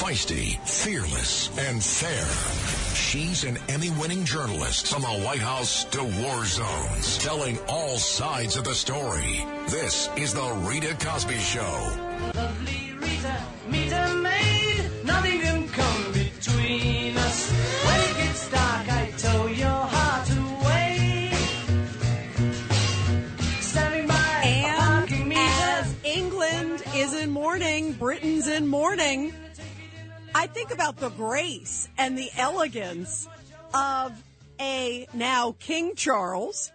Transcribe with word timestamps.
Feisty, 0.00 0.58
fearless, 0.66 1.50
and 1.58 1.84
fair. 1.84 2.26
She's 2.96 3.44
an 3.44 3.58
Emmy-winning 3.68 4.24
journalist 4.24 4.86
from 4.92 5.02
the 5.02 5.08
White 5.08 5.40
House 5.40 5.84
to 5.84 6.02
war 6.02 6.44
zones, 6.46 7.18
telling 7.18 7.58
all 7.68 7.98
sides 7.98 8.56
of 8.56 8.64
the 8.64 8.74
story. 8.74 9.44
This 9.68 10.08
is 10.16 10.32
the 10.32 10.52
Rita 10.64 10.96
Cosby 11.04 11.36
Show. 11.36 11.96
Lovely 12.34 12.92
Rita, 12.98 13.44
meet 13.68 13.92
a 13.92 14.14
maid. 14.14 14.90
Nothing 15.04 15.40
can 15.40 15.68
come 15.68 16.12
between 16.12 17.18
us. 17.18 17.50
When 17.50 18.00
it 18.00 18.16
gets 18.24 18.50
dark, 18.50 18.88
I 18.88 19.12
tow 19.18 19.46
your 19.48 19.68
heart 19.68 20.30
away. 20.30 21.30
Standing 23.60 24.06
by 24.06 24.40
a 24.44 24.46
And 24.46 24.78
parking 25.10 25.28
meter. 25.28 25.40
as 25.40 25.94
England 26.04 26.82
is 26.94 27.12
in 27.12 27.30
mourning, 27.30 27.92
Britain's 27.92 28.48
in 28.48 28.66
mourning, 28.66 29.34
I 30.34 30.46
think 30.46 30.72
about 30.72 30.96
the 30.96 31.10
grace 31.10 31.88
and 31.98 32.16
the 32.16 32.30
elegance 32.36 33.28
of 33.74 34.12
a 34.60 35.08
now 35.12 35.56
King 35.58 35.94
Charles, 35.94 36.70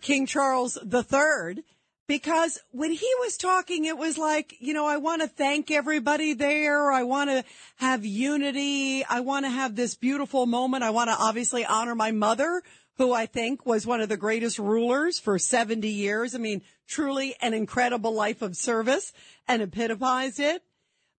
King 0.00 0.26
Charles 0.26 0.78
III, 0.82 1.64
because 2.06 2.60
when 2.70 2.92
he 2.92 3.10
was 3.20 3.36
talking, 3.36 3.84
it 3.84 3.98
was 3.98 4.16
like, 4.16 4.54
you 4.60 4.74
know, 4.74 4.86
I 4.86 4.96
want 4.96 5.22
to 5.22 5.28
thank 5.28 5.70
everybody 5.70 6.34
there. 6.34 6.90
I 6.92 7.02
want 7.02 7.30
to 7.30 7.44
have 7.76 8.04
unity. 8.04 9.04
I 9.04 9.20
want 9.20 9.44
to 9.44 9.50
have 9.50 9.74
this 9.74 9.94
beautiful 9.94 10.46
moment. 10.46 10.84
I 10.84 10.90
want 10.90 11.10
to 11.10 11.16
obviously 11.18 11.66
honor 11.66 11.94
my 11.94 12.12
mother, 12.12 12.62
who 12.96 13.12
I 13.12 13.26
think 13.26 13.66
was 13.66 13.86
one 13.86 14.00
of 14.00 14.08
the 14.08 14.16
greatest 14.16 14.58
rulers 14.58 15.18
for 15.18 15.38
70 15.38 15.88
years. 15.88 16.34
I 16.34 16.38
mean, 16.38 16.62
truly 16.86 17.34
an 17.42 17.54
incredible 17.54 18.12
life 18.12 18.40
of 18.40 18.56
service 18.56 19.12
and 19.46 19.62
epitomized 19.62 20.40
it. 20.40 20.62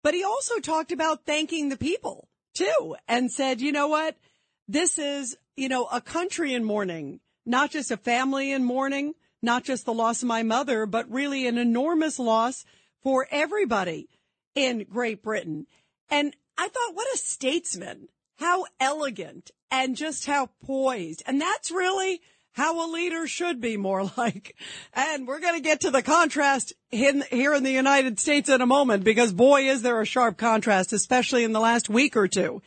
But 0.09 0.15
he 0.15 0.25
also 0.25 0.59
talked 0.59 0.91
about 0.91 1.27
thanking 1.27 1.69
the 1.69 1.77
people 1.77 2.31
too 2.55 2.97
and 3.07 3.31
said, 3.31 3.61
you 3.61 3.73
know 3.73 3.89
what? 3.89 4.17
This 4.67 4.99
is, 4.99 5.37
you 5.55 5.69
know, 5.69 5.85
a 5.85 6.01
country 6.01 6.55
in 6.55 6.65
mourning, 6.65 7.21
not 7.45 7.71
just 7.73 7.91
a 7.91 7.99
family 7.99 8.51
in 8.51 8.65
mourning, 8.65 9.13
not 9.43 9.65
just 9.65 9.85
the 9.85 9.93
loss 9.93 10.23
of 10.23 10.29
my 10.29 10.43
mother, 10.43 10.87
but 10.87 11.11
really 11.11 11.47
an 11.47 11.59
enormous 11.59 12.19
loss 12.19 12.65
for 13.03 13.29
everybody 13.31 14.09
in 14.55 14.87
Great 14.89 15.23
Britain. 15.23 15.67
And 16.09 16.35
I 16.57 16.69
thought, 16.69 16.95
what 16.95 17.15
a 17.15 17.19
statesman, 17.19 18.09
how 18.39 18.65
elegant 18.81 19.51
and 19.71 19.95
just 19.95 20.25
how 20.25 20.49
poised. 20.65 21.23
And 21.27 21.39
that's 21.39 21.71
really 21.71 22.23
how 22.59 22.85
a 22.85 22.91
leader 22.93 23.29
should 23.29 23.61
be 23.61 23.77
more 23.77 24.11
like. 24.17 24.57
And 24.93 25.27
we're 25.27 25.39
going 25.41 25.55
to 25.55 25.61
get 25.61 25.83
to 25.83 25.91
the 25.91 26.03
contrast 26.03 26.73
in, 26.91 27.25
here 27.31 27.55
in 27.55 27.63
the 27.63 27.71
United 27.71 28.19
States 28.19 28.49
in 28.49 28.61
a 28.61 28.67
moment 28.67 29.05
because 29.05 29.33
boy, 29.33 29.69
is 29.71 29.83
there 29.83 30.01
a 30.01 30.05
sharp 30.05 30.37
contrast, 30.37 30.93
especially 30.93 31.45
in 31.45 31.53
the 31.53 31.61
last 31.61 31.89
week 31.89 32.17
or 32.17 32.27
two. 32.27 32.61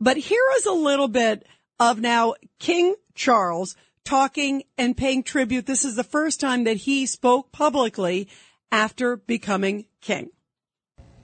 But 0.00 0.16
here 0.16 0.44
is 0.56 0.66
a 0.66 0.72
little 0.72 1.08
bit 1.08 1.44
of 1.80 2.00
now 2.00 2.34
King 2.60 2.94
Charles 3.14 3.76
talking 4.04 4.62
and 4.78 4.96
paying 4.96 5.24
tribute. 5.24 5.66
This 5.66 5.84
is 5.84 5.96
the 5.96 6.04
first 6.04 6.40
time 6.40 6.64
that 6.64 6.76
he 6.76 7.06
spoke 7.06 7.50
publicly 7.50 8.28
after 8.70 9.16
becoming 9.16 9.86
king. 10.00 10.30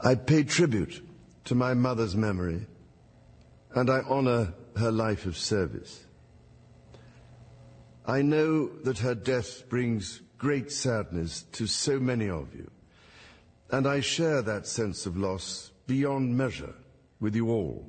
I 0.01 0.17
pay 0.17 0.43
tribute 0.43 1.03
to 1.45 1.55
my 1.55 1.75
mother's 1.75 2.17
memory 2.17 2.67
and 3.75 3.89
I 3.89 4.01
honor 4.09 4.55
her 4.77 4.91
life 4.91 5.25
of 5.27 5.37
service. 5.37 6.05
I 8.09 8.23
know 8.23 8.69
that 8.85 9.01
her 9.01 9.15
death 9.15 9.69
brings 9.69 10.23
great 10.39 10.73
sadness 10.73 11.43
to 11.53 11.67
so 11.67 12.01
many 12.01 12.31
of 12.31 12.55
you, 12.55 12.71
and 13.71 13.87
I 13.87 14.01
share 14.01 14.41
that 14.41 14.67
sense 14.67 15.05
of 15.05 15.19
loss 15.19 15.71
beyond 15.87 16.35
measure 16.35 16.73
with 17.21 17.37
you 17.37 17.51
all. 17.51 17.85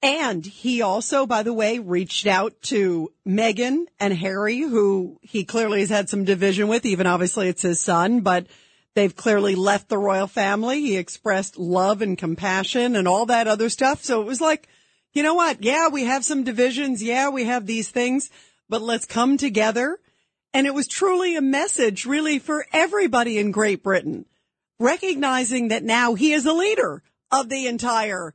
And 0.00 0.46
he 0.46 0.80
also, 0.80 1.26
by 1.26 1.42
the 1.42 1.52
way, 1.52 1.78
reached 1.78 2.26
out 2.26 2.54
to 2.62 3.12
Meghan 3.26 3.84
and 4.00 4.14
Harry, 4.14 4.60
who 4.60 5.18
he 5.20 5.44
clearly 5.44 5.80
has 5.80 5.90
had 5.90 6.08
some 6.08 6.24
division 6.24 6.68
with, 6.68 6.86
even 6.86 7.06
obviously 7.06 7.48
it's 7.48 7.60
his 7.60 7.82
son, 7.82 8.20
but 8.20 8.46
they've 8.94 9.14
clearly 9.14 9.56
left 9.56 9.90
the 9.90 9.98
royal 9.98 10.26
family. 10.26 10.80
He 10.80 10.96
expressed 10.96 11.58
love 11.58 12.00
and 12.00 12.16
compassion 12.16 12.96
and 12.96 13.06
all 13.06 13.26
that 13.26 13.46
other 13.46 13.68
stuff. 13.68 14.02
So 14.02 14.22
it 14.22 14.26
was 14.26 14.40
like, 14.40 14.68
you 15.12 15.22
know 15.22 15.34
what? 15.34 15.62
Yeah, 15.62 15.88
we 15.88 16.04
have 16.04 16.24
some 16.24 16.44
divisions. 16.44 17.02
Yeah, 17.02 17.30
we 17.30 17.44
have 17.44 17.66
these 17.66 17.90
things, 17.90 18.30
but 18.68 18.82
let's 18.82 19.06
come 19.06 19.36
together. 19.36 19.98
And 20.54 20.66
it 20.66 20.74
was 20.74 20.88
truly 20.88 21.36
a 21.36 21.42
message 21.42 22.06
really 22.06 22.38
for 22.38 22.66
everybody 22.72 23.38
in 23.38 23.50
Great 23.50 23.82
Britain, 23.82 24.26
recognizing 24.78 25.68
that 25.68 25.84
now 25.84 26.14
he 26.14 26.32
is 26.32 26.46
a 26.46 26.52
leader 26.52 27.02
of 27.30 27.48
the 27.48 27.66
entire 27.66 28.34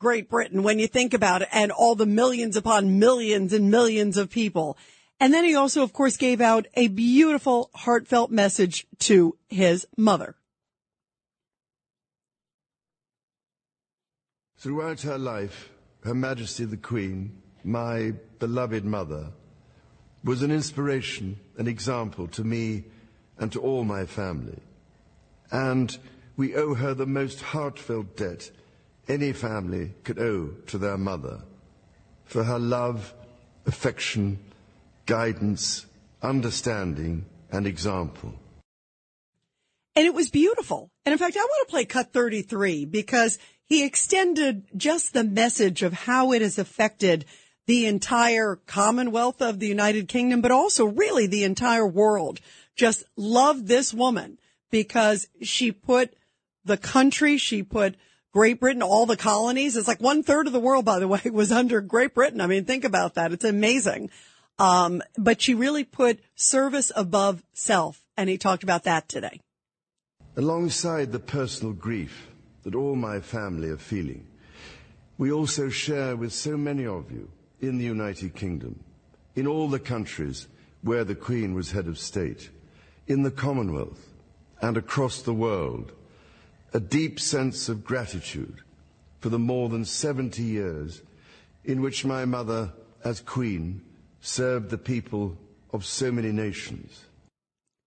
Great 0.00 0.28
Britain 0.28 0.64
when 0.64 0.80
you 0.80 0.88
think 0.88 1.14
about 1.14 1.42
it 1.42 1.48
and 1.52 1.70
all 1.70 1.94
the 1.94 2.06
millions 2.06 2.56
upon 2.56 2.98
millions 2.98 3.52
and 3.52 3.70
millions 3.70 4.16
of 4.16 4.30
people. 4.30 4.76
And 5.20 5.32
then 5.32 5.44
he 5.44 5.54
also, 5.54 5.84
of 5.84 5.92
course, 5.92 6.16
gave 6.16 6.40
out 6.40 6.66
a 6.74 6.88
beautiful, 6.88 7.70
heartfelt 7.74 8.32
message 8.32 8.86
to 9.00 9.36
his 9.48 9.86
mother. 9.96 10.34
Throughout 14.56 15.02
her 15.02 15.18
life, 15.18 15.71
Her 16.04 16.14
Majesty 16.14 16.64
the 16.64 16.76
Queen, 16.76 17.40
my 17.64 18.12
beloved 18.38 18.84
mother, 18.84 19.28
was 20.24 20.42
an 20.42 20.50
inspiration, 20.50 21.38
an 21.58 21.68
example 21.68 22.26
to 22.28 22.44
me 22.44 22.84
and 23.38 23.52
to 23.52 23.60
all 23.60 23.84
my 23.84 24.06
family. 24.06 24.58
And 25.50 25.96
we 26.36 26.54
owe 26.54 26.74
her 26.74 26.94
the 26.94 27.06
most 27.06 27.40
heartfelt 27.40 28.16
debt 28.16 28.50
any 29.08 29.32
family 29.32 29.94
could 30.04 30.18
owe 30.18 30.48
to 30.66 30.78
their 30.78 30.96
mother 30.96 31.42
for 32.24 32.44
her 32.44 32.58
love, 32.58 33.12
affection, 33.66 34.38
guidance, 35.06 35.86
understanding, 36.22 37.26
and 37.50 37.66
example. 37.66 38.32
And 39.94 40.06
it 40.06 40.14
was 40.14 40.30
beautiful. 40.30 40.90
And 41.04 41.12
in 41.12 41.18
fact, 41.18 41.36
I 41.36 41.40
want 41.40 41.68
to 41.68 41.70
play 41.70 41.84
cut 41.84 42.12
33 42.12 42.86
because 42.86 43.38
he 43.72 43.84
extended 43.84 44.64
just 44.76 45.14
the 45.14 45.24
message 45.24 45.82
of 45.82 45.94
how 45.94 46.32
it 46.32 46.42
has 46.42 46.58
affected 46.58 47.24
the 47.66 47.86
entire 47.86 48.56
Commonwealth 48.66 49.40
of 49.40 49.60
the 49.60 49.66
United 49.66 50.08
Kingdom, 50.08 50.42
but 50.42 50.50
also 50.50 50.84
really 50.84 51.26
the 51.26 51.44
entire 51.44 51.86
world. 51.86 52.38
Just 52.76 53.02
love 53.16 53.66
this 53.66 53.94
woman 53.94 54.36
because 54.70 55.26
she 55.40 55.72
put 55.72 56.12
the 56.66 56.76
country, 56.76 57.38
she 57.38 57.62
put 57.62 57.94
Great 58.34 58.60
Britain, 58.60 58.82
all 58.82 59.06
the 59.06 59.16
colonies. 59.16 59.74
It's 59.74 59.88
like 59.88 60.02
one 60.02 60.22
third 60.22 60.46
of 60.46 60.52
the 60.52 60.60
world, 60.60 60.84
by 60.84 60.98
the 60.98 61.08
way, 61.08 61.22
was 61.32 61.50
under 61.50 61.80
Great 61.80 62.12
Britain. 62.12 62.42
I 62.42 62.48
mean, 62.48 62.66
think 62.66 62.84
about 62.84 63.14
that. 63.14 63.32
It's 63.32 63.42
amazing. 63.42 64.10
Um, 64.58 65.00
but 65.16 65.40
she 65.40 65.54
really 65.54 65.84
put 65.84 66.20
service 66.34 66.92
above 66.94 67.42
self. 67.54 68.04
And 68.18 68.28
he 68.28 68.36
talked 68.36 68.64
about 68.64 68.84
that 68.84 69.08
today. 69.08 69.40
Alongside 70.36 71.10
the 71.10 71.18
personal 71.18 71.72
grief 71.72 72.28
that 72.62 72.74
all 72.74 72.96
my 72.96 73.20
family 73.20 73.68
are 73.68 73.76
feeling, 73.76 74.26
we 75.18 75.30
also 75.32 75.68
share 75.68 76.16
with 76.16 76.32
so 76.32 76.56
many 76.56 76.86
of 76.86 77.10
you 77.10 77.28
in 77.60 77.78
the 77.78 77.84
United 77.84 78.34
Kingdom, 78.34 78.82
in 79.34 79.46
all 79.46 79.68
the 79.68 79.78
countries 79.78 80.48
where 80.82 81.04
the 81.04 81.14
Queen 81.14 81.54
was 81.54 81.70
head 81.70 81.86
of 81.86 81.98
state, 81.98 82.50
in 83.06 83.22
the 83.22 83.30
Commonwealth, 83.30 84.08
and 84.60 84.76
across 84.76 85.22
the 85.22 85.34
world, 85.34 85.92
a 86.72 86.80
deep 86.80 87.20
sense 87.20 87.68
of 87.68 87.84
gratitude 87.84 88.62
for 89.20 89.28
the 89.28 89.38
more 89.38 89.68
than 89.68 89.84
70 89.84 90.42
years 90.42 91.02
in 91.64 91.80
which 91.80 92.04
my 92.04 92.24
mother, 92.24 92.72
as 93.04 93.20
Queen, 93.20 93.80
served 94.20 94.70
the 94.70 94.78
people 94.78 95.36
of 95.72 95.84
so 95.84 96.10
many 96.10 96.32
nations. 96.32 97.04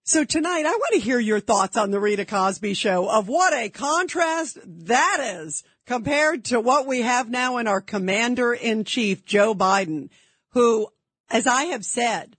So 0.08 0.22
tonight, 0.22 0.64
I 0.64 0.70
want 0.70 0.94
to 0.94 1.00
hear 1.00 1.18
your 1.18 1.40
thoughts 1.40 1.76
on 1.76 1.90
the 1.90 1.98
Rita 1.98 2.24
Cosby 2.24 2.74
show 2.74 3.10
of 3.10 3.26
what 3.26 3.52
a 3.52 3.68
contrast 3.68 4.56
that 4.64 5.40
is 5.40 5.64
compared 5.84 6.44
to 6.44 6.60
what 6.60 6.86
we 6.86 7.02
have 7.02 7.28
now 7.28 7.56
in 7.56 7.66
our 7.66 7.80
commander 7.80 8.54
in 8.54 8.84
chief, 8.84 9.24
Joe 9.24 9.52
Biden, 9.52 10.10
who, 10.50 10.86
as 11.28 11.48
I 11.48 11.64
have 11.64 11.84
said, 11.84 12.36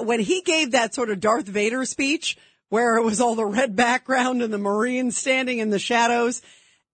when 0.00 0.20
he 0.20 0.42
gave 0.42 0.72
that 0.72 0.92
sort 0.92 1.08
of 1.08 1.18
Darth 1.18 1.46
Vader 1.46 1.86
speech 1.86 2.36
where 2.68 2.98
it 2.98 3.04
was 3.04 3.22
all 3.22 3.34
the 3.34 3.46
red 3.46 3.74
background 3.74 4.42
and 4.42 4.52
the 4.52 4.58
Marines 4.58 5.16
standing 5.16 5.60
in 5.60 5.70
the 5.70 5.78
shadows, 5.78 6.42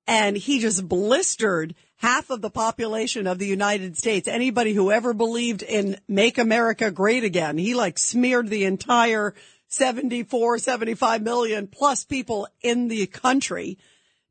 and 0.06 0.36
he 0.36 0.60
just 0.60 0.88
blistered 0.88 1.74
half 1.96 2.30
of 2.30 2.40
the 2.40 2.50
population 2.50 3.26
of 3.26 3.40
the 3.40 3.48
United 3.48 3.96
States. 3.96 4.28
Anybody 4.28 4.74
who 4.74 4.92
ever 4.92 5.12
believed 5.12 5.64
in 5.64 5.98
make 6.06 6.38
America 6.38 6.92
great 6.92 7.24
again, 7.24 7.58
he 7.58 7.74
like 7.74 7.98
smeared 7.98 8.48
the 8.48 8.64
entire 8.64 9.34
74, 9.74 10.58
75 10.58 11.22
million 11.22 11.66
plus 11.66 12.04
people 12.04 12.48
in 12.62 12.88
the 12.88 13.06
country. 13.06 13.78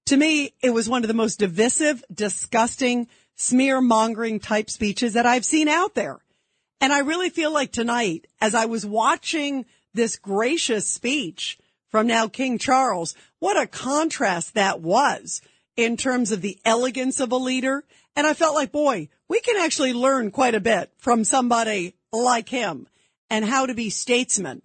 To 0.07 0.18
me, 0.18 0.54
it 0.62 0.72
was 0.72 0.90
one 0.90 1.04
of 1.04 1.07
the 1.07 1.13
most 1.13 1.40
divisive, 1.40 2.04
disgusting, 2.13 3.07
smear 3.36 3.81
mongering 3.81 4.40
type 4.40 4.69
speeches 4.69 5.13
that 5.13 5.25
I've 5.25 5.45
seen 5.45 5.68
out 5.68 5.95
there. 5.95 6.19
And 6.81 6.92
I 6.92 7.00
really 7.00 7.30
feel 7.30 7.54
like 7.54 7.72
tonight, 7.72 8.28
as 8.42 8.54
I 8.56 8.66
was 8.66 8.86
watching 8.86 9.66
this 9.94 10.18
gracious 10.18 10.88
speech 10.88 11.57
from 11.89 12.07
now 12.07 12.28
King 12.28 12.57
Charles, 12.57 13.16
what 13.39 13.62
a 13.62 13.68
contrast 13.68 14.56
that 14.56 14.81
was 14.81 15.42
in 15.78 15.96
terms 15.98 16.31
of 16.31 16.42
the 16.42 16.60
elegance 16.66 17.19
of 17.19 17.31
a 17.31 17.38
leader. 17.38 17.84
And 18.16 18.28
I 18.28 18.34
felt 18.34 18.56
like, 18.56 18.72
boy, 18.72 19.10
we 19.28 19.39
can 19.39 19.57
actually 19.57 19.94
learn 19.94 20.31
quite 20.31 20.56
a 20.56 20.60
bit 20.60 20.92
from 20.98 21.24
somebody 21.24 21.96
like 22.12 22.50
him 22.50 22.88
and 23.30 23.46
how 23.46 23.66
to 23.66 23.74
be 23.74 23.89
statesman. 23.89 24.62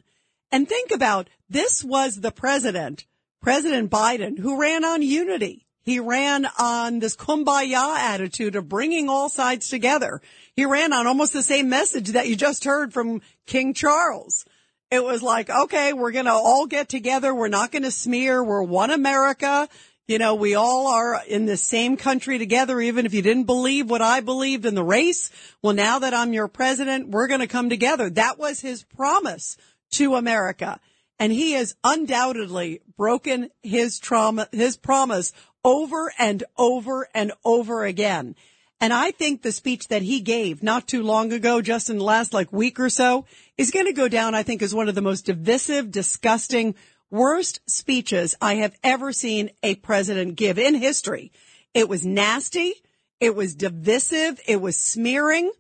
And 0.51 0.69
think 0.69 0.91
about 0.91 1.29
this 1.49 1.85
was 1.85 2.17
the 2.17 2.33
president, 2.33 3.07
President 3.43 3.91
Biden, 3.91 4.39
who 4.39 4.61
ran 4.61 4.85
on 4.85 5.03
unity. 5.03 5.67
He 5.83 6.01
ran 6.01 6.47
on 6.59 6.99
this 6.99 7.17
kumbaya 7.17 7.97
attitude 7.97 8.57
of 8.57 8.69
bringing 8.69 9.09
all 9.09 9.31
sides 9.31 9.69
together. 9.69 10.21
He 10.55 10.67
ran 10.67 10.93
on 10.93 11.07
almost 11.07 11.33
the 11.33 11.43
same 11.43 11.69
message 11.71 12.09
that 12.09 12.29
you 12.29 12.37
just 12.37 12.65
heard 12.65 12.93
from 12.93 13.23
King 13.47 13.73
Charles. 13.73 14.45
It 14.91 15.03
was 15.03 15.23
like, 15.23 15.49
okay, 15.49 15.93
we're 15.93 16.13
going 16.13 16.27
to 16.27 16.33
all 16.33 16.67
get 16.67 16.89
together. 16.89 17.35
We're 17.35 17.49
not 17.49 17.73
going 17.73 17.85
to 17.85 17.91
smear. 17.91 18.43
We're 18.43 18.63
one 18.63 18.91
America. 18.91 19.69
You 20.07 20.19
know, 20.19 20.35
we 20.35 20.55
all 20.55 20.89
are 20.89 21.23
in 21.27 21.45
the 21.45 21.59
same 21.59 21.99
country 21.99 22.39
together, 22.39 22.81
even 22.81 23.05
if 23.05 23.13
you 23.13 23.21
didn't 23.21 23.45
believe 23.45 23.91
what 23.91 24.01
I 24.01 24.21
believed 24.21 24.65
in 24.65 24.75
the 24.75 24.85
race. 24.85 25.31
Well, 25.63 25.75
now 25.75 25.99
that 25.99 26.15
I'm 26.15 26.33
your 26.33 26.49
president, 26.49 27.09
we're 27.09 27.29
going 27.29 27.41
to 27.41 27.47
come 27.47 27.69
together. 27.69 28.09
That 28.09 28.39
was 28.39 28.61
his 28.61 28.85
promise 28.85 29.59
to 29.93 30.15
America. 30.15 30.81
And 31.19 31.33
he 31.33 31.53
has 31.53 31.75
undoubtedly 31.83 32.81
broken 32.97 33.51
his 33.63 33.99
trauma, 33.99 34.49
his 34.53 34.77
promise 34.77 35.33
over 35.65 36.13
and 36.19 36.45
over 36.57 37.09
and 37.15 37.33
over 37.45 37.85
again. 37.85 38.37
And 38.81 38.93
I 38.93 39.11
think 39.11 39.43
the 39.43 39.51
speech 39.51 39.89
that 39.89 40.03
he 40.03 40.21
gave 40.21 40.63
not 40.63 40.87
too 40.87 41.03
long 41.03 41.33
ago, 41.33 41.61
just 41.61 41.91
in 41.91 41.99
the 41.99 42.05
last 42.05 42.33
like 42.33 42.53
week 42.53 42.79
or 42.79 42.89
so, 42.89 43.25
is 43.57 43.73
going 43.73 43.87
to 43.87 43.93
go 43.93 44.07
down, 44.07 44.37
I 44.37 44.45
think, 44.45 44.63
as 44.63 44.75
one 44.75 44.89
of 44.89 44.95
the 44.95 45.03
most 45.03 45.27
divisive, 45.27 45.91
disgusting, 45.91 46.77
worst 47.11 47.61
speeches 47.67 48.37
I 48.41 48.57
have 48.57 48.79
ever 48.85 49.13
seen 49.13 49.51
a 49.65 49.75
president 49.75 50.37
give 50.37 50.59
in 50.59 50.75
history. 50.75 51.33
It 51.75 51.89
was 51.89 52.07
nasty. 52.07 52.75
It 53.19 53.35
was 53.35 53.57
divisive. 53.57 54.41
It 54.47 54.61
was 54.61 54.79
smearing 54.79 55.51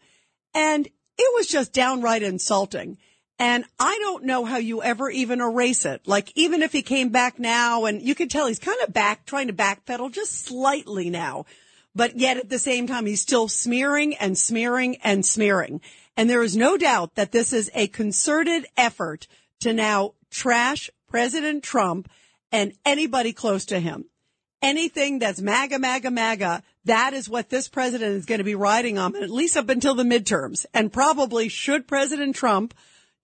and 0.55 0.87
it 0.87 1.35
was 1.35 1.49
just 1.49 1.73
downright 1.73 2.23
insulting. 2.23 2.99
And 3.38 3.64
I 3.79 3.96
don't 4.00 4.25
know 4.25 4.44
how 4.44 4.56
you 4.56 4.82
ever 4.82 5.08
even 5.08 5.40
erase 5.40 5.85
it. 5.85 6.06
Like 6.06 6.32
even 6.35 6.62
if 6.62 6.73
he 6.73 6.82
came 6.82 7.11
back 7.11 7.38
now 7.38 7.85
and 7.85 8.02
you 8.02 8.14
could 8.14 8.31
tell 8.31 8.46
he's 8.46 8.58
kind 8.58 8.81
of 8.82 8.93
back, 8.93 9.26
trying 9.26 9.46
to 9.46 9.52
backpedal 9.52 10.11
just 10.12 10.44
slightly 10.44 11.08
now. 11.08 11.46
But 11.94 12.17
yet 12.17 12.37
at 12.37 12.49
the 12.49 12.58
same 12.58 12.87
time, 12.87 13.06
he's 13.06 13.23
still 13.23 13.49
smearing 13.49 14.17
and 14.17 14.37
smearing 14.37 14.96
and 15.02 15.25
smearing. 15.25 15.81
And 16.17 16.29
there 16.29 16.43
is 16.43 16.56
no 16.56 16.76
doubt 16.76 17.14
that 17.14 17.32
this 17.32 17.52
is 17.52 17.70
a 17.75 17.87
concerted 17.87 18.67
effort 18.76 19.29
to 19.61 19.73
now 19.73 20.14
trash 20.31 20.90
President 21.08 21.62
Trump 21.62 22.11
and 22.50 22.73
anybody 22.85 23.32
close 23.32 23.67
to 23.67 23.79
him. 23.79 24.06
Anything 24.61 25.20
that's 25.20 25.40
MAGA, 25.40 25.79
MAGA, 25.79 26.11
MAGA, 26.11 26.62
that 26.85 27.12
is 27.12 27.29
what 27.29 27.49
this 27.49 27.69
president 27.69 28.17
is 28.17 28.26
going 28.26 28.38
to 28.38 28.44
be 28.44 28.56
riding 28.56 28.99
on, 28.99 29.14
at 29.14 29.31
least 29.31 29.56
up 29.56 29.69
until 29.69 29.94
the 29.94 30.02
midterms. 30.02 30.67
And 30.75 30.93
probably 30.93 31.49
should 31.49 31.87
President 31.87 32.35
Trump 32.35 32.75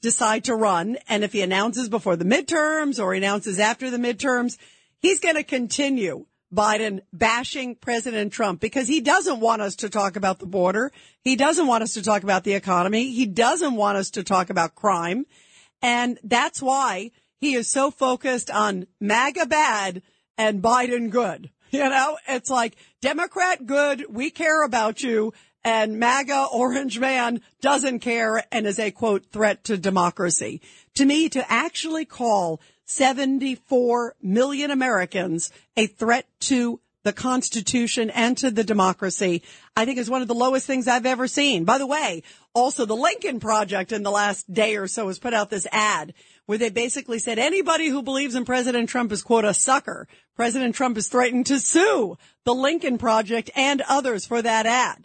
decide 0.05 0.45
to 0.45 0.55
run, 0.55 0.99
and 1.09 1.25
if 1.25 1.33
he 1.33 1.41
announces 1.41 1.89
before 1.89 2.15
the 2.15 2.27
midterms 2.27 3.03
or 3.03 3.15
announces 3.15 3.59
after 3.59 3.91
the 3.91 3.97
midterms, 3.97 4.59
he's 4.99 5.19
going 5.19 5.37
to 5.37 5.43
continue 5.43 6.27
Biden 6.55 7.01
bashing 7.11 7.75
President 7.75 8.31
Trump 8.31 8.61
because 8.61 8.87
he 8.87 9.01
doesn't 9.01 9.41
want 9.41 9.63
us 9.63 9.77
to 9.77 9.89
talk 9.89 10.17
about 10.17 10.41
the 10.41 10.47
border. 10.47 10.93
He 11.23 11.37
doesn't 11.37 11.67
want 11.67 11.83
us 11.83 11.95
to 11.95 12.03
talk 12.03 12.23
about 12.23 12.45
the 12.45 12.53
economy. 12.53 13.13
He 13.13 13.25
doesn't 13.25 13.77
want 13.77 13.97
us 13.97 14.11
to 14.11 14.23
talk 14.23 14.51
about 14.51 14.75
crime. 14.75 15.25
And 15.81 16.19
that's 16.23 16.61
why 16.61 17.11
he 17.41 17.55
is 17.55 17.71
so 17.71 17.91
focused 17.91 18.51
on 18.51 18.87
MAGA 19.01 19.47
bad 19.47 20.03
and 20.37 20.63
Biden 20.63 21.11
good. 21.11 21.51
You 21.71 21.89
know, 21.89 22.19
it's 22.29 22.51
like 22.51 22.77
Democrat 23.01 23.67
good. 23.67 24.07
We 24.09 24.31
care 24.31 24.63
about 24.63 25.03
you 25.03 25.33
and 25.65 25.99
MAGA 25.99 26.49
orange 26.53 26.99
man 26.99 27.41
doesn't 27.61 28.01
care 28.01 28.45
and 28.53 28.67
is 28.67 28.79
a 28.79 28.91
quote 28.91 29.27
threat 29.33 29.65
to 29.65 29.79
democracy. 29.79 30.61
To 30.95 31.05
me, 31.05 31.29
to 31.31 31.51
actually 31.51 32.05
call 32.05 32.61
74 32.85 34.15
million 34.23 34.71
Americans 34.71 35.51
a 35.77 35.87
threat 35.87 36.27
to 36.41 36.81
the 37.03 37.13
Constitution 37.13 38.11
and 38.11 38.37
to 38.39 38.51
the 38.51 38.65
democracy, 38.65 39.43
I 39.77 39.85
think 39.85 39.99
is 39.99 40.11
one 40.11 40.23
of 40.23 40.29
the 40.29 40.35
lowest 40.35 40.67
things 40.67 40.89
I've 40.89 41.07
ever 41.07 41.29
seen. 41.29 41.65
By 41.65 41.79
the 41.79 41.87
way, 41.87 42.23
also 42.55 42.87
the 42.87 42.97
Lincoln 42.97 43.41
Project 43.41 43.93
in 43.93 44.03
the 44.03 44.11
last 44.11 44.53
day 44.53 44.77
or 44.77 44.87
so 44.87 45.09
has 45.09 45.19
put 45.19 45.35
out 45.35 45.51
this 45.51 45.67
ad 45.71 46.15
where 46.47 46.59
they 46.59 46.71
basically 46.71 47.19
said 47.19 47.39
anybody 47.39 47.89
who 47.89 48.03
believes 48.03 48.35
in 48.35 48.45
President 48.45 48.89
Trump 48.89 49.13
is 49.13 49.23
quote 49.23 49.45
a 49.45 49.55
sucker. 49.55 50.07
President 50.37 50.75
Trump 50.75 50.97
is 50.97 51.09
threatened 51.09 51.47
to 51.47 51.59
sue 51.59 52.19
the 52.45 52.55
Lincoln 52.55 52.99
Project 52.99 53.51
and 53.55 53.83
others 53.89 54.27
for 54.27 54.43
that 54.43 54.67
ad. 54.67 55.05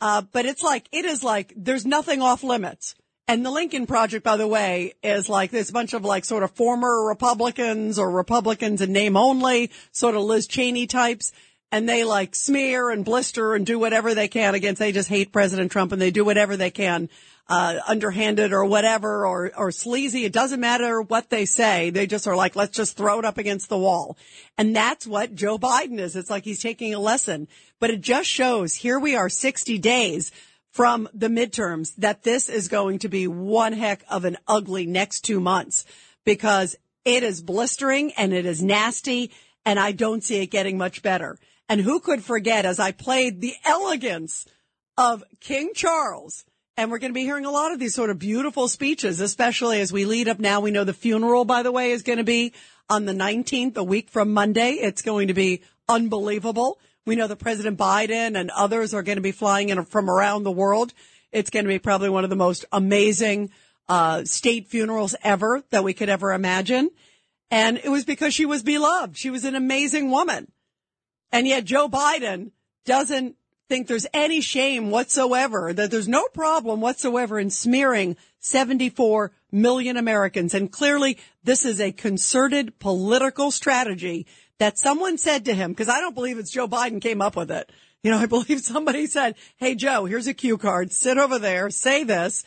Uh, 0.00 0.22
but 0.32 0.46
it's 0.46 0.62
like, 0.62 0.88
it 0.92 1.04
is 1.04 1.24
like, 1.24 1.52
there's 1.56 1.86
nothing 1.86 2.20
off 2.20 2.42
limits. 2.42 2.94
And 3.28 3.44
the 3.44 3.50
Lincoln 3.50 3.86
Project, 3.86 4.24
by 4.24 4.36
the 4.36 4.46
way, 4.46 4.92
is 5.02 5.28
like 5.28 5.50
this 5.50 5.70
bunch 5.70 5.94
of 5.94 6.04
like 6.04 6.24
sort 6.24 6.44
of 6.44 6.52
former 6.52 7.06
Republicans 7.06 7.98
or 7.98 8.10
Republicans 8.10 8.80
in 8.80 8.92
name 8.92 9.16
only, 9.16 9.70
sort 9.90 10.14
of 10.14 10.22
Liz 10.22 10.46
Cheney 10.46 10.86
types. 10.86 11.32
And 11.72 11.88
they 11.88 12.04
like 12.04 12.34
smear 12.34 12.90
and 12.90 13.04
blister 13.04 13.54
and 13.54 13.66
do 13.66 13.78
whatever 13.78 14.14
they 14.14 14.28
can 14.28 14.54
against, 14.54 14.78
they 14.78 14.92
just 14.92 15.08
hate 15.08 15.32
President 15.32 15.72
Trump 15.72 15.92
and 15.92 16.00
they 16.00 16.10
do 16.10 16.24
whatever 16.24 16.56
they 16.56 16.70
can, 16.70 17.08
uh, 17.48 17.80
underhanded 17.86 18.52
or 18.52 18.64
whatever 18.64 19.26
or, 19.26 19.52
or 19.56 19.70
sleazy. 19.70 20.24
It 20.24 20.32
doesn't 20.32 20.60
matter 20.60 21.02
what 21.02 21.28
they 21.28 21.44
say. 21.44 21.90
They 21.90 22.06
just 22.06 22.26
are 22.26 22.36
like, 22.36 22.56
let's 22.56 22.76
just 22.76 22.96
throw 22.96 23.18
it 23.18 23.24
up 23.24 23.38
against 23.38 23.68
the 23.68 23.78
wall. 23.78 24.16
And 24.56 24.74
that's 24.74 25.06
what 25.06 25.34
Joe 25.34 25.58
Biden 25.58 25.98
is. 25.98 26.16
It's 26.16 26.30
like 26.30 26.44
he's 26.44 26.62
taking 26.62 26.94
a 26.94 27.00
lesson, 27.00 27.48
but 27.80 27.90
it 27.90 28.00
just 28.00 28.28
shows 28.28 28.74
here 28.74 28.98
we 28.98 29.16
are 29.16 29.28
60 29.28 29.78
days 29.78 30.32
from 30.70 31.08
the 31.14 31.28
midterms 31.28 31.94
that 31.96 32.22
this 32.22 32.48
is 32.48 32.68
going 32.68 32.98
to 32.98 33.08
be 33.08 33.26
one 33.26 33.72
heck 33.72 34.04
of 34.10 34.24
an 34.24 34.36
ugly 34.46 34.86
next 34.86 35.22
two 35.22 35.40
months 35.40 35.84
because 36.24 36.76
it 37.06 37.22
is 37.22 37.40
blistering 37.40 38.12
and 38.12 38.34
it 38.34 38.44
is 38.44 38.62
nasty 38.62 39.30
and 39.64 39.80
I 39.80 39.92
don't 39.92 40.22
see 40.22 40.42
it 40.42 40.48
getting 40.48 40.76
much 40.76 41.02
better. 41.02 41.38
And 41.68 41.80
who 41.80 42.00
could 42.00 42.22
forget 42.22 42.64
as 42.64 42.78
I 42.78 42.92
played 42.92 43.40
the 43.40 43.54
elegance 43.64 44.46
of 44.96 45.24
King 45.40 45.72
Charles 45.74 46.44
and 46.76 46.90
we're 46.90 46.98
going 46.98 47.10
to 47.10 47.14
be 47.14 47.22
hearing 47.22 47.46
a 47.46 47.50
lot 47.50 47.72
of 47.72 47.78
these 47.78 47.94
sort 47.94 48.10
of 48.10 48.18
beautiful 48.18 48.68
speeches, 48.68 49.20
especially 49.20 49.80
as 49.80 49.92
we 49.92 50.04
lead 50.04 50.28
up 50.28 50.38
now. 50.38 50.60
We 50.60 50.70
know 50.70 50.84
the 50.84 50.92
funeral, 50.92 51.46
by 51.46 51.62
the 51.62 51.72
way, 51.72 51.90
is 51.90 52.02
going 52.02 52.18
to 52.18 52.24
be 52.24 52.52
on 52.90 53.06
the 53.06 53.14
19th, 53.14 53.76
a 53.76 53.84
week 53.84 54.10
from 54.10 54.34
Monday. 54.34 54.72
It's 54.72 55.00
going 55.00 55.28
to 55.28 55.34
be 55.34 55.62
unbelievable. 55.88 56.78
We 57.06 57.16
know 57.16 57.28
that 57.28 57.38
President 57.38 57.78
Biden 57.78 58.38
and 58.38 58.50
others 58.50 58.92
are 58.92 59.02
going 59.02 59.16
to 59.16 59.22
be 59.22 59.32
flying 59.32 59.70
in 59.70 59.82
from 59.86 60.10
around 60.10 60.42
the 60.42 60.50
world. 60.50 60.92
It's 61.32 61.50
going 61.50 61.64
to 61.64 61.68
be 61.68 61.78
probably 61.78 62.10
one 62.10 62.24
of 62.24 62.30
the 62.30 62.36
most 62.36 62.66
amazing 62.72 63.50
uh, 63.88 64.24
state 64.24 64.68
funerals 64.68 65.14
ever 65.22 65.62
that 65.70 65.84
we 65.84 65.94
could 65.94 66.10
ever 66.10 66.32
imagine. 66.32 66.90
And 67.50 67.78
it 67.78 67.88
was 67.88 68.04
because 68.04 68.34
she 68.34 68.44
was 68.44 68.62
beloved. 68.62 69.16
She 69.16 69.30
was 69.30 69.44
an 69.44 69.54
amazing 69.54 70.10
woman. 70.10 70.52
And 71.32 71.46
yet 71.46 71.64
Joe 71.64 71.88
Biden 71.88 72.52
doesn't 72.84 73.36
think 73.68 73.86
there's 73.86 74.06
any 74.14 74.40
shame 74.40 74.90
whatsoever, 74.90 75.72
that 75.72 75.90
there's 75.90 76.08
no 76.08 76.28
problem 76.28 76.80
whatsoever 76.80 77.38
in 77.38 77.50
smearing 77.50 78.16
74 78.38 79.32
million 79.50 79.96
Americans. 79.96 80.54
And 80.54 80.70
clearly 80.70 81.18
this 81.42 81.64
is 81.64 81.80
a 81.80 81.92
concerted 81.92 82.78
political 82.78 83.50
strategy 83.50 84.26
that 84.58 84.78
someone 84.78 85.18
said 85.18 85.44
to 85.46 85.54
him, 85.54 85.72
because 85.72 85.88
I 85.88 86.00
don't 86.00 86.14
believe 86.14 86.38
it's 86.38 86.52
Joe 86.52 86.68
Biden 86.68 87.00
came 87.00 87.20
up 87.20 87.36
with 87.36 87.50
it. 87.50 87.70
You 88.02 88.10
know, 88.10 88.18
I 88.18 88.26
believe 88.26 88.60
somebody 88.60 89.06
said, 89.06 89.34
Hey, 89.56 89.74
Joe, 89.74 90.04
here's 90.04 90.28
a 90.28 90.34
cue 90.34 90.58
card. 90.58 90.92
Sit 90.92 91.18
over 91.18 91.38
there, 91.38 91.70
say 91.70 92.04
this. 92.04 92.44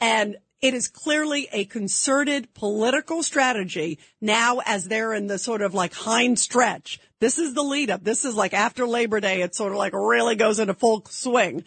And 0.00 0.36
it 0.62 0.74
is 0.74 0.88
clearly 0.88 1.48
a 1.52 1.64
concerted 1.64 2.52
political 2.54 3.22
strategy 3.22 3.98
now 4.20 4.60
as 4.66 4.86
they're 4.86 5.14
in 5.14 5.26
the 5.26 5.38
sort 5.38 5.62
of 5.62 5.74
like 5.74 5.94
hind 5.94 6.38
stretch. 6.38 7.00
This 7.20 7.38
is 7.38 7.54
the 7.54 7.62
lead 7.62 7.90
up. 7.90 8.04
This 8.04 8.24
is 8.24 8.34
like 8.34 8.54
after 8.54 8.86
Labor 8.86 9.20
Day. 9.20 9.42
It 9.42 9.54
sort 9.54 9.72
of 9.72 9.78
like 9.78 9.92
really 9.92 10.36
goes 10.36 10.58
into 10.58 10.74
full 10.74 11.04
swing 11.08 11.64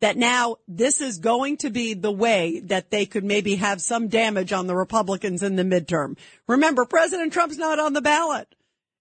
that 0.00 0.16
now 0.16 0.56
this 0.68 1.00
is 1.00 1.18
going 1.18 1.56
to 1.56 1.70
be 1.70 1.94
the 1.94 2.12
way 2.12 2.60
that 2.60 2.90
they 2.90 3.06
could 3.06 3.24
maybe 3.24 3.56
have 3.56 3.80
some 3.80 4.08
damage 4.08 4.52
on 4.52 4.66
the 4.66 4.76
Republicans 4.76 5.42
in 5.42 5.56
the 5.56 5.62
midterm. 5.62 6.18
Remember, 6.46 6.84
President 6.84 7.32
Trump's 7.32 7.56
not 7.56 7.78
on 7.78 7.94
the 7.94 8.02
ballot 8.02 8.54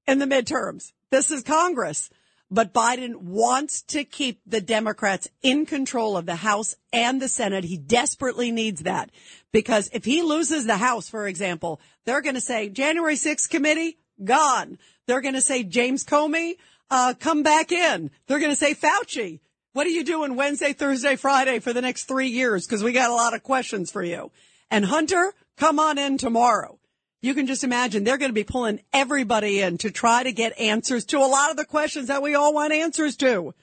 in 0.08 0.20
the 0.20 0.26
midterms. 0.26 0.94
This 1.12 1.32
is 1.32 1.44
Congress. 1.44 2.10
But 2.56 2.74
Biden 2.74 3.18
wants 3.18 3.82
to 3.82 4.06
keep 4.06 4.40
the 4.48 4.62
Democrats 4.62 5.28
in 5.44 5.66
control 5.66 6.16
of 6.16 6.26
the 6.26 6.38
House 6.38 6.74
and 6.94 7.22
the 7.22 7.28
Senate. 7.28 7.66
He 7.66 7.76
desperately 7.76 8.50
needs 8.50 8.84
that 8.84 9.12
because 9.52 9.90
if 9.92 10.06
he 10.06 10.22
loses 10.22 10.66
the 10.66 10.78
House, 10.78 11.10
for 11.10 11.28
example, 11.28 11.82
they're 12.06 12.22
going 12.22 12.36
to 12.36 12.42
say 12.42 12.70
January 12.70 13.16
6th 13.16 13.50
committee 13.50 13.98
gone. 14.24 14.78
They're 15.06 15.20
going 15.20 15.34
to 15.34 15.42
say 15.42 15.64
James 15.64 16.06
Comey, 16.06 16.54
uh, 16.90 17.14
come 17.20 17.44
back 17.44 17.74
in. 17.74 18.10
They're 18.28 18.40
going 18.40 18.54
to 18.54 18.56
say 18.56 18.74
Fauci. 18.74 19.42
What 19.74 19.86
are 19.86 19.90
you 19.90 20.06
doing 20.06 20.38
Wednesday, 20.38 20.72
Thursday, 20.72 21.18
Friday 21.18 21.60
for 21.60 21.74
the 21.74 21.82
next 21.82 22.06
three 22.06 22.30
years? 22.30 22.66
Cause 22.68 22.82
we 22.82 22.94
got 22.94 23.10
a 23.10 23.16
lot 23.16 23.34
of 23.34 23.44
questions 23.44 23.92
for 23.92 24.02
you. 24.02 24.32
And 24.72 24.86
Hunter, 24.86 25.34
come 25.58 25.78
on 25.78 25.98
in 25.98 26.18
tomorrow. 26.18 26.80
You 27.26 27.34
can 27.34 27.48
just 27.48 27.64
imagine 27.64 28.04
they're 28.04 28.20
going 28.20 28.30
to 28.30 28.36
be 28.36 28.44
pulling 28.44 28.82
everybody 28.94 29.60
in 29.60 29.80
to 29.80 29.90
try 29.90 30.22
to 30.22 30.32
get 30.32 30.60
answers 30.60 31.06
to 31.06 31.18
a 31.18 31.26
lot 31.26 31.50
of 31.50 31.58
the 31.58 31.66
questions 31.66 32.10
that 32.10 32.22
we 32.22 32.36
all 32.36 32.54
want 32.54 32.72
answers 32.72 33.18
to. 33.18 33.56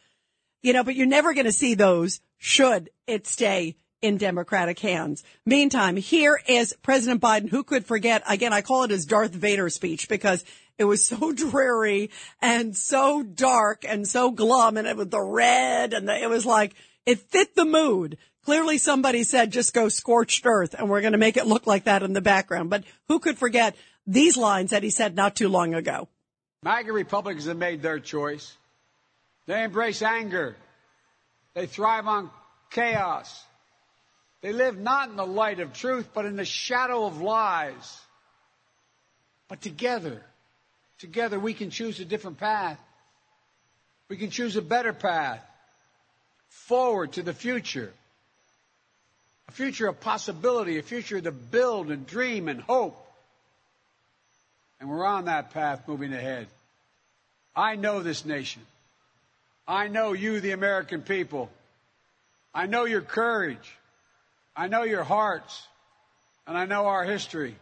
You 0.64 0.73
know, 0.73 0.83
but 0.83 0.97
you're 0.97 1.07
never 1.07 1.33
going 1.33 1.47
to 1.47 1.52
see 1.52 1.75
those 1.75 2.21
should 2.38 2.90
it 3.07 3.28
stay 3.28 3.76
in 4.00 4.16
Democratic 4.16 4.81
hands. 4.81 5.23
Meantime, 5.47 5.95
here 5.95 6.40
is 6.49 6.75
President 6.83 7.21
Biden, 7.21 7.50
who 7.50 7.62
could 7.62 7.87
forget, 7.87 8.25
again, 8.28 8.52
I 8.52 8.62
call 8.62 8.83
it 8.83 8.90
his 8.90 9.07
Darth 9.07 9.31
Vader 9.31 9.71
speech 9.71 10.09
because 10.09 10.45
it 10.76 10.85
was 10.85 11.04
so 11.04 11.31
dreary 11.33 12.11
and 12.40 12.76
so 12.76 13.23
dark 13.23 13.85
and 13.88 14.09
so 14.09 14.33
glum 14.33 14.76
and 14.76 14.88
it 14.88 14.97
was 14.97 15.07
the 15.07 15.23
red 15.23 15.92
and 15.92 16.09
the, 16.09 16.21
it 16.21 16.28
was 16.28 16.45
like, 16.45 16.75
it 17.07 17.21
fit 17.21 17.54
the 17.54 17.64
mood. 17.64 18.19
Clearly 18.44 18.78
somebody 18.78 19.22
said 19.22 19.52
just 19.52 19.72
go 19.72 19.88
scorched 19.88 20.44
earth 20.46 20.75
and 20.76 20.90
we're 20.90 21.00
going 21.00 21.12
to 21.12 21.18
make 21.18 21.37
it 21.37 21.46
look 21.46 21.66
like 21.66 21.84
that 21.84 22.02
in 22.02 22.12
the 22.12 22.20
background. 22.20 22.70
But 22.70 22.84
who 23.08 23.20
could 23.20 23.38
forget 23.38 23.76
these 24.06 24.37
lines 24.37 24.70
that 24.70 24.82
he 24.82 24.90
said 24.90 25.14
not 25.14 25.37
too 25.37 25.49
long 25.49 25.75
ago? 25.75 26.08
MAGA 26.62 26.92
Republicans 26.92 27.46
have 27.46 27.56
made 27.56 27.82
their 27.82 28.00
choice. 28.00 28.56
They 29.46 29.62
embrace 29.62 30.02
anger. 30.02 30.56
They 31.54 31.66
thrive 31.66 32.06
on 32.06 32.30
chaos. 32.70 33.44
They 34.40 34.52
live 34.52 34.78
not 34.78 35.08
in 35.08 35.16
the 35.16 35.26
light 35.26 35.61
of 35.61 35.72
truth, 35.72 36.08
but 36.12 36.25
in 36.25 36.37
the 36.37 36.44
shadow 36.44 37.04
of 37.04 37.20
lies. 37.20 38.00
But 39.49 39.61
together, 39.61 40.22
together 40.99 41.38
we 41.38 41.54
can 41.54 41.70
choose 41.70 42.00
a 42.00 42.04
different 42.04 42.38
path. 42.38 42.80
We 44.08 44.16
can 44.16 44.30
choose 44.30 44.56
a 44.56 44.62
better 44.62 44.92
path 44.92 45.44
forward 46.49 47.12
to 47.12 47.22
the 47.22 47.32
future. 47.32 47.92
A 49.52 49.54
future 49.54 49.87
of 49.87 50.00
possibility, 50.00 50.78
a 50.78 50.82
future 50.82 51.21
to 51.21 51.30
build 51.30 51.90
and 51.90 52.06
dream 52.06 52.49
and 52.49 52.62
hope. 52.62 52.97
And 54.80 54.88
we're 54.88 55.04
on 55.04 55.26
that 55.26 55.50
path 55.50 55.87
moving 55.87 56.14
ahead. 56.14 56.47
I 57.54 57.76
know 57.76 58.02
this 58.02 58.25
nation. 58.25 58.62
I 59.68 59.88
know 59.88 60.14
you, 60.14 60.40
the 60.40 60.52
American 60.52 61.02
people. 61.02 61.50
I 62.54 62.64
know 62.64 62.87
your 62.87 63.02
courage. 63.02 63.76
I 64.56 64.68
know 64.68 64.85
your 64.85 65.04
hearts. 65.04 65.66
And 66.47 66.56
I 66.56 66.64
know 66.64 66.87
our 66.87 67.04
history. 67.04 67.54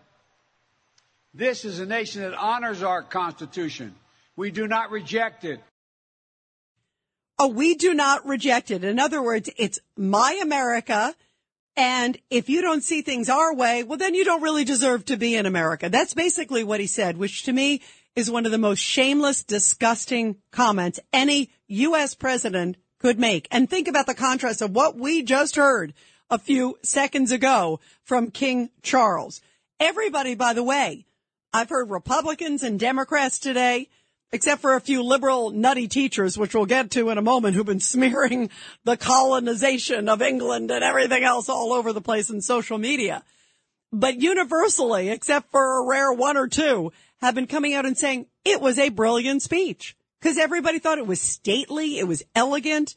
This 1.35 1.65
is 1.65 1.81
a 1.81 1.87
nation 1.87 2.23
that 2.23 2.35
honors 2.35 2.85
our 2.85 3.03
Constitution. 3.03 3.97
We 4.37 4.53
do 4.53 4.69
not 4.69 4.93
reject 4.93 5.45
it. 5.45 5.59
Oh, 7.37 7.49
we 7.49 7.75
do 7.75 7.95
not 7.95 8.29
reject 8.29 8.71
it. 8.71 8.85
In 8.85 9.01
other 9.01 9.21
words, 9.21 9.51
it's 9.57 9.81
my 9.97 10.39
America. 10.41 11.17
And 11.77 12.19
if 12.31 12.49
you 12.49 12.63
don't 12.63 12.83
see 12.83 13.03
things 13.03 13.29
our 13.29 13.55
way, 13.55 13.85
well, 13.85 13.99
then 13.99 14.15
you 14.15 14.25
don't 14.25 14.43
really 14.43 14.65
deserve 14.65 15.05
to 15.07 15.17
be 15.17 15.37
in 15.37 15.47
America. 15.47 15.89
That's 15.89 16.15
basically 16.15 16.65
what 16.65 16.81
he 16.81 16.87
said, 16.87 17.17
which 17.17 17.45
to 17.45 17.53
me 17.53 17.81
is 18.17 18.31
one 18.31 18.45
of 18.45 18.53
the 18.53 18.59
most 18.59 18.81
shameless, 18.81 19.45
disgusting 19.45 20.37
comments 20.51 21.01
any 21.13 21.51
U.S. 21.69 22.15
president 22.15 22.77
could 22.99 23.19
make. 23.19 23.49
And 23.51 23.69
think 23.69 23.89
about 23.89 24.07
the 24.07 24.15
contrast 24.15 24.63
of 24.63 24.75
what 24.75 24.97
we 24.97 25.23
just 25.23 25.57
heard 25.57 25.95
a 26.29 26.39
few 26.39 26.79
seconds 26.83 27.33
ago 27.33 27.81
from 28.03 28.31
King 28.31 28.71
Charles. 28.83 29.41
Everybody, 29.79 30.35
by 30.35 30.53
the 30.53 30.63
way, 30.63 31.07
I've 31.53 31.71
heard 31.71 31.91
Republicans 31.91 32.63
and 32.63 32.79
Democrats 32.79 33.39
today, 33.39 33.89
except 34.33 34.61
for 34.61 34.75
a 34.75 34.81
few 34.81 35.03
liberal 35.03 35.51
nutty 35.51 35.89
teachers, 35.89 36.39
which 36.39 36.55
we'll 36.55 36.67
get 36.67 36.91
to 36.93 37.11
in 37.11 37.19
a 37.19 37.23
moment, 37.23 37.55
who've 37.55 37.67
been 37.67 37.81
smearing 37.81 38.51
the 38.85 38.97
colonization 38.97 40.09
of 40.09 40.23
England 40.23 40.71
and 40.71 40.85
everything 40.85 41.25
else 41.25 41.49
all 41.49 41.73
over 41.73 41.93
the 41.93 42.01
place 42.01 42.31
in 42.31 42.41
social 42.41 42.79
media. 42.79 43.23
But 43.93 44.21
universally, 44.21 45.09
except 45.09 45.51
for 45.51 45.81
a 45.81 45.87
rare 45.87 46.13
one 46.13 46.37
or 46.37 46.47
two, 46.47 46.93
have 47.21 47.35
been 47.35 47.49
coming 47.49 47.75
out 47.75 47.87
and 47.87 47.99
saying 47.99 48.27
it 48.45 48.61
was 48.61 48.79
a 48.79 48.89
brilliant 48.89 49.43
speech 49.43 49.97
because 50.21 50.39
everybody 50.39 50.79
thought 50.79 50.99
it 50.99 51.07
was 51.07 51.21
stately. 51.21 51.99
It 51.99 52.07
was 52.07 52.23
elegant 52.35 52.95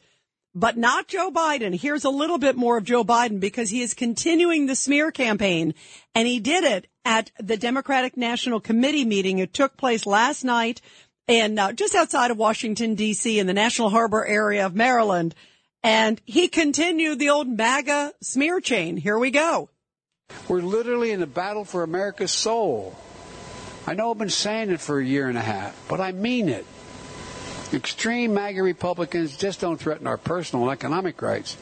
but 0.54 0.76
not 0.76 1.08
Joe 1.08 1.30
Biden. 1.32 1.74
Here's 1.74 2.04
a 2.04 2.10
little 2.10 2.38
bit 2.38 2.56
more 2.56 2.78
of 2.78 2.84
Joe 2.84 3.04
Biden 3.04 3.40
because 3.40 3.70
he 3.70 3.82
is 3.82 3.92
continuing 3.92 4.66
the 4.66 4.76
smear 4.76 5.10
campaign 5.10 5.74
and 6.14 6.28
he 6.28 6.38
did 6.38 6.62
it 6.62 6.86
at 7.04 7.30
the 7.40 7.56
Democratic 7.56 8.16
National 8.16 8.60
Committee 8.60 9.04
meeting. 9.04 9.38
It 9.38 9.52
took 9.52 9.76
place 9.76 10.06
last 10.06 10.44
night 10.44 10.80
and 11.28 11.58
uh, 11.58 11.72
just 11.72 11.94
outside 11.94 12.30
of 12.30 12.36
Washington 12.36 12.96
DC 12.96 13.36
in 13.36 13.46
the 13.46 13.54
National 13.54 13.90
Harbor 13.90 14.24
area 14.24 14.66
of 14.66 14.74
Maryland. 14.74 15.34
And 15.82 16.20
he 16.24 16.48
continued 16.48 17.18
the 17.18 17.30
old 17.30 17.46
MAGA 17.46 18.14
smear 18.22 18.60
chain. 18.60 18.96
Here 18.96 19.18
we 19.18 19.30
go. 19.30 19.68
We're 20.48 20.62
literally 20.62 21.10
in 21.10 21.22
a 21.22 21.26
battle 21.26 21.64
for 21.64 21.82
America's 21.82 22.32
soul. 22.32 22.96
I 23.86 23.94
know 23.94 24.10
I've 24.10 24.18
been 24.18 24.30
saying 24.30 24.70
it 24.70 24.80
for 24.80 24.98
a 24.98 25.04
year 25.04 25.28
and 25.28 25.36
a 25.36 25.42
half, 25.42 25.78
but 25.88 26.00
I 26.00 26.12
mean 26.12 26.48
it. 26.48 26.64
Extreme 27.72 28.32
MAGA 28.32 28.62
Republicans 28.62 29.36
just 29.36 29.60
don't 29.60 29.78
threaten 29.78 30.06
our 30.06 30.16
personal 30.16 30.64
and 30.64 30.72
economic 30.72 31.20
rights. 31.20 31.56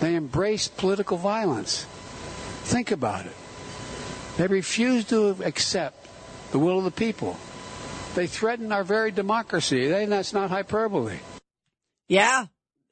They 0.00 0.14
embrace 0.14 0.68
political 0.68 1.18
violence. 1.18 1.84
Think 2.64 2.90
about 2.90 3.26
it. 3.26 3.36
They 4.36 4.46
refuse 4.46 5.04
to 5.06 5.36
accept 5.44 6.08
the 6.52 6.58
will 6.58 6.78
of 6.78 6.84
the 6.84 6.90
people. 6.90 7.36
They 8.18 8.26
threaten 8.26 8.72
our 8.72 8.82
very 8.82 9.12
democracy. 9.12 9.86
They, 9.86 10.04
that's 10.06 10.32
not 10.32 10.50
hyperbole. 10.50 11.18
Yeah, 12.08 12.46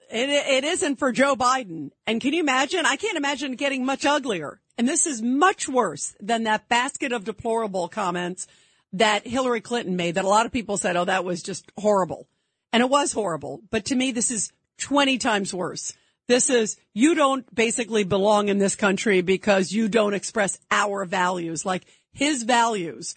it, 0.09 0.28
it 0.28 0.62
isn't 0.62 1.00
for 1.00 1.11
Joe 1.11 1.35
Biden. 1.35 1.90
And 2.06 2.21
can 2.21 2.33
you 2.33 2.38
imagine? 2.38 2.87
I 2.87 2.95
can't 2.95 3.16
imagine 3.16 3.56
getting 3.56 3.85
much 3.85 4.06
uglier. 4.06 4.61
And 4.78 4.88
this 4.88 5.04
is 5.04 5.21
much 5.21 5.68
worse 5.68 6.14
than 6.21 6.45
that 6.45 6.68
basket 6.68 7.11
of 7.11 7.25
deplorable 7.25 7.88
comments 7.88 8.47
that 8.92 9.26
Hillary 9.26 9.61
Clinton 9.61 9.97
made 9.97 10.14
that 10.14 10.25
a 10.25 10.28
lot 10.28 10.47
of 10.47 10.52
people 10.52 10.76
said, 10.76 10.95
oh, 10.95 11.06
that 11.06 11.25
was 11.25 11.42
just 11.42 11.73
horrible. 11.76 12.28
And 12.73 12.80
it 12.80 12.88
was 12.88 13.11
horrible. 13.11 13.62
But 13.68 13.87
to 13.87 13.97
me, 13.97 14.12
this 14.12 14.30
is 14.30 14.52
20 14.78 15.18
times 15.18 15.52
worse. 15.52 15.92
This 16.28 16.50
is, 16.50 16.76
you 16.95 17.16
don't 17.16 17.52
basically 17.52 18.04
belong 18.04 18.49
in 18.49 18.59
this 18.59 18.76
country 18.76 19.23
because 19.23 19.73
you 19.73 19.88
don't 19.88 20.14
express 20.14 20.61
our 20.71 21.04
values, 21.04 21.66
like 21.66 21.85
his 22.12 22.45
values. 22.45 23.16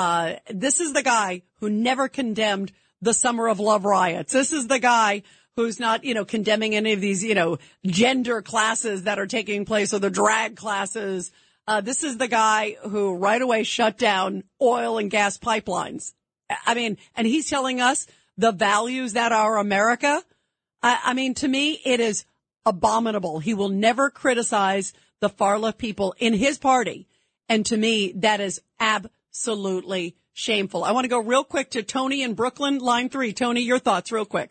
Uh, 0.00 0.36
this 0.48 0.80
is 0.80 0.94
the 0.94 1.02
guy 1.02 1.42
who 1.56 1.68
never 1.68 2.08
condemned 2.08 2.72
the 3.02 3.12
summer 3.12 3.48
of 3.48 3.60
love 3.60 3.84
riots. 3.84 4.32
This 4.32 4.50
is 4.50 4.66
the 4.66 4.78
guy 4.78 5.24
who's 5.56 5.78
not, 5.78 6.04
you 6.04 6.14
know, 6.14 6.24
condemning 6.24 6.74
any 6.74 6.94
of 6.94 7.02
these, 7.02 7.22
you 7.22 7.34
know, 7.34 7.58
gender 7.84 8.40
classes 8.40 9.02
that 9.02 9.18
are 9.18 9.26
taking 9.26 9.66
place 9.66 9.92
or 9.92 9.98
the 9.98 10.08
drag 10.08 10.56
classes. 10.56 11.30
Uh, 11.68 11.82
this 11.82 12.02
is 12.02 12.16
the 12.16 12.28
guy 12.28 12.78
who 12.80 13.14
right 13.14 13.42
away 13.42 13.62
shut 13.62 13.98
down 13.98 14.42
oil 14.62 14.96
and 14.96 15.10
gas 15.10 15.36
pipelines. 15.36 16.14
I 16.64 16.72
mean, 16.72 16.96
and 17.14 17.26
he's 17.26 17.50
telling 17.50 17.82
us 17.82 18.06
the 18.38 18.52
values 18.52 19.12
that 19.12 19.32
are 19.32 19.58
America. 19.58 20.22
I, 20.82 20.98
I 21.04 21.12
mean, 21.12 21.34
to 21.34 21.46
me, 21.46 21.78
it 21.84 22.00
is 22.00 22.24
abominable. 22.64 23.38
He 23.38 23.52
will 23.52 23.68
never 23.68 24.08
criticize 24.08 24.94
the 25.20 25.28
far 25.28 25.58
left 25.58 25.76
people 25.76 26.14
in 26.18 26.32
his 26.32 26.56
party. 26.56 27.06
And 27.50 27.66
to 27.66 27.76
me, 27.76 28.12
that 28.12 28.40
is 28.40 28.62
absolutely 28.78 29.19
shameful. 30.32 30.84
I 30.84 30.92
want 30.92 31.04
to 31.04 31.08
go 31.08 31.20
real 31.20 31.44
quick 31.44 31.70
to 31.70 31.82
Tony 31.82 32.22
in 32.22 32.34
Brooklyn, 32.34 32.78
line 32.78 33.08
three. 33.08 33.32
Tony, 33.32 33.60
your 33.60 33.78
thoughts 33.78 34.10
real 34.10 34.24
quick. 34.24 34.50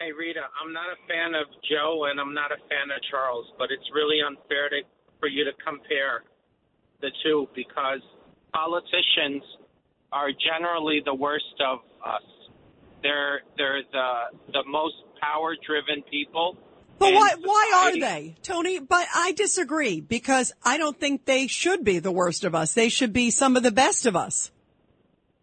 Hey, 0.00 0.12
Rita, 0.12 0.40
I'm 0.40 0.72
not 0.72 0.86
a 0.88 0.96
fan 1.06 1.34
of 1.34 1.46
Joe 1.68 2.06
and 2.10 2.18
I'm 2.18 2.32
not 2.32 2.52
a 2.52 2.56
fan 2.68 2.88
of 2.88 3.02
Charles, 3.10 3.46
but 3.58 3.70
it's 3.70 3.84
really 3.94 4.16
unfair 4.26 4.70
to, 4.70 4.80
for 5.18 5.28
you 5.28 5.44
to 5.44 5.52
compare 5.62 6.24
the 7.02 7.10
two 7.22 7.48
because 7.54 8.00
politicians 8.52 9.42
are 10.12 10.30
generally 10.32 11.02
the 11.04 11.14
worst 11.14 11.54
of 11.60 11.80
us. 12.04 12.22
They're 13.02 13.40
they're 13.56 13.82
the 13.92 14.52
the 14.52 14.64
most 14.66 14.96
power 15.20 15.54
driven 15.66 16.02
people. 16.10 16.56
But 17.00 17.14
why 17.14 17.34
why 17.40 17.72
are 17.74 17.98
they, 17.98 18.36
Tony? 18.42 18.78
But 18.78 19.06
I 19.14 19.32
disagree 19.32 20.02
because 20.02 20.52
I 20.62 20.76
don't 20.76 21.00
think 21.00 21.24
they 21.24 21.46
should 21.46 21.82
be 21.82 21.98
the 21.98 22.12
worst 22.12 22.44
of 22.44 22.54
us. 22.54 22.74
They 22.74 22.90
should 22.90 23.14
be 23.14 23.30
some 23.30 23.56
of 23.56 23.62
the 23.62 23.72
best 23.72 24.04
of 24.04 24.16
us. 24.16 24.50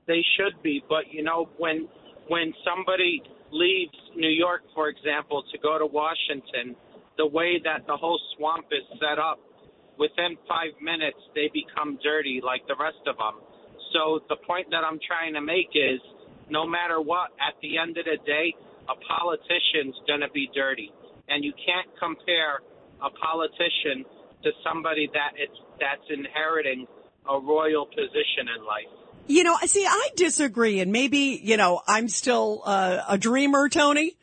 They 0.05 0.23
should 0.37 0.61
be, 0.61 0.83
but 0.87 1.11
you 1.11 1.23
know 1.23 1.49
when 1.57 1.87
when 2.27 2.53
somebody 2.63 3.23
leaves 3.51 3.97
New 4.15 4.29
York, 4.29 4.61
for 4.75 4.87
example, 4.87 5.43
to 5.51 5.57
go 5.57 5.79
to 5.79 5.87
Washington, 5.87 6.75
the 7.17 7.25
way 7.25 7.59
that 7.63 7.87
the 7.87 7.97
whole 7.97 8.19
swamp 8.37 8.67
is 8.71 8.85
set 8.99 9.17
up, 9.17 9.39
within 9.97 10.37
five 10.47 10.77
minutes 10.79 11.17
they 11.33 11.49
become 11.51 11.97
dirty 12.03 12.39
like 12.45 12.61
the 12.67 12.75
rest 12.79 13.01
of 13.07 13.17
them. 13.17 13.41
So 13.93 14.19
the 14.29 14.37
point 14.45 14.67
that 14.69 14.85
I'm 14.85 14.99
trying 15.01 15.33
to 15.33 15.41
make 15.41 15.73
is 15.73 15.99
no 16.51 16.67
matter 16.67 17.01
what, 17.01 17.33
at 17.41 17.57
the 17.63 17.79
end 17.79 17.97
of 17.97 18.05
the 18.05 18.21
day, 18.27 18.53
a 18.87 18.93
politician's 19.09 19.97
going 20.05 20.21
to 20.21 20.29
be 20.29 20.51
dirty. 20.53 20.93
And 21.27 21.43
you 21.43 21.53
can't 21.53 21.87
compare 21.99 22.59
a 23.01 23.09
politician 23.09 24.05
to 24.43 24.51
somebody 24.63 25.09
that 25.13 25.31
it's 25.35 25.57
that's 25.79 26.01
inheriting 26.09 26.87
a 27.29 27.39
royal 27.39 27.85
position 27.85 28.47
in 28.55 28.65
life. 28.65 28.87
You 29.27 29.43
know, 29.43 29.57
I 29.61 29.65
see, 29.65 29.85
I 29.85 30.09
disagree, 30.15 30.79
and 30.79 30.91
maybe 30.91 31.39
you 31.43 31.57
know 31.57 31.81
I'm 31.87 32.07
still 32.07 32.61
uh, 32.65 33.03
a 33.09 33.17
dreamer, 33.17 33.69
Tony. 33.69 34.17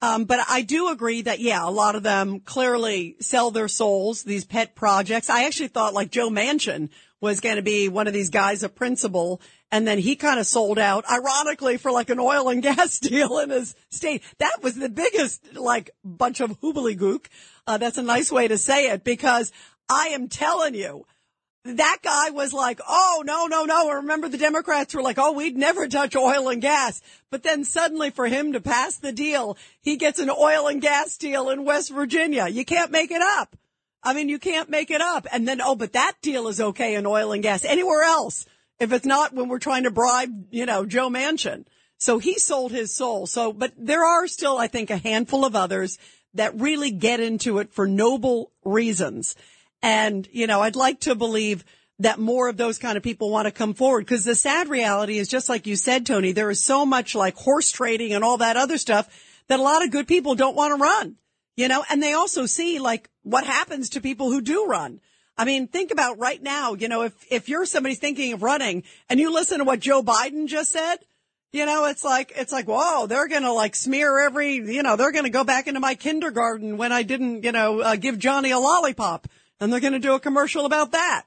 Um, 0.00 0.24
but 0.24 0.40
I 0.50 0.62
do 0.62 0.90
agree 0.90 1.22
that 1.22 1.40
yeah, 1.40 1.66
a 1.66 1.70
lot 1.70 1.96
of 1.96 2.02
them 2.02 2.40
clearly 2.40 3.16
sell 3.20 3.50
their 3.50 3.68
souls. 3.68 4.22
These 4.22 4.44
pet 4.44 4.74
projects. 4.74 5.30
I 5.30 5.44
actually 5.44 5.68
thought 5.68 5.94
like 5.94 6.10
Joe 6.10 6.30
Manchin 6.30 6.90
was 7.20 7.40
going 7.40 7.56
to 7.56 7.62
be 7.62 7.88
one 7.88 8.06
of 8.06 8.12
these 8.12 8.30
guys, 8.30 8.62
a 8.62 8.68
principal, 8.68 9.40
and 9.74 9.88
then 9.88 9.98
he 9.98 10.14
kind 10.14 10.38
of 10.38 10.46
sold 10.46 10.78
out, 10.78 11.04
ironically, 11.10 11.78
for 11.78 11.90
like 11.90 12.08
an 12.08 12.20
oil 12.20 12.48
and 12.48 12.62
gas 12.76 13.00
deal 13.00 13.40
in 13.40 13.50
his 13.50 13.74
state. 13.90 14.22
That 14.38 14.62
was 14.62 14.76
the 14.76 14.88
biggest 14.88 15.56
like 15.56 15.90
bunch 16.04 16.40
of 16.40 16.60
gook. 16.60 17.26
Uh, 17.66 17.76
that's 17.78 17.98
a 17.98 18.02
nice 18.02 18.30
way 18.30 18.46
to 18.46 18.56
say 18.56 18.90
it 18.90 19.02
because 19.02 19.50
I 19.88 20.10
am 20.10 20.28
telling 20.28 20.76
you, 20.76 21.06
that 21.64 21.98
guy 22.04 22.30
was 22.30 22.52
like, 22.52 22.78
oh, 22.88 23.24
no, 23.26 23.46
no, 23.48 23.64
no. 23.64 23.90
Remember 23.94 24.28
the 24.28 24.38
Democrats 24.38 24.94
were 24.94 25.02
like, 25.02 25.18
oh, 25.18 25.32
we'd 25.32 25.56
never 25.56 25.88
touch 25.88 26.14
oil 26.14 26.50
and 26.50 26.62
gas. 26.62 27.02
But 27.30 27.42
then 27.42 27.64
suddenly 27.64 28.10
for 28.10 28.28
him 28.28 28.52
to 28.52 28.60
pass 28.60 28.98
the 28.98 29.10
deal, 29.10 29.58
he 29.80 29.96
gets 29.96 30.20
an 30.20 30.30
oil 30.30 30.68
and 30.68 30.80
gas 30.80 31.16
deal 31.16 31.50
in 31.50 31.64
West 31.64 31.90
Virginia. 31.90 32.46
You 32.46 32.64
can't 32.64 32.92
make 32.92 33.10
it 33.10 33.22
up. 33.22 33.56
I 34.04 34.14
mean, 34.14 34.28
you 34.28 34.38
can't 34.38 34.70
make 34.70 34.92
it 34.92 35.00
up. 35.00 35.26
And 35.32 35.48
then, 35.48 35.60
oh, 35.60 35.74
but 35.74 35.94
that 35.94 36.12
deal 36.22 36.46
is 36.46 36.60
okay 36.60 36.94
in 36.94 37.06
oil 37.06 37.32
and 37.32 37.42
gas. 37.42 37.64
Anywhere 37.64 38.02
else, 38.02 38.46
if 38.78 38.92
it's 38.92 39.06
not 39.06 39.32
when 39.32 39.48
we're 39.48 39.58
trying 39.58 39.84
to 39.84 39.90
bribe, 39.90 40.46
you 40.50 40.66
know, 40.66 40.84
Joe 40.84 41.08
Manchin. 41.08 41.64
So 41.98 42.18
he 42.18 42.38
sold 42.38 42.72
his 42.72 42.94
soul. 42.94 43.26
So, 43.26 43.52
but 43.52 43.72
there 43.78 44.04
are 44.04 44.26
still, 44.26 44.58
I 44.58 44.66
think, 44.66 44.90
a 44.90 44.96
handful 44.96 45.44
of 45.44 45.56
others 45.56 45.98
that 46.34 46.60
really 46.60 46.90
get 46.90 47.20
into 47.20 47.58
it 47.58 47.72
for 47.72 47.86
noble 47.86 48.52
reasons. 48.64 49.36
And, 49.82 50.28
you 50.32 50.46
know, 50.46 50.60
I'd 50.60 50.76
like 50.76 51.00
to 51.00 51.14
believe 51.14 51.64
that 52.00 52.18
more 52.18 52.48
of 52.48 52.56
those 52.56 52.78
kind 52.78 52.96
of 52.96 53.02
people 53.02 53.30
want 53.30 53.46
to 53.46 53.52
come 53.52 53.74
forward 53.74 54.04
because 54.04 54.24
the 54.24 54.34
sad 54.34 54.68
reality 54.68 55.18
is 55.18 55.28
just 55.28 55.48
like 55.48 55.66
you 55.66 55.76
said, 55.76 56.04
Tony, 56.04 56.32
there 56.32 56.50
is 56.50 56.62
so 56.62 56.84
much 56.84 57.14
like 57.14 57.36
horse 57.36 57.70
trading 57.70 58.12
and 58.12 58.24
all 58.24 58.38
that 58.38 58.56
other 58.56 58.78
stuff 58.78 59.08
that 59.48 59.60
a 59.60 59.62
lot 59.62 59.84
of 59.84 59.90
good 59.90 60.08
people 60.08 60.34
don't 60.34 60.56
want 60.56 60.76
to 60.76 60.82
run, 60.82 61.16
you 61.56 61.68
know, 61.68 61.84
and 61.88 62.02
they 62.02 62.12
also 62.12 62.46
see 62.46 62.80
like 62.80 63.08
what 63.22 63.46
happens 63.46 63.90
to 63.90 64.00
people 64.00 64.30
who 64.30 64.40
do 64.40 64.66
run. 64.66 65.00
I 65.36 65.44
mean, 65.44 65.66
think 65.66 65.90
about 65.90 66.18
right 66.18 66.40
now, 66.42 66.74
you 66.74 66.88
know, 66.88 67.02
if, 67.02 67.12
if 67.30 67.48
you're 67.48 67.66
somebody 67.66 67.96
thinking 67.96 68.32
of 68.32 68.42
running 68.42 68.84
and 69.08 69.18
you 69.18 69.32
listen 69.32 69.58
to 69.58 69.64
what 69.64 69.80
Joe 69.80 70.02
Biden 70.02 70.46
just 70.46 70.70
said, 70.70 70.96
you 71.52 71.66
know, 71.66 71.86
it's 71.86 72.04
like, 72.04 72.32
it's 72.36 72.52
like, 72.52 72.66
whoa, 72.66 73.06
they're 73.06 73.28
going 73.28 73.42
to 73.42 73.52
like 73.52 73.76
smear 73.76 74.20
every, 74.20 74.54
you 74.54 74.82
know, 74.82 74.96
they're 74.96 75.12
going 75.12 75.24
to 75.24 75.30
go 75.30 75.44
back 75.44 75.66
into 75.66 75.80
my 75.80 75.94
kindergarten 75.94 76.76
when 76.76 76.92
I 76.92 77.02
didn't, 77.02 77.44
you 77.44 77.52
know, 77.52 77.80
uh, 77.80 77.96
give 77.96 78.18
Johnny 78.18 78.50
a 78.50 78.58
lollipop. 78.58 79.28
And 79.60 79.72
they're 79.72 79.80
going 79.80 79.92
to 79.92 79.98
do 80.00 80.14
a 80.14 80.20
commercial 80.20 80.66
about 80.66 80.92
that. 80.92 81.26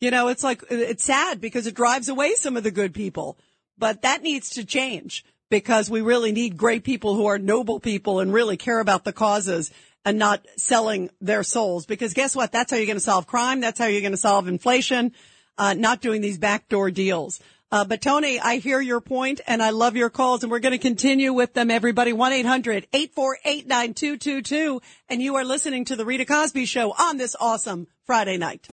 You 0.00 0.10
know, 0.10 0.28
it's 0.28 0.44
like, 0.44 0.62
it's 0.70 1.04
sad 1.04 1.40
because 1.40 1.66
it 1.66 1.74
drives 1.74 2.08
away 2.08 2.34
some 2.34 2.56
of 2.56 2.64
the 2.64 2.70
good 2.70 2.94
people, 2.94 3.38
but 3.76 4.02
that 4.02 4.22
needs 4.22 4.50
to 4.50 4.64
change 4.64 5.24
because 5.50 5.88
we 5.88 6.00
really 6.00 6.32
need 6.32 6.56
great 6.56 6.84
people 6.84 7.14
who 7.14 7.26
are 7.26 7.38
noble 7.38 7.80
people 7.80 8.20
and 8.20 8.32
really 8.32 8.56
care 8.56 8.80
about 8.80 9.04
the 9.04 9.12
causes 9.12 9.72
and 10.04 10.18
not 10.18 10.46
selling 10.56 11.10
their 11.20 11.42
souls. 11.42 11.86
Because 11.86 12.14
guess 12.14 12.34
what? 12.34 12.52
That's 12.52 12.70
how 12.70 12.76
you're 12.76 12.86
going 12.86 12.96
to 12.96 13.00
solve 13.00 13.26
crime. 13.26 13.60
That's 13.60 13.78
how 13.78 13.86
you're 13.86 14.00
going 14.00 14.12
to 14.12 14.16
solve 14.16 14.48
inflation, 14.48 15.12
uh, 15.56 15.74
not 15.74 16.00
doing 16.00 16.20
these 16.20 16.38
backdoor 16.38 16.90
deals. 16.90 17.40
Uh, 17.70 17.84
but 17.84 18.00
Tony, 18.00 18.40
I 18.40 18.56
hear 18.56 18.80
your 18.80 19.02
point 19.02 19.42
and 19.46 19.62
I 19.62 19.68
love 19.70 19.94
your 19.94 20.08
calls 20.08 20.42
and 20.42 20.50
we're 20.50 20.60
going 20.60 20.72
to 20.72 20.78
continue 20.78 21.34
with 21.34 21.52
them, 21.52 21.70
everybody. 21.70 22.14
1-800-848-9222. 22.14 24.80
And 25.10 25.20
you 25.20 25.36
are 25.36 25.44
listening 25.44 25.84
to 25.86 25.96
the 25.96 26.04
Rita 26.06 26.24
Cosby 26.24 26.64
show 26.64 26.92
on 26.92 27.18
this 27.18 27.36
awesome 27.38 27.86
Friday 28.06 28.38
night. 28.38 28.66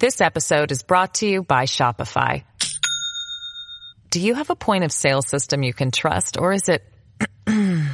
This 0.00 0.20
episode 0.20 0.72
is 0.72 0.82
brought 0.82 1.14
to 1.16 1.28
you 1.28 1.44
by 1.44 1.66
Shopify. 1.66 2.42
Do 4.10 4.20
you 4.20 4.34
have 4.34 4.50
a 4.50 4.56
point 4.56 4.82
of 4.82 4.90
sale 4.90 5.22
system 5.22 5.62
you 5.62 5.72
can 5.72 5.92
trust 5.92 6.36
or 6.36 6.52
is 6.52 6.68
it 6.68 6.82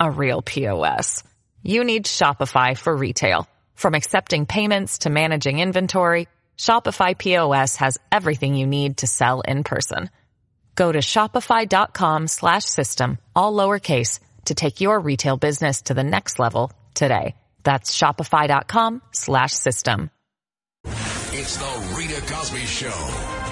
a 0.00 0.10
real 0.10 0.42
POS? 0.42 1.22
You 1.66 1.82
need 1.82 2.04
Shopify 2.04 2.76
for 2.76 2.94
retail. 2.94 3.48
From 3.74 3.94
accepting 3.94 4.44
payments 4.44 4.98
to 4.98 5.10
managing 5.10 5.60
inventory, 5.60 6.28
Shopify 6.58 7.16
POS 7.16 7.76
has 7.76 7.96
everything 8.12 8.54
you 8.54 8.66
need 8.66 8.98
to 8.98 9.06
sell 9.06 9.40
in 9.40 9.64
person. 9.64 10.10
Go 10.74 10.92
to 10.92 10.98
shopify.com 10.98 12.28
slash 12.28 12.64
system, 12.64 13.16
all 13.34 13.54
lowercase, 13.54 14.20
to 14.44 14.54
take 14.54 14.82
your 14.82 15.00
retail 15.00 15.38
business 15.38 15.82
to 15.82 15.94
the 15.94 16.04
next 16.04 16.38
level 16.38 16.70
today. 16.92 17.34
That's 17.62 17.96
shopify.com 17.96 19.00
slash 19.12 19.52
system. 19.52 20.10
It's 20.84 21.56
the 21.56 21.94
Rita 21.96 22.20
Cosby 22.32 22.60
Show. 22.60 23.43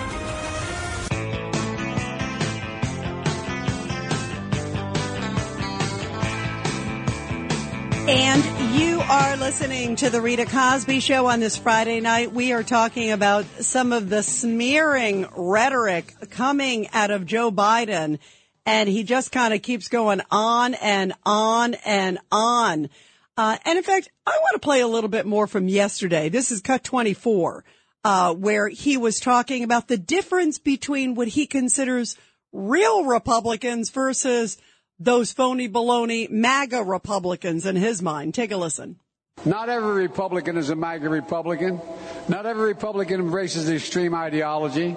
And 8.09 8.75
you 8.75 9.01
are 9.01 9.37
listening 9.37 9.95
to 9.97 10.11
the 10.11 10.21
Rita 10.21 10.45
Cosby 10.45 10.99
Show 10.99 11.27
on 11.27 11.38
this 11.38 11.57
Friday 11.57 12.01
night. 12.01 12.33
We 12.33 12.53
are 12.53 12.65
talking 12.65 13.12
about 13.12 13.45
some 13.61 13.93
of 13.93 14.09
the 14.09 14.25
smearing 14.25 15.29
rhetoric 15.37 16.12
coming 16.31 16.88
out 16.93 17.12
of 17.12 17.27
Joe 17.27 17.53
Biden. 17.53 18.19
And 18.67 18.88
he 18.88 19.05
just 19.05 19.31
kind 19.31 19.55
of 19.55 19.62
keeps 19.62 19.87
going 19.87 20.21
on 20.33 20.75
and 20.75 21.12
on 21.25 21.75
and 21.75 22.19
on. 22.33 22.91
Uh, 23.37 23.59
and 23.65 23.79
in 23.79 23.85
fact, 23.85 24.11
I 24.27 24.37
want 24.37 24.55
to 24.55 24.67
play 24.67 24.81
a 24.81 24.88
little 24.88 25.11
bit 25.11 25.25
more 25.25 25.47
from 25.47 25.69
yesterday. 25.69 26.29
This 26.29 26.51
is 26.51 26.61
cut 26.61 26.83
24, 26.83 27.65
uh, 28.03 28.35
where 28.35 28.69
he 28.69 28.97
was 28.97 29.21
talking 29.21 29.62
about 29.62 29.87
the 29.87 29.97
difference 29.97 30.59
between 30.59 31.15
what 31.15 31.29
he 31.29 31.47
considers 31.47 32.17
real 32.53 33.05
Republicans 33.05 33.91
versus 33.91 34.59
those 34.99 35.33
phony 35.33 35.69
baloney 35.69 36.31
MAGA 36.31 36.83
Republicans 36.83 37.67
in 37.67 37.77
his 37.77 38.03
mind. 38.03 38.35
Take 38.35 38.53
a 38.53 38.57
listen. 38.57 38.99
Not 39.45 39.69
every 39.69 40.03
Republican 40.03 40.57
is 40.57 40.71
a 40.71 40.77
MAGA 40.77 41.09
Republican. 41.09 41.81
Not 42.29 42.47
every 42.47 42.67
Republican 42.67 43.21
embraces 43.21 43.67
the 43.67 43.75
extreme 43.75 44.15
ideology. 44.15 44.97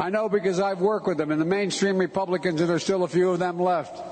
I 0.00 0.10
know 0.10 0.28
because 0.28 0.58
I've 0.58 0.80
worked 0.80 1.06
with 1.06 1.18
them 1.18 1.30
and 1.30 1.40
the 1.40 1.44
mainstream 1.44 1.98
Republicans, 1.98 2.60
and 2.60 2.68
there's 2.68 2.82
still 2.82 3.04
a 3.04 3.08
few 3.08 3.30
of 3.30 3.38
them 3.38 3.60
left. 3.60 4.02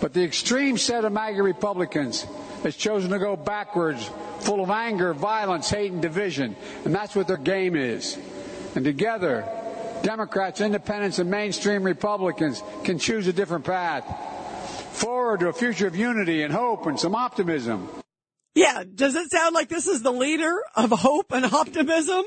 But 0.00 0.14
the 0.14 0.24
extreme 0.24 0.78
set 0.78 1.04
of 1.04 1.12
MAGA 1.12 1.42
Republicans 1.42 2.26
has 2.62 2.76
chosen 2.76 3.10
to 3.10 3.18
go 3.18 3.36
backwards, 3.36 4.08
full 4.40 4.62
of 4.62 4.70
anger, 4.70 5.12
violence, 5.12 5.68
hate, 5.68 5.92
and 5.92 6.00
division. 6.00 6.56
And 6.84 6.94
that's 6.94 7.14
what 7.14 7.26
their 7.26 7.36
game 7.36 7.76
is. 7.76 8.18
And 8.74 8.84
together, 8.84 9.46
Democrats, 10.02 10.60
independents, 10.62 11.18
and 11.18 11.30
mainstream 11.30 11.82
Republicans 11.82 12.62
can 12.84 12.98
choose 12.98 13.26
a 13.26 13.32
different 13.32 13.64
path 13.64 14.04
forward 14.96 15.40
to 15.40 15.48
a 15.48 15.52
future 15.52 15.86
of 15.86 15.96
unity 15.96 16.42
and 16.42 16.52
hope 16.52 16.86
and 16.86 16.98
some 16.98 17.14
optimism. 17.14 17.88
Yeah. 18.54 18.84
Does 18.94 19.14
it 19.14 19.30
sound 19.30 19.54
like 19.54 19.68
this 19.68 19.86
is 19.86 20.02
the 20.02 20.12
leader 20.12 20.56
of 20.74 20.90
hope 20.90 21.32
and 21.32 21.44
optimism? 21.44 22.24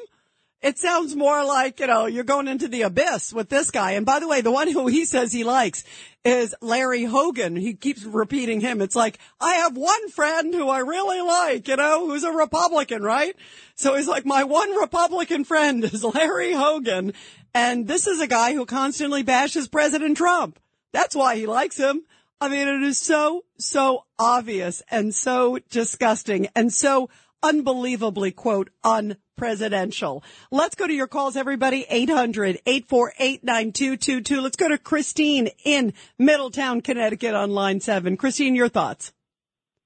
It 0.61 0.77
sounds 0.77 1.15
more 1.15 1.45
like, 1.45 1.79
you 1.79 1.87
know, 1.87 2.05
you're 2.05 2.25
going 2.25 2.49
into 2.49 2.67
the 2.67 2.81
abyss 2.81 3.31
with 3.31 3.47
this 3.47 3.71
guy. 3.71 3.91
And 3.91 4.05
by 4.05 4.19
the 4.19 4.27
way, 4.27 4.41
the 4.41 4.51
one 4.51 4.69
who 4.69 4.87
he 4.87 5.05
says 5.05 5.31
he 5.31 5.45
likes 5.45 5.85
is 6.25 6.53
Larry 6.61 7.05
Hogan. 7.05 7.55
He 7.55 7.75
keeps 7.75 8.03
repeating 8.03 8.59
him. 8.59 8.81
It's 8.81 8.95
like, 8.95 9.19
I 9.39 9.53
have 9.53 9.77
one 9.77 10.09
friend 10.09 10.53
who 10.53 10.67
I 10.67 10.79
really 10.79 11.21
like, 11.21 11.69
you 11.69 11.77
know, 11.77 12.07
who's 12.07 12.25
a 12.25 12.31
Republican, 12.31 13.03
right? 13.03 13.37
So 13.75 13.95
he's 13.95 14.09
like, 14.09 14.25
my 14.25 14.43
one 14.43 14.75
Republican 14.75 15.45
friend 15.45 15.81
is 15.85 16.03
Larry 16.03 16.51
Hogan. 16.51 17.13
And 17.53 17.87
this 17.87 18.05
is 18.05 18.19
a 18.19 18.27
guy 18.27 18.53
who 18.53 18.65
constantly 18.65 19.23
bashes 19.23 19.69
President 19.69 20.17
Trump. 20.17 20.59
That's 20.91 21.15
why 21.15 21.37
he 21.37 21.45
likes 21.45 21.77
him. 21.77 22.03
I 22.41 22.47
mean, 22.47 22.69
it 22.69 22.83
is 22.83 22.97
so, 22.97 23.43
so 23.57 24.05
obvious 24.17 24.81
and 24.89 25.13
so 25.13 25.59
disgusting 25.69 26.47
and 26.55 26.71
so 26.71 27.09
unbelievably, 27.43 28.31
quote, 28.31 28.69
unpresidential. 28.83 30.23
Let's 30.49 30.75
go 30.75 30.87
to 30.87 30.93
your 30.93 31.07
calls, 31.07 31.35
everybody. 31.35 31.85
800-848-9222. 31.91 34.41
Let's 34.41 34.55
go 34.55 34.69
to 34.69 34.77
Christine 34.77 35.49
in 35.65 35.93
Middletown, 36.17 36.79
Connecticut 36.81 37.35
on 37.35 37.51
line 37.51 37.81
seven. 37.81 38.15
Christine, 38.15 38.55
your 38.55 38.69
thoughts. 38.69 39.11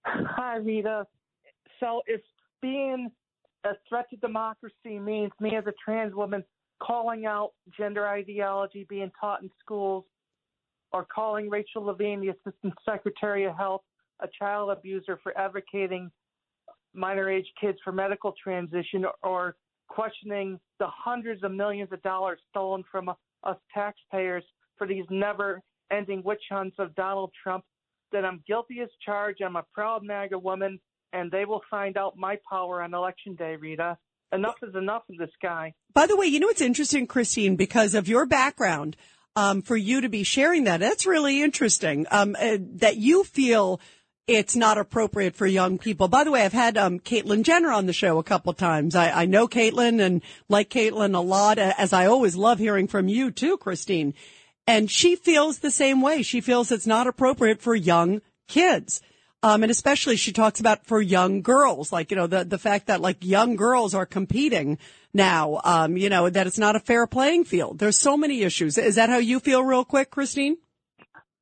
Hi, 0.06 0.58
Rita. 0.58 1.08
So 1.80 2.04
if 2.06 2.22
being 2.62 3.10
a 3.64 3.72
threat 3.90 4.12
to 4.12 4.18
democracy 4.18 5.00
means 5.00 5.32
me 5.40 5.56
as 5.56 5.66
a 5.66 5.74
trans 5.84 6.14
woman 6.14 6.44
calling 6.80 7.26
out 7.26 7.54
gender 7.76 8.08
ideology 8.08 8.86
being 8.88 9.12
taught 9.20 9.42
in 9.42 9.50
schools 9.60 10.06
or 10.94 11.06
calling 11.14 11.50
Rachel 11.50 11.84
Levine, 11.84 12.22
the 12.22 12.30
Assistant 12.30 12.74
Secretary 12.86 13.46
of 13.46 13.56
Health, 13.58 13.82
a 14.22 14.28
child 14.40 14.70
abuser 14.70 15.20
for 15.22 15.38
advocating 15.38 16.12
minor 16.94 17.30
age 17.30 17.48
kids 17.60 17.80
for 17.84 17.92
medical 17.92 18.34
transition 18.42 19.04
or 19.24 19.56
questioning 19.88 20.60
the 20.80 20.88
hundreds 20.88 21.44
of 21.44 21.52
millions 21.52 21.92
of 21.92 22.02
dollars 22.04 22.40
stolen 22.50 22.84
from 22.92 23.10
us 23.10 23.58
taxpayers 23.74 24.44
for 24.78 24.88
these 24.88 25.06
never 25.10 25.62
ending 25.92 26.24
witch 26.24 26.44
hunts 26.50 26.76
of 26.80 26.96
Donald 26.96 27.32
Trump, 27.42 27.64
that 28.12 28.24
I'm 28.26 28.44
guilty 28.48 28.80
as 28.82 28.90
charged. 29.06 29.42
I'm 29.42 29.56
a 29.56 29.64
proud 29.74 30.04
MAGA 30.04 30.40
woman, 30.40 30.80
and 31.12 31.32
they 31.32 31.46
will 31.46 31.62
find 31.70 31.98
out 31.98 32.18
my 32.18 32.38
power 32.50 32.82
on 32.82 32.94
election 32.94 33.36
day, 33.36 33.56
Rita. 33.56 33.98
Enough 34.32 34.56
is 34.64 34.76
enough 34.76 35.04
of 35.12 35.18
this 35.18 35.30
guy. 35.42 35.74
By 35.94 36.08
the 36.08 36.16
way, 36.16 36.26
you 36.26 36.40
know 36.40 36.48
what's 36.48 36.62
interesting, 36.62 37.06
Christine, 37.06 37.56
because 37.56 37.94
of 37.94 38.08
your 38.08 38.26
background, 38.26 38.96
um, 39.36 39.62
for 39.62 39.76
you 39.76 40.02
to 40.02 40.10
be 40.10 40.24
sharing 40.24 40.66
that, 40.66 40.80
that's 40.80 41.06
really 41.06 41.42
interesting. 41.42 42.06
Um, 42.12 42.36
uh, 42.40 42.58
that 42.76 42.98
you 42.98 43.24
feel 43.24 43.80
it's 44.28 44.56
not 44.56 44.78
appropriate 44.78 45.36
for 45.36 45.46
young 45.46 45.78
people. 45.78 46.08
By 46.08 46.24
the 46.24 46.32
way, 46.32 46.44
I've 46.44 46.54
had 46.54 46.78
um, 46.78 47.00
Caitlyn 47.00 47.44
Jenner 47.44 47.72
on 47.72 47.88
the 47.88 47.94
show 47.94 48.20
a 48.20 48.24
couple 48.24 48.54
times. 48.54 48.96
I, 48.96 49.24
I 49.24 49.26
know 49.26 49.48
Caitlyn 49.48 50.00
and 50.00 50.22
like 50.48 50.70
Caitlyn 50.70 51.16
a 51.16 51.20
lot, 51.20 51.58
as 51.58 51.92
I 51.92 52.06
always 52.06 52.36
love 52.36 52.60
hearing 52.60 52.88
from 52.88 53.08
you 53.08 53.32
too, 53.32 53.58
Christine. 53.58 54.14
And 54.66 54.90
she 54.90 55.18
feels 55.18 55.60
the 55.60 55.72
same 55.72 56.02
way. 56.02 56.22
She 56.22 56.40
feels 56.40 56.72
it's 56.72 56.88
not 56.88 57.08
appropriate 57.08 57.62
for 57.62 57.76
young 57.76 58.22
kids. 58.48 59.02
Um, 59.42 59.62
and 59.62 59.72
especially 59.72 60.16
she 60.16 60.32
talks 60.32 60.62
about 60.62 60.86
for 60.86 61.02
young 61.02 61.42
girls, 61.42 61.92
like, 61.92 62.12
you 62.12 62.16
know, 62.16 62.28
the, 62.28 62.46
the 62.46 62.58
fact 62.58 62.88
that 62.88 63.02
like 63.02 63.26
young 63.26 63.58
girls 63.58 63.94
are 63.94 64.06
competing 64.06 64.78
now, 65.14 65.62
um, 65.64 65.98
you 65.98 66.10
know, 66.10 66.30
that 66.30 66.48
it's 66.48 66.58
not 66.58 66.76
a 66.76 66.80
fair 66.80 67.08
playing 67.08 67.46
field. 67.46 67.80
There's 67.80 67.98
so 67.98 68.18
many 68.18 68.44
issues. 68.44 68.78
Is 68.78 68.96
that 68.96 69.10
how 69.10 69.18
you 69.18 69.40
feel 69.40 69.64
real 69.64 69.86
quick, 69.86 70.10
Christine? 70.10 70.58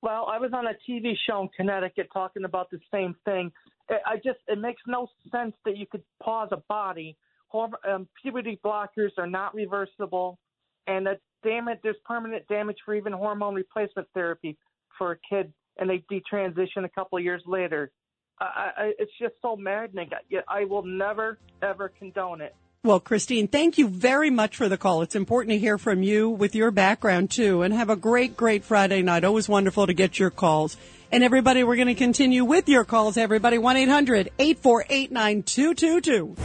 Well, 0.02 0.28
I 0.32 0.40
was 0.40 0.52
on 0.54 0.66
a 0.66 0.74
TV 0.90 1.14
show 1.28 1.42
in 1.42 1.50
Connecticut 1.56 2.10
talking 2.12 2.44
about 2.44 2.72
the 2.72 2.80
same 2.92 3.16
thing. 3.24 3.52
I 3.90 4.16
just, 4.16 4.40
it 4.48 4.58
makes 4.58 4.82
no 4.88 5.08
sense 5.32 5.54
that 5.66 5.78
you 5.78 5.86
could 5.86 6.04
pause 6.22 6.50
a 6.52 6.58
body. 6.68 7.18
Um, 7.54 8.08
puberty 8.22 8.60
blockers 8.64 9.12
are 9.18 9.28
not 9.28 9.54
reversible, 9.54 10.40
and 10.88 11.06
that 11.06 11.20
damage, 11.44 11.80
there's 11.84 11.98
permanent 12.06 12.48
damage 12.48 12.78
for 12.86 12.96
even 12.96 13.12
hormone 13.12 13.54
replacement 13.54 14.08
therapy 14.14 14.58
for 14.98 15.12
a 15.12 15.18
kid 15.30 15.52
and 15.78 15.90
they 15.90 16.04
detransition 16.12 16.86
a 16.86 16.90
couple 16.90 17.18
of 17.18 17.24
years 17.24 17.42
later. 17.46 17.92
I, 18.40 18.72
I, 18.78 18.92
it's 18.98 19.12
just 19.20 19.36
so 19.42 19.56
maddening. 19.56 20.10
I, 20.14 20.62
I 20.62 20.66
will 20.66 20.84
never, 20.84 21.38
ever 21.62 21.90
condone 21.90 22.42
it. 22.42 22.56
Well, 22.84 23.00
Christine, 23.00 23.48
thank 23.48 23.78
you 23.78 23.88
very 23.88 24.32
much 24.32 24.58
for 24.58 24.68
the 24.68 24.76
call. 24.76 25.04
It's 25.04 25.16
important 25.16 25.52
to 25.52 25.60
hear 25.60 25.78
from 25.78 26.02
you 26.02 26.32
with 26.32 26.56
your 26.56 26.72
background 26.72 27.30
too. 27.30 27.62
And 27.62 27.72
have 27.72 27.92
a 27.92 27.96
great, 27.96 28.36
great 28.36 28.64
Friday 28.64 29.04
night. 29.04 29.24
Always 29.24 29.48
wonderful 29.48 29.86
to 29.86 29.94
get 29.94 30.18
your 30.18 30.32
calls. 30.32 30.78
And 31.12 31.24
everybody, 31.24 31.64
we're 31.64 31.76
going 31.76 31.90
to 31.90 31.94
continue 31.94 32.44
with 32.44 32.68
your 32.68 32.84
calls. 32.84 33.18
Everybody, 33.18 33.60
1-800-848-9222. 33.60 36.36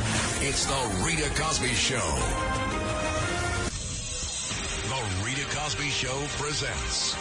It's 0.43 0.67
the 0.67 1.05
Rita 1.07 1.31
Cosby 1.41 1.69
Show. 1.69 2.07
The 4.91 5.03
Rita 5.25 5.47
Cosby 5.57 5.89
Show 5.89 6.23
presents 6.37 7.15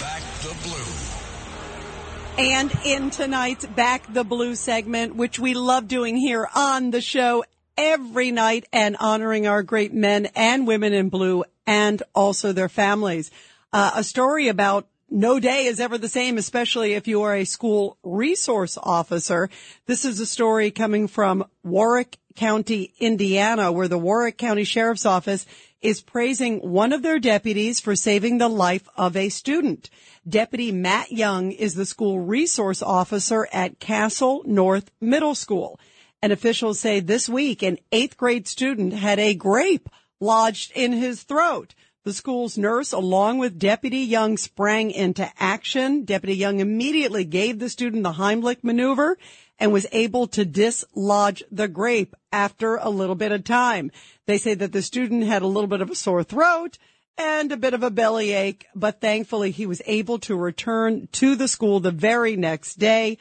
Back 0.00 0.22
the 0.42 0.56
Blue. 0.64 0.92
And 2.38 2.72
in 2.84 3.10
tonight's 3.10 3.66
Back 3.66 4.12
the 4.12 4.24
Blue 4.24 4.56
segment, 4.56 5.14
which 5.14 5.38
we 5.38 5.54
love 5.54 5.86
doing 5.86 6.16
here 6.16 6.48
on 6.56 6.90
the 6.90 7.00
show 7.00 7.44
every 7.78 8.32
night 8.32 8.66
and 8.72 8.96
honoring 8.98 9.46
our 9.46 9.62
great 9.62 9.94
men 9.94 10.26
and 10.34 10.66
women 10.66 10.92
in 10.92 11.08
blue 11.08 11.44
and 11.66 12.02
also 12.14 12.52
their 12.52 12.68
families. 12.68 13.30
Uh, 13.72 13.92
a 13.94 14.04
story 14.04 14.48
about 14.48 14.88
no 15.08 15.40
day 15.40 15.66
is 15.66 15.80
ever 15.80 15.96
the 15.96 16.08
same, 16.08 16.36
especially 16.36 16.92
if 16.92 17.06
you 17.08 17.22
are 17.22 17.36
a 17.36 17.44
school 17.44 17.96
resource 18.02 18.76
officer. 18.82 19.48
This 19.86 20.04
is 20.04 20.20
a 20.20 20.26
story 20.26 20.70
coming 20.70 21.06
from 21.06 21.46
Warwick 21.62 22.18
County, 22.34 22.92
Indiana, 22.98 23.72
where 23.72 23.88
the 23.88 23.96
Warwick 23.96 24.36
County 24.36 24.64
Sheriff's 24.64 25.06
Office 25.06 25.46
is 25.80 26.02
praising 26.02 26.58
one 26.58 26.92
of 26.92 27.02
their 27.02 27.20
deputies 27.20 27.80
for 27.80 27.94
saving 27.94 28.38
the 28.38 28.48
life 28.48 28.88
of 28.96 29.16
a 29.16 29.28
student. 29.28 29.88
Deputy 30.28 30.72
Matt 30.72 31.12
Young 31.12 31.52
is 31.52 31.74
the 31.74 31.86
school 31.86 32.20
resource 32.20 32.82
officer 32.82 33.48
at 33.52 33.78
Castle 33.78 34.42
North 34.44 34.90
Middle 35.00 35.34
School. 35.34 35.78
And 36.20 36.32
officials 36.32 36.80
say 36.80 37.00
this 37.00 37.28
week 37.28 37.62
an 37.62 37.78
eighth 37.92 38.16
grade 38.16 38.48
student 38.48 38.92
had 38.92 39.18
a 39.18 39.34
grape 39.34 39.88
lodged 40.20 40.72
in 40.72 40.92
his 40.92 41.22
throat. 41.22 41.74
The 42.04 42.12
school's 42.12 42.56
nurse, 42.56 42.92
along 42.92 43.38
with 43.38 43.58
Deputy 43.58 43.98
Young, 43.98 44.36
sprang 44.36 44.90
into 44.90 45.30
action. 45.38 46.04
Deputy 46.04 46.34
Young 46.34 46.60
immediately 46.60 47.24
gave 47.24 47.58
the 47.58 47.68
student 47.68 48.02
the 48.02 48.12
Heimlich 48.12 48.64
maneuver 48.64 49.18
and 49.58 49.72
was 49.72 49.86
able 49.92 50.26
to 50.28 50.44
dislodge 50.44 51.42
the 51.50 51.68
grape 51.68 52.14
after 52.32 52.76
a 52.76 52.88
little 52.88 53.14
bit 53.14 53.32
of 53.32 53.44
time. 53.44 53.90
They 54.26 54.38
say 54.38 54.54
that 54.54 54.72
the 54.72 54.82
student 54.82 55.24
had 55.24 55.42
a 55.42 55.46
little 55.46 55.68
bit 55.68 55.80
of 55.80 55.90
a 55.90 55.94
sore 55.94 56.24
throat 56.24 56.78
and 57.18 57.50
a 57.50 57.56
bit 57.56 57.74
of 57.74 57.82
a 57.82 57.90
bellyache, 57.90 58.66
but 58.74 59.00
thankfully 59.00 59.50
he 59.50 59.66
was 59.66 59.82
able 59.84 60.18
to 60.20 60.36
return 60.36 61.08
to 61.12 61.34
the 61.34 61.48
school 61.48 61.80
the 61.80 61.90
very 61.90 62.36
next 62.36 62.76
day. 62.76 63.18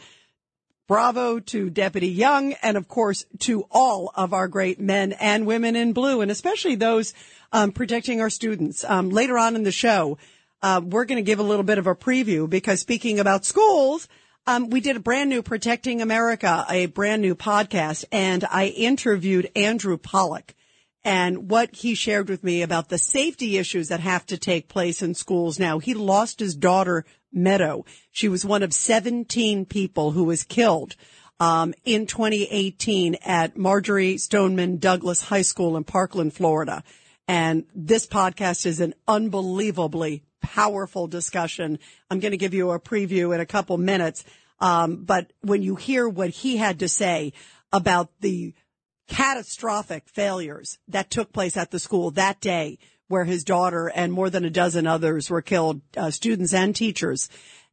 Bravo 0.88 1.40
to 1.40 1.70
Deputy 1.70 2.08
Young 2.08 2.54
and 2.62 2.78
of 2.78 2.88
course 2.88 3.26
to 3.40 3.66
all 3.72 4.12
of 4.16 4.34
our 4.34 4.48
great 4.48 4.80
men 4.80 5.12
and 5.14 5.46
women 5.46 5.76
in 5.76 5.94
blue 5.94 6.22
and 6.22 6.32
especially 6.32 6.76
those 6.76 7.14
um, 7.52 7.72
protecting 7.72 8.22
our 8.22 8.30
students. 8.30 8.84
Um, 8.84 9.10
later 9.10 9.38
on 9.38 9.56
in 9.56 9.64
the 9.64 9.72
show, 9.72 10.18
uh, 10.62 10.82
we're 10.84 11.06
going 11.06 11.18
to 11.18 11.30
give 11.30 11.40
a 11.40 11.44
little 11.44 11.64
bit 11.64 11.78
of 11.78 11.88
a 11.88 11.96
preview 11.96 12.50
because 12.50 12.80
speaking 12.80 13.20
about 13.20 13.46
schools, 13.46 14.08
um, 14.48 14.70
we 14.70 14.80
did 14.80 14.96
a 14.96 15.02
brand 15.02 15.30
new 15.30 15.42
Protecting 15.42 16.02
America, 16.02 16.66
a 16.70 16.86
brand 16.86 17.22
new 17.22 17.36
podcast, 17.36 18.06
and 18.14 18.46
I 18.46 18.68
interviewed 18.68 19.52
Andrew 19.58 19.98
Pollock 19.98 20.56
and 21.04 21.50
what 21.50 21.76
he 21.76 21.96
shared 21.96 22.30
with 22.30 22.44
me 22.44 22.62
about 22.62 22.90
the 22.90 22.98
safety 22.98 23.58
issues 23.58 23.90
that 23.90 24.00
have 24.00 24.26
to 24.28 24.38
take 24.38 24.70
place 24.70 25.02
in 25.02 25.16
schools 25.16 25.60
now. 25.60 25.80
He 25.80 25.94
lost 25.94 26.40
his 26.40 26.56
daughter, 26.56 27.06
Meadow. 27.38 27.86
She 28.12 28.28
was 28.28 28.46
one 28.46 28.64
of 28.64 28.74
17 28.74 29.66
people 29.66 30.12
who 30.12 30.26
was 30.26 30.44
killed 30.44 30.96
um, 31.40 31.74
in 31.86 32.08
2018 32.08 33.16
at 33.26 33.58
Marjory 33.58 34.18
Stoneman 34.18 34.78
Douglas 34.78 35.22
High 35.22 35.44
School 35.44 35.78
in 35.78 35.84
Parkland, 35.84 36.34
Florida. 36.34 36.84
And 37.28 37.66
this 37.76 38.08
podcast 38.08 38.66
is 38.66 38.80
an 38.80 38.94
unbelievably 39.08 40.24
powerful 40.42 41.08
discussion. 41.08 41.80
I'm 42.10 42.20
going 42.20 42.32
to 42.32 42.38
give 42.38 42.54
you 42.54 42.72
a 42.72 42.80
preview 42.80 43.34
in 43.34 43.42
a 43.42 43.46
couple 43.46 43.78
minutes. 43.78 44.24
Um, 44.60 45.04
but 45.04 45.32
when 45.42 45.62
you 45.62 45.76
hear 45.76 46.08
what 46.08 46.30
he 46.30 46.58
had 46.58 46.80
to 46.80 46.88
say 46.88 47.34
about 47.72 48.10
the 48.22 48.54
catastrophic 49.08 50.08
failures 50.08 50.80
that 50.88 51.10
took 51.10 51.32
place 51.32 51.58
at 51.58 51.72
the 51.72 51.80
school 51.80 52.12
that 52.12 52.42
day 52.42 52.78
where 53.08 53.26
his 53.26 53.44
daughter 53.44 53.92
and 53.94 54.12
more 54.12 54.30
than 54.30 54.46
a 54.46 54.50
dozen 54.50 54.88
others 54.88 55.30
were 55.30 55.42
killed, 55.42 55.82
uh, 55.96 56.12
students 56.12 56.54
and 56.54 56.76
teachers. 56.76 57.30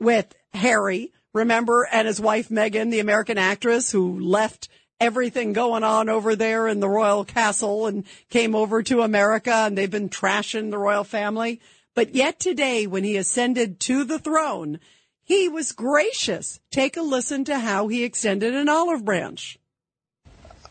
with 0.00 0.34
Harry, 0.52 1.12
remember, 1.32 1.88
and 1.90 2.06
his 2.06 2.20
wife 2.20 2.48
Meghan, 2.48 2.90
the 2.90 3.00
American 3.00 3.38
actress 3.38 3.90
who 3.90 4.20
left 4.20 4.68
everything 5.00 5.52
going 5.52 5.82
on 5.82 6.08
over 6.08 6.36
there 6.36 6.68
in 6.68 6.78
the 6.78 6.88
royal 6.88 7.24
castle 7.24 7.88
and 7.88 8.04
came 8.30 8.54
over 8.54 8.84
to 8.84 9.02
America 9.02 9.52
and 9.52 9.76
they've 9.76 9.90
been 9.90 10.08
trashing 10.08 10.70
the 10.70 10.78
royal 10.78 11.02
family. 11.02 11.60
But 11.96 12.14
yet 12.14 12.38
today, 12.38 12.86
when 12.86 13.02
he 13.02 13.16
ascended 13.16 13.80
to 13.80 14.04
the 14.04 14.20
throne, 14.20 14.78
he 15.24 15.48
was 15.48 15.72
gracious. 15.72 16.60
Take 16.70 16.96
a 16.96 17.02
listen 17.02 17.44
to 17.46 17.58
how 17.58 17.88
he 17.88 18.04
extended 18.04 18.54
an 18.54 18.68
olive 18.68 19.04
branch. 19.04 19.58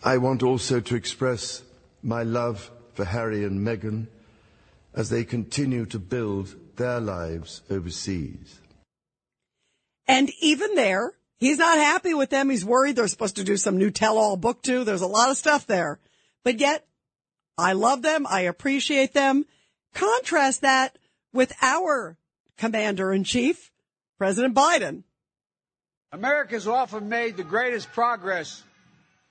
I 0.02 0.18
want 0.18 0.44
also 0.44 0.80
to 0.80 0.96
express 0.96 1.62
my 2.02 2.24
love 2.24 2.72
for 2.94 3.04
Harry 3.04 3.44
and 3.44 3.60
Meghan 3.60 4.08
as 4.94 5.10
they 5.10 5.26
continue 5.26 5.86
to 5.88 6.00
build 6.00 6.56
their 6.78 7.02
lives 7.02 7.62
overseas. 7.70 8.61
And 10.08 10.30
even 10.42 10.76
there, 10.76 11.14
he's 11.38 11.58
not 11.58 11.78
happy 11.78 12.14
with 12.14 12.30
them. 12.30 12.50
He's 12.50 12.66
worried 12.66 12.96
they're 12.96 13.08
supposed 13.08 13.38
to 13.38 13.44
do 13.44 13.58
some 13.58 13.78
new 13.78 13.92
tell-all 13.92 14.38
book 14.38 14.62
too. 14.62 14.84
There's 14.84 15.02
a 15.02 15.08
lot 15.08 15.30
of 15.30 15.38
stuff 15.38 15.68
there. 15.68 16.00
But 16.44 16.60
yet, 16.60 16.86
I 17.58 17.74
love 17.74 18.02
them. 18.02 18.26
I 18.28 18.42
appreciate 18.42 19.14
them. 19.14 19.46
Contrast 19.94 20.62
that 20.62 20.98
with 21.34 21.54
our 21.62 22.18
commander 22.58 23.14
in 23.14 23.24
chief, 23.24 23.72
President 24.18 24.56
Biden. 24.56 25.04
America's 26.12 26.68
often 26.68 27.08
made 27.10 27.38
the 27.38 27.44
greatest 27.44 27.92
progress 27.92 28.64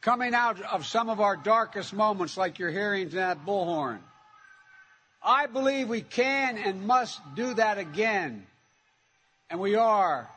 coming 0.01 0.35
out 0.35 0.61
of 0.63 0.87
some 0.87 1.11
of 1.11 1.21
our 1.21 1.37
darkest 1.37 1.93
moments, 1.93 2.37
like 2.37 2.59
you're 2.59 2.71
hearing 2.71 3.11
that 3.11 3.45
bullhorn. 3.45 3.99
I 5.23 5.47
believe 5.47 5.89
we 5.89 6.01
can 6.01 6.57
and 6.57 6.87
must 6.87 7.21
do 7.35 7.53
that 7.55 7.77
again. 7.77 8.47
And 9.51 9.61
we 9.61 9.75
are. 9.75 10.31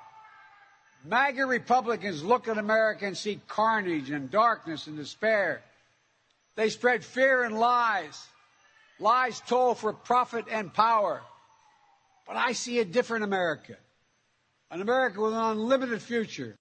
MAGA 1.06 1.46
Republicans 1.46 2.24
look 2.24 2.48
at 2.48 2.58
America 2.58 3.06
and 3.06 3.18
see 3.18 3.42
carnage 3.48 4.10
and 4.10 4.32
darkness 4.32 4.88
and 4.88 4.96
despair. 4.96 5.62
They 6.56 6.70
spread 6.70 7.04
fear 7.04 7.44
and 7.44 7.60
lies, 7.60 8.26
lies 9.00 9.42
told 9.42 9.80
for 9.80 9.92
profit 9.92 10.46
and 10.50 10.74
power. 10.74 11.22
But 12.26 12.38
I 12.38 12.54
see 12.54 12.80
a 12.80 12.86
different 12.86 13.26
America, 13.26 13.76
an 14.72 14.82
America 14.82 15.20
with 15.20 15.34
an 15.34 15.40
unlimited 15.40 16.02
future. 16.02 16.56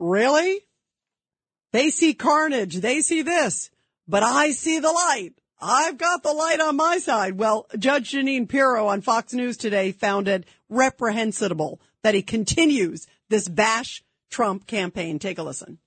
Really? 0.00 0.60
They 1.70 1.90
see 1.90 2.14
carnage. 2.14 2.76
They 2.76 3.00
see 3.00 3.22
this, 3.22 3.70
but 4.08 4.24
I 4.24 4.50
see 4.50 4.80
the 4.80 4.90
light. 4.90 5.34
I've 5.60 5.98
got 5.98 6.22
the 6.22 6.32
light 6.32 6.60
on 6.60 6.76
my 6.76 6.98
side. 6.98 7.38
Well, 7.38 7.66
Judge 7.78 8.12
Jeanine 8.12 8.48
Pirro 8.48 8.88
on 8.88 9.02
Fox 9.02 9.32
News 9.32 9.56
today 9.56 9.92
found 9.92 10.26
it 10.26 10.46
reprehensible 10.68 11.80
that 12.04 12.14
he 12.14 12.22
continues 12.22 13.08
this 13.30 13.48
bash 13.48 14.04
Trump 14.30 14.68
campaign. 14.68 15.18
Take 15.18 15.38
a 15.38 15.42
listen. 15.42 15.78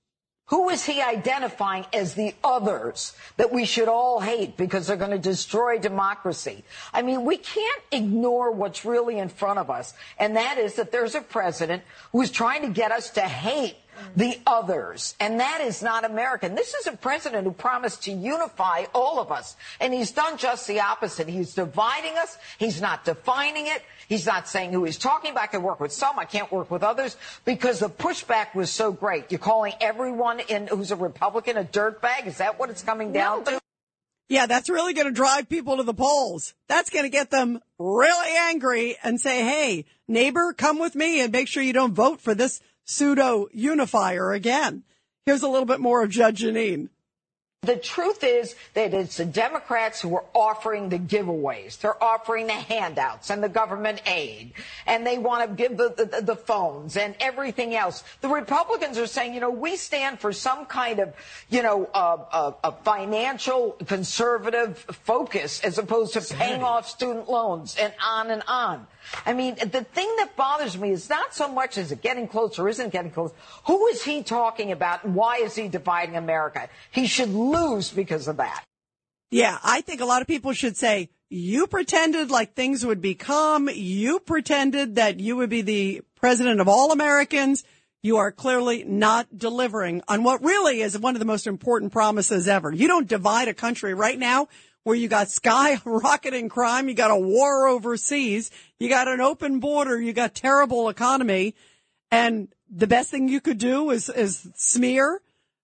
Who 0.46 0.70
is 0.70 0.84
he 0.84 1.02
identifying 1.02 1.84
as 1.92 2.14
the 2.14 2.34
others 2.42 3.12
that 3.36 3.52
we 3.52 3.66
should 3.66 3.86
all 3.86 4.18
hate 4.18 4.56
because 4.56 4.86
they're 4.86 4.96
going 4.96 5.10
to 5.10 5.18
destroy 5.18 5.78
democracy? 5.78 6.64
I 6.92 7.02
mean, 7.02 7.26
we 7.26 7.36
can't 7.36 7.82
ignore 7.92 8.50
what's 8.50 8.84
really 8.84 9.18
in 9.18 9.28
front 9.28 9.58
of 9.58 9.70
us. 9.70 9.92
And 10.18 10.36
that 10.36 10.56
is 10.56 10.74
that 10.76 10.90
there's 10.90 11.14
a 11.14 11.20
president 11.20 11.82
who 12.12 12.22
is 12.22 12.30
trying 12.30 12.62
to 12.62 12.68
get 12.68 12.90
us 12.90 13.10
to 13.10 13.20
hate 13.20 13.76
the 14.16 14.38
others. 14.46 15.14
And 15.20 15.40
that 15.40 15.60
is 15.60 15.82
not 15.82 16.04
American. 16.04 16.54
This 16.54 16.74
is 16.74 16.86
a 16.86 16.92
president 16.92 17.44
who 17.44 17.52
promised 17.52 18.04
to 18.04 18.12
unify 18.12 18.84
all 18.94 19.20
of 19.20 19.30
us. 19.32 19.56
And 19.80 19.92
he's 19.92 20.10
done 20.10 20.38
just 20.38 20.66
the 20.66 20.80
opposite. 20.80 21.28
He's 21.28 21.54
dividing 21.54 22.16
us. 22.16 22.36
He's 22.58 22.80
not 22.80 23.04
defining 23.04 23.66
it. 23.66 23.82
He's 24.08 24.26
not 24.26 24.48
saying 24.48 24.72
who 24.72 24.84
he's 24.84 24.98
talking 24.98 25.32
about. 25.32 25.44
I 25.44 25.46
can 25.48 25.62
work 25.62 25.80
with 25.80 25.92
some. 25.92 26.18
I 26.18 26.24
can't 26.24 26.50
work 26.50 26.70
with 26.70 26.82
others 26.82 27.16
because 27.44 27.78
the 27.80 27.90
pushback 27.90 28.54
was 28.54 28.70
so 28.70 28.90
great. 28.90 29.30
You're 29.30 29.38
calling 29.38 29.74
everyone 29.80 30.40
in 30.40 30.66
who's 30.66 30.90
a 30.90 30.96
Republican 30.96 31.58
a 31.58 31.64
dirtbag. 31.64 32.26
Is 32.26 32.38
that 32.38 32.58
what 32.58 32.70
it's 32.70 32.82
coming 32.82 33.12
down 33.12 33.44
to? 33.44 33.60
Yeah, 34.28 34.46
that's 34.46 34.68
really 34.68 34.92
going 34.92 35.06
to 35.06 35.12
drive 35.12 35.48
people 35.48 35.78
to 35.78 35.82
the 35.82 35.94
polls. 35.94 36.54
That's 36.68 36.90
going 36.90 37.04
to 37.04 37.10
get 37.10 37.30
them 37.30 37.60
really 37.78 38.36
angry 38.36 38.96
and 39.02 39.18
say, 39.18 39.42
Hey, 39.42 39.86
neighbor, 40.06 40.52
come 40.52 40.78
with 40.78 40.94
me 40.94 41.20
and 41.20 41.32
make 41.32 41.48
sure 41.48 41.62
you 41.62 41.72
don't 41.72 41.94
vote 41.94 42.20
for 42.20 42.34
this 42.34 42.60
pseudo 42.88 43.48
unifier 43.52 44.32
again. 44.32 44.82
Here's 45.26 45.42
a 45.42 45.48
little 45.48 45.66
bit 45.66 45.78
more 45.78 46.02
of 46.02 46.10
Judge 46.10 46.42
Jeanine. 46.42 46.88
The 47.62 47.76
truth 47.76 48.22
is 48.22 48.54
that 48.74 48.94
it's 48.94 49.16
the 49.16 49.24
Democrats 49.24 50.00
who 50.00 50.14
are 50.14 50.24
offering 50.32 50.88
the 50.88 50.98
giveaways. 50.98 51.78
They're 51.80 52.02
offering 52.02 52.46
the 52.46 52.52
handouts 52.52 53.30
and 53.30 53.42
the 53.42 53.48
government 53.48 54.00
aid, 54.06 54.52
and 54.86 55.04
they 55.04 55.18
want 55.18 55.50
to 55.50 55.56
give 55.56 55.76
the, 55.76 55.88
the, 55.90 56.22
the, 56.22 56.36
phones 56.36 56.96
and 56.96 57.16
everything 57.18 57.74
else. 57.74 58.04
The 58.20 58.28
Republicans 58.28 58.96
are 58.96 59.08
saying, 59.08 59.34
you 59.34 59.40
know, 59.40 59.50
we 59.50 59.74
stand 59.74 60.20
for 60.20 60.32
some 60.32 60.66
kind 60.66 61.00
of, 61.00 61.12
you 61.50 61.64
know, 61.64 61.90
uh, 61.92 62.18
uh, 62.30 62.52
a 62.62 62.72
financial 62.72 63.72
conservative 63.86 64.78
focus 64.78 65.60
as 65.64 65.78
opposed 65.78 66.12
to 66.12 66.20
paying 66.20 66.62
off 66.62 66.88
student 66.88 67.28
loans 67.28 67.76
and 67.76 67.92
on 68.00 68.30
and 68.30 68.44
on. 68.46 68.86
I 69.24 69.32
mean, 69.32 69.56
the 69.56 69.84
thing 69.84 70.14
that 70.18 70.36
bothers 70.36 70.76
me 70.76 70.90
is 70.90 71.08
not 71.08 71.34
so 71.34 71.48
much 71.48 71.78
is 71.78 71.92
it 71.92 72.02
getting 72.02 72.28
close 72.28 72.58
or 72.58 72.68
isn't 72.68 72.92
getting 72.92 73.10
close. 73.10 73.32
Who 73.66 73.86
is 73.88 74.04
he 74.04 74.22
talking 74.22 74.72
about 74.72 75.04
and 75.04 75.14
why 75.14 75.38
is 75.38 75.54
he 75.54 75.68
dividing 75.68 76.16
America? 76.16 76.68
He 76.90 77.06
should 77.06 77.30
lose 77.30 77.90
because 77.90 78.28
of 78.28 78.36
that. 78.38 78.64
Yeah, 79.30 79.58
I 79.62 79.82
think 79.82 80.00
a 80.00 80.06
lot 80.06 80.22
of 80.22 80.28
people 80.28 80.52
should 80.52 80.76
say, 80.76 81.10
you 81.30 81.66
pretended 81.66 82.30
like 82.30 82.54
things 82.54 82.86
would 82.86 83.02
be 83.02 83.14
calm. 83.14 83.68
You 83.68 84.20
pretended 84.20 84.94
that 84.94 85.20
you 85.20 85.36
would 85.36 85.50
be 85.50 85.60
the 85.60 86.02
president 86.16 86.60
of 86.60 86.68
all 86.68 86.90
Americans. 86.90 87.64
You 88.02 88.16
are 88.16 88.32
clearly 88.32 88.84
not 88.84 89.36
delivering 89.36 90.02
on 90.08 90.22
what 90.22 90.42
really 90.42 90.80
is 90.80 90.98
one 90.98 91.14
of 91.14 91.18
the 91.18 91.26
most 91.26 91.46
important 91.46 91.92
promises 91.92 92.48
ever. 92.48 92.72
You 92.72 92.88
don't 92.88 93.06
divide 93.06 93.48
a 93.48 93.54
country 93.54 93.92
right 93.92 94.18
now 94.18 94.48
where 94.84 94.96
you 94.96 95.08
got 95.08 95.28
skyrocketing 95.28 96.50
crime, 96.50 96.88
you 96.88 96.94
got 96.94 97.10
a 97.10 97.18
war 97.18 97.68
overseas, 97.68 98.50
you 98.78 98.88
got 98.88 99.08
an 99.08 99.20
open 99.20 99.60
border, 99.60 100.00
you 100.00 100.12
got 100.12 100.34
terrible 100.34 100.88
economy, 100.88 101.54
and 102.10 102.48
the 102.70 102.86
best 102.86 103.10
thing 103.10 103.28
you 103.28 103.40
could 103.40 103.58
do 103.58 103.90
is, 103.90 104.08
is 104.08 104.48
smear 104.54 105.20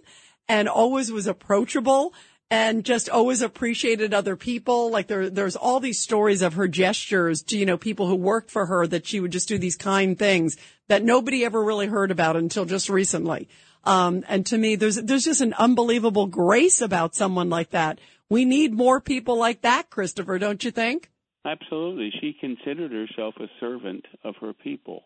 and 0.48 0.68
always 0.68 1.12
was 1.12 1.28
approachable 1.28 2.14
and 2.52 2.86
just 2.86 3.10
always 3.10 3.42
appreciated 3.42 4.14
other 4.14 4.36
people. 4.36 4.92
Like 4.92 5.08
there, 5.08 5.30
there's 5.30 5.56
all 5.56 5.80
these 5.80 6.00
stories 6.00 6.42
of 6.42 6.54
her 6.54 6.68
gestures 6.68 7.44
to, 7.44 7.58
you 7.58 7.66
know, 7.66 7.78
people 7.78 8.08
who 8.08 8.16
worked 8.16 8.52
for 8.52 8.66
her 8.68 8.86
that 8.88 9.08
she 9.08 9.20
would 9.20 9.32
just 9.32 9.48
do 9.48 9.58
these 9.58 9.78
kind 9.78 10.18
things 10.18 10.58
that 10.88 11.04
nobody 11.04 11.44
ever 11.44 11.64
really 11.64 11.88
heard 11.88 12.12
about 12.12 12.36
until 12.36 12.66
just 12.66 12.90
recently. 12.90 13.48
Um, 13.84 14.24
and 14.28 14.46
to 14.48 14.58
me, 14.58 14.76
there's, 14.76 14.96
there's 14.96 15.26
just 15.26 15.42
an 15.42 15.54
unbelievable 15.54 16.28
grace 16.28 16.82
about 16.82 17.16
someone 17.16 17.50
like 17.50 17.72
that. 17.72 18.00
We 18.30 18.46
need 18.46 18.74
more 18.74 19.00
people 19.00 19.38
like 19.38 19.62
that, 19.62 19.90
Christopher, 19.90 20.40
don't 20.40 20.64
you 20.64 20.72
think? 20.72 21.12
Absolutely. 21.46 22.12
She 22.20 22.34
considered 22.34 22.92
herself 22.92 23.36
a 23.40 23.48
servant 23.60 24.06
of 24.24 24.36
her 24.42 24.54
people. 24.54 25.04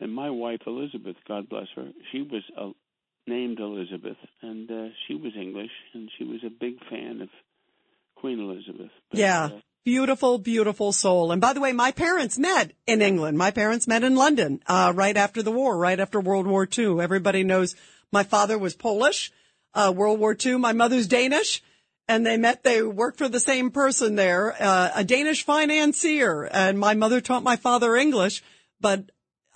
And 0.00 0.14
my 0.14 0.30
wife, 0.30 0.60
Elizabeth, 0.66 1.16
God 1.28 1.48
bless 1.48 1.66
her, 1.76 1.88
she 2.10 2.22
was 2.22 2.42
uh, 2.58 2.70
named 3.26 3.60
Elizabeth, 3.60 4.16
and 4.42 4.70
uh, 4.70 4.88
she 5.06 5.14
was 5.14 5.32
English, 5.38 5.70
and 5.94 6.10
she 6.16 6.24
was 6.24 6.40
a 6.44 6.50
big 6.50 6.78
fan 6.88 7.20
of 7.20 7.28
Queen 8.16 8.40
Elizabeth. 8.40 8.90
But, 9.10 9.20
yeah. 9.20 9.44
Uh, 9.44 9.60
Beautiful, 9.82 10.36
beautiful 10.36 10.92
soul. 10.92 11.32
And 11.32 11.40
by 11.40 11.54
the 11.54 11.60
way, 11.60 11.72
my 11.72 11.90
parents 11.90 12.38
met 12.38 12.72
in 12.86 13.00
England. 13.00 13.38
My 13.38 13.50
parents 13.50 13.88
met 13.88 14.04
in 14.04 14.14
London, 14.14 14.62
uh, 14.66 14.92
right 14.94 15.16
after 15.16 15.42
the 15.42 15.50
war, 15.50 15.78
right 15.78 15.98
after 15.98 16.20
World 16.20 16.46
War 16.46 16.68
II. 16.78 17.00
Everybody 17.00 17.44
knows 17.44 17.74
my 18.12 18.22
father 18.22 18.58
was 18.58 18.74
Polish, 18.74 19.32
uh, 19.72 19.90
World 19.96 20.20
War 20.20 20.36
II. 20.38 20.58
My 20.58 20.74
mother's 20.74 21.08
Danish. 21.08 21.62
And 22.06 22.26
they 22.26 22.36
met, 22.36 22.62
they 22.62 22.82
worked 22.82 23.18
for 23.18 23.28
the 23.28 23.40
same 23.40 23.70
person 23.70 24.16
there, 24.16 24.54
uh, 24.60 24.90
a 24.96 25.04
Danish 25.04 25.44
financier. 25.44 26.42
And 26.42 26.78
my 26.78 26.92
mother 26.92 27.22
taught 27.22 27.42
my 27.42 27.56
father 27.56 27.96
English, 27.96 28.42
but 28.82 29.10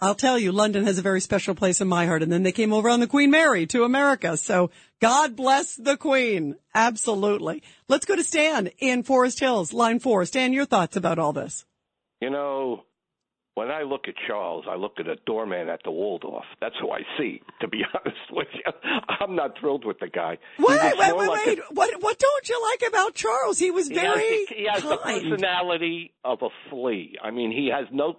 I'll 0.04 0.14
tell 0.14 0.38
you, 0.38 0.52
London 0.52 0.84
has 0.84 0.98
a 0.98 1.02
very 1.02 1.22
special 1.22 1.54
place 1.54 1.80
in 1.80 1.88
my 1.88 2.04
heart. 2.04 2.22
And 2.22 2.30
then 2.30 2.42
they 2.42 2.52
came 2.52 2.74
over 2.74 2.90
on 2.90 3.00
the 3.00 3.06
Queen 3.06 3.30
Mary 3.30 3.64
to 3.68 3.84
America. 3.84 4.36
So 4.36 4.70
God 5.00 5.34
bless 5.34 5.76
the 5.76 5.96
Queen. 5.96 6.56
Absolutely. 6.74 7.62
Let's 7.88 8.04
go 8.04 8.14
to 8.14 8.22
Stan 8.22 8.66
in 8.78 9.02
Forest 9.02 9.40
Hills, 9.40 9.72
line 9.72 10.00
four. 10.00 10.26
Stan, 10.26 10.52
your 10.52 10.66
thoughts 10.66 10.96
about 10.96 11.18
all 11.18 11.32
this? 11.32 11.64
You 12.20 12.28
know, 12.28 12.84
when 13.54 13.70
I 13.70 13.82
look 13.82 14.02
at 14.08 14.14
Charles, 14.26 14.66
I 14.68 14.74
look 14.74 14.94
at 14.98 15.06
a 15.08 15.16
doorman 15.26 15.70
at 15.70 15.80
the 15.84 15.90
Waldorf. 15.90 16.44
That's 16.60 16.74
who 16.80 16.90
I 16.90 17.00
see, 17.16 17.40
to 17.62 17.68
be 17.68 17.82
honest 17.94 18.18
with 18.30 18.48
you. 18.52 18.90
I'm 19.20 19.34
not 19.36 19.58
thrilled 19.58 19.86
with 19.86 20.00
the 20.00 20.08
guy. 20.08 20.36
He 20.58 20.64
Wait, 20.64 20.80
wait, 20.98 21.16
wait, 21.16 21.28
like 21.28 21.58
a- 21.58 21.74
What, 21.74 22.02
what 22.02 22.18
don't 22.18 22.48
you 22.48 22.60
like 22.70 22.90
about 22.90 23.14
Charles? 23.14 23.58
He 23.58 23.70
was 23.70 23.88
he 23.88 23.94
very 23.94 24.38
has, 24.40 24.48
the, 24.48 24.54
he 24.54 24.66
has 24.70 24.82
the 24.82 24.96
personality 24.98 26.12
of 26.24 26.42
a 26.42 26.48
flea. 26.68 27.16
I 27.22 27.30
mean, 27.30 27.52
he 27.52 27.70
has 27.72 27.86
no 27.90 28.16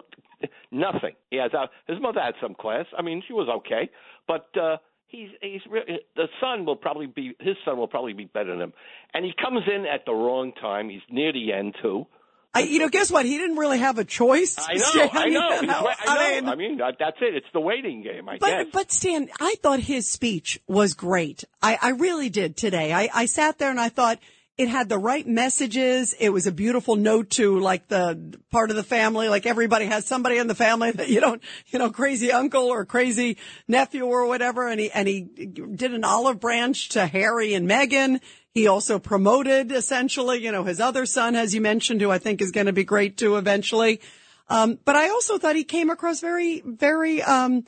nothing. 0.70 1.12
He 1.30 1.36
has 1.38 1.52
a, 1.54 1.68
his 1.90 2.00
mother 2.00 2.20
had 2.20 2.34
some 2.42 2.54
class. 2.54 2.86
I 2.98 3.02
mean, 3.02 3.22
she 3.26 3.32
was 3.32 3.48
okay, 3.60 3.90
but 4.28 4.46
uh 4.60 4.76
he's 5.08 5.28
he's 5.40 5.60
re- 5.70 6.00
the 6.16 6.26
son 6.40 6.64
will 6.66 6.76
probably 6.76 7.06
be 7.06 7.34
his 7.40 7.56
son 7.64 7.76
will 7.78 7.88
probably 7.88 8.12
be 8.12 8.24
better 8.26 8.50
than 8.50 8.60
him. 8.60 8.72
And 9.14 9.24
he 9.24 9.32
comes 9.40 9.62
in 9.72 9.86
at 9.86 10.04
the 10.04 10.12
wrong 10.12 10.52
time. 10.60 10.88
He's 10.88 11.00
near 11.10 11.32
the 11.32 11.52
end 11.52 11.76
too. 11.82 12.06
I, 12.54 12.60
you 12.60 12.78
know, 12.78 12.88
guess 12.88 13.10
what? 13.10 13.26
He 13.26 13.36
didn't 13.36 13.56
really 13.58 13.80
have 13.80 13.98
a 13.98 14.04
choice. 14.04 14.56
I 14.58 14.74
know, 14.74 14.82
Stan, 14.84 15.10
I 15.12 15.26
know, 15.26 15.60
you 15.60 15.68
wa- 15.68 15.94
I 16.06 16.14
know. 16.14 16.20
I 16.22 16.40
mean, 16.40 16.48
I 16.48 16.54
mean, 16.54 16.78
that's 16.78 17.18
it. 17.20 17.34
It's 17.34 17.46
the 17.52 17.60
waiting 17.60 18.02
game, 18.02 18.26
I 18.30 18.38
But 18.38 18.46
guess. 18.48 18.66
but 18.72 18.90
Stan, 18.92 19.28
I 19.38 19.56
thought 19.62 19.78
his 19.80 20.08
speech 20.08 20.58
was 20.66 20.94
great. 20.94 21.44
I, 21.60 21.78
I 21.82 21.88
really 21.90 22.30
did 22.30 22.56
today. 22.56 22.94
I, 22.94 23.10
I 23.14 23.26
sat 23.26 23.58
there 23.58 23.68
and 23.68 23.78
I 23.78 23.90
thought 23.90 24.20
it 24.58 24.68
had 24.68 24.88
the 24.88 24.98
right 24.98 25.26
messages. 25.26 26.14
It 26.18 26.30
was 26.30 26.46
a 26.46 26.52
beautiful 26.52 26.96
note 26.96 27.30
to 27.30 27.60
like 27.60 27.88
the 27.88 28.38
part 28.50 28.70
of 28.70 28.76
the 28.76 28.82
family. 28.82 29.28
Like 29.28 29.44
everybody 29.44 29.84
has 29.84 30.06
somebody 30.06 30.38
in 30.38 30.46
the 30.46 30.54
family 30.54 30.92
that 30.92 31.10
you 31.10 31.20
don't, 31.20 31.42
you 31.66 31.78
know, 31.78 31.90
crazy 31.90 32.32
uncle 32.32 32.64
or 32.64 32.86
crazy 32.86 33.36
nephew 33.68 34.04
or 34.04 34.26
whatever. 34.26 34.66
And 34.66 34.80
he 34.80 34.90
and 34.90 35.06
he 35.06 35.20
did 35.20 35.92
an 35.92 36.04
olive 36.04 36.40
branch 36.40 36.90
to 36.90 37.06
Harry 37.06 37.52
and 37.52 37.68
Meghan. 37.68 38.20
He 38.52 38.66
also 38.66 38.98
promoted 38.98 39.72
essentially, 39.72 40.42
you 40.42 40.52
know, 40.52 40.64
his 40.64 40.80
other 40.80 41.04
son, 41.04 41.36
as 41.36 41.54
you 41.54 41.60
mentioned, 41.60 42.00
who 42.00 42.10
I 42.10 42.18
think 42.18 42.40
is 42.40 42.50
going 42.50 42.66
to 42.66 42.72
be 42.72 42.84
great 42.84 43.18
too 43.18 43.36
eventually. 43.36 44.00
Um, 44.48 44.78
but 44.84 44.96
I 44.96 45.10
also 45.10 45.36
thought 45.36 45.56
he 45.56 45.64
came 45.64 45.90
across 45.90 46.20
very, 46.20 46.62
very, 46.64 47.20
um, 47.20 47.64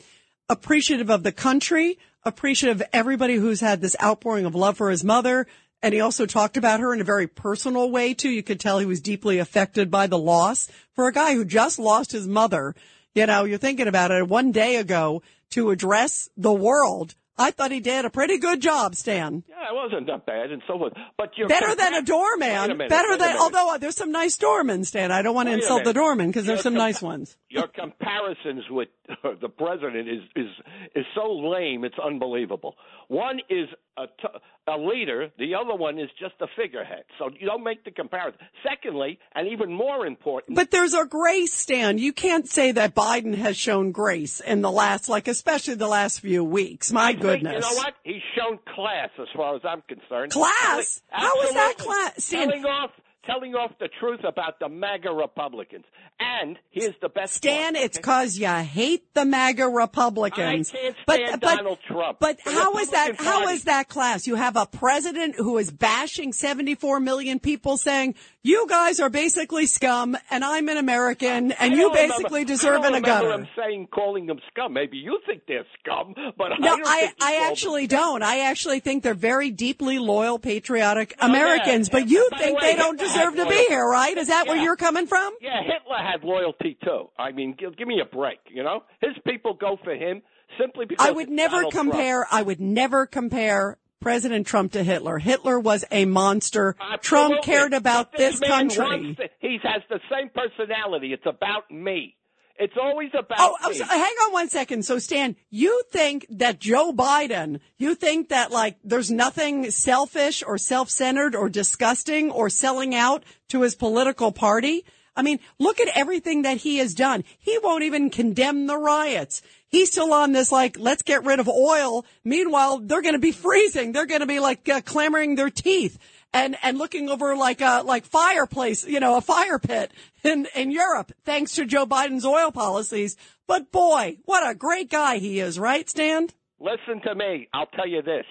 appreciative 0.49 1.11
of 1.11 1.23
the 1.23 1.33
country, 1.33 1.99
appreciative 2.25 2.81
of 2.81 2.87
everybody 2.93 3.35
who's 3.35 3.61
had 3.61 3.83
this 3.83 3.97
outpouring 4.03 4.47
of 4.47 4.55
love 4.55 4.79
for 4.79 4.91
his 4.91 5.05
mother. 5.05 5.47
And 5.83 5.95
he 5.95 6.01
also 6.01 6.27
talked 6.27 6.57
about 6.57 6.81
her 6.81 6.93
in 6.93 7.01
a 7.01 7.05
very 7.05 7.27
personal 7.27 7.91
way 7.91 8.15
too. 8.15 8.31
You 8.31 8.43
could 8.43 8.59
tell 8.59 8.79
he 8.79 8.87
was 8.87 9.01
deeply 9.01 9.39
affected 9.39 9.91
by 9.91 10.07
the 10.07 10.19
loss 10.19 10.69
for 10.93 11.07
a 11.07 11.13
guy 11.13 11.35
who 11.35 11.45
just 11.45 11.79
lost 11.79 12.13
his 12.13 12.27
mother. 12.27 12.75
You 13.15 13.27
know, 13.27 13.45
you're 13.45 13.59
thinking 13.59 13.87
about 13.87 14.11
it 14.11 14.29
one 14.29 14.51
day 14.53 14.77
ago 14.77 15.23
to 15.51 15.71
address 15.71 16.29
the 16.37 16.53
world. 16.53 17.15
I 17.39 17.51
thought 17.51 17.71
he 17.71 17.81
did 17.81 18.05
a 18.05 18.11
pretty 18.11 18.39
good 18.39 18.61
job, 18.61 18.95
Stan. 18.95 19.45
yeah, 19.49 19.57
it 19.71 19.75
wasn't 19.75 20.07
that 20.09 20.27
bad 20.27 20.51
and 20.51 20.63
so 20.67 20.79
forth. 20.79 20.93
But 21.17 21.31
you're 21.37 21.49
Better 21.49 21.75
than 21.75 21.95
a 21.95 22.03
doorman. 22.03 22.71
a 22.71 22.75
minute, 22.75 22.89
Better 22.91 23.17
than, 23.17 23.37
although 23.37 23.75
uh, 23.75 23.79
there's 23.79 23.97
some 23.97 24.13
nice 24.13 24.37
doormen, 24.37 24.85
Stan. 24.85 25.13
I 25.13 25.23
don't 25.23 25.35
want 25.35 25.49
to 25.49 25.53
Wait 25.53 25.63
insult 25.63 25.85
the 25.85 25.93
doorman 25.93 26.29
because 26.29 26.47
there's 26.47 26.63
some 26.63 26.75
compa- 26.75 26.79
nice 26.79 27.03
ones. 27.03 27.37
Your 27.49 27.69
comparisons 27.69 28.65
with 28.71 28.89
the 29.41 29.49
president 29.49 30.09
is 30.09 30.23
is 30.37 30.47
is 30.95 31.05
so 31.15 31.31
lame. 31.33 31.85
It's 31.85 31.99
unbelievable. 32.05 32.75
One 33.09 33.41
is 33.49 33.69
a, 33.97 34.07
t- 34.07 34.39
a 34.69 34.77
leader. 34.77 35.31
The 35.39 35.55
other 35.55 35.75
one 35.75 35.99
is 35.99 36.11
just 36.21 36.35
a 36.41 36.47
figurehead. 36.57 37.05
So 37.19 37.31
you 37.39 37.47
don't 37.47 37.65
make 37.65 37.85
the 37.85 37.91
comparison. 37.91 38.39
Secondly, 38.69 39.19
and 39.35 39.49
even 39.49 39.73
more 39.73 40.07
important, 40.07 40.57
But 40.57 40.71
there's 40.71 40.93
a 40.95 41.07
grace, 41.07 41.55
Stan. 41.55 41.97
You 41.99 42.13
can't 42.13 42.47
say 42.47 42.73
that 42.73 42.95
Biden 42.95 43.35
has 43.35 43.57
shown 43.57 43.93
grace 43.93 44.41
in 44.41 44.61
the 44.61 44.71
last, 44.71 45.09
like, 45.09 45.27
especially 45.27 45.75
the 45.75 45.89
last 45.89 46.21
few 46.21 46.45
weeks. 46.45 46.93
My 46.93 47.13
think, 47.13 47.23
goodness. 47.35 47.55
you 47.55 47.61
know 47.61 47.77
what? 47.77 47.95
He's 48.05 48.23
shown 48.37 48.59
class 48.75 49.11
as 49.21 49.29
far 49.37 49.57
as 49.57 49.63
I'm 49.65 49.83
concerned. 49.89 50.33
Class? 50.33 51.03
Telling- 51.11 51.25
How 51.27 51.43
is 51.43 51.55
that 51.55 51.75
class? 51.79 52.29
Telling 52.29 52.65
off, 52.65 52.91
telling 53.25 53.55
off 53.55 53.73
the 53.79 53.89
truth 54.01 54.21
about 54.25 54.59
the 54.59 54.69
MAGA 54.69 55.11
Republicans. 55.11 55.85
And 56.21 56.59
here's 56.71 56.95
the 57.01 57.09
best 57.09 57.35
Stan, 57.35 57.75
part, 57.75 57.85
it's 57.85 57.99
cause 57.99 58.37
you 58.39 58.49
hate 58.49 59.15
the 59.15 59.25
MAGA 59.25 59.69
Republicans. 59.69 60.73
I 60.73 60.77
can't 60.77 60.97
but, 61.07 61.15
stand 61.15 61.41
but, 61.41 61.57
Donald 61.57 61.79
Trump. 61.87 62.19
But 62.19 62.39
The 62.45 62.51
how 62.53 62.77
is 62.79 62.91
that, 62.91 63.11
Republican 63.11 63.25
how 63.27 63.39
Party. 63.43 63.53
is 63.55 63.65
that 63.65 63.89
class? 63.89 64.27
You 64.27 64.35
have 64.35 64.57
a 64.57 64.67
president 64.67 65.37
who 65.37 65.59
is 65.59 65.71
bashing 65.71 66.33
74 66.33 66.99
million 67.01 67.39
people 67.39 67.77
saying, 67.77 68.17
you 68.45 68.67
guys 68.69 69.01
are 69.01 69.11
basically 69.11 69.67
scum 69.67 70.17
and 70.31 70.45
I'm 70.45 70.69
an 70.69 70.77
American 70.77 71.53
and 71.53 71.73
I 71.75 71.77
you 71.77 71.91
basically 71.93 72.41
remember, 72.41 72.45
deserve 72.45 72.81
I 72.81 72.83
don't 72.83 72.87
in 72.87 73.05
a 73.05 73.07
remember 73.07 73.29
gutter. 73.29 73.43
him 73.43 73.49
saying 73.57 73.89
calling 73.93 74.27
them 74.27 74.39
scum. 74.51 74.73
Maybe 74.73 74.97
you 74.97 75.19
think 75.27 75.43
they're 75.49 75.65
scum, 75.81 76.15
but 76.37 76.53
I 76.53 76.57
No, 76.59 76.79
I, 76.87 77.01
think 77.01 77.15
I 77.21 77.49
actually 77.51 77.87
don't. 77.87 78.23
I 78.23 78.41
actually 78.41 78.81
think 78.81 79.03
they're 79.03 79.15
very 79.15 79.51
deeply 79.51 79.99
loyal, 79.99 80.39
patriotic 80.39 81.15
Oh, 81.21 81.27
yeah. 81.27 81.33
Americans, 81.33 81.89
but 81.89 82.09
you 82.09 82.29
By 82.31 82.39
the 82.39 82.43
think 82.45 82.61
way, 82.61 82.71
they 82.73 82.77
don't 82.77 82.99
Hitler 83.01 83.15
deserve 83.15 83.37
to 83.37 83.47
be 83.47 83.67
here, 83.69 83.85
right? 83.85 84.17
Is 84.17 84.29
that 84.29 84.47
where 84.47 84.57
you're 84.57 84.77
coming 84.77 85.07
from? 85.07 85.35
Yeah, 85.41 85.61
Hitler 85.63 85.97
had 85.99 86.23
loyalty 86.25 86.79
too. 86.85 87.11
I 87.19 87.33
mean, 87.33 87.55
give, 87.59 87.77
give 87.77 87.89
me 87.89 88.01
a 88.01 88.05
break. 88.07 88.39
You 88.49 88.63
know, 88.63 88.85
his 89.01 89.13
people 89.27 89.55
go 89.55 89.79
for 89.83 89.95
him 89.95 90.23
simply 90.61 90.87
because 90.87 91.07
I 91.07 91.11
would 91.11 91.29
never 91.29 91.57
Donald 91.57 91.73
Trump. 91.73 91.91
compare, 91.93 92.27
I 92.31 92.43
would 92.43 92.61
never 92.61 93.05
compare 93.07 93.79
President 94.01 94.47
Trump 94.47 94.73
to 94.73 94.83
Hitler. 94.83 95.19
Hitler 95.19 95.59
was 95.59 95.85
a 95.91 96.05
monster. 96.05 96.77
Trump 97.01 97.43
cared 97.43 97.73
about 97.73 98.13
this 98.13 98.41
man 98.41 98.69
country. 98.69 99.15
to- 99.15 99.29
he 99.41 99.59
has 99.63 99.83
the 99.89 100.01
same 100.11 100.31
personality. 100.31 101.13
It's 101.13 101.27
about 101.27 101.71
me. 101.71 102.15
It's 102.61 102.75
always 102.81 103.11
about 103.11 103.39
oh, 103.39 103.57
oh, 103.63 103.69
me. 103.69 103.77
so- 103.77 103.85
hang 103.85 104.01
on 104.03 104.33
one 104.33 104.49
second. 104.49 104.85
So, 104.85 104.99
Stan, 104.99 105.37
you 105.51 105.83
think 105.91 106.27
that 106.31 106.59
Joe 106.59 106.93
Biden, 106.93 107.61
you 107.77 107.95
think 107.95 108.31
that 108.31 108.51
like 108.51 108.77
there's 108.83 109.11
nothing 109.11 109.71
selfish 109.71 110.43
or 110.45 110.59
self-centered 110.59 111.37
or 111.37 111.49
disgusting 111.49 112.31
or 112.31 112.51
selling 112.51 112.95
out 112.95 113.25
to 113.49 113.63
his 113.63 113.75
political 113.75 114.33
party? 114.33 114.85
I 115.19 115.23
mean, 115.23 115.41
look 115.59 115.81
at 115.81 115.89
everything 115.99 116.43
that 116.43 116.59
he 116.59 116.79
has 116.79 116.95
done. 116.95 117.25
He 117.39 117.59
won't 117.59 117.83
even 117.83 118.09
condemn 118.09 118.69
the 118.69 118.79
riots. 118.79 119.43
He's 119.67 119.91
still 119.91 120.13
on 120.13 120.31
this 120.31 120.53
like, 120.53 120.79
let's 120.79 121.03
get 121.03 121.25
rid 121.25 121.41
of 121.41 121.49
oil. 121.49 122.07
Meanwhile, 122.23 122.79
they're 122.85 123.03
going 123.03 123.15
to 123.15 123.19
be 123.19 123.33
freezing. 123.33 123.91
They're 123.91 124.07
going 124.07 124.21
to 124.21 124.27
be 124.27 124.39
like 124.39 124.69
uh, 124.69 124.81
clamoring 124.81 125.35
their 125.35 125.51
teeth 125.51 125.99
and 126.33 126.57
and 126.63 126.79
looking 126.79 127.09
over 127.09 127.35
like 127.35 127.61
a 127.61 127.83
like 127.85 128.05
fireplace, 128.05 128.87
you 128.87 129.01
know, 129.01 129.17
a 129.17 129.21
fire 129.21 129.59
pit 129.59 129.91
in 130.23 130.47
in 130.55 130.71
Europe, 130.71 131.11
thanks 131.25 131.57
to 131.57 131.65
Joe 131.65 131.85
Biden's 131.85 132.25
oil 132.25 132.53
policies. 132.53 133.17
But 133.49 133.73
boy, 133.73 134.19
what 134.25 134.49
a 134.49 134.55
great 134.55 134.89
guy 134.89 135.19
he 135.19 135.41
is, 135.41 135.59
right, 135.59 135.89
Stan? 135.91 136.29
Listen 136.61 137.01
to 137.03 137.15
me. 137.17 137.49
I'll 137.53 137.67
tell 137.67 137.89
you 137.89 138.03
this. 138.03 138.27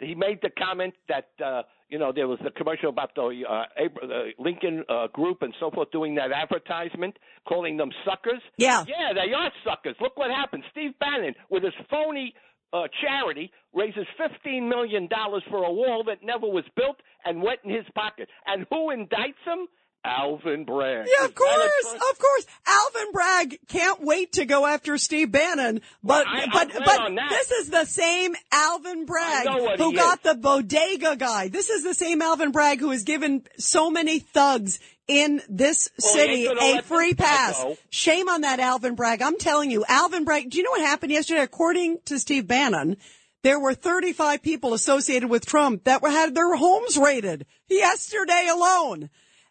He 0.00 0.14
made 0.14 0.40
the 0.42 0.50
comment 0.50 0.92
that 1.08 1.28
uh, 1.42 1.62
you 1.88 1.98
know 1.98 2.12
there 2.12 2.28
was 2.28 2.38
the 2.42 2.50
commercial 2.50 2.88
about 2.90 3.14
the 3.14 3.42
uh, 3.48 3.64
Abra- 3.84 4.06
the 4.06 4.30
Lincoln 4.38 4.84
uh, 4.88 5.06
Group 5.08 5.42
and 5.42 5.54
so 5.60 5.70
forth 5.70 5.90
doing 5.90 6.14
that 6.16 6.32
advertisement, 6.32 7.16
calling 7.48 7.76
them 7.76 7.90
suckers. 8.04 8.42
Yeah. 8.58 8.84
Yeah, 8.88 9.12
they 9.14 9.32
are 9.32 9.50
suckers. 9.64 9.96
Look 10.00 10.16
what 10.16 10.30
happened. 10.30 10.64
Steve 10.72 10.92
Bannon 10.98 11.34
with 11.50 11.62
his 11.62 11.74
phony. 11.90 12.34
uh, 12.72 12.88
charity 13.00 13.50
raises 13.72 14.06
$15 14.20 14.68
million 14.68 15.08
for 15.48 15.62
a 15.64 15.72
wall 15.72 16.02
that 16.04 16.18
never 16.22 16.46
was 16.46 16.64
built 16.74 16.96
and 17.24 17.40
went 17.40 17.60
in 17.64 17.70
his 17.70 17.84
pocket. 17.94 18.28
And 18.46 18.66
who 18.70 18.88
indicts 18.88 19.44
him? 19.46 19.68
Alvin 20.06 20.64
Bragg. 20.64 21.06
Yeah, 21.18 21.26
of 21.26 21.34
course, 21.34 21.94
of 21.94 22.18
course. 22.18 22.46
Alvin 22.66 23.12
Bragg 23.12 23.58
can't 23.68 24.00
wait 24.02 24.32
to 24.34 24.44
go 24.44 24.64
after 24.66 24.96
Steve 24.98 25.32
Bannon, 25.32 25.80
but 26.02 26.26
Well, 26.26 26.34
I- 26.36 26.46
but 26.52 26.72
but 26.84 27.28
this 27.30 27.50
is 27.50 27.70
the 27.70 27.84
same 27.84 28.36
Alvin 28.52 29.04
Bragg 29.06 29.46
who 29.78 29.92
got 29.94 30.18
is. 30.18 30.22
the 30.32 30.34
bodega 30.34 31.16
guy. 31.16 31.48
This 31.48 31.70
is 31.70 31.82
the 31.82 31.94
same 31.94 32.22
Alvin 32.22 32.52
Bragg 32.52 32.78
who 32.80 32.90
has 32.90 33.02
given 33.02 33.42
so 33.58 33.90
many 33.90 34.20
thugs 34.20 34.78
in 35.08 35.42
this 35.48 35.90
Well, 36.02 36.12
city 36.14 36.46
a 36.46 36.82
free 36.82 37.14
pass. 37.14 37.56
go. 37.62 37.76
Shame 37.90 38.28
on 38.28 38.40
that 38.42 38.60
Alvin 38.60 38.94
Bragg. 38.94 39.22
I'm 39.22 39.38
telling 39.38 39.70
you, 39.70 39.84
Alvin 39.88 40.24
Bragg. 40.24 40.50
Do 40.50 40.58
you 40.58 40.64
know 40.64 40.70
what 40.72 40.80
happened 40.80 41.12
yesterday? 41.12 41.42
According 41.42 41.98
to 42.06 42.18
Steve 42.18 42.46
Bannon. 42.46 42.96
There 43.42 43.60
were 43.60 43.74
35 43.74 44.42
people 44.42 44.74
associated 44.74 45.30
with 45.30 45.46
Trump 45.46 45.84
that 45.84 46.02
were, 46.02 46.10
had 46.10 46.34
their 46.34 46.56
homes 46.56 46.96
raided 46.96 47.46
yesterday 47.68 48.48
alone. 48.52 49.08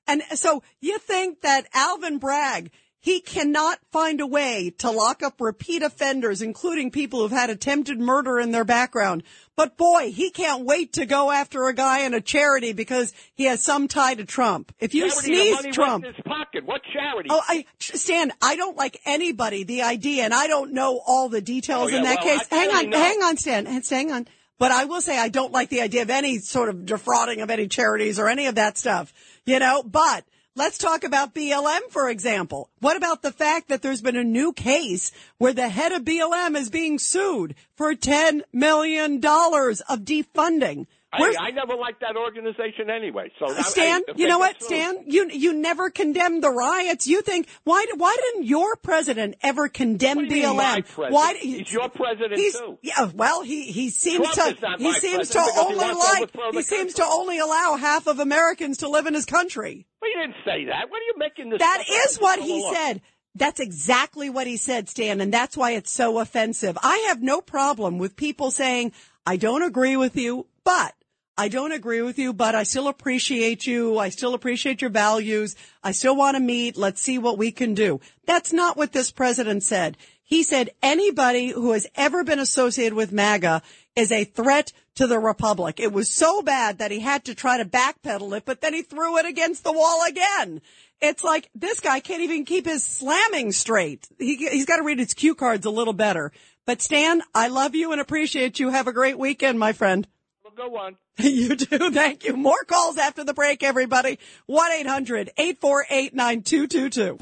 And 0.07 0.21
so 0.33 0.63
you 0.79 0.99
think 0.99 1.41
that 1.41 1.67
Alvin 1.73 2.17
Bragg, 2.19 2.71
he 2.99 3.21
cannot 3.21 3.77
find 3.91 4.19
a 4.19 4.25
way 4.25 4.73
to 4.79 4.89
lock 4.89 5.21
up 5.21 5.39
repeat 5.39 5.83
offenders, 5.83 6.41
including 6.41 6.89
people 6.89 7.19
who've 7.19 7.31
had 7.31 7.51
attempted 7.51 7.99
murder 7.99 8.39
in 8.39 8.51
their 8.51 8.63
background. 8.65 9.21
But 9.55 9.77
boy, 9.77 10.11
he 10.11 10.31
can't 10.31 10.65
wait 10.65 10.93
to 10.93 11.05
go 11.05 11.29
after 11.31 11.67
a 11.67 11.73
guy 11.73 11.99
in 11.99 12.15
a 12.15 12.21
charity 12.21 12.73
because 12.73 13.13
he 13.35 13.45
has 13.45 13.63
some 13.63 13.87
tie 13.87 14.15
to 14.15 14.25
Trump. 14.25 14.73
If 14.79 14.95
you 14.95 15.09
Charity, 15.09 15.51
sneeze 15.53 15.75
Trump, 15.75 16.03
his 16.03 16.15
pocket. 16.25 16.65
What 16.65 16.81
charity? 16.91 17.29
Oh, 17.31 17.41
I 17.47 17.65
Stan, 17.79 18.31
I 18.41 18.55
don't 18.55 18.75
like 18.75 18.99
anybody 19.05 19.63
the 19.63 19.83
idea, 19.83 20.23
and 20.23 20.33
I 20.33 20.47
don't 20.47 20.73
know 20.73 20.99
all 21.05 21.29
the 21.29 21.41
details 21.41 21.85
Oh, 21.85 21.87
yeah, 21.87 21.97
in 21.97 22.03
that 22.03 22.23
well, 22.23 22.37
case. 22.39 22.47
I 22.51 22.55
Hang 22.55 22.69
on, 22.71 22.89
know. 22.89 22.97
hang 22.97 23.21
on, 23.21 23.37
Stan, 23.37 23.67
and 23.67 23.85
hang 23.87 24.11
on. 24.11 24.27
But 24.57 24.71
I 24.71 24.85
will 24.85 25.01
say 25.01 25.19
I 25.19 25.29
don't 25.29 25.51
like 25.51 25.69
the 25.69 25.81
idea 25.81 26.01
of 26.01 26.09
any 26.09 26.39
sort 26.39 26.69
of 26.69 26.85
defrauding 26.85 27.41
of 27.41 27.51
any 27.51 27.67
charities 27.67 28.19
or 28.19 28.29
any 28.29 28.47
of 28.47 28.55
that 28.55 28.77
stuff. 28.77 29.13
You 29.45 29.59
know, 29.59 29.83
but. 29.83 30.25
Let's 30.57 30.77
talk 30.77 31.03
about 31.03 31.35
BLM, 31.35 31.89
for 31.89 32.09
example. 32.09 32.69
What 32.79 32.95
about 32.95 33.21
the 33.21 33.33
fact 33.33 33.67
that 33.67 33.81
there's 33.81 34.01
been 34.01 34.15
a 34.15 34.23
new 34.23 34.53
case 34.53 35.11
where 35.37 35.51
the 35.51 35.67
head 35.67 35.91
of 35.91 36.03
BLM 36.03 36.55
is 36.55 36.69
being 36.69 36.97
sued 36.97 37.55
for 37.75 37.93
$10 37.93 38.41
million 38.53 39.15
of 39.15 40.05
defunding? 40.05 40.87
Where's- 41.20 41.36
I, 41.39 41.47
I 41.47 41.51
never 41.51 41.76
liked 41.76 42.01
that 42.01 42.16
organization 42.16 42.89
anyway. 42.89 43.32
So 43.39 43.47
Stan, 43.61 44.01
if 44.07 44.18
you 44.18 44.28
know 44.28 44.39
what, 44.39 44.61
Stan? 44.61 45.03
You 45.07 45.30
you 45.30 45.53
never 45.53 45.89
condemned 45.89 46.43
the 46.43 46.49
riots. 46.49 47.07
You 47.07 47.22
think 47.22 47.47
why 47.63 47.86
why 47.95 48.16
didn't 48.20 48.45
your 48.45 48.76
president 48.76 49.36
ever 49.41 49.68
condemn 49.68 50.18
What 50.18 50.30
do 50.30 50.36
you 50.36 50.45
BLM? 50.47 51.11
Why 51.11 51.36
He's 51.36 51.72
your 51.72 51.89
president 51.89 52.39
he's, 52.39 52.57
too. 52.57 52.78
Yeah, 52.82 53.11
well, 53.13 53.43
he 53.43 53.63
he 53.63 53.89
seems 53.89 54.30
Trump 54.34 54.59
to 54.59 54.76
he 54.78 54.93
seems 54.93 55.30
to 55.30 55.39
only 55.57 55.78
like 55.78 56.30
he 56.53 56.61
seems 56.61 56.93
to 56.95 57.03
only 57.03 57.39
allow 57.39 57.78
half 57.80 58.07
of 58.07 58.20
Americans 58.20 58.78
to 58.78 58.89
live 58.89 59.05
in 59.05 59.13
his 59.13 59.26
country. 59.26 59.86
Well, 60.01 60.11
you 60.11 60.22
didn't 60.22 60.43
say 60.45 60.66
that. 60.66 60.89
What 60.89 61.01
are 61.01 61.05
you 61.05 61.13
making 61.18 61.49
this? 61.49 61.59
That 61.59 61.82
up? 61.82 62.22
what 62.22 62.39
he 62.39 62.61
along. 62.61 62.76
said. 62.76 63.01
That's 63.38 63.59
exactly 63.59 64.30
what 64.30 64.47
he 64.47 64.55
said, 64.55 64.88
Stan, 64.88 65.20
and 65.20 65.34
that's 65.34 65.57
why 65.57 65.72
it's 65.72 65.91
so 65.91 66.20
offensive. 66.20 66.78
I 66.82 67.05
have 67.09 67.22
no 67.22 67.41
problem 67.41 67.97
with 67.97 68.16
people 68.16 68.49
saying, 68.49 68.93
I 69.26 69.36
don't 69.36 69.61
agree 69.61 69.97
with 69.97 70.16
you, 70.16 70.47
but 70.63 70.93
I 71.38 71.49
don't 71.49 71.73
agree 71.73 72.01
with 72.01 72.17
you, 72.17 72.31
but 72.31 72.55
I 72.55 72.63
still 72.63 72.88
appreciate 72.88 73.67
you. 73.67 73.97
I 73.97 74.07
still 74.07 74.33
appreciate 74.33 74.81
your 74.81 74.89
values. 74.89 75.55
I 75.83 75.91
still 75.91 76.15
want 76.15 76.36
to 76.36 76.41
meet. 76.41 76.77
Let's 76.77 77.01
see 77.01 77.17
what 77.17 77.38
we 77.38 77.51
can 77.51 77.73
do. 77.73 77.99
That's 78.25 78.53
not 78.53 78.77
what 78.77 78.93
this 78.93 79.11
president 79.11 79.63
said. 79.63 79.97
He 80.23 80.43
said 80.43 80.71
anybody 80.81 81.49
who 81.49 81.73
has 81.73 81.88
ever 81.93 82.23
been 82.23 82.39
associated 82.39 82.95
with 82.95 83.11
MAGA 83.11 83.61
is 83.95 84.11
a 84.11 84.23
threat 84.23 84.71
to 84.95 85.07
the 85.07 85.19
republic. 85.19 85.79
It 85.79 85.91
was 85.91 86.09
so 86.09 86.41
bad 86.41 86.79
that 86.79 86.91
he 86.91 87.01
had 87.01 87.25
to 87.25 87.36
try 87.36 87.57
to 87.57 87.65
backpedal 87.65 88.36
it, 88.38 88.43
but 88.45 88.61
then 88.61 88.73
he 88.73 88.81
threw 88.81 89.17
it 89.17 89.25
against 89.25 89.63
the 89.63 89.73
wall 89.73 90.05
again. 90.07 90.61
It's 91.01 91.23
like 91.23 91.49
this 91.53 91.81
guy 91.81 91.99
can't 91.99 92.23
even 92.23 92.45
keep 92.45 92.65
his 92.65 92.83
slamming 92.83 93.51
straight. 93.51 94.07
He, 94.17 94.38
he's 94.38 94.65
got 94.65 94.77
to 94.77 94.83
read 94.83 94.99
his 94.99 95.13
cue 95.13 95.36
cards 95.36 95.65
a 95.65 95.69
little 95.69 95.93
better. 95.93 96.31
But 96.65 96.81
Stan, 96.81 97.21
I 97.36 97.49
love 97.49 97.75
you 97.75 97.91
and 97.91 97.99
appreciate 97.99 98.59
you. 98.59 98.69
Have 98.69 98.88
a 98.88 98.93
great 98.93 99.19
weekend, 99.19 99.59
my 99.59 99.73
friend. 99.73 100.07
Go 100.55 100.77
on. 100.77 100.95
You 101.24 101.55
do. 101.55 101.91
Thank 101.91 102.26
you. 102.26 102.36
More 102.36 102.66
calls 102.68 102.97
after 102.97 103.24
the 103.24 103.34
break, 103.34 103.63
everybody. 103.63 104.20
1-800-848-9222. 104.49 107.22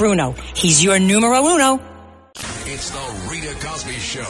Bruno. 0.01 0.33
He's 0.55 0.83
your 0.83 0.97
numero 0.97 1.45
uno. 1.45 1.79
It's 2.65 2.89
the 2.89 3.29
Rita 3.29 3.53
Cosby 3.63 3.93
Show. 3.99 4.21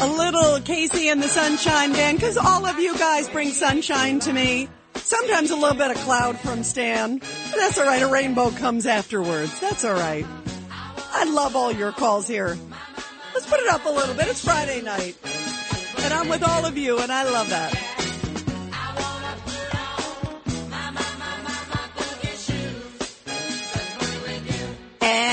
A 0.00 0.08
little 0.08 0.58
KC 0.64 1.12
and 1.12 1.22
the 1.22 1.28
Sunshine 1.28 1.92
Band, 1.92 2.18
because 2.18 2.36
all 2.36 2.66
of 2.66 2.80
you 2.80 2.98
guys 2.98 3.28
bring 3.28 3.50
sunshine 3.50 4.18
to 4.18 4.32
me. 4.32 4.68
Sometimes 5.12 5.50
a 5.50 5.56
little 5.56 5.76
bit 5.76 5.90
of 5.90 5.98
cloud 5.98 6.38
from 6.40 6.62
Stan. 6.62 7.18
But 7.18 7.56
that's 7.58 7.76
all 7.76 7.84
right. 7.84 8.00
A 8.00 8.06
rainbow 8.06 8.48
comes 8.50 8.86
afterwards. 8.86 9.60
That's 9.60 9.84
all 9.84 9.92
right. 9.92 10.24
I 11.12 11.24
love 11.24 11.54
all 11.54 11.70
your 11.70 11.92
calls 11.92 12.26
here. 12.26 12.56
Let's 13.34 13.46
put 13.46 13.60
it 13.60 13.68
up 13.68 13.84
a 13.84 13.90
little 13.90 14.14
bit. 14.14 14.28
It's 14.28 14.42
Friday 14.42 14.80
night. 14.80 15.18
And 15.98 16.14
I'm 16.14 16.30
with 16.30 16.42
all 16.42 16.64
of 16.64 16.78
you, 16.78 16.98
and 16.98 17.12
I 17.12 17.24
love 17.24 17.50
that. 17.50 17.91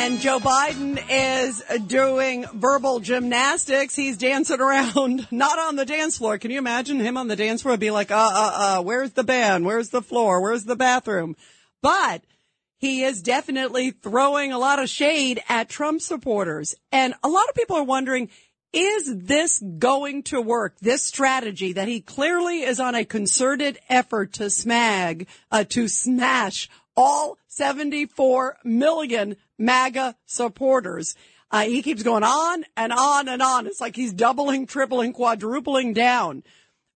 And 0.10 0.20
Joe 0.20 0.40
Biden 0.40 1.00
is 1.08 1.62
doing 1.86 2.44
verbal 2.56 3.00
gymnastics. 3.00 3.96
He's 3.96 4.18
dancing 4.18 4.60
around, 4.60 5.28
not 5.32 5.60
on 5.60 5.76
the 5.76 5.86
dance 5.86 6.18
floor. 6.18 6.40
Can 6.40 6.50
you 6.50 6.58
imagine 6.58 7.00
him 7.00 7.16
on 7.16 7.28
the 7.28 7.36
dance 7.36 7.62
floor? 7.62 7.74
It'd 7.74 7.80
Be 7.80 7.92
like, 7.92 8.10
uh, 8.10 8.16
uh, 8.16 8.52
uh, 8.80 8.82
where's 8.82 9.12
the 9.12 9.24
band? 9.24 9.66
Where's 9.66 9.90
the 9.90 10.02
floor? 10.02 10.42
Where's 10.42 10.64
the 10.64 10.76
bathroom? 10.76 11.36
But 11.84 12.24
he 12.80 13.04
is 13.04 13.22
definitely 13.22 13.92
throwing 13.92 14.52
a 14.52 14.58
lot 14.58 14.80
of 14.82 14.90
shade 14.90 15.44
at 15.48 15.70
Trump 15.70 16.02
supporters. 16.02 16.74
And 16.92 17.14
a 17.24 17.30
lot 17.30 17.48
of 17.48 17.54
people 17.54 17.76
are 17.76 17.84
wondering, 17.84 18.30
is 18.74 19.16
this 19.16 19.62
going 19.78 20.24
to 20.24 20.42
work? 20.42 20.80
This 20.80 21.04
strategy 21.04 21.74
that 21.74 21.88
he 21.88 22.02
clearly 22.02 22.64
is 22.64 22.80
on 22.80 22.96
a 22.96 23.06
concerted 23.06 23.78
effort 23.90 24.34
to 24.34 24.46
smag, 24.46 25.28
uh, 25.52 25.66
to 25.66 25.88
smash 25.88 26.68
all 26.98 27.38
74 27.48 28.58
million 28.64 29.36
MAGA 29.60 30.16
supporters. 30.26 31.16
Uh, 31.52 31.64
he 31.64 31.82
keeps 31.82 32.04
going 32.04 32.24
on 32.24 32.66
and 32.78 32.94
on 32.94 33.28
and 33.28 33.42
on. 33.42 33.68
It's 33.68 33.82
like 33.82 33.96
he's 33.96 34.14
doubling, 34.14 34.66
tripling, 34.66 35.14
quadrupling 35.14 35.94
down. 35.94 36.44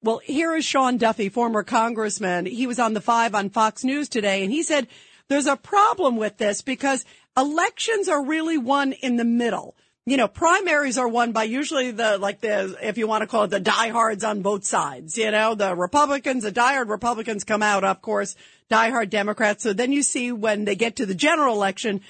Well, 0.01 0.20
here 0.24 0.55
is 0.55 0.66
Sean 0.66 0.97
Duffy, 0.97 1.30
former 1.30 1.64
congressman. 1.64 2.45
He 2.45 2.68
was 2.68 2.80
on 2.80 2.93
the 2.93 3.01
five 3.01 3.36
on 3.36 3.49
Fox 3.49 3.84
News 3.84 4.09
today 4.09 4.43
and 4.43 4.51
he 4.51 4.64
said 4.64 4.88
there's 5.30 5.47
a 5.47 5.55
problem 5.55 6.18
with 6.18 6.38
this 6.38 6.61
because 6.61 7.05
elections 7.38 8.07
are 8.09 8.24
really 8.24 8.57
won 8.57 8.93
in 8.93 9.16
the 9.16 9.24
middle. 9.24 9.76
You 10.05 10.18
know, 10.18 10.28
primaries 10.28 10.97
are 10.97 11.07
won 11.07 11.32
by 11.32 11.45
usually 11.45 11.91
the, 11.91 12.18
like 12.18 12.41
the, 12.41 12.78
if 12.82 12.97
you 12.97 13.07
want 13.07 13.22
to 13.22 13.28
call 13.28 13.45
it 13.45 13.51
the 13.51 13.61
diehards 13.61 14.26
on 14.26 14.41
both 14.41 14.66
sides. 14.66 15.18
You 15.18 15.32
know, 15.32 15.55
the 15.55 15.74
Republicans, 15.74 16.43
the 16.43 16.51
diehard 16.51 16.89
Republicans 16.89 17.45
come 17.45 17.64
out, 17.64 17.86
of 17.86 18.01
course, 18.01 18.36
diehard 18.70 19.09
Democrats. 19.09 19.64
So 19.64 19.72
then 19.72 19.93
you 19.93 20.03
see 20.03 20.34
when 20.34 20.66
they 20.66 20.76
get 20.76 20.97
to 20.97 21.05
the 21.05 21.16
general 21.16 21.55
election, 21.55 22.01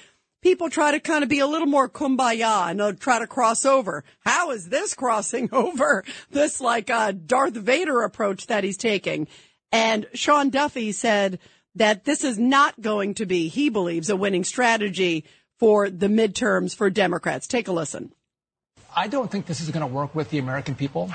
people 0.44 0.68
try 0.68 0.90
to 0.90 1.00
kind 1.00 1.24
of 1.24 1.30
be 1.30 1.40
a 1.40 1.46
little 1.46 1.66
more 1.66 1.88
kumbaya 1.88 2.68
and 2.68 2.78
they'll 2.78 2.94
try 2.94 3.18
to 3.18 3.26
cross 3.26 3.64
over. 3.64 4.04
How 4.20 4.50
is 4.50 4.68
this 4.68 4.92
crossing 4.94 5.48
over? 5.52 6.04
This 6.30 6.60
like 6.60 6.90
uh, 6.90 7.12
Darth 7.12 7.54
Vader 7.54 8.02
approach 8.02 8.46
that 8.48 8.62
he's 8.62 8.76
taking. 8.76 9.26
And 9.72 10.06
Sean 10.12 10.50
Duffy 10.50 10.92
said 10.92 11.38
that 11.74 12.04
this 12.04 12.22
is 12.22 12.38
not 12.38 12.78
going 12.80 13.14
to 13.14 13.26
be, 13.26 13.48
he 13.48 13.70
believes, 13.70 14.10
a 14.10 14.16
winning 14.16 14.44
strategy 14.44 15.24
for 15.58 15.88
the 15.88 16.08
midterms 16.08 16.76
for 16.76 16.90
Democrats. 16.90 17.46
Take 17.46 17.66
a 17.66 17.72
listen. 17.72 18.12
I 18.94 19.08
don't 19.08 19.30
think 19.30 19.46
this 19.46 19.62
is 19.62 19.70
going 19.70 19.80
to 19.80 19.92
work 19.92 20.14
with 20.14 20.28
the 20.28 20.38
American 20.38 20.74
people. 20.74 21.10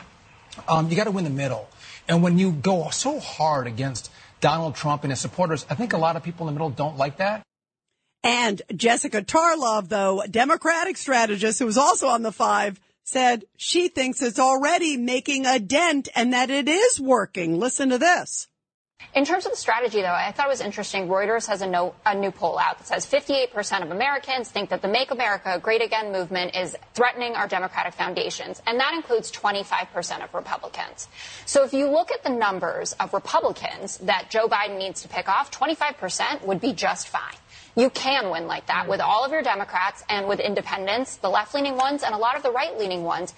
Um, 0.68 0.90
you 0.90 0.98
got 0.98 1.04
to 1.04 1.12
win 1.12 1.24
the 1.24 1.30
middle. 1.30 1.70
And 2.08 2.24
when 2.24 2.40
you 2.40 2.52
go 2.52 2.90
so 2.90 3.20
hard 3.20 3.68
against 3.68 4.12
Donald 4.42 4.76
Trump 4.76 5.04
and 5.04 5.12
his 5.12 5.20
supporters, 5.20 5.68
I 5.70 5.76
think 5.76 5.94
a 5.94 5.98
lot 5.98 6.16
of 6.16 6.24
people 6.24 6.48
in 6.48 6.56
the 6.56 6.60
middle 6.60 6.72
don't 6.72 6.98
like 6.98 7.18
that. 7.18 7.44
And 8.24 8.62
Jessica 8.76 9.22
Tarlov, 9.22 9.90
though, 9.90 10.24
Democratic 10.30 10.98
strategist 10.98 11.60
who 11.60 11.66
was 11.66 11.78
also 11.78 12.08
on 12.08 12.22
the 12.22 12.32
five, 12.32 12.80
said 13.04 13.46
she 13.58 13.88
thinks 13.88 14.22
it's 14.22 14.40
already 14.40 14.98
making 14.98 15.46
a 15.46 15.60
dent 15.60 16.10
and 16.16 16.34
that 16.34 16.50
it 16.50 16.68
is 16.68 17.00
working. 17.00 17.60
Listen 17.60 17.90
to 17.90 17.98
this. 17.98 18.48
In 19.16 19.26
terms 19.26 19.46
of 19.46 19.52
the 19.52 19.58
strategy, 19.58 20.02
though, 20.02 20.14
I 20.14 20.32
thought 20.32 20.48
it 20.48 20.50
was 20.50 20.62
interesting. 20.62 21.08
Reuters 21.08 21.48
has 21.48 21.62
a, 21.62 21.68
no, 21.68 21.96
a, 22.06 22.14
new 22.14 22.30
poll 22.30 22.60
out 22.60 22.78
that 22.78 22.88
says 22.88 23.08
58% 23.08 23.82
of 23.82 23.90
Americans 23.90 24.50
think 24.50 24.70
that 24.70 24.84
the 24.84 24.88
Make 24.88 25.10
America 25.10 25.58
Great 25.60 25.82
Again 25.82 26.12
movement 26.12 26.56
is 26.56 26.76
threatening 26.94 27.34
our 27.34 27.48
democratic 27.48 27.94
foundations, 27.96 28.62
and 28.68 28.80
that 28.80 28.94
includes 28.94 29.32
25% 29.32 30.24
of 30.24 30.34
Republicans. 30.34 31.08
So 31.48 31.64
if 31.64 31.74
you 31.74 31.90
look 31.90 32.12
at 32.12 32.24
the 32.24 32.30
numbers 32.30 32.94
of 33.00 33.14
Republicans 33.14 33.98
that 34.00 34.30
Joe 34.30 34.48
Biden 34.48 34.78
needs 34.78 35.02
to 35.02 35.08
pick 35.08 35.28
off, 35.28 35.50
25% 35.50 36.46
would 36.46 36.62
be 36.62 36.74
just 36.74 37.08
fine. 37.08 37.36
You 37.80 37.90
can 37.90 38.30
win 38.30 38.46
like 38.46 38.68
that 38.68 38.90
with 38.90 39.00
all 39.00 39.24
of 39.24 39.32
your 39.32 39.42
Democrats 39.42 40.04
and 40.10 40.28
with 40.28 40.42
independents, 40.42 41.16
the 41.16 41.30
left 41.30 41.56
leaning 41.56 41.78
ones, 41.78 42.04
and 42.04 42.14
a 42.14 42.18
lot 42.18 42.36
of 42.36 42.44
the 42.44 42.52
right 42.52 42.78
leaning 42.78 43.04
ones. 43.04 43.34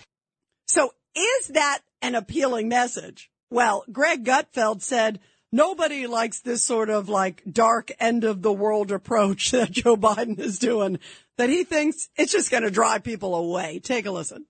So 0.67 0.95
is 1.15 1.49
that 1.49 1.81
an 2.01 2.15
appealing 2.15 2.67
message? 2.67 3.29
Well, 3.51 3.85
Greg 3.91 4.25
Gutfeld 4.25 4.81
said, 4.81 5.19
Nobody 5.51 6.07
likes 6.07 6.39
this 6.39 6.63
sort 6.63 6.89
of 6.89 7.07
like 7.07 7.43
dark 7.51 7.91
end 7.99 8.23
of 8.23 8.41
the 8.41 8.51
world 8.51 8.91
approach 8.91 9.51
that 9.51 9.69
Joe 9.69 9.95
Biden 9.95 10.39
is 10.39 10.57
doing, 10.57 10.97
that 11.37 11.49
he 11.49 11.63
thinks 11.63 12.09
it's 12.15 12.31
just 12.31 12.49
going 12.49 12.63
to 12.63 12.71
drive 12.71 13.03
people 13.03 13.35
away. 13.35 13.77
Take 13.77 14.07
a 14.07 14.11
listen. 14.11 14.47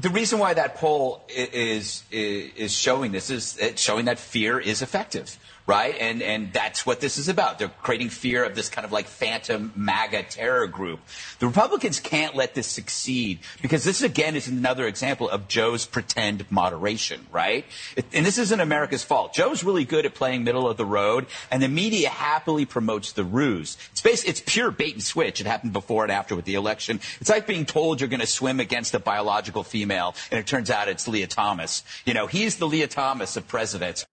The 0.00 0.10
reason 0.10 0.38
why 0.38 0.54
that 0.54 0.76
poll 0.76 1.24
is, 1.28 2.04
is, 2.10 2.50
is 2.56 2.72
showing 2.72 3.12
this 3.12 3.30
is 3.30 3.56
it's 3.58 3.82
showing 3.82 4.04
that 4.06 4.18
fear 4.18 4.58
is 4.58 4.82
effective 4.82 5.38
right? 5.68 5.96
And 6.00 6.22
and 6.22 6.50
that's 6.50 6.86
what 6.86 7.00
this 7.00 7.18
is 7.18 7.28
about. 7.28 7.58
They're 7.58 7.68
creating 7.68 8.08
fear 8.08 8.42
of 8.42 8.54
this 8.54 8.70
kind 8.70 8.86
of 8.86 8.90
like 8.90 9.06
phantom 9.06 9.70
MAGA 9.76 10.22
terror 10.24 10.66
group. 10.66 11.00
The 11.40 11.46
Republicans 11.46 12.00
can't 12.00 12.34
let 12.34 12.54
this 12.54 12.66
succeed 12.66 13.40
because 13.60 13.84
this 13.84 14.00
again 14.00 14.34
is 14.34 14.48
another 14.48 14.86
example 14.86 15.28
of 15.28 15.46
Joe's 15.46 15.84
pretend 15.84 16.50
moderation, 16.50 17.26
right? 17.30 17.66
It, 17.96 18.06
and 18.14 18.24
this 18.24 18.38
isn't 18.38 18.60
America's 18.60 19.04
fault. 19.04 19.34
Joe's 19.34 19.62
really 19.62 19.84
good 19.84 20.06
at 20.06 20.14
playing 20.14 20.42
middle 20.42 20.66
of 20.66 20.78
the 20.78 20.86
road, 20.86 21.26
and 21.50 21.62
the 21.62 21.68
media 21.68 22.08
happily 22.08 22.64
promotes 22.64 23.12
the 23.12 23.24
ruse. 23.24 23.76
It's 23.92 24.00
basically 24.00 24.30
it's 24.30 24.42
pure 24.46 24.70
bait 24.70 24.94
and 24.94 25.02
switch. 25.02 25.38
It 25.42 25.46
happened 25.46 25.74
before 25.74 26.02
and 26.02 26.10
after 26.10 26.34
with 26.34 26.46
the 26.46 26.54
election. 26.54 26.98
It's 27.20 27.28
like 27.28 27.46
being 27.46 27.66
told 27.66 28.00
you're 28.00 28.08
going 28.08 28.20
to 28.20 28.26
swim 28.26 28.58
against 28.58 28.94
a 28.94 28.98
biological 28.98 29.64
female, 29.64 29.87
and 29.90 30.38
it 30.38 30.46
turns 30.46 30.70
out 30.70 30.88
it's 30.88 31.08
Lia 31.08 31.26
Thomas. 31.26 31.82
You 32.04 32.14
know, 32.14 32.26
he's 32.26 32.56
the 32.56 32.66
Lia 32.66 32.86
Thomas 32.86 33.36
of 33.36 33.46
presidents. 33.48 34.06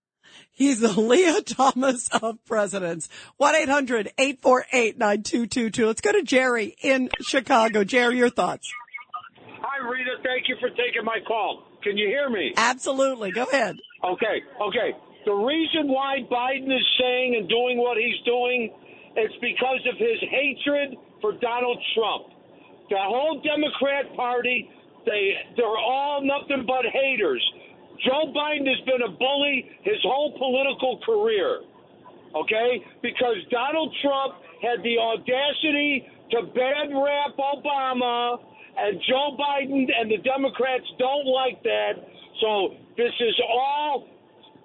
He's 0.52 0.80
the 0.80 1.00
Lia 1.00 1.42
Thomas 1.42 2.08
of 2.10 2.44
presidents. 2.46 3.10
1-800-848-9222. 3.42 5.86
Let's 5.86 6.02
go 6.02 6.14
to 6.14 6.24
Jerry 6.24 6.76
in 6.82 7.10
Chicago. 7.22 7.84
Jerry, 7.84 8.18
your 8.18 8.30
thoughts. 8.30 8.72
Hi, 9.60 9.86
Rita. 9.86 10.16
Thank 10.24 10.48
you 10.48 10.56
for 10.62 10.70
taking 10.70 11.04
my 11.04 11.20
call. 11.28 11.66
Can 11.84 11.98
you 11.98 12.08
hear 12.08 12.30
me? 12.30 12.54
Absolutely. 12.56 13.32
Go 13.32 13.44
ahead. 13.44 13.76
Okay. 14.04 14.42
Okay. 14.62 14.94
The 15.26 15.34
reason 15.34 15.90
why 15.90 16.20
Biden 16.32 16.74
is 16.74 16.88
saying 17.00 17.36
and 17.36 17.50
doing 17.50 17.78
what 17.78 17.98
he's 17.98 18.22
doing 18.26 18.72
is 19.18 19.32
because 19.42 19.86
of 19.92 19.98
his 19.98 20.22
hatred 20.30 20.96
for 21.20 21.34
Donald 21.34 21.84
Trump. 21.96 22.28
The 22.90 22.98
whole 23.00 23.42
Democrat 23.42 24.16
Party, 24.16 24.70
they 25.06 25.34
they're 25.58 25.66
all 25.66 26.22
nothing 26.22 26.66
but 26.66 26.86
haters. 26.92 27.44
Joe 28.04 28.34
Biden 28.36 28.68
has 28.68 28.82
been 28.86 29.02
a 29.02 29.12
bully 29.12 29.70
his 29.84 30.02
whole 30.04 30.38
political 30.38 31.00
career, 31.06 31.62
okay? 32.36 32.84
Because 33.02 33.38
Donald 33.50 33.96
Trump 34.02 34.36
had 34.62 34.84
the 34.84 34.98
audacity 35.00 36.08
to 36.32 36.44
bad 36.54 36.92
rap 36.92 37.38
Obama, 37.38 38.40
and 38.78 39.00
Joe 39.08 39.38
Biden 39.40 39.88
and 39.90 40.12
the 40.12 40.18
Democrats 40.24 40.86
don't 41.00 41.28
like 41.28 41.62
that. 41.64 41.94
So 42.42 42.76
this 42.98 43.14
is 43.20 43.36
all 43.48 44.08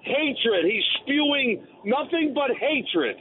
hatred. 0.03 0.65
He's 0.65 0.85
spewing 1.03 1.67
nothing 1.85 2.35
but 2.35 2.51
hatred. 2.57 3.17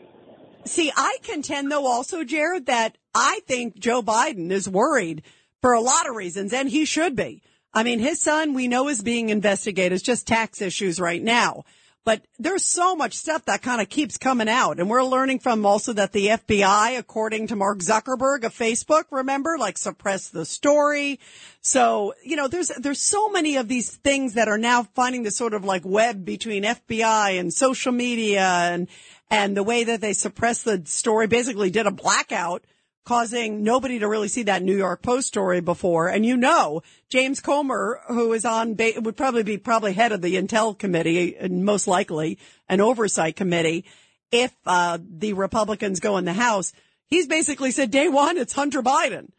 See, 0.66 0.92
I 0.96 1.18
contend 1.24 1.72
though 1.72 1.86
also, 1.86 2.24
Jared, 2.24 2.66
that 2.66 2.98
I 3.14 3.42
think 3.48 3.80
Joe 3.80 4.02
Biden 4.02 4.52
is 4.52 4.68
worried 4.68 5.24
for 5.62 5.74
a 5.74 5.82
lot 5.82 6.08
of 6.10 6.16
reasons, 6.16 6.54
and 6.54 6.70
he 6.70 6.86
should 6.86 7.16
be. 7.16 7.42
I 7.74 7.84
mean, 7.84 8.00
his 8.00 8.22
son 8.22 8.54
we 8.54 8.68
know 8.68 8.88
is 8.88 9.02
being 9.02 9.30
investigated. 9.30 9.94
It's 9.94 10.04
just 10.04 10.28
tax 10.28 10.62
issues 10.62 11.00
right 11.00 11.22
now. 11.22 11.66
But 12.06 12.26
there's 12.40 12.66
so 12.66 12.96
much 12.96 13.14
stuff 13.14 13.46
that 13.46 13.62
kind 13.62 13.82
of 13.82 13.90
keeps 13.90 14.18
coming 14.18 14.50
out. 14.50 14.80
And 14.80 14.90
we're 14.90 15.04
learning 15.04 15.40
from 15.40 15.66
also 15.66 15.94
that 15.94 16.12
the 16.12 16.28
FBI, 16.28 16.98
according 16.98 17.48
to 17.48 17.56
Mark 17.56 17.80
Zuckerberg 17.80 18.46
of 18.46 18.58
Facebook, 18.58 19.04
remember, 19.12 19.58
like 19.60 19.78
suppressed 19.78 20.34
the 20.34 20.46
story. 20.46 21.20
So, 21.62 22.14
you 22.24 22.36
know, 22.36 22.48
there's, 22.48 22.70
there's 22.70 23.02
so 23.02 23.30
many 23.30 23.58
of 23.58 23.68
these 23.68 23.98
things 23.98 24.36
that 24.36 24.48
are 24.48 24.58
now 24.58 24.84
finding 24.96 25.24
the 25.24 25.30
sort 25.30 25.54
of 25.54 25.66
like 25.66 25.84
web 25.86 26.26
between 26.26 26.64
FBI 26.64 27.40
and 27.40 27.54
social 27.54 27.92
media 27.92 28.42
and, 28.42 28.88
and 29.30 29.56
the 29.56 29.64
way 29.64 29.84
that 29.84 30.02
they 30.02 30.14
suppress 30.14 30.64
the 30.64 30.82
story 30.86 31.28
basically 31.28 31.70
did 31.70 31.86
a 31.86 31.92
blackout 31.92 32.64
causing 33.10 33.64
nobody 33.64 33.98
to 33.98 34.08
really 34.08 34.28
see 34.28 34.44
that 34.44 34.62
New 34.62 34.78
York 34.78 35.02
Post 35.02 35.30
story 35.30 35.62
before. 35.62 36.10
And 36.10 36.24
you 36.24 36.38
know, 36.38 36.84
James 37.10 37.40
Comer, 37.40 38.02
who 38.08 38.34
is 38.34 38.46
on, 38.46 38.78
would 38.78 39.18
probably 39.18 39.42
be 39.42 39.58
probably 39.58 39.94
head 39.94 40.12
of 40.12 40.22
the 40.22 40.36
Intel 40.36 40.78
committee 40.78 41.36
and 41.36 41.66
most 41.66 41.88
likely 41.88 42.38
an 42.68 42.82
oversight 42.82 43.36
committee 43.36 43.86
if, 44.32 44.54
uh, 44.68 45.00
the 45.02 45.34
Republicans 45.34 46.00
go 46.00 46.18
in 46.18 46.26
the 46.26 46.34
House. 46.34 46.72
He's 47.08 47.26
basically 47.26 47.72
said 47.72 47.90
day 47.90 48.10
one, 48.10 48.38
it's 48.38 48.54
Hunter 48.54 48.84
Biden. 48.84 49.32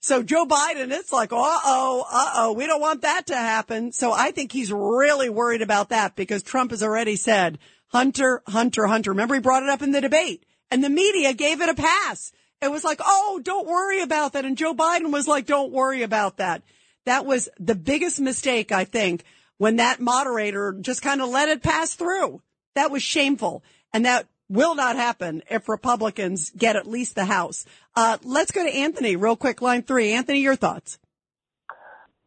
So 0.00 0.22
Joe 0.22 0.44
Biden, 0.44 0.90
it's 0.90 1.10
like, 1.10 1.32
uh 1.32 1.36
oh, 1.38 2.04
uh 2.12 2.30
oh, 2.34 2.52
we 2.52 2.66
don't 2.66 2.82
want 2.82 3.00
that 3.00 3.28
to 3.28 3.36
happen. 3.36 3.92
So 3.92 4.12
I 4.12 4.32
think 4.32 4.52
he's 4.52 4.70
really 4.70 5.30
worried 5.30 5.62
about 5.62 5.88
that 5.88 6.14
because 6.14 6.42
Trump 6.42 6.72
has 6.72 6.82
already 6.82 7.16
said, 7.16 7.58
Hunter, 7.86 8.42
Hunter, 8.46 8.86
Hunter. 8.86 9.12
Remember 9.12 9.34
he 9.34 9.40
brought 9.40 9.62
it 9.62 9.70
up 9.70 9.80
in 9.80 9.92
the 9.92 10.02
debate 10.02 10.44
and 10.70 10.84
the 10.84 10.90
media 10.90 11.32
gave 11.32 11.62
it 11.62 11.70
a 11.70 11.74
pass. 11.74 12.30
It 12.60 12.70
was 12.70 12.84
like, 12.84 13.00
oh, 13.04 13.40
don't 13.42 13.66
worry 13.66 14.00
about 14.00 14.32
that. 14.32 14.44
And 14.44 14.56
Joe 14.56 14.74
Biden 14.74 15.12
was 15.12 15.28
like, 15.28 15.46
don't 15.46 15.72
worry 15.72 16.02
about 16.02 16.38
that. 16.38 16.62
That 17.04 17.26
was 17.26 17.48
the 17.58 17.74
biggest 17.74 18.20
mistake, 18.20 18.72
I 18.72 18.84
think, 18.84 19.24
when 19.58 19.76
that 19.76 20.00
moderator 20.00 20.76
just 20.80 21.02
kind 21.02 21.20
of 21.20 21.28
let 21.28 21.48
it 21.48 21.62
pass 21.62 21.94
through. 21.94 22.40
That 22.74 22.90
was 22.90 23.02
shameful. 23.02 23.62
And 23.92 24.06
that 24.06 24.26
will 24.48 24.74
not 24.74 24.96
happen 24.96 25.42
if 25.50 25.68
Republicans 25.68 26.50
get 26.50 26.76
at 26.76 26.86
least 26.86 27.14
the 27.14 27.24
House. 27.24 27.64
Uh, 27.94 28.18
let's 28.22 28.50
go 28.50 28.64
to 28.64 28.74
Anthony 28.74 29.16
real 29.16 29.36
quick, 29.36 29.62
line 29.62 29.82
three. 29.82 30.12
Anthony, 30.12 30.40
your 30.40 30.56
thoughts. 30.56 30.98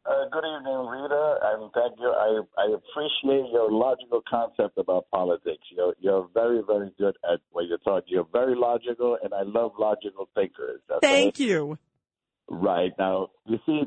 Uh, 0.08 0.24
good 0.32 0.44
evening, 0.46 0.88
Rita, 0.88 1.36
and 1.44 1.72
thank 1.74 2.00
you. 2.00 2.08
I, 2.08 2.40
I 2.58 2.68
appreciate 2.68 3.52
your 3.52 3.70
logical 3.70 4.22
concept 4.30 4.78
about 4.78 5.06
politics. 5.12 5.64
You're 5.70 5.96
you're 6.00 6.30
very 6.34 6.62
very 6.66 6.92
good 6.98 7.16
at 7.30 7.42
what 7.52 7.66
you're 7.68 7.78
talking. 7.80 8.14
You're 8.14 8.28
very 8.32 8.56
logical, 8.56 9.18
and 9.22 9.34
I 9.34 9.42
love 9.42 9.74
logical 9.78 10.30
thinkers. 10.34 10.80
Okay? 10.90 11.06
Thank 11.06 11.40
you. 11.40 11.78
Right 12.50 12.94
now, 12.98 13.32
you 13.48 13.60
see, 13.66 13.82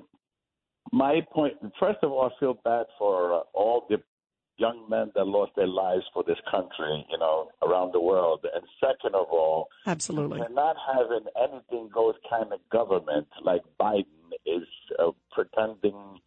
my 0.93 1.21
point. 1.33 1.55
First 1.79 2.01
of 2.03 2.11
all, 2.11 2.31
I 2.31 2.39
feel 2.39 2.59
bad 2.65 2.85
for 2.99 3.33
uh, 3.33 3.43
all 3.55 3.87
the 3.89 3.97
young 4.59 4.85
men 4.91 5.11
that 5.15 5.27
lost 5.27 5.53
their 5.57 5.67
lives 5.67 6.03
for 6.13 6.23
this 6.23 6.37
country, 6.51 7.07
you 7.11 7.17
know, 7.17 7.49
around 7.63 7.95
the 7.95 8.01
world. 8.01 8.45
And 8.55 8.63
second 8.79 9.15
of 9.15 9.27
all, 9.33 9.69
absolutely, 9.87 10.41
we're 10.41 10.51
not 10.51 10.77
having 10.87 11.25
anything 11.41 11.89
goes 11.95 12.15
kind 12.29 12.53
of 12.53 12.61
government 12.71 13.29
like 13.43 13.63
Biden 13.81 14.05
is 14.47 14.67
uh, 14.99 15.11
pretending 15.33 16.21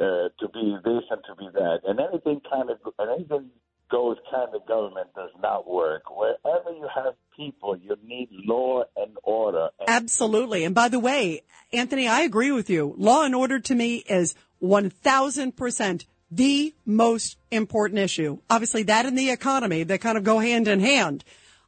uh, 0.00 0.28
to 0.40 0.48
be 0.52 0.76
this 0.84 1.04
and 1.10 1.22
to 1.28 1.34
be 1.38 1.48
that, 1.52 1.80
and 1.86 2.00
anything 2.00 2.40
kind 2.50 2.70
of 2.70 2.78
and 2.98 3.10
anything 3.10 3.50
goes 3.92 4.16
kind 4.30 4.48
of 4.54 4.66
government 4.66 5.08
does 5.14 5.30
not 5.40 5.68
work. 5.68 6.04
Wherever 6.10 6.70
you 6.70 6.88
have 6.94 7.14
people, 7.36 7.76
you 7.76 7.96
need 8.02 8.28
law 8.32 8.84
and 8.96 9.16
order. 9.22 9.68
And 9.78 9.88
Absolutely. 9.88 10.64
And 10.64 10.74
by 10.74 10.88
the 10.88 10.98
way, 10.98 11.42
Anthony, 11.72 12.08
I 12.08 12.22
agree 12.22 12.50
with 12.50 12.70
you. 12.70 12.94
Law 12.96 13.24
and 13.24 13.34
order 13.34 13.60
to 13.60 13.74
me 13.74 13.96
is 13.96 14.34
1000% 14.62 16.06
the 16.30 16.74
most 16.86 17.36
important 17.50 17.98
issue. 17.98 18.38
Obviously 18.48 18.82
that 18.84 19.04
and 19.04 19.18
the 19.18 19.30
economy, 19.30 19.82
they 19.82 19.98
kind 19.98 20.16
of 20.16 20.24
go 20.24 20.38
hand 20.38 20.66
in 20.66 20.80
hand 20.80 21.22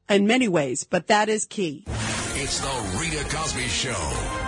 in 0.08 0.26
many 0.26 0.48
ways, 0.48 0.84
but 0.84 1.08
that 1.08 1.28
is 1.28 1.44
key. 1.44 1.84
It's 2.36 2.60
the 2.60 2.98
Rita 2.98 3.24
Cosby 3.36 3.68
Show. 3.68 4.43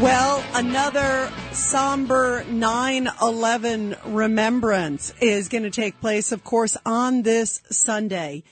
Well, 0.00 0.44
another 0.54 1.28
somber 1.50 2.44
9 2.44 3.08
11 3.20 3.96
remembrance 4.06 5.12
is 5.20 5.48
going 5.48 5.64
to 5.64 5.70
take 5.70 6.00
place, 6.00 6.30
of 6.30 6.44
course, 6.44 6.76
on 6.86 7.22
this 7.22 7.60
Sunday. 7.72 8.44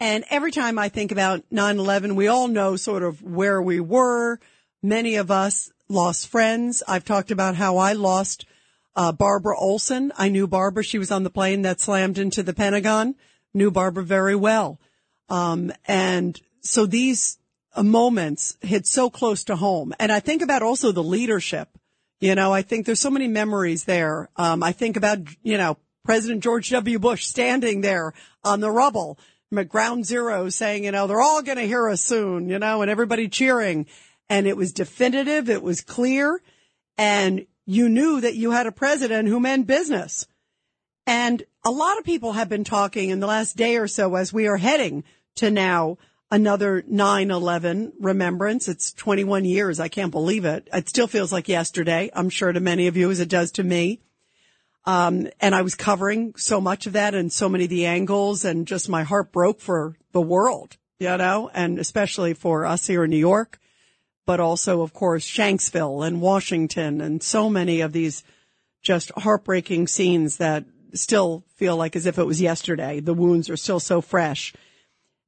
And 0.00 0.24
every 0.30 0.50
time 0.50 0.78
I 0.78 0.88
think 0.88 1.12
about 1.12 1.44
9 1.50 1.78
11, 1.78 2.16
we 2.16 2.28
all 2.28 2.48
know 2.48 2.76
sort 2.76 3.02
of 3.02 3.22
where 3.22 3.60
we 3.60 3.80
were. 3.80 4.40
Many 4.82 5.16
of 5.16 5.30
us 5.30 5.70
lost 5.90 6.28
friends. 6.28 6.82
I've 6.88 7.04
talked 7.04 7.30
about 7.30 7.54
how 7.54 7.76
I 7.76 7.92
lost 7.92 8.46
uh, 8.96 9.12
Barbara 9.12 9.58
Olson. 9.58 10.10
I 10.16 10.30
knew 10.30 10.46
Barbara. 10.46 10.84
She 10.84 10.98
was 10.98 11.10
on 11.10 11.22
the 11.22 11.28
plane 11.28 11.60
that 11.62 11.80
slammed 11.80 12.16
into 12.16 12.42
the 12.42 12.54
Pentagon. 12.54 13.14
Knew 13.52 13.70
Barbara 13.70 14.04
very 14.04 14.36
well. 14.36 14.80
Um, 15.28 15.70
and 15.86 16.40
so 16.62 16.86
these 16.86 17.36
moments 17.82 18.56
hit 18.60 18.86
so 18.86 19.10
close 19.10 19.44
to 19.44 19.56
home. 19.56 19.92
And 19.98 20.12
I 20.12 20.20
think 20.20 20.42
about 20.42 20.62
also 20.62 20.92
the 20.92 21.02
leadership. 21.02 21.68
You 22.20 22.34
know, 22.34 22.52
I 22.52 22.62
think 22.62 22.86
there's 22.86 23.00
so 23.00 23.10
many 23.10 23.28
memories 23.28 23.84
there. 23.84 24.28
Um, 24.36 24.62
I 24.62 24.72
think 24.72 24.96
about, 24.96 25.18
you 25.42 25.58
know, 25.58 25.76
President 26.04 26.42
George 26.42 26.70
W. 26.70 26.98
Bush 26.98 27.24
standing 27.24 27.80
there 27.80 28.14
on 28.44 28.60
the 28.60 28.70
rubble 28.70 29.18
at 29.56 29.68
ground 29.68 30.04
zero 30.04 30.48
saying, 30.48 30.84
you 30.84 30.90
know, 30.90 31.06
they're 31.06 31.20
all 31.20 31.42
going 31.42 31.58
to 31.58 31.66
hear 31.66 31.88
us 31.88 32.02
soon, 32.02 32.48
you 32.48 32.58
know, 32.58 32.82
and 32.82 32.90
everybody 32.90 33.28
cheering. 33.28 33.86
And 34.28 34.46
it 34.46 34.56
was 34.56 34.72
definitive. 34.72 35.48
It 35.48 35.62
was 35.62 35.80
clear. 35.80 36.40
And 36.96 37.46
you 37.66 37.88
knew 37.88 38.20
that 38.20 38.34
you 38.34 38.50
had 38.50 38.66
a 38.66 38.72
president 38.72 39.28
who 39.28 39.40
meant 39.40 39.66
business. 39.66 40.26
And 41.06 41.42
a 41.64 41.70
lot 41.70 41.98
of 41.98 42.04
people 42.04 42.32
have 42.32 42.48
been 42.48 42.64
talking 42.64 43.10
in 43.10 43.20
the 43.20 43.26
last 43.26 43.56
day 43.56 43.76
or 43.76 43.88
so 43.88 44.14
as 44.14 44.32
we 44.32 44.46
are 44.46 44.56
heading 44.56 45.04
to 45.36 45.50
now 45.50 45.98
another 46.34 46.82
9-11 46.82 47.92
remembrance. 48.00 48.66
It's 48.66 48.92
21 48.92 49.44
years. 49.44 49.78
I 49.78 49.86
can't 49.86 50.10
believe 50.10 50.44
it. 50.44 50.68
It 50.72 50.88
still 50.88 51.06
feels 51.06 51.30
like 51.30 51.48
yesterday. 51.48 52.10
I'm 52.12 52.28
sure 52.28 52.50
to 52.50 52.58
many 52.58 52.88
of 52.88 52.96
you 52.96 53.08
as 53.12 53.20
it 53.20 53.28
does 53.28 53.52
to 53.52 53.62
me. 53.62 54.00
Um, 54.84 55.28
and 55.40 55.54
I 55.54 55.62
was 55.62 55.76
covering 55.76 56.34
so 56.36 56.60
much 56.60 56.88
of 56.88 56.94
that 56.94 57.14
and 57.14 57.32
so 57.32 57.48
many 57.48 57.64
of 57.64 57.70
the 57.70 57.86
angles 57.86 58.44
and 58.44 58.66
just 58.66 58.88
my 58.88 59.04
heart 59.04 59.30
broke 59.30 59.60
for 59.60 59.96
the 60.10 60.20
world, 60.20 60.76
you 60.98 61.16
know, 61.16 61.52
and 61.54 61.78
especially 61.78 62.34
for 62.34 62.66
us 62.66 62.88
here 62.88 63.04
in 63.04 63.10
New 63.10 63.16
York, 63.16 63.60
but 64.26 64.40
also, 64.40 64.82
of 64.82 64.92
course, 64.92 65.24
Shanksville 65.24 66.04
and 66.04 66.20
Washington 66.20 67.00
and 67.00 67.22
so 67.22 67.48
many 67.48 67.80
of 67.80 67.92
these 67.92 68.24
just 68.82 69.12
heartbreaking 69.16 69.86
scenes 69.86 70.38
that 70.38 70.64
still 70.94 71.44
feel 71.54 71.76
like 71.76 71.94
as 71.94 72.06
if 72.06 72.18
it 72.18 72.26
was 72.26 72.40
yesterday. 72.40 72.98
The 72.98 73.14
wounds 73.14 73.48
are 73.48 73.56
still 73.56 73.80
so 73.80 74.00
fresh. 74.00 74.52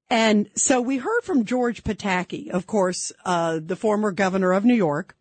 And 0.08 0.48
so 0.54 0.80
we 0.80 0.98
heard 0.98 1.22
from 1.22 1.44
George 1.44 1.82
Pataki, 1.82 2.50
of 2.50 2.66
course, 2.66 3.12
uh, 3.24 3.60
the 3.64 3.76
former 3.76 4.12
governor 4.12 4.52
of 4.52 4.64
New 4.64 4.74
York. 4.74 5.16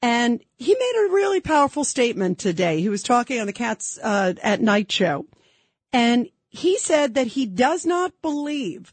And 0.00 0.40
he 0.56 0.74
made 0.74 1.06
a 1.06 1.12
really 1.12 1.40
powerful 1.40 1.84
statement 1.84 2.38
today. 2.38 2.80
He 2.80 2.88
was 2.88 3.02
talking 3.02 3.40
on 3.40 3.46
the 3.46 3.52
Cats 3.52 3.98
uh, 4.00 4.34
at 4.42 4.60
Night 4.60 4.92
show. 4.92 5.26
And 5.92 6.28
he 6.48 6.78
said 6.78 7.14
that 7.14 7.28
he 7.28 7.46
does 7.46 7.84
not 7.84 8.12
believe 8.22 8.92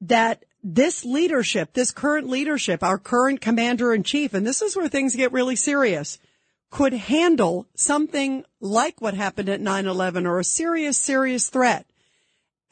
that 0.00 0.44
this 0.62 1.04
leadership, 1.04 1.72
this 1.72 1.90
current 1.90 2.28
leadership, 2.28 2.82
our 2.82 2.98
current 2.98 3.40
commander 3.40 3.92
in 3.92 4.02
chief, 4.02 4.34
and 4.34 4.46
this 4.46 4.62
is 4.62 4.76
where 4.76 4.88
things 4.88 5.16
get 5.16 5.32
really 5.32 5.56
serious, 5.56 6.18
could 6.70 6.92
handle 6.92 7.66
something 7.74 8.44
like 8.60 9.00
what 9.00 9.14
happened 9.14 9.48
at 9.48 9.60
9-11 9.60 10.26
or 10.26 10.38
a 10.38 10.44
serious, 10.44 10.96
serious 10.96 11.48
threat. 11.48 11.86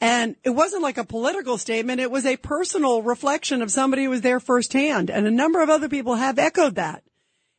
And 0.01 0.35
it 0.43 0.51
wasn't 0.51 0.83
like 0.83 0.97
a 0.97 1.03
political 1.03 1.57
statement. 1.57 1.99
It 1.99 2.11
was 2.11 2.25
a 2.25 2.37
personal 2.37 3.01
reflection 3.01 3.61
of 3.61 3.71
somebody 3.71 4.05
who 4.05 4.09
was 4.09 4.21
there 4.21 4.39
firsthand. 4.39 5.09
And 5.09 5.27
a 5.27 5.31
number 5.31 5.61
of 5.61 5.69
other 5.69 5.89
people 5.89 6.15
have 6.15 6.39
echoed 6.39 6.75
that. 6.75 7.03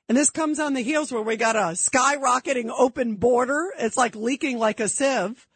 And 0.09 0.17
this 0.17 0.31
comes 0.31 0.59
on 0.59 0.75
the 0.75 0.81
heels 0.81 1.13
where 1.13 1.23
we 1.23 1.37
got 1.37 1.55
a 1.55 1.75
skyrocketing 1.75 2.71
open 2.77 3.15
border. 3.15 3.73
It's 3.79 3.97
like 3.97 4.17
leaking 4.17 4.59
like 4.59 4.81
a 4.81 4.89
sieve, 4.89 5.47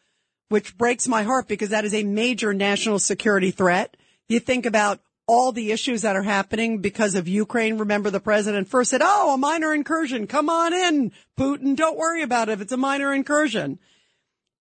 which 0.49 0.77
breaks 0.77 1.07
my 1.07 1.23
heart 1.23 1.47
because 1.47 1.69
that 1.69 1.85
is 1.85 1.93
a 1.93 2.03
major 2.03 2.53
national 2.53 2.99
security 2.99 3.51
threat. 3.51 3.97
You 4.29 4.39
think 4.39 4.65
about 4.65 5.01
all 5.27 5.51
the 5.51 5.71
issues 5.71 6.03
that 6.03 6.15
are 6.15 6.23
happening 6.23 6.79
because 6.79 7.15
of 7.15 7.27
Ukraine. 7.27 7.79
Remember 7.79 8.09
the 8.09 8.19
president 8.19 8.67
first 8.67 8.91
said, 8.91 9.01
Oh, 9.03 9.33
a 9.33 9.37
minor 9.37 9.73
incursion. 9.73 10.27
Come 10.27 10.49
on 10.49 10.73
in, 10.73 11.11
Putin. 11.37 11.75
Don't 11.75 11.97
worry 11.97 12.21
about 12.21 12.47
it 12.47 12.53
if 12.53 12.61
it's 12.61 12.71
a 12.71 12.77
minor 12.77 13.13
incursion. 13.13 13.79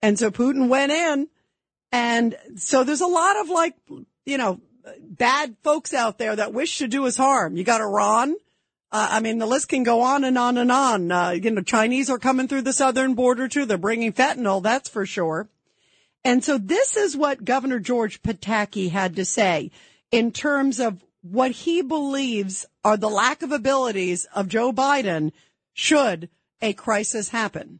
And 0.02 0.18
so 0.18 0.30
Putin 0.30 0.68
went 0.68 0.90
in. 0.90 1.28
And 1.94 2.36
so 2.56 2.82
there's 2.82 3.02
a 3.02 3.06
lot 3.06 3.40
of 3.40 3.50
like, 3.50 3.76
you 4.26 4.36
know, 4.36 4.60
bad 5.00 5.54
folks 5.62 5.94
out 5.94 6.18
there 6.18 6.34
that 6.34 6.52
wish 6.52 6.78
to 6.78 6.88
do 6.88 7.06
us 7.06 7.16
harm. 7.16 7.56
You 7.56 7.62
got 7.62 7.80
Iran. 7.80 8.34
Uh, 8.90 9.10
I 9.12 9.20
mean, 9.20 9.38
the 9.38 9.46
list 9.46 9.68
can 9.68 9.84
go 9.84 10.00
on 10.00 10.24
and 10.24 10.36
on 10.36 10.58
and 10.58 10.72
on. 10.72 11.12
Uh, 11.12 11.30
you 11.30 11.52
know, 11.52 11.62
Chinese 11.62 12.10
are 12.10 12.18
coming 12.18 12.48
through 12.48 12.62
the 12.62 12.72
southern 12.72 13.14
border 13.14 13.46
too. 13.46 13.64
They're 13.64 13.78
bringing 13.78 14.12
fentanyl. 14.12 14.60
That's 14.60 14.88
for 14.88 15.06
sure. 15.06 15.48
And 16.24 16.42
so 16.42 16.58
this 16.58 16.96
is 16.96 17.16
what 17.16 17.44
Governor 17.44 17.78
George 17.78 18.22
Pataki 18.22 18.90
had 18.90 19.14
to 19.14 19.24
say 19.24 19.70
in 20.10 20.32
terms 20.32 20.80
of 20.80 21.00
what 21.22 21.52
he 21.52 21.80
believes 21.80 22.66
are 22.82 22.96
the 22.96 23.08
lack 23.08 23.42
of 23.42 23.52
abilities 23.52 24.26
of 24.34 24.48
Joe 24.48 24.72
Biden 24.72 25.30
should 25.74 26.28
a 26.60 26.72
crisis 26.72 27.28
happen. 27.28 27.78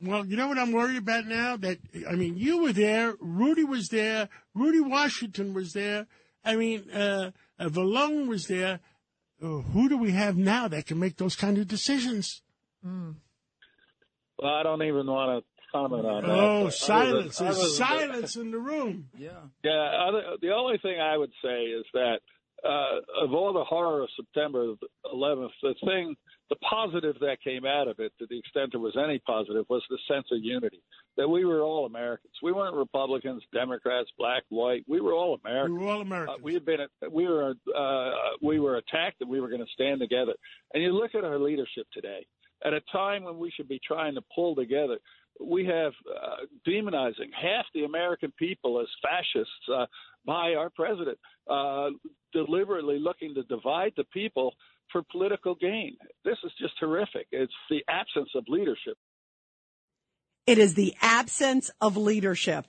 Well, 0.00 0.26
you 0.26 0.36
know 0.36 0.48
what 0.48 0.58
I'm 0.58 0.72
worried 0.72 0.98
about 0.98 1.26
now? 1.26 1.56
That 1.56 1.78
I 2.08 2.14
mean, 2.14 2.36
you 2.36 2.62
were 2.62 2.72
there, 2.72 3.14
Rudy 3.20 3.64
was 3.64 3.88
there, 3.88 4.28
Rudy 4.54 4.80
Washington 4.80 5.54
was 5.54 5.72
there. 5.72 6.06
I 6.44 6.56
mean, 6.56 6.90
uh, 6.90 7.30
uh 7.58 7.68
Vallone 7.68 8.28
was 8.28 8.46
there. 8.46 8.80
Uh, 9.42 9.60
who 9.60 9.88
do 9.88 9.98
we 9.98 10.12
have 10.12 10.36
now 10.36 10.68
that 10.68 10.86
can 10.86 10.98
make 10.98 11.16
those 11.16 11.36
kind 11.36 11.58
of 11.58 11.66
decisions? 11.66 12.42
Mm. 12.84 13.16
Well, 14.38 14.52
I 14.52 14.62
don't 14.62 14.82
even 14.82 15.06
want 15.06 15.42
to 15.42 15.70
comment 15.72 16.06
on 16.06 16.22
that. 16.22 16.30
Oh, 16.30 16.68
silence! 16.68 17.38
Than, 17.38 17.52
There's 17.52 17.76
silence 17.76 18.36
in 18.36 18.50
the 18.50 18.58
room. 18.58 19.08
Yeah. 19.16 19.30
Yeah. 19.64 20.06
Other, 20.08 20.22
the 20.40 20.52
only 20.52 20.78
thing 20.78 21.00
I 21.00 21.16
would 21.16 21.32
say 21.42 21.64
is 21.64 21.84
that 21.94 22.18
uh, 22.64 23.24
of 23.24 23.32
all 23.32 23.52
the 23.52 23.64
horror 23.64 24.02
of 24.02 24.08
September 24.16 24.74
11th, 25.12 25.50
the 25.62 25.74
thing, 25.84 26.16
the 26.48 26.56
positive 26.56 27.16
that 27.20 27.38
came 27.42 27.66
out 27.66 27.88
of 27.88 27.98
it, 27.98 28.12
to 28.18 28.26
the 28.28 28.38
extent 28.38 28.70
there 28.72 28.80
was 28.80 28.96
any 28.96 29.18
positive, 29.20 29.64
was 29.68 29.82
the 29.90 29.98
sense 30.08 30.26
of 30.30 30.38
unity. 30.42 30.80
That 31.16 31.28
we 31.28 31.44
were 31.44 31.62
all 31.62 31.86
Americans. 31.86 32.34
We 32.42 32.52
weren't 32.52 32.76
Republicans, 32.76 33.42
Democrats, 33.52 34.08
black, 34.18 34.44
white. 34.48 34.84
We 34.86 35.00
were 35.00 35.12
all 35.12 35.38
Americans. 35.44 35.78
We 35.78 35.84
were 35.84 35.92
all 35.92 36.02
Americans. 36.02 36.38
Uh, 36.38 36.42
we 36.42 36.54
had 36.54 36.64
been, 36.64 36.80
we 37.10 37.26
were, 37.26 37.54
uh, 37.76 38.10
we 38.42 38.60
were 38.60 38.76
attacked, 38.76 39.20
and 39.20 39.30
we 39.30 39.40
were 39.40 39.48
going 39.48 39.64
to 39.64 39.72
stand 39.72 40.00
together. 40.00 40.34
And 40.72 40.82
you 40.82 40.92
look 40.92 41.14
at 41.14 41.24
our 41.24 41.38
leadership 41.38 41.86
today. 41.92 42.26
At 42.64 42.72
a 42.72 42.80
time 42.90 43.24
when 43.24 43.38
we 43.38 43.50
should 43.50 43.68
be 43.68 43.80
trying 43.86 44.14
to 44.14 44.22
pull 44.34 44.54
together, 44.54 44.98
we 45.40 45.66
have 45.66 45.92
uh, 46.08 46.46
demonizing 46.66 47.30
half 47.34 47.66
the 47.74 47.84
American 47.84 48.32
people 48.38 48.80
as 48.80 48.86
fascists 49.02 49.52
uh, 49.72 49.86
by 50.24 50.54
our 50.54 50.70
president, 50.70 51.18
uh, 51.48 51.88
deliberately 52.32 52.98
looking 52.98 53.34
to 53.34 53.42
divide 53.44 53.92
the 53.96 54.04
people 54.04 54.54
for 54.92 55.02
political 55.10 55.54
gain. 55.54 55.96
This 56.24 56.38
is 56.44 56.52
just 56.60 56.74
horrific. 56.80 57.26
It's 57.30 57.52
the 57.70 57.84
absence 57.88 58.30
of 58.34 58.44
leadership. 58.48 58.96
It 60.46 60.58
is 60.58 60.74
the 60.74 60.94
absence 61.00 61.70
of 61.80 61.96
leadership. 61.96 62.66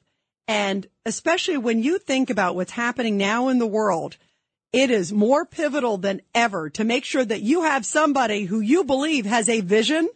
And 0.47 0.87
especially 1.05 1.57
when 1.57 1.83
you 1.83 1.99
think 1.99 2.29
about 2.29 2.55
what's 2.55 2.71
happening 2.71 3.17
now 3.17 3.49
in 3.49 3.59
the 3.59 3.67
world, 3.67 4.17
it 4.73 4.89
is 4.89 5.13
more 5.13 5.45
pivotal 5.45 5.97
than 5.97 6.21
ever 6.33 6.69
to 6.71 6.83
make 6.83 7.05
sure 7.05 7.23
that 7.23 7.41
you 7.41 7.63
have 7.63 7.85
somebody 7.85 8.45
who 8.45 8.59
you 8.59 8.83
believe 8.83 9.25
has 9.25 9.49
a 9.49 9.61
vision 9.61 10.09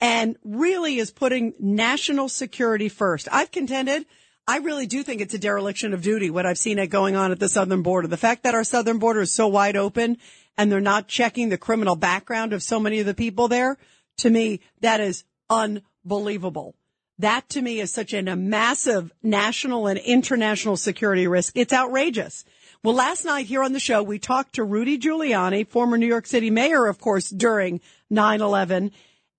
and 0.00 0.36
really 0.44 0.98
is 0.98 1.10
putting 1.10 1.54
national 1.58 2.28
security 2.28 2.88
first. 2.88 3.28
I've 3.30 3.50
contended, 3.50 4.06
I 4.46 4.58
really 4.58 4.86
do 4.86 5.02
think 5.02 5.20
it's 5.20 5.34
a 5.34 5.38
dereliction 5.38 5.92
of 5.92 6.02
duty, 6.02 6.30
what 6.30 6.46
I've 6.46 6.58
seen 6.58 6.78
it 6.78 6.88
going 6.88 7.16
on 7.16 7.32
at 7.32 7.38
the 7.38 7.48
southern 7.48 7.82
border. 7.82 8.08
The 8.08 8.16
fact 8.16 8.42
that 8.44 8.54
our 8.54 8.64
southern 8.64 8.98
border 8.98 9.20
is 9.20 9.32
so 9.32 9.48
wide 9.48 9.76
open 9.76 10.16
and 10.56 10.72
they're 10.72 10.80
not 10.80 11.08
checking 11.08 11.48
the 11.48 11.58
criminal 11.58 11.96
background 11.96 12.52
of 12.52 12.62
so 12.62 12.80
many 12.80 13.00
of 13.00 13.06
the 13.06 13.14
people 13.14 13.48
there, 13.48 13.76
to 14.18 14.30
me, 14.30 14.60
that 14.80 15.00
is 15.00 15.24
unbelievable. 15.48 16.74
That 17.18 17.48
to 17.50 17.60
me 17.60 17.80
is 17.80 17.92
such 17.92 18.14
a 18.14 18.22
massive 18.22 19.12
national 19.22 19.86
and 19.86 19.98
international 19.98 20.78
security 20.78 21.26
risk. 21.26 21.52
It's 21.54 21.72
outrageous. 21.72 22.44
Well, 22.82 22.94
last 22.94 23.26
night 23.26 23.44
here 23.44 23.62
on 23.62 23.74
the 23.74 23.78
show, 23.78 24.02
we 24.02 24.18
talked 24.18 24.54
to 24.54 24.64
Rudy 24.64 24.98
Giuliani, 24.98 25.68
former 25.68 25.98
New 25.98 26.06
York 26.06 26.26
City 26.26 26.50
mayor, 26.50 26.86
of 26.86 26.98
course, 26.98 27.28
during 27.28 27.82
9-11. 28.10 28.92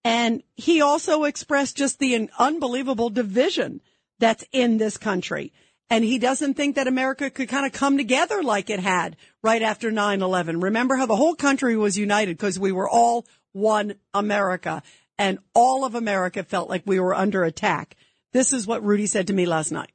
And 0.03 0.43
he 0.55 0.81
also 0.81 1.23
expressed 1.25 1.77
just 1.77 1.99
the 1.99 2.29
unbelievable 2.39 3.09
division 3.09 3.81
that's 4.19 4.43
in 4.51 4.77
this 4.77 4.97
country. 4.97 5.53
And 5.89 6.05
he 6.05 6.19
doesn't 6.19 6.53
think 6.53 6.75
that 6.75 6.87
America 6.87 7.29
could 7.29 7.49
kind 7.49 7.65
of 7.65 7.73
come 7.73 7.97
together 7.97 8.41
like 8.41 8.69
it 8.69 8.79
had 8.79 9.17
right 9.43 9.61
after 9.61 9.91
9-11. 9.91 10.63
Remember 10.63 10.95
how 10.95 11.05
the 11.05 11.17
whole 11.17 11.35
country 11.35 11.75
was 11.75 11.97
united 11.97 12.37
because 12.37 12.57
we 12.57 12.71
were 12.71 12.89
all 12.89 13.25
one 13.51 13.95
America 14.13 14.81
and 15.17 15.37
all 15.53 15.83
of 15.83 15.93
America 15.93 16.43
felt 16.43 16.69
like 16.69 16.83
we 16.85 16.99
were 16.99 17.13
under 17.13 17.43
attack. 17.43 17.95
This 18.31 18.53
is 18.53 18.65
what 18.65 18.83
Rudy 18.83 19.05
said 19.05 19.27
to 19.27 19.33
me 19.33 19.45
last 19.45 19.71
night. 19.71 19.91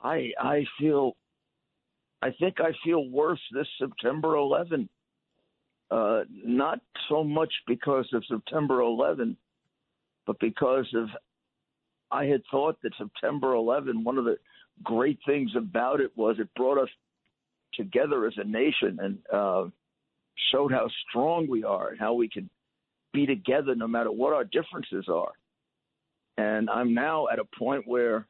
I, 0.00 0.30
I 0.40 0.64
feel, 0.78 1.16
I 2.22 2.30
think 2.38 2.60
I 2.60 2.70
feel 2.84 3.06
worse 3.10 3.40
this 3.52 3.66
September 3.80 4.36
11 4.36 4.88
uh, 5.90 6.22
not 6.30 6.80
so 7.08 7.22
much 7.22 7.52
because 7.66 8.08
of 8.12 8.24
September 8.28 8.80
11, 8.80 9.36
but 10.26 10.38
because 10.40 10.86
of 10.94 11.08
I 12.10 12.26
had 12.26 12.42
thought 12.50 12.80
that 12.82 12.92
September 12.96 13.54
11, 13.54 14.04
one 14.04 14.18
of 14.18 14.24
the 14.24 14.36
great 14.82 15.18
things 15.26 15.50
about 15.56 16.00
it 16.00 16.12
was 16.16 16.36
it 16.38 16.48
brought 16.54 16.80
us 16.80 16.88
together 17.74 18.26
as 18.26 18.34
a 18.36 18.44
nation 18.44 18.98
and 19.00 19.18
uh, 19.32 19.66
showed 20.52 20.72
how 20.72 20.88
strong 21.08 21.48
we 21.48 21.64
are 21.64 21.88
and 21.88 21.98
how 21.98 22.14
we 22.14 22.28
can 22.28 22.48
be 23.12 23.26
together 23.26 23.74
no 23.74 23.88
matter 23.88 24.12
what 24.12 24.32
our 24.32 24.44
differences 24.44 25.06
are. 25.08 25.32
And 26.38 26.68
I'm 26.68 26.94
now 26.94 27.28
at 27.32 27.38
a 27.38 27.44
point 27.58 27.86
where 27.86 28.26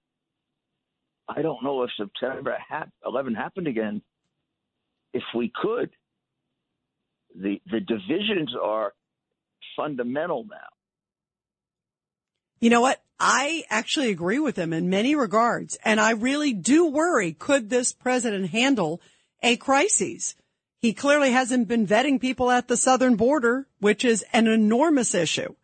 I 1.29 1.43
don't 1.43 1.63
know 1.63 1.83
if 1.83 1.91
September 1.97 2.57
11 3.05 3.35
happened 3.35 3.67
again. 3.67 4.01
If 5.13 5.25
we 5.35 5.53
could, 5.55 5.91
the 7.41 7.61
the 7.71 7.81
divisions 7.81 8.55
are 8.61 8.93
fundamental 9.77 10.45
now. 10.45 10.57
You 12.61 12.71
know 12.71 12.81
what? 12.81 13.03
I 13.19 13.65
actually 13.71 14.11
agree 14.11 14.39
with 14.39 14.57
him 14.57 14.73
in 14.73 14.91
many 14.91 15.15
regards. 15.15 15.77
And 15.85 16.01
I 16.01 16.13
really 16.13 16.53
do 16.53 16.87
worry, 16.87 17.33
could 17.33 17.71
this 17.71 17.93
president 17.93 18.51
handle 18.51 19.01
a 19.43 19.57
crisis? 19.57 20.35
He 20.81 20.93
clearly 20.93 21.33
hasn't 21.33 21.69
been 21.69 21.87
vetting 21.87 22.21
people 22.21 22.51
at 22.51 22.69
the 22.69 22.77
southern 22.77 23.17
border, 23.17 23.67
which 23.81 24.05
is 24.05 24.25
an 24.33 24.47
enormous 24.47 25.15
issue. 25.15 25.55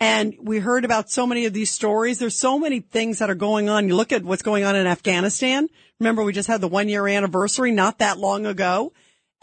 And 0.00 0.34
we 0.40 0.58
heard 0.58 0.84
about 0.84 1.10
so 1.10 1.26
many 1.26 1.46
of 1.46 1.52
these 1.52 1.70
stories. 1.70 2.18
There's 2.18 2.36
so 2.36 2.58
many 2.58 2.80
things 2.80 3.20
that 3.20 3.30
are 3.30 3.34
going 3.34 3.68
on. 3.68 3.88
You 3.88 3.96
look 3.96 4.12
at 4.12 4.24
what's 4.24 4.42
going 4.42 4.64
on 4.64 4.76
in 4.76 4.86
Afghanistan. 4.86 5.68
Remember, 6.00 6.22
we 6.22 6.32
just 6.32 6.48
had 6.48 6.60
the 6.60 6.68
one 6.68 6.88
year 6.88 7.06
anniversary 7.06 7.70
not 7.70 7.98
that 8.00 8.18
long 8.18 8.44
ago. 8.44 8.92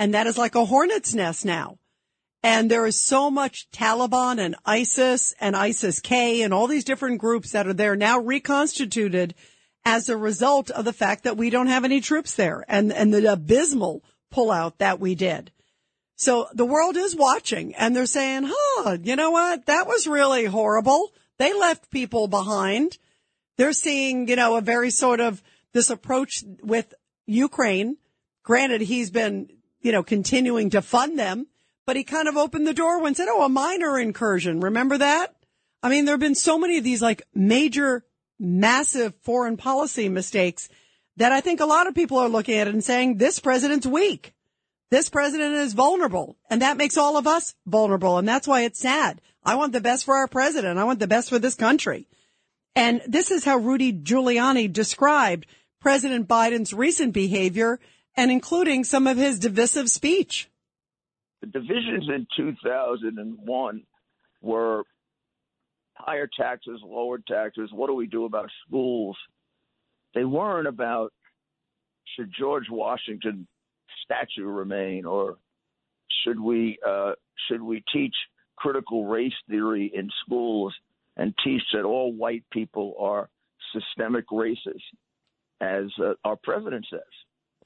And 0.02 0.16
that 0.16 0.26
is 0.26 0.36
like 0.36 0.56
a 0.56 0.66
hornet's 0.66 1.14
nest 1.14 1.46
now. 1.46 1.78
And 2.42 2.72
there 2.72 2.88
is 2.88 3.00
so 3.00 3.30
much 3.30 3.70
Taliban 3.70 4.40
and 4.40 4.56
ISIS 4.66 5.36
and 5.40 5.56
ISIS 5.56 6.00
K 6.00 6.42
and 6.42 6.52
all 6.52 6.66
these 6.66 6.84
different 6.84 7.20
groups 7.20 7.52
that 7.52 7.68
are 7.68 7.74
there 7.74 7.96
now 7.96 8.18
reconstituted 8.18 9.36
as 9.86 10.10
a 10.10 10.18
result 10.18 10.72
of 10.72 10.86
the 10.86 10.92
fact 10.92 11.26
that 11.26 11.38
we 11.38 11.52
don't 11.52 11.68
have 11.68 11.86
any 11.86 12.02
troops 12.02 12.34
there 12.34 12.66
and, 12.68 12.92
and 12.92 13.14
the 13.14 13.32
abysmal 13.32 14.04
pullout 14.34 14.80
that 14.80 15.00
we 15.00 15.14
did. 15.14 15.52
So 16.16 16.48
the 16.52 16.66
world 16.66 16.98
is 16.98 17.16
watching 17.16 17.76
and 17.76 17.96
they're 17.96 18.08
saying, 18.08 18.50
huh, 18.52 18.98
you 19.04 19.16
know 19.16 19.30
what? 19.30 19.68
That 19.68 19.86
was 19.86 20.08
really 20.08 20.46
horrible. 20.46 21.12
They 21.38 21.54
left 21.54 21.92
people 21.92 22.28
behind. 22.28 22.98
They're 23.60 23.72
seeing, 23.72 24.28
you 24.28 24.36
know, 24.36 24.58
a 24.58 24.62
very 24.62 24.90
sort 24.90 25.20
of 25.20 25.44
this 25.74 25.92
approach 25.92 26.44
with 26.64 26.92
Ukraine. 27.28 27.98
Granted, 28.42 28.82
he's 28.82 29.12
been, 29.12 29.48
you 29.82 29.92
know, 29.92 30.04
continuing 30.04 30.70
to 30.72 30.82
fund 30.82 31.18
them 31.18 31.48
but 31.86 31.96
he 31.96 32.04
kind 32.04 32.28
of 32.28 32.38
opened 32.38 32.68
the 32.68 32.74
door 32.74 33.06
and 33.06 33.18
said, 33.18 33.28
Oh, 33.30 33.44
a 33.44 33.50
minor 33.50 34.00
incursion. 34.00 34.60
Remember 34.60 34.98
that? 34.98 35.36
I 35.84 35.90
mean, 35.90 36.06
there 36.06 36.14
have 36.14 36.20
been 36.20 36.36
so 36.36 36.58
many 36.58 36.78
of 36.78 36.84
these 36.84 37.02
like 37.02 37.24
major, 37.34 38.06
massive 38.40 39.14
foreign 39.24 39.58
policy 39.58 40.08
mistakes 40.08 40.70
that 41.18 41.32
I 41.32 41.42
think 41.42 41.60
a 41.60 41.66
lot 41.66 41.88
of 41.88 41.96
people 41.96 42.18
are 42.18 42.30
looking 42.30 42.58
at 42.58 42.68
it 42.68 42.74
and 42.74 42.84
saying, 42.84 43.18
this 43.18 43.40
president's 43.40 43.86
weak. 43.86 44.34
This 44.90 45.10
president 45.10 45.56
is 45.56 45.74
vulnerable 45.74 46.38
and 46.50 46.62
that 46.62 46.78
makes 46.78 46.98
all 46.98 47.18
of 47.18 47.28
us 47.28 47.56
vulnerable. 47.66 48.18
And 48.18 48.28
that's 48.28 48.48
why 48.48 48.62
it's 48.62 48.80
sad. 48.80 49.22
I 49.44 49.56
want 49.56 49.74
the 49.74 49.82
best 49.82 50.06
for 50.06 50.16
our 50.16 50.28
president. 50.28 50.78
I 50.78 50.84
want 50.84 51.00
the 51.00 51.08
best 51.08 51.30
for 51.30 51.40
this 51.40 51.56
country. 51.56 52.08
And 52.76 53.02
this 53.08 53.32
is 53.32 53.44
how 53.44 53.58
Rudy 53.58 53.92
Giuliani 53.92 54.72
described 54.72 55.46
President 55.82 56.28
Biden's 56.28 56.74
recent 56.74 57.14
behavior 57.14 57.80
and 58.16 58.32
including 58.32 58.84
some 58.84 59.08
of 59.08 59.18
his 59.18 59.40
divisive 59.40 59.90
speech 59.90 60.50
the 61.42 61.48
divisions 61.48 62.08
in 62.08 62.28
2001 62.38 63.84
were 64.42 64.84
higher 65.96 66.30
taxes, 66.40 66.80
lower 66.84 67.20
taxes. 67.28 67.70
What 67.74 67.88
do 67.88 67.96
we 67.96 68.08
do 68.08 68.26
about 68.26 68.50
schools? 68.68 69.18
They 70.14 70.24
weren't 70.24 70.68
about 70.68 71.12
should 72.16 72.32
George 72.38 72.66
Washington 72.70 73.48
statue 74.04 74.46
remain 74.46 75.06
or 75.06 75.38
should 76.24 76.40
we 76.40 76.78
uh, 76.88 77.14
should 77.48 77.62
we 77.62 77.84
teach 77.94 78.14
critical 78.56 79.06
race 79.06 79.34
theory 79.50 79.92
in 79.94 80.10
schools 80.26 80.76
and 81.18 81.34
teach 81.44 81.62
that 81.74 81.84
all 81.84 82.14
white 82.14 82.44
people 82.52 82.96
are 83.00 83.30
systemic 83.74 84.28
racists, 84.30 84.82
as 85.60 85.86
uh, 86.04 86.14
our 86.24 86.36
president 86.36 86.86
says. 86.90 87.00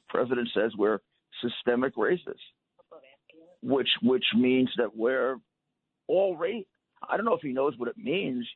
President 0.09 0.49
says 0.53 0.71
we're 0.77 0.99
systemic 1.41 1.95
racists 1.95 2.35
which 3.65 3.89
which 4.03 4.25
means 4.35 4.69
that 4.77 4.95
we're 4.95 5.37
all 6.07 6.37
race. 6.37 6.65
I 7.09 7.17
don't 7.17 7.25
know 7.25 7.33
if 7.33 7.41
he 7.41 7.51
knows 7.51 7.73
what 7.77 7.89
it 7.89 7.97
means, 7.97 8.47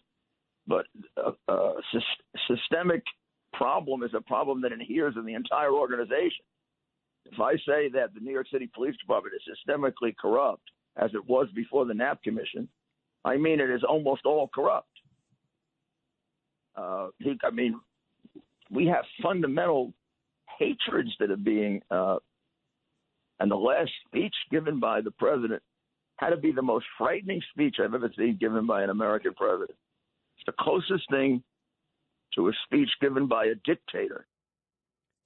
but 0.68 0.86
a, 1.18 1.32
a 1.52 1.74
systemic 2.48 3.04
problem 3.54 4.04
is 4.04 4.12
a 4.16 4.22
problem 4.22 4.62
that 4.62 4.72
adheres 4.72 5.16
in 5.18 5.26
the 5.26 5.34
entire 5.34 5.72
organization. 5.72 6.46
If 7.26 7.40
I 7.40 7.54
say 7.56 7.90
that 7.94 8.14
the 8.14 8.20
New 8.22 8.32
York 8.32 8.48
City 8.52 8.70
Police 8.74 8.96
Department 8.98 9.36
is 9.36 9.58
systemically 9.68 10.16
corrupt, 10.16 10.64
as 10.98 11.12
it 11.14 11.28
was 11.28 11.48
before 11.56 11.86
the 11.86 11.94
Knapp 11.94 12.22
Commission, 12.24 12.68
I 13.26 13.38
mean 13.38 13.60
it 13.60 13.70
is 13.70 13.84
almost 13.84 14.26
all 14.26 14.50
corrupt. 14.54 14.88
Uh, 16.76 17.08
he, 17.18 17.38
I 17.44 17.50
mean, 17.50 17.80
we 18.70 18.86
have 18.86 19.04
fundamental 19.22 19.92
hatreds 20.60 21.12
that 21.20 21.32
are 21.32 21.38
being 21.38 21.82
uh, 21.90 22.18
and 23.40 23.50
the 23.50 23.56
last 23.56 23.92
speech 24.06 24.36
given 24.52 24.80
by 24.80 25.02
the 25.02 25.12
president 25.12 25.64
had 26.18 26.32
to 26.32 26.38
be 26.38 26.52
the 26.52 26.62
most 26.62 26.86
frightening 26.98 27.42
speech 27.54 27.78
I've 27.82 27.94
ever 27.94 28.12
seen 28.18 28.38
given 28.40 28.68
by 28.68 28.84
an 28.84 28.90
American 28.90 29.34
president. 29.34 29.78
It's 30.36 30.46
the 30.46 30.54
closest 30.60 31.10
thing 31.10 31.44
to 32.36 32.50
a 32.50 32.52
speech 32.66 32.90
given 33.02 33.28
by 33.28 33.46
a 33.46 33.56
dictator. 33.56 34.28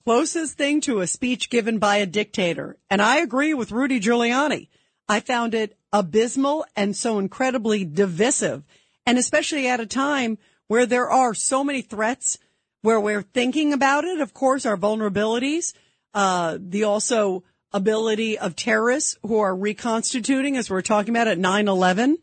Closest 0.05 0.57
thing 0.57 0.81
to 0.81 0.99
a 0.99 1.07
speech 1.07 1.49
given 1.49 1.79
by 1.79 1.97
a 1.97 2.05
dictator. 2.05 2.77
And 2.89 3.01
I 3.01 3.17
agree 3.17 3.53
with 3.53 3.71
Rudy 3.71 3.99
Giuliani. 3.99 4.67
I 5.09 5.19
found 5.19 5.53
it 5.55 5.77
abysmal 5.91 6.65
and 6.75 6.95
so 6.95 7.19
incredibly 7.19 7.85
divisive. 7.85 8.63
And 9.05 9.17
especially 9.17 9.67
at 9.67 9.79
a 9.79 9.85
time 9.85 10.37
where 10.67 10.85
there 10.85 11.09
are 11.09 11.33
so 11.33 11.63
many 11.63 11.81
threats, 11.81 12.37
where 12.83 12.99
we're 12.99 13.23
thinking 13.23 13.73
about 13.73 14.03
it, 14.03 14.19
of 14.19 14.33
course, 14.33 14.65
our 14.65 14.77
vulnerabilities, 14.77 15.73
uh, 16.13 16.57
the 16.59 16.83
also 16.83 17.43
ability 17.71 18.37
of 18.37 18.55
terrorists 18.55 19.17
who 19.23 19.39
are 19.39 19.55
reconstituting, 19.55 20.57
as 20.57 20.69
we 20.69 20.77
are 20.77 20.83
talking 20.83 21.15
about 21.15 21.29
at 21.29 21.39
9 21.39 21.67
11. 21.67 22.17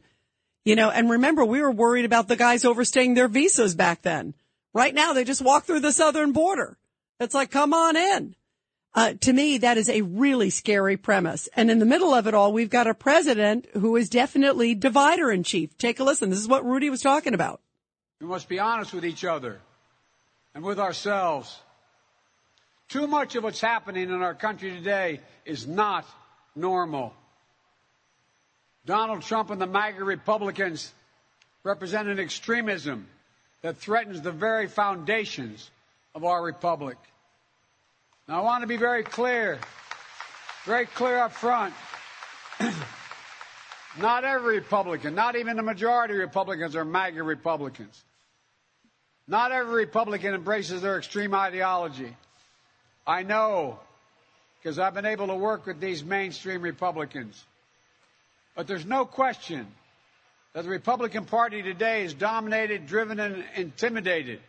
You 0.67 0.77
know, 0.77 0.91
and 0.91 1.11
remember, 1.11 1.45
we 1.45 1.63
were 1.63 1.71
worried 1.71 2.05
about 2.05 2.29
the 2.29 2.37
guys 2.37 2.67
overstaying 2.67 3.15
their 3.15 3.27
visas 3.27 3.75
back 3.75 4.03
then. 4.03 4.35
Right 4.75 4.95
now, 4.95 5.15
they 5.15 5.25
just 5.25 5.41
walk 5.41 5.65
through 5.65 5.81
the 5.81 5.93
southern 5.93 6.33
border. 6.33 6.77
It's 7.19 7.35
like, 7.35 7.51
come 7.51 7.73
on 7.73 7.97
in. 7.97 8.37
Uh, 8.95 9.15
to 9.15 9.33
me, 9.33 9.59
that 9.59 9.79
is 9.79 9.89
a 9.89 10.03
really 10.03 10.51
scary 10.51 10.99
premise. 10.99 11.49
And 11.57 11.71
in 11.71 11.79
the 11.79 11.87
middle 11.87 12.13
of 12.13 12.27
it 12.27 12.35
all, 12.35 12.53
we've 12.53 12.69
got 12.69 12.87
a 12.87 12.93
president 12.93 13.67
who 13.73 13.97
is 13.97 14.11
definitely 14.11 14.75
divider 14.75 15.31
in 15.31 15.43
chief. 15.43 15.79
Take 15.79 16.01
a 16.01 16.05
listen. 16.05 16.29
This 16.29 16.41
is 16.41 16.49
what 16.49 16.67
Rudy 16.67 16.91
was 16.91 17.01
talking 17.01 17.33
about. 17.33 17.63
We 18.21 18.27
must 18.27 18.49
be 18.49 18.59
honest 18.59 18.93
with 18.93 19.07
each 19.07 19.25
other 19.25 19.61
and 20.55 20.65
with 20.65 20.79
ourselves. 20.79 21.59
Too 22.89 23.07
much 23.07 23.37
of 23.37 23.45
what's 23.45 23.61
happening 23.61 24.05
in 24.05 24.23
our 24.23 24.35
country 24.35 24.71
today 24.71 25.21
is 25.45 25.67
not 25.67 26.07
normal. 26.57 27.15
Donald 28.85 29.23
Trump 29.23 29.51
and 29.51 29.61
the 29.61 29.67
MAGA 29.67 30.03
Republicans 30.03 30.93
represent 31.63 32.09
an 32.09 32.19
extremism 32.19 33.07
that 33.63 33.77
threatens 33.77 34.23
the 34.23 34.33
very 34.33 34.67
foundations 34.67 35.71
of 36.15 36.25
our 36.25 36.43
republic. 36.43 36.97
Now, 38.27 38.41
I 38.41 38.45
want 38.45 38.63
to 38.63 38.67
be 38.67 38.77
very 38.77 39.03
clear, 39.03 39.59
very 40.65 40.87
clear 40.87 41.19
up 41.19 41.33
front. 41.33 41.75
not 43.99 44.25
every 44.25 44.57
Republican, 44.57 45.15
not 45.15 45.37
even 45.37 45.57
the 45.57 45.63
majority 45.63 46.15
of 46.15 46.21
Republicans 46.21 46.75
are 46.75 46.85
MAGA 46.85 47.23
Republicans. 47.23 48.03
Not 49.31 49.53
every 49.53 49.75
Republican 49.85 50.35
embraces 50.35 50.83
their 50.83 50.99
extreme 50.99 51.37
ideology. 51.37 52.17
I 53.07 53.23
know 53.23 53.79
because 54.59 54.77
I've 54.81 54.93
been 54.93 55.07
able 55.07 55.29
to 55.29 55.37
work 55.37 55.67
with 55.67 55.79
these 55.79 56.03
mainstream 56.05 56.61
Republicans. 56.63 57.41
But 58.57 58.67
there's 58.67 58.85
no 58.85 59.05
question 59.05 59.69
that 60.53 60.65
the 60.65 60.69
Republican 60.69 61.27
Party 61.27 61.63
today 61.63 62.03
is 62.03 62.13
dominated, 62.13 62.89
driven, 62.89 63.21
and 63.21 63.45
intimidated 63.55 64.41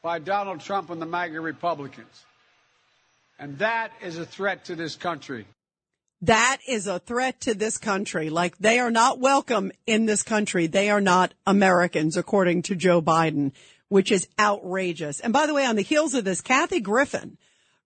by 0.00 0.20
Donald 0.20 0.60
Trump 0.60 0.90
and 0.90 1.02
the 1.02 1.06
MAGA 1.06 1.40
Republicans. 1.40 2.24
And 3.36 3.58
that 3.58 3.90
is 4.00 4.16
a 4.16 4.24
threat 4.24 4.66
to 4.66 4.76
this 4.76 4.94
country. 4.94 5.44
That 6.22 6.58
is 6.66 6.86
a 6.86 6.98
threat 6.98 7.40
to 7.42 7.54
this 7.54 7.78
country. 7.78 8.30
Like 8.30 8.58
they 8.58 8.78
are 8.78 8.90
not 8.90 9.20
welcome 9.20 9.72
in 9.86 10.06
this 10.06 10.22
country. 10.22 10.66
They 10.66 10.90
are 10.90 11.00
not 11.00 11.34
Americans, 11.46 12.16
according 12.16 12.62
to 12.62 12.74
Joe 12.74 13.00
Biden, 13.00 13.52
which 13.88 14.10
is 14.10 14.28
outrageous. 14.38 15.20
And 15.20 15.32
by 15.32 15.46
the 15.46 15.54
way, 15.54 15.64
on 15.64 15.76
the 15.76 15.82
heels 15.82 16.14
of 16.14 16.24
this, 16.24 16.40
Kathy 16.40 16.80
Griffin, 16.80 17.38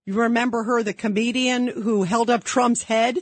you 0.07 0.14
remember 0.14 0.62
her, 0.64 0.83
the 0.83 0.93
comedian 0.93 1.68
who 1.68 2.05
held 2.05 2.30
up 2.30 2.45
Trump's 2.45 2.85
head 2.85 3.18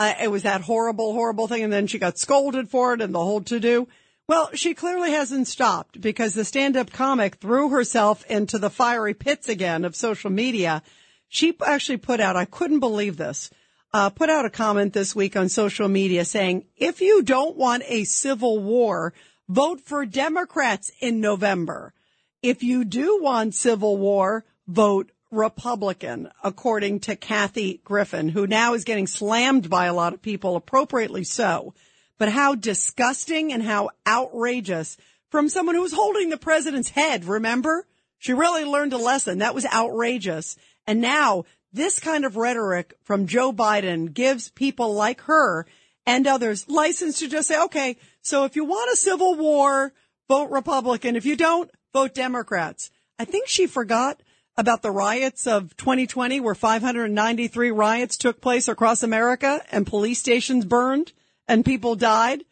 Uh, 0.00 0.14
it 0.22 0.30
was 0.30 0.44
that 0.44 0.60
horrible, 0.60 1.12
horrible 1.12 1.48
thing. 1.48 1.64
And 1.64 1.72
then 1.72 1.88
she 1.88 1.98
got 1.98 2.18
scolded 2.18 2.68
for 2.68 2.94
it 2.94 3.00
and 3.00 3.12
the 3.12 3.18
whole 3.18 3.40
to 3.42 3.58
do. 3.58 3.88
Well, 4.28 4.50
she 4.54 4.74
clearly 4.74 5.10
hasn't 5.10 5.48
stopped 5.48 6.00
because 6.00 6.34
the 6.34 6.44
stand 6.44 6.76
up 6.76 6.92
comic 6.92 7.36
threw 7.36 7.70
herself 7.70 8.24
into 8.30 8.58
the 8.58 8.70
fiery 8.70 9.14
pits 9.14 9.48
again 9.48 9.84
of 9.84 9.96
social 9.96 10.30
media. 10.30 10.82
She 11.28 11.56
actually 11.66 11.96
put 11.96 12.20
out, 12.20 12.36
I 12.36 12.44
couldn't 12.44 12.80
believe 12.80 13.16
this, 13.16 13.50
uh, 13.92 14.10
put 14.10 14.30
out 14.30 14.44
a 14.44 14.50
comment 14.50 14.92
this 14.92 15.14
week 15.14 15.36
on 15.36 15.48
social 15.48 15.88
media 15.88 16.24
saying, 16.24 16.66
if 16.76 17.00
you 17.00 17.22
don't 17.22 17.56
want 17.56 17.82
a 17.86 18.04
civil 18.04 18.58
war, 18.58 19.14
vote 19.48 19.80
for 19.80 20.04
Democrats 20.04 20.90
in 21.00 21.20
November. 21.20 21.94
If 22.42 22.62
you 22.62 22.84
do 22.84 23.20
want 23.22 23.54
civil 23.54 23.96
war, 23.96 24.44
vote 24.66 25.10
Republican, 25.30 26.30
according 26.42 27.00
to 27.00 27.16
Kathy 27.16 27.80
Griffin, 27.84 28.28
who 28.28 28.46
now 28.46 28.74
is 28.74 28.84
getting 28.84 29.06
slammed 29.06 29.68
by 29.68 29.86
a 29.86 29.94
lot 29.94 30.14
of 30.14 30.22
people, 30.22 30.56
appropriately 30.56 31.24
so. 31.24 31.74
But 32.18 32.30
how 32.30 32.54
disgusting 32.54 33.52
and 33.52 33.62
how 33.62 33.90
outrageous 34.06 34.96
from 35.30 35.48
someone 35.48 35.74
who 35.74 35.82
was 35.82 35.92
holding 35.92 36.30
the 36.30 36.38
president's 36.38 36.90
head, 36.90 37.24
remember? 37.24 37.86
She 38.18 38.32
really 38.32 38.64
learned 38.64 38.92
a 38.92 38.98
lesson. 38.98 39.38
That 39.38 39.54
was 39.54 39.66
outrageous. 39.66 40.56
And 40.86 41.00
now 41.00 41.44
this 41.72 41.98
kind 41.98 42.24
of 42.24 42.36
rhetoric 42.36 42.94
from 43.02 43.26
Joe 43.26 43.52
Biden 43.52 44.12
gives 44.12 44.50
people 44.50 44.94
like 44.94 45.22
her 45.22 45.66
and 46.06 46.26
others 46.26 46.68
license 46.68 47.18
to 47.18 47.28
just 47.28 47.48
say, 47.48 47.62
okay, 47.64 47.96
so 48.22 48.44
if 48.44 48.56
you 48.56 48.64
want 48.64 48.92
a 48.92 48.96
civil 48.96 49.34
war, 49.34 49.92
vote 50.28 50.50
Republican. 50.50 51.16
If 51.16 51.26
you 51.26 51.36
don't, 51.36 51.70
vote 51.92 52.14
Democrats. 52.14 52.90
I 53.18 53.24
think 53.24 53.48
she 53.48 53.66
forgot 53.66 54.22
about 54.56 54.82
the 54.82 54.90
riots 54.90 55.46
of 55.46 55.76
2020 55.76 56.40
where 56.40 56.54
593 56.54 57.70
riots 57.70 58.16
took 58.16 58.40
place 58.40 58.68
across 58.68 59.02
America 59.02 59.62
and 59.70 59.86
police 59.86 60.18
stations 60.18 60.64
burned 60.64 61.12
and 61.46 61.64
people 61.64 61.94
died. 61.94 62.44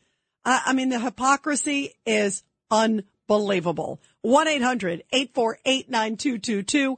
I, 0.44 0.62
I 0.66 0.72
mean, 0.72 0.88
the 0.88 1.00
hypocrisy 1.00 1.94
is 2.04 2.42
unbelievable. 2.70 4.00
1-800-848-9222. 4.26 6.96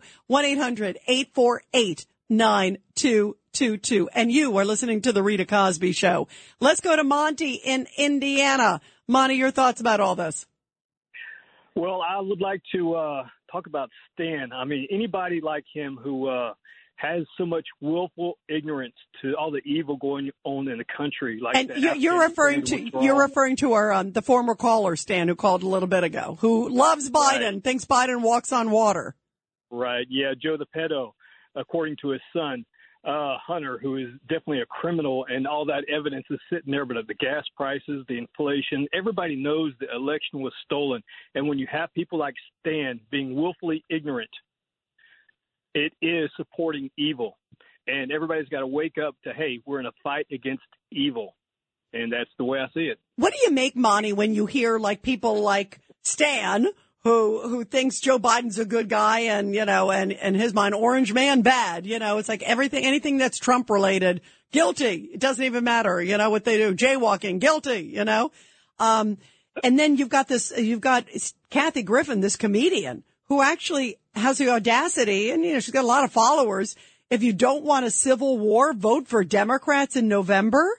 1-800-848-9222. 2.30 4.06
And 4.14 4.32
you 4.32 4.56
are 4.56 4.64
listening 4.64 5.02
to 5.02 5.12
the 5.12 5.22
Rita 5.22 5.44
Cosby 5.44 5.92
Show. 5.92 6.28
Let's 6.60 6.80
go 6.80 6.96
to 6.96 7.04
Monty 7.04 7.54
in 7.54 7.86
Indiana. 7.96 8.80
Monty, 9.06 9.34
your 9.34 9.50
thoughts 9.50 9.80
about 9.80 10.00
all 10.00 10.14
this? 10.14 10.46
Well, 11.74 12.00
I 12.02 12.20
would 12.20 12.40
like 12.40 12.62
to 12.74 12.94
uh, 12.94 13.24
talk 13.52 13.66
about 13.66 13.90
Stan. 14.12 14.52
I 14.52 14.64
mean, 14.64 14.86
anybody 14.90 15.40
like 15.40 15.64
him 15.72 15.98
who 16.02 16.28
uh, 16.28 16.54
has 16.98 17.22
so 17.36 17.46
much 17.46 17.66
willful 17.80 18.38
ignorance 18.48 18.94
to 19.22 19.34
all 19.34 19.50
the 19.50 19.62
evil 19.64 19.96
going 19.96 20.30
on 20.44 20.68
in 20.68 20.78
the 20.78 20.84
country, 20.84 21.38
like 21.40 21.56
and 21.56 21.82
you're, 21.82 21.94
you're 21.94 22.20
referring 22.20 22.62
to 22.64 22.90
you're 23.00 23.20
referring 23.20 23.56
to 23.56 23.72
our 23.72 23.92
um, 23.92 24.12
the 24.12 24.22
former 24.22 24.54
caller 24.54 24.96
Stan 24.96 25.28
who 25.28 25.36
called 25.36 25.62
a 25.62 25.68
little 25.68 25.88
bit 25.88 26.04
ago, 26.04 26.36
who 26.40 26.68
loves 26.68 27.08
Biden, 27.10 27.62
thinks 27.62 27.84
Biden 27.84 28.20
walks 28.22 28.52
on 28.52 28.70
water. 28.70 29.14
Right. 29.70 30.06
Yeah, 30.10 30.32
Joe 30.40 30.56
the 30.56 30.66
pedo, 30.74 31.12
according 31.54 31.96
to 32.02 32.10
his 32.10 32.20
son, 32.32 32.64
uh, 33.04 33.36
Hunter, 33.46 33.78
who 33.80 33.96
is 33.96 34.08
definitely 34.28 34.60
a 34.60 34.66
criminal, 34.66 35.24
and 35.28 35.46
all 35.46 35.64
that 35.66 35.84
evidence 35.88 36.26
is 36.30 36.40
sitting 36.52 36.72
there. 36.72 36.84
But 36.84 36.96
the 37.06 37.14
gas 37.14 37.44
prices, 37.56 38.04
the 38.08 38.18
inflation, 38.18 38.86
everybody 38.92 39.36
knows 39.36 39.72
the 39.78 39.94
election 39.94 40.40
was 40.40 40.52
stolen. 40.64 41.02
And 41.34 41.48
when 41.48 41.58
you 41.58 41.66
have 41.70 41.92
people 41.94 42.18
like 42.18 42.34
Stan 42.60 43.00
being 43.10 43.34
willfully 43.34 43.84
ignorant, 43.88 44.30
it 45.74 45.92
is 46.02 46.30
supporting 46.36 46.90
evil. 46.96 47.38
And 47.86 48.12
everybody's 48.12 48.48
got 48.48 48.60
to 48.60 48.66
wake 48.66 48.96
up 48.98 49.16
to, 49.24 49.32
hey, 49.32 49.60
we're 49.64 49.80
in 49.80 49.86
a 49.86 49.92
fight 50.02 50.26
against 50.30 50.62
evil. 50.92 51.34
And 51.92 52.12
that's 52.12 52.30
the 52.38 52.44
way 52.44 52.58
I 52.58 52.66
see 52.74 52.86
it. 52.86 52.98
What 53.16 53.32
do 53.32 53.38
you 53.42 53.50
make, 53.50 53.74
Monty, 53.74 54.12
when 54.12 54.34
you 54.34 54.44
hear 54.44 54.78
like 54.78 55.00
people 55.02 55.40
like 55.40 55.80
Stan, 56.02 56.66
who 57.04 57.48
who 57.48 57.64
thinks 57.64 58.00
Joe 58.00 58.18
Biden's 58.18 58.58
a 58.58 58.66
good 58.66 58.88
guy, 58.90 59.20
and 59.20 59.54
you 59.54 59.64
know, 59.64 59.90
and 59.90 60.12
and 60.12 60.36
his 60.36 60.52
mind, 60.52 60.74
Orange 60.74 61.14
Man 61.14 61.40
bad. 61.40 61.86
You 61.86 61.98
know, 61.98 62.18
it's 62.18 62.28
like 62.28 62.42
everything, 62.42 62.84
anything 62.84 63.16
that's 63.16 63.38
Trump 63.38 63.70
related, 63.70 64.20
guilty. 64.52 65.08
It 65.14 65.20
doesn't 65.20 65.42
even 65.42 65.64
matter. 65.64 66.02
You 66.02 66.18
know 66.18 66.28
what 66.28 66.44
they 66.44 66.58
do, 66.58 66.74
jaywalking, 66.74 67.38
guilty. 67.38 67.90
You 67.94 68.04
know, 68.04 68.32
um, 68.78 69.16
and 69.62 69.78
then 69.78 69.96
you've 69.96 70.08
got 70.08 70.28
this, 70.28 70.52
you've 70.56 70.80
got 70.80 71.06
Kathy 71.50 71.82
Griffin, 71.82 72.20
this 72.20 72.36
comedian 72.36 73.04
who 73.28 73.42
actually 73.42 73.98
has 74.18 74.38
the 74.38 74.50
audacity, 74.50 75.30
and 75.30 75.44
you 75.44 75.54
know, 75.54 75.60
she's 75.60 75.74
got 75.74 75.84
a 75.84 75.86
lot 75.86 76.04
of 76.04 76.12
followers. 76.12 76.76
If 77.10 77.22
you 77.22 77.32
don't 77.32 77.64
want 77.64 77.86
a 77.86 77.90
civil 77.90 78.38
war, 78.38 78.72
vote 78.72 79.08
for 79.08 79.24
Democrats 79.24 79.96
in 79.96 80.08
November. 80.08 80.78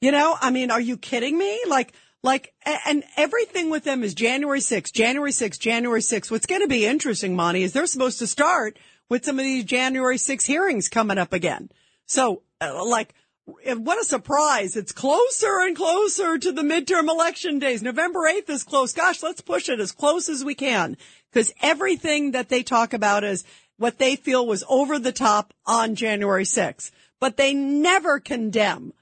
You 0.00 0.12
know, 0.12 0.36
I 0.40 0.50
mean, 0.50 0.70
are 0.70 0.80
you 0.80 0.98
kidding 0.98 1.38
me? 1.38 1.58
Like, 1.66 1.94
like, 2.22 2.52
and 2.86 3.04
everything 3.16 3.70
with 3.70 3.84
them 3.84 4.02
is 4.02 4.14
January 4.14 4.60
6th, 4.60 4.92
January 4.92 5.30
6th, 5.30 5.58
January 5.58 6.00
6th. 6.00 6.30
What's 6.30 6.46
going 6.46 6.60
to 6.60 6.68
be 6.68 6.86
interesting, 6.86 7.36
Monty, 7.36 7.62
is 7.62 7.72
they're 7.72 7.86
supposed 7.86 8.18
to 8.18 8.26
start 8.26 8.78
with 9.08 9.24
some 9.24 9.38
of 9.38 9.44
these 9.44 9.64
January 9.64 10.18
6 10.18 10.44
hearings 10.44 10.88
coming 10.88 11.18
up 11.18 11.32
again. 11.32 11.70
So, 12.06 12.42
uh, 12.60 12.84
like, 12.86 13.14
what 13.46 14.00
a 14.00 14.04
surprise. 14.04 14.76
It's 14.76 14.92
closer 14.92 15.60
and 15.60 15.76
closer 15.76 16.38
to 16.38 16.52
the 16.52 16.62
midterm 16.62 17.08
election 17.08 17.58
days. 17.58 17.82
November 17.82 18.20
8th 18.20 18.48
is 18.48 18.64
close. 18.64 18.94
Gosh, 18.94 19.22
let's 19.22 19.42
push 19.42 19.68
it 19.68 19.80
as 19.80 19.92
close 19.92 20.28
as 20.28 20.44
we 20.44 20.54
can 20.54 20.96
because 21.34 21.52
everything 21.60 22.30
that 22.30 22.48
they 22.48 22.62
talk 22.62 22.92
about 22.92 23.24
is 23.24 23.44
what 23.76 23.98
they 23.98 24.14
feel 24.14 24.46
was 24.46 24.62
over 24.68 25.00
the 25.00 25.12
top 25.12 25.52
on 25.66 25.96
January 25.96 26.44
6th, 26.44 26.92
but 27.18 27.36
they 27.36 27.52
never 27.52 28.20
condemn 28.20 28.92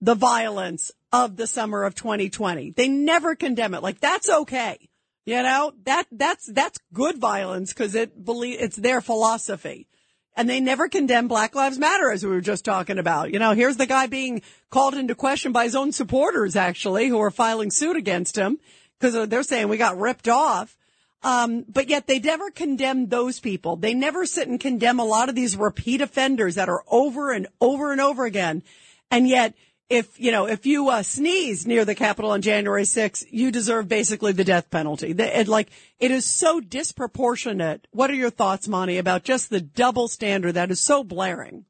the 0.00 0.14
violence 0.14 0.92
of 1.12 1.36
the 1.36 1.48
summer 1.48 1.82
of 1.82 1.96
2020. 1.96 2.70
They 2.70 2.88
never 2.88 3.34
condemn 3.34 3.74
it. 3.74 3.82
Like 3.82 3.98
that's 3.98 4.30
okay. 4.30 4.88
You 5.26 5.42
know, 5.42 5.72
that, 5.84 6.06
that's, 6.12 6.46
that's 6.46 6.78
good 6.92 7.18
violence 7.18 7.72
because 7.72 7.94
it 7.94 8.24
believe, 8.24 8.60
it's 8.60 8.76
their 8.76 9.00
philosophy. 9.00 9.88
And 10.36 10.48
they 10.48 10.60
never 10.60 10.88
condemn 10.88 11.28
Black 11.28 11.56
Lives 11.56 11.78
Matter 11.78 12.10
as 12.10 12.24
we 12.24 12.30
were 12.30 12.40
just 12.40 12.64
talking 12.64 12.98
about. 12.98 13.32
You 13.32 13.40
know, 13.40 13.52
here's 13.52 13.76
the 13.76 13.86
guy 13.86 14.06
being 14.06 14.42
called 14.70 14.94
into 14.94 15.14
question 15.16 15.50
by 15.50 15.64
his 15.64 15.74
own 15.74 15.90
supporters 15.92 16.54
actually 16.54 17.08
who 17.08 17.18
are 17.20 17.32
filing 17.32 17.70
suit 17.70 17.96
against 17.96 18.36
him 18.36 18.58
because 18.98 19.28
they're 19.28 19.42
saying 19.42 19.68
we 19.68 19.76
got 19.76 19.98
ripped 19.98 20.28
off. 20.28 20.76
Um, 21.22 21.64
but 21.68 21.88
yet 21.88 22.06
they 22.06 22.18
never 22.18 22.50
condemn 22.50 23.08
those 23.08 23.40
people. 23.40 23.76
They 23.76 23.92
never 23.92 24.24
sit 24.24 24.48
and 24.48 24.58
condemn 24.58 24.98
a 24.98 25.04
lot 25.04 25.28
of 25.28 25.34
these 25.34 25.56
repeat 25.56 26.00
offenders 26.00 26.54
that 26.54 26.68
are 26.68 26.82
over 26.88 27.30
and 27.30 27.46
over 27.60 27.92
and 27.92 28.00
over 28.00 28.24
again. 28.24 28.62
And 29.10 29.28
yet, 29.28 29.54
if, 29.90 30.18
you 30.20 30.30
know, 30.30 30.46
if 30.46 30.64
you 30.64 30.88
uh, 30.88 31.02
sneeze 31.02 31.66
near 31.66 31.84
the 31.84 31.96
Capitol 31.96 32.30
on 32.30 32.42
January 32.42 32.84
6th, 32.84 33.26
you 33.30 33.50
deserve 33.50 33.88
basically 33.88 34.32
the 34.32 34.44
death 34.44 34.70
penalty. 34.70 35.12
The, 35.12 35.44
like, 35.48 35.68
it 35.98 36.10
is 36.10 36.24
so 36.24 36.60
disproportionate. 36.60 37.86
What 37.90 38.10
are 38.10 38.14
your 38.14 38.30
thoughts, 38.30 38.68
Monty, 38.68 38.98
about 38.98 39.24
just 39.24 39.50
the 39.50 39.60
double 39.60 40.06
standard 40.08 40.52
that 40.52 40.70
is 40.70 40.80
so 40.80 41.02
blaring? 41.02 41.64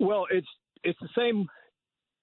Well, 0.00 0.26
it's 0.30 0.48
it's 0.82 0.98
the 1.00 1.08
same 1.16 1.46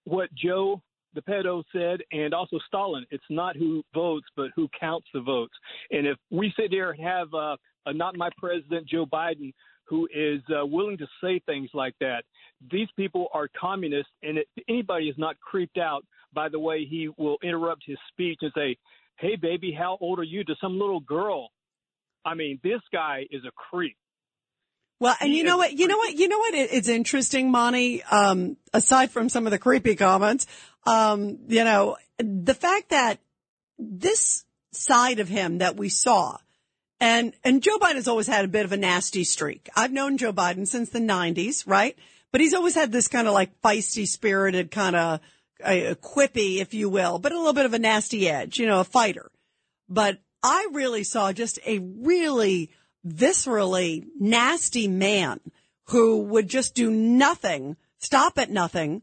what 0.04 0.34
Joe 0.34 0.82
the 1.14 1.22
pedo 1.22 1.64
said, 1.72 2.01
and 2.12 2.34
also 2.34 2.57
Stalin. 2.68 3.05
It's 3.12 3.24
not 3.30 3.55
who 3.55 3.84
votes, 3.93 4.28
but 4.36 4.51
who 4.55 4.68
counts 4.80 5.07
the 5.14 5.22
votes. 5.22 5.53
And 5.91 6.07
if 6.07 6.18
we 6.30 6.53
sit 6.57 6.72
here 6.72 6.91
and 6.91 7.03
have 7.03 7.34
uh, 7.34 7.57
a 7.86 7.93
not 7.93 8.16
my 8.16 8.30
president 8.38 8.88
Joe 8.88 9.05
Biden 9.05 9.53
who 9.86 10.07
is 10.14 10.41
uh, 10.49 10.66
willing 10.66 10.97
to 10.97 11.07
say 11.22 11.41
things 11.45 11.70
like 11.74 11.95
that, 11.99 12.24
these 12.72 12.88
people 12.95 13.28
are 13.34 13.49
communists, 13.59 14.12
and 14.24 14.38
if 14.38 14.47
anybody 14.70 15.09
is 15.09 15.16
not 15.18 15.39
creeped 15.39 15.78
out 15.78 16.05
by 16.34 16.47
the 16.47 16.59
way 16.59 16.86
he 16.86 17.09
will 17.18 17.38
interrupt 17.43 17.84
his 17.86 17.97
speech 18.09 18.39
and 18.41 18.51
say, 18.55 18.78
"Hey, 19.18 19.36
baby, 19.36 19.72
how 19.78 19.97
old 19.99 20.20
are 20.20 20.24
you?" 20.24 20.43
to 20.45 20.55
some 20.62 20.80
little 20.80 21.01
girl. 21.01 21.49
I 22.24 22.36
mean, 22.36 22.59
this 22.64 22.82
guy 22.93 23.26
is 23.32 23.43
a 23.45 23.51
creep. 23.51 23.97
Well, 25.02 25.16
and 25.20 25.34
you 25.34 25.43
know 25.43 25.58
what? 25.58 25.74
You 25.74 25.88
know 25.88 25.97
what? 25.97 26.14
You 26.14 26.28
know 26.28 26.38
what? 26.38 26.54
It's 26.54 26.88
interesting, 26.88 27.49
Monty. 27.49 28.04
Um, 28.04 28.58
aside 28.72 29.10
from 29.10 29.30
some 29.30 29.47
of 29.47 29.52
the 29.52 29.58
creepy 29.58 29.95
comments, 29.95 30.45
um, 30.86 31.39
you 31.47 31.64
know, 31.64 31.97
the 32.20 32.54
fact 32.54 32.89
that 32.89 33.18
this 33.80 34.45
side 34.72 35.20
of 35.20 35.28
him 35.28 35.58
that 35.58 35.76
we 35.76 35.89
saw, 35.89 36.38
and 36.99 37.34
and 37.43 37.64
Joe 37.64 37.80
Biden 37.80 37.95
has 37.95 38.08
always 38.08 38.28
had 38.28 38.45
a 38.45 38.47
bit 38.47 38.64
of 38.64 38.74
a 38.74 38.78
nasty 38.78 39.24
streak. 39.24 39.70
I've 39.76 39.91
known 39.91 40.20
Joe 40.20 40.34
Biden 40.34 40.68
since 40.68 40.91
the 40.91 40.99
'90s, 40.99 41.64
right? 41.66 41.97
But 42.32 42.41
he's 42.41 42.54
always 42.54 42.76
had 42.76 42.91
this 42.91 43.08
kind 43.08 43.28
of 43.28 43.34
like 43.34 43.60
feisty, 43.64 44.06
spirited, 44.06 44.70
kind 44.70 44.95
of 44.95 45.20
uh, 45.64 45.95
quippy, 45.99 46.62
if 46.62 46.76
you 46.76 46.89
will, 46.89 47.18
but 47.18 47.32
a 47.32 47.38
little 47.39 47.54
bit 47.54 47.66
of 47.66 47.74
a 47.74 47.80
nasty 47.80 48.30
edge, 48.30 48.60
you 48.60 48.68
know, 48.68 48.82
a 48.82 48.84
fighter. 48.84 49.32
But 49.89 50.20
I 50.43 50.68
really 50.74 51.04
saw 51.04 51.34
just 51.34 51.58
a 51.66 51.80
really 51.80 52.70
viscerally 53.06 54.06
nasty 54.20 54.88
man 54.88 55.39
who 55.86 56.20
would 56.20 56.47
just 56.47 56.76
do 56.76 56.89
nothing, 56.89 57.76
stop 57.97 58.38
at 58.38 58.49
nothing 58.49 59.02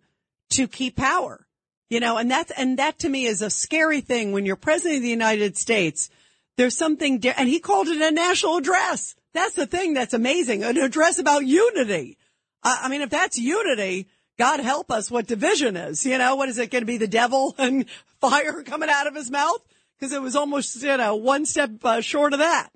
to 0.50 0.68
keep 0.68 0.96
power. 0.96 1.46
You 1.90 2.00
know, 2.00 2.18
and 2.18 2.30
that's, 2.30 2.52
and 2.52 2.78
that 2.78 2.98
to 3.00 3.08
me 3.08 3.24
is 3.24 3.40
a 3.40 3.50
scary 3.50 4.00
thing 4.00 4.32
when 4.32 4.44
you're 4.44 4.56
president 4.56 4.98
of 4.98 5.02
the 5.02 5.08
United 5.08 5.56
States. 5.56 6.10
There's 6.56 6.76
something, 6.76 7.18
di- 7.18 7.34
and 7.36 7.48
he 7.48 7.60
called 7.60 7.88
it 7.88 8.00
a 8.00 8.10
national 8.10 8.58
address. 8.58 9.14
That's 9.32 9.54
the 9.54 9.66
thing 9.66 9.94
that's 9.94 10.14
amazing. 10.14 10.64
An 10.64 10.76
address 10.76 11.18
about 11.18 11.46
unity. 11.46 12.18
I 12.62 12.80
I 12.82 12.88
mean, 12.88 13.02
if 13.02 13.10
that's 13.10 13.38
unity, 13.38 14.08
God 14.38 14.60
help 14.60 14.90
us 14.90 15.10
what 15.10 15.26
division 15.26 15.76
is. 15.76 16.04
You 16.04 16.18
know, 16.18 16.36
what 16.36 16.48
is 16.48 16.58
it 16.58 16.70
going 16.70 16.82
to 16.82 16.86
be? 16.86 16.96
The 16.96 17.08
devil 17.08 17.54
and 17.58 17.86
fire 18.20 18.62
coming 18.62 18.88
out 18.90 19.06
of 19.06 19.14
his 19.14 19.30
mouth? 19.30 19.60
Because 19.98 20.12
it 20.12 20.22
was 20.22 20.36
almost, 20.36 20.80
you 20.82 20.96
know, 20.96 21.16
one 21.16 21.44
step 21.44 21.70
uh, 21.84 22.00
short 22.00 22.32
of 22.32 22.38
that. 22.38 22.70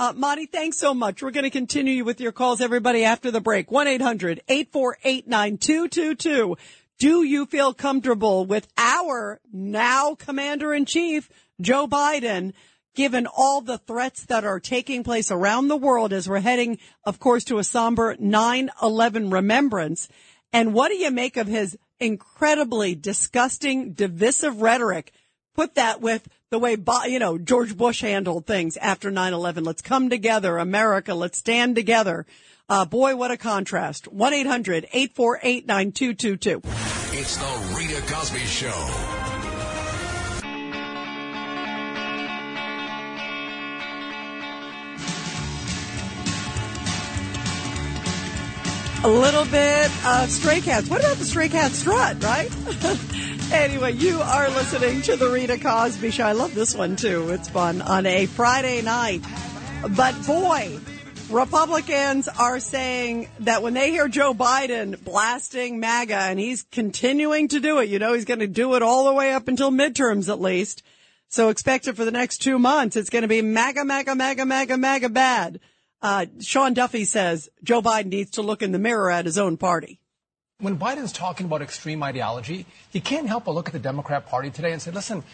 Uh, 0.00 0.12
Monty, 0.16 0.46
thanks 0.46 0.78
so 0.78 0.94
much. 0.94 1.22
We're 1.22 1.30
going 1.30 1.44
to 1.44 1.50
continue 1.50 2.06
with 2.06 2.22
your 2.22 2.32
calls, 2.32 2.62
everybody, 2.62 3.04
after 3.04 3.30
the 3.30 3.42
break. 3.42 3.68
1-800-848-9222. 3.68 6.56
Do 6.98 7.22
you 7.22 7.44
feel 7.44 7.74
comfortable 7.74 8.46
with 8.46 8.66
our 8.78 9.42
now 9.52 10.14
commander 10.14 10.72
in 10.72 10.86
chief, 10.86 11.28
Joe 11.60 11.86
Biden, 11.86 12.54
given 12.94 13.26
all 13.26 13.60
the 13.60 13.76
threats 13.76 14.24
that 14.24 14.42
are 14.42 14.58
taking 14.58 15.04
place 15.04 15.30
around 15.30 15.68
the 15.68 15.76
world 15.76 16.14
as 16.14 16.26
we're 16.26 16.40
heading, 16.40 16.78
of 17.04 17.20
course, 17.20 17.44
to 17.44 17.58
a 17.58 17.64
somber 17.64 18.16
9-11 18.16 19.30
remembrance? 19.30 20.08
And 20.50 20.72
what 20.72 20.88
do 20.88 20.96
you 20.96 21.10
make 21.10 21.36
of 21.36 21.46
his 21.46 21.76
incredibly 21.98 22.94
disgusting, 22.94 23.92
divisive 23.92 24.62
rhetoric? 24.62 25.12
Put 25.54 25.74
that 25.74 26.00
with 26.00 26.26
the 26.50 26.58
way, 26.58 26.76
you 27.06 27.20
know, 27.20 27.38
George 27.38 27.76
Bush 27.76 28.00
handled 28.02 28.44
things 28.44 28.76
after 28.76 29.08
9-11. 29.10 29.64
Let's 29.64 29.80
come 29.82 30.10
together, 30.10 30.58
America. 30.58 31.14
Let's 31.14 31.38
stand 31.38 31.76
together. 31.76 32.26
Uh, 32.68 32.84
boy, 32.84 33.14
what 33.16 33.30
a 33.30 33.36
contrast. 33.36 34.12
1-800-848-9222. 34.12 36.62
It's 37.12 37.36
the 37.36 37.76
Rita 37.76 38.00
Cosby 38.12 38.40
Show. 38.40 39.29
A 49.02 49.08
little 49.08 49.46
bit 49.46 49.90
of 50.04 50.30
Stray 50.30 50.60
Cats. 50.60 50.90
What 50.90 51.00
about 51.00 51.16
the 51.16 51.24
Stray 51.24 51.48
Cat 51.48 51.72
strut, 51.72 52.22
right? 52.22 52.50
anyway, 53.52 53.92
you 53.92 54.20
are 54.20 54.50
listening 54.50 55.00
to 55.02 55.16
the 55.16 55.30
Rita 55.30 55.58
Cosby 55.58 56.10
Show. 56.10 56.24
I 56.24 56.32
love 56.32 56.54
this 56.54 56.74
one 56.74 56.96
too. 56.96 57.30
It's 57.30 57.48
fun 57.48 57.80
on 57.80 58.04
a 58.04 58.26
Friday 58.26 58.82
night. 58.82 59.22
But 59.96 60.26
boy, 60.26 60.78
Republicans 61.30 62.28
are 62.28 62.60
saying 62.60 63.30
that 63.40 63.62
when 63.62 63.72
they 63.72 63.90
hear 63.90 64.06
Joe 64.06 64.34
Biden 64.34 65.02
blasting 65.02 65.80
MAGA 65.80 66.16
and 66.16 66.38
he's 66.38 66.64
continuing 66.64 67.48
to 67.48 67.60
do 67.60 67.78
it, 67.78 67.88
you 67.88 67.98
know, 67.98 68.12
he's 68.12 68.26
going 68.26 68.40
to 68.40 68.46
do 68.46 68.74
it 68.74 68.82
all 68.82 69.06
the 69.06 69.14
way 69.14 69.32
up 69.32 69.48
until 69.48 69.70
midterms 69.70 70.28
at 70.28 70.42
least. 70.42 70.82
So 71.28 71.48
expect 71.48 71.88
it 71.88 71.96
for 71.96 72.04
the 72.04 72.10
next 72.10 72.38
two 72.38 72.58
months. 72.58 72.96
It's 72.96 73.08
going 73.08 73.22
to 73.22 73.28
be 73.28 73.40
MAGA, 73.40 73.82
MAGA, 73.82 74.14
MAGA, 74.14 74.44
MAGA, 74.44 74.76
MAGA 74.76 75.08
bad. 75.08 75.60
Uh, 76.02 76.26
Sean 76.40 76.74
Duffy 76.74 77.04
says 77.04 77.48
Joe 77.62 77.82
Biden 77.82 78.06
needs 78.06 78.32
to 78.32 78.42
look 78.42 78.62
in 78.62 78.72
the 78.72 78.78
mirror 78.78 79.10
at 79.10 79.26
his 79.26 79.38
own 79.38 79.56
party. 79.56 80.00
When 80.58 80.78
Biden's 80.78 81.12
talking 81.12 81.46
about 81.46 81.62
extreme 81.62 82.02
ideology, 82.02 82.66
you 82.92 83.00
can't 83.00 83.26
help 83.26 83.46
but 83.46 83.54
look 83.54 83.68
at 83.68 83.72
the 83.72 83.78
Democrat 83.78 84.26
Party 84.26 84.50
today 84.50 84.72
and 84.72 84.80
say, 84.80 84.90
listen, 84.90 85.24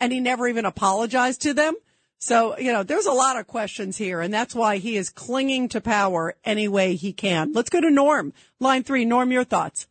And 0.00 0.12
he 0.12 0.20
never 0.20 0.48
even 0.48 0.64
apologized 0.64 1.42
to 1.42 1.54
them. 1.54 1.74
So, 2.18 2.58
you 2.58 2.72
know, 2.72 2.82
there's 2.82 3.06
a 3.06 3.12
lot 3.12 3.38
of 3.38 3.46
questions 3.46 3.96
here, 3.96 4.20
and 4.20 4.32
that's 4.32 4.54
why 4.54 4.78
he 4.78 4.96
is 4.96 5.10
clinging 5.10 5.68
to 5.68 5.80
power 5.80 6.34
any 6.44 6.68
way 6.68 6.96
he 6.96 7.12
can. 7.12 7.52
Let's 7.52 7.70
go 7.70 7.80
to 7.80 7.90
Norm. 7.90 8.32
Line 8.60 8.82
three. 8.82 9.04
Norm, 9.04 9.30
your 9.30 9.44
thoughts. 9.44 9.86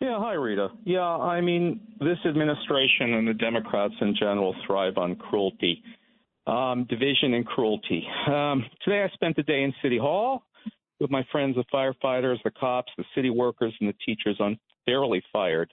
Yeah, 0.00 0.18
hi, 0.18 0.32
Rita. 0.32 0.68
Yeah, 0.84 1.00
I 1.00 1.40
mean, 1.40 1.80
this 2.00 2.18
administration 2.26 3.14
and 3.14 3.28
the 3.28 3.34
Democrats 3.34 3.94
in 4.00 4.14
general 4.18 4.54
thrive 4.66 4.98
on 4.98 5.16
cruelty, 5.16 5.82
um, 6.46 6.84
division, 6.88 7.34
and 7.34 7.44
cruelty. 7.44 8.06
Um, 8.26 8.64
today, 8.84 9.02
I 9.02 9.08
spent 9.14 9.36
the 9.36 9.42
day 9.42 9.62
in 9.62 9.74
City 9.82 9.98
Hall 9.98 10.44
with 11.02 11.10
my 11.10 11.26
friends, 11.32 11.56
the 11.56 11.64
firefighters, 11.74 12.36
the 12.44 12.50
cops, 12.52 12.92
the 12.96 13.04
city 13.14 13.28
workers, 13.28 13.74
and 13.80 13.88
the 13.88 13.96
teachers 14.06 14.38
unfairly 14.38 15.22
fired 15.32 15.70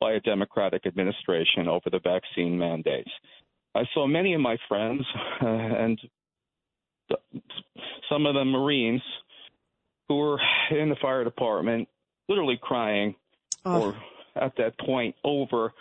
by 0.00 0.12
a 0.12 0.20
Democratic 0.20 0.86
administration 0.86 1.66
over 1.66 1.88
the 1.90 1.98
vaccine 1.98 2.56
mandates. 2.56 3.10
I 3.74 3.84
saw 3.94 4.06
many 4.06 4.34
of 4.34 4.40
my 4.40 4.56
friends 4.68 5.02
uh, 5.42 5.46
and 5.46 5.98
some 8.08 8.26
of 8.26 8.34
them 8.34 8.50
Marines 8.50 9.02
who 10.08 10.16
were 10.16 10.40
in 10.70 10.90
the 10.90 10.96
fire 11.00 11.24
department 11.24 11.88
literally 12.28 12.58
crying 12.60 13.14
or 13.64 13.96
at 14.36 14.52
that 14.58 14.78
point 14.78 15.14
over 15.24 15.72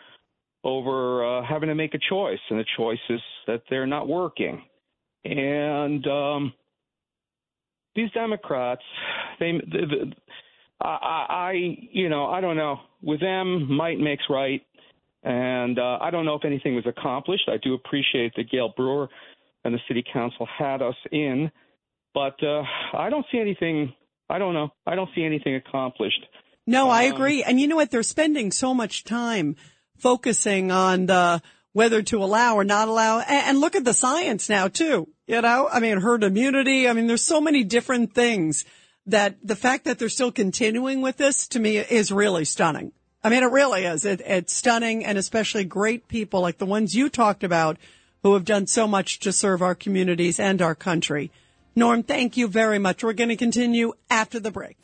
over 0.64 1.24
uh, 1.24 1.46
having 1.46 1.70
to 1.70 1.76
make 1.76 1.94
a 1.94 2.00
choice 2.10 2.40
and 2.50 2.60
the 2.60 2.66
choice 2.78 3.00
is 3.10 3.20
that 3.46 3.62
they're 3.70 3.86
not 3.86 4.08
working 4.08 4.64
and 5.24 6.08
um 6.08 6.54
these 7.96 8.12
democrats 8.12 8.82
they 9.40 9.54
the, 9.72 9.86
the, 9.88 10.14
I, 10.82 11.26
I 11.30 11.78
you 11.92 12.10
know 12.10 12.26
i 12.28 12.42
don't 12.42 12.58
know. 12.58 12.80
With 13.02 13.20
them 13.20 13.72
might 13.72 14.00
makes 14.00 14.24
right. 14.30 14.62
And 15.24 15.80
uh, 15.80 15.98
i 16.02 16.12
don't 16.12 16.26
know 16.26 16.36
if 16.36 16.46
anything 16.46 16.76
was 16.76 16.86
accomplished. 16.86 17.48
I 17.48 17.58
do 17.64 17.74
appreciate 17.74 18.34
that 18.36 18.50
Gale 18.52 18.74
Brewer 18.76 19.10
and 19.64 19.74
the 19.74 19.80
city 19.88 20.04
council 20.12 20.48
had 20.58 20.82
us 20.82 20.96
in. 21.12 21.52
But 22.14 22.36
uh 22.44 22.64
i 22.94 23.10
don't 23.10 23.26
see 23.32 23.40
anything 23.40 23.94
i 24.30 24.38
don't 24.38 24.54
know. 24.54 24.70
I 24.86 24.96
don't 24.96 25.10
see 25.16 25.24
anything 25.24 25.56
accomplished. 25.56 26.26
No, 26.68 26.90
I 26.90 27.04
agree. 27.04 27.44
And 27.44 27.60
you 27.60 27.68
know 27.68 27.76
what? 27.76 27.92
They're 27.92 28.04
spending 28.04 28.52
so 28.52 28.74
much 28.74 29.04
time 29.04 29.56
focusing 29.98 30.72
on 30.72 31.06
the 31.06 31.42
whether 31.76 32.02
to 32.02 32.24
allow 32.24 32.56
or 32.56 32.64
not 32.64 32.88
allow. 32.88 33.20
And, 33.20 33.60
look 33.60 33.76
at 33.76 33.84
the 33.84 33.94
science 33.94 34.48
now 34.48 34.70
too. 34.70 35.10
You 35.28 35.42
know, 35.42 35.68
I 35.70 35.82
mean, 35.82 36.00
herd 36.00 36.24
immunity. 36.24 36.88
I 36.88 36.94
mean, 36.94 37.08
there's 37.08 37.26
so 37.26 37.42
many 37.42 37.66
different 37.66 38.14
things 38.14 38.64
that 39.08 39.36
the 39.44 39.58
fact 39.58 39.84
that 39.84 40.00
they're 40.00 40.08
still 40.08 40.32
continuing 40.32 41.02
with 41.02 41.18
this 41.18 41.50
to 41.50 41.60
me 41.60 41.78
is 41.78 42.14
really 42.14 42.46
stunning. 42.46 42.94
I 43.26 43.30
mean, 43.30 43.44
it 43.44 43.52
really 43.52 43.84
is. 43.84 44.06
It, 44.06 44.22
it's 44.22 44.54
stunning 44.54 45.04
and 45.04 45.18
especially 45.18 45.66
great 45.66 46.08
people 46.08 46.40
like 46.40 46.60
the 46.60 46.66
ones 46.66 46.96
you 46.96 47.10
talked 47.10 47.44
about 47.44 47.76
who 48.24 48.36
have 48.36 48.46
done 48.46 48.68
so 48.68 48.88
much 48.88 49.20
to 49.20 49.34
serve 49.34 49.62
our 49.62 49.76
communities 49.76 50.40
and 50.40 50.62
our 50.62 50.76
country. 50.76 51.30
Norm, 51.76 52.04
thank 52.04 52.38
you 52.38 52.48
very 52.48 52.80
much. 52.80 53.04
We're 53.04 53.12
going 53.12 53.30
to 53.30 53.36
continue 53.36 53.92
after 54.10 54.40
the 54.40 54.52
break. 54.52 54.78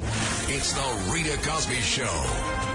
It's 0.50 0.74
the 0.74 1.12
Rita 1.14 1.38
Cosby 1.48 1.76
Show. 1.76 2.71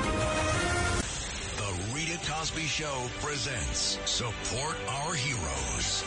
Show 2.76 3.06
presents 3.22 3.98
Support 4.04 4.76
Our 4.86 5.14
Heroes. 5.14 6.04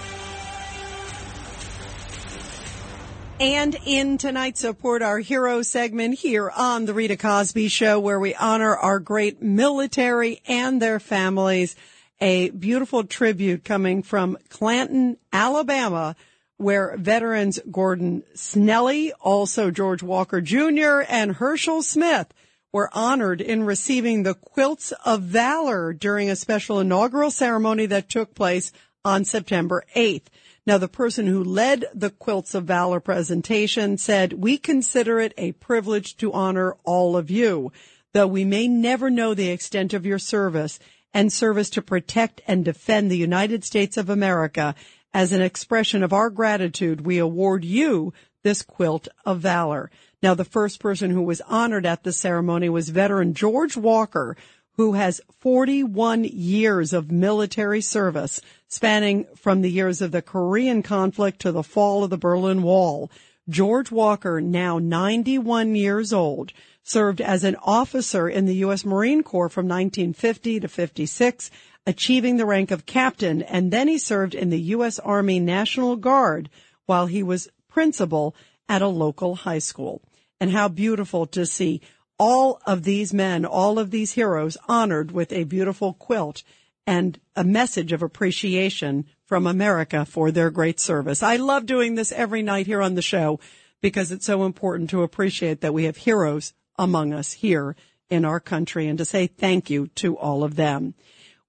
And 3.39 3.75
in 3.87 4.19
tonight's 4.19 4.59
Support 4.59 5.01
Our 5.01 5.17
Hero 5.17 5.63
segment 5.63 6.19
here 6.19 6.51
on 6.55 6.85
The 6.85 6.93
Rita 6.93 7.17
Cosby 7.17 7.69
Show, 7.69 7.99
where 7.99 8.19
we 8.19 8.35
honor 8.35 8.77
our 8.77 8.99
great 8.99 9.41
military 9.41 10.43
and 10.47 10.79
their 10.79 10.99
families, 10.99 11.75
a 12.21 12.51
beautiful 12.51 13.03
tribute 13.03 13.65
coming 13.65 14.03
from 14.03 14.37
Clanton, 14.49 15.17
Alabama, 15.33 16.15
where 16.57 16.95
veterans 16.97 17.59
Gordon 17.71 18.21
Snelly, 18.35 19.09
also 19.19 19.71
George 19.71 20.03
Walker 20.03 20.39
Jr., 20.39 21.01
and 21.09 21.31
Herschel 21.31 21.81
Smith 21.81 22.31
were 22.71 22.89
honored 22.93 23.41
in 23.41 23.63
receiving 23.63 24.23
the 24.23 24.35
Quilts 24.35 24.91
of 25.05 25.23
Valor 25.23 25.93
during 25.93 26.29
a 26.29 26.35
special 26.35 26.79
inaugural 26.79 27.31
ceremony 27.31 27.85
that 27.87 28.09
took 28.09 28.35
place 28.35 28.71
on 29.03 29.25
September 29.25 29.83
8th. 29.95 30.27
Now, 30.67 30.77
the 30.77 30.87
person 30.87 31.25
who 31.25 31.43
led 31.43 31.85
the 31.95 32.11
Quilts 32.11 32.53
of 32.53 32.65
Valor 32.65 32.99
presentation 32.99 33.97
said, 33.97 34.33
we 34.33 34.57
consider 34.57 35.19
it 35.19 35.33
a 35.37 35.53
privilege 35.53 36.15
to 36.17 36.31
honor 36.31 36.75
all 36.83 37.17
of 37.17 37.31
you, 37.31 37.71
though 38.13 38.27
we 38.27 38.45
may 38.45 38.67
never 38.67 39.09
know 39.09 39.33
the 39.33 39.49
extent 39.49 39.93
of 39.93 40.05
your 40.05 40.19
service 40.19 40.79
and 41.13 41.33
service 41.33 41.71
to 41.71 41.81
protect 41.81 42.41
and 42.45 42.63
defend 42.63 43.09
the 43.09 43.17
United 43.17 43.63
States 43.63 43.97
of 43.97 44.09
America. 44.09 44.75
As 45.11 45.31
an 45.31 45.41
expression 45.41 46.03
of 46.03 46.13
our 46.13 46.29
gratitude, 46.29 47.01
we 47.01 47.17
award 47.17 47.65
you 47.65 48.13
this 48.43 48.61
Quilt 48.61 49.07
of 49.25 49.39
Valor. 49.39 49.89
Now, 50.21 50.33
the 50.33 50.43
first 50.43 50.81
person 50.81 51.11
who 51.11 51.21
was 51.21 51.41
honored 51.47 51.85
at 51.85 52.03
the 52.03 52.11
ceremony 52.11 52.67
was 52.67 52.89
veteran 52.89 53.33
George 53.33 53.77
Walker, 53.77 54.35
who 54.73 54.93
has 54.93 55.21
41 55.39 56.25
years 56.25 56.91
of 56.91 57.09
military 57.09 57.79
service 57.79 58.41
spanning 58.67 59.27
from 59.37 59.61
the 59.61 59.71
years 59.71 60.01
of 60.01 60.11
the 60.11 60.21
Korean 60.21 60.83
conflict 60.83 61.39
to 61.41 61.53
the 61.53 61.63
fall 61.63 62.03
of 62.03 62.09
the 62.09 62.17
Berlin 62.17 62.63
Wall. 62.63 63.09
George 63.47 63.91
Walker, 63.91 64.41
now 64.41 64.77
91 64.77 65.75
years 65.75 66.11
old, 66.11 66.51
served 66.83 67.21
as 67.21 67.45
an 67.45 67.55
officer 67.63 68.27
in 68.27 68.45
the 68.45 68.55
U.S. 68.55 68.83
Marine 68.83 69.23
Corps 69.23 69.49
from 69.49 69.67
1950 69.67 70.59
to 70.59 70.67
56, 70.67 71.49
achieving 71.87 72.35
the 72.35 72.45
rank 72.45 72.71
of 72.71 72.85
captain, 72.85 73.41
and 73.41 73.71
then 73.71 73.87
he 73.87 73.97
served 73.97 74.35
in 74.35 74.49
the 74.49 74.61
U.S. 74.61 74.99
Army 74.99 75.39
National 75.39 75.95
Guard 75.95 76.49
while 76.87 77.05
he 77.05 77.23
was 77.23 77.49
principal 77.69 78.35
at 78.67 78.81
a 78.81 78.87
local 78.87 79.35
high 79.35 79.59
school. 79.59 80.01
And 80.39 80.51
how 80.51 80.67
beautiful 80.69 81.25
to 81.27 81.45
see 81.45 81.81
all 82.17 82.61
of 82.65 82.83
these 82.83 83.13
men, 83.13 83.45
all 83.45 83.79
of 83.79 83.91
these 83.91 84.13
heroes 84.13 84.57
honored 84.67 85.11
with 85.11 85.31
a 85.31 85.43
beautiful 85.43 85.93
quilt 85.93 86.43
and 86.85 87.19
a 87.35 87.43
message 87.43 87.91
of 87.91 88.01
appreciation 88.01 89.05
from 89.25 89.45
America 89.45 90.05
for 90.05 90.31
their 90.31 90.49
great 90.49 90.79
service. 90.79 91.21
I 91.21 91.35
love 91.35 91.65
doing 91.65 91.95
this 91.95 92.11
every 92.11 92.41
night 92.41 92.65
here 92.65 92.81
on 92.81 92.95
the 92.95 93.01
show 93.01 93.39
because 93.81 94.11
it's 94.11 94.25
so 94.25 94.43
important 94.43 94.89
to 94.89 95.03
appreciate 95.03 95.61
that 95.61 95.73
we 95.73 95.85
have 95.85 95.97
heroes 95.97 96.53
among 96.77 97.13
us 97.13 97.33
here 97.33 97.75
in 98.09 98.25
our 98.25 98.39
country 98.39 98.87
and 98.87 98.97
to 98.97 99.05
say 99.05 99.27
thank 99.27 99.69
you 99.69 99.87
to 99.95 100.17
all 100.17 100.43
of 100.43 100.55
them. 100.55 100.95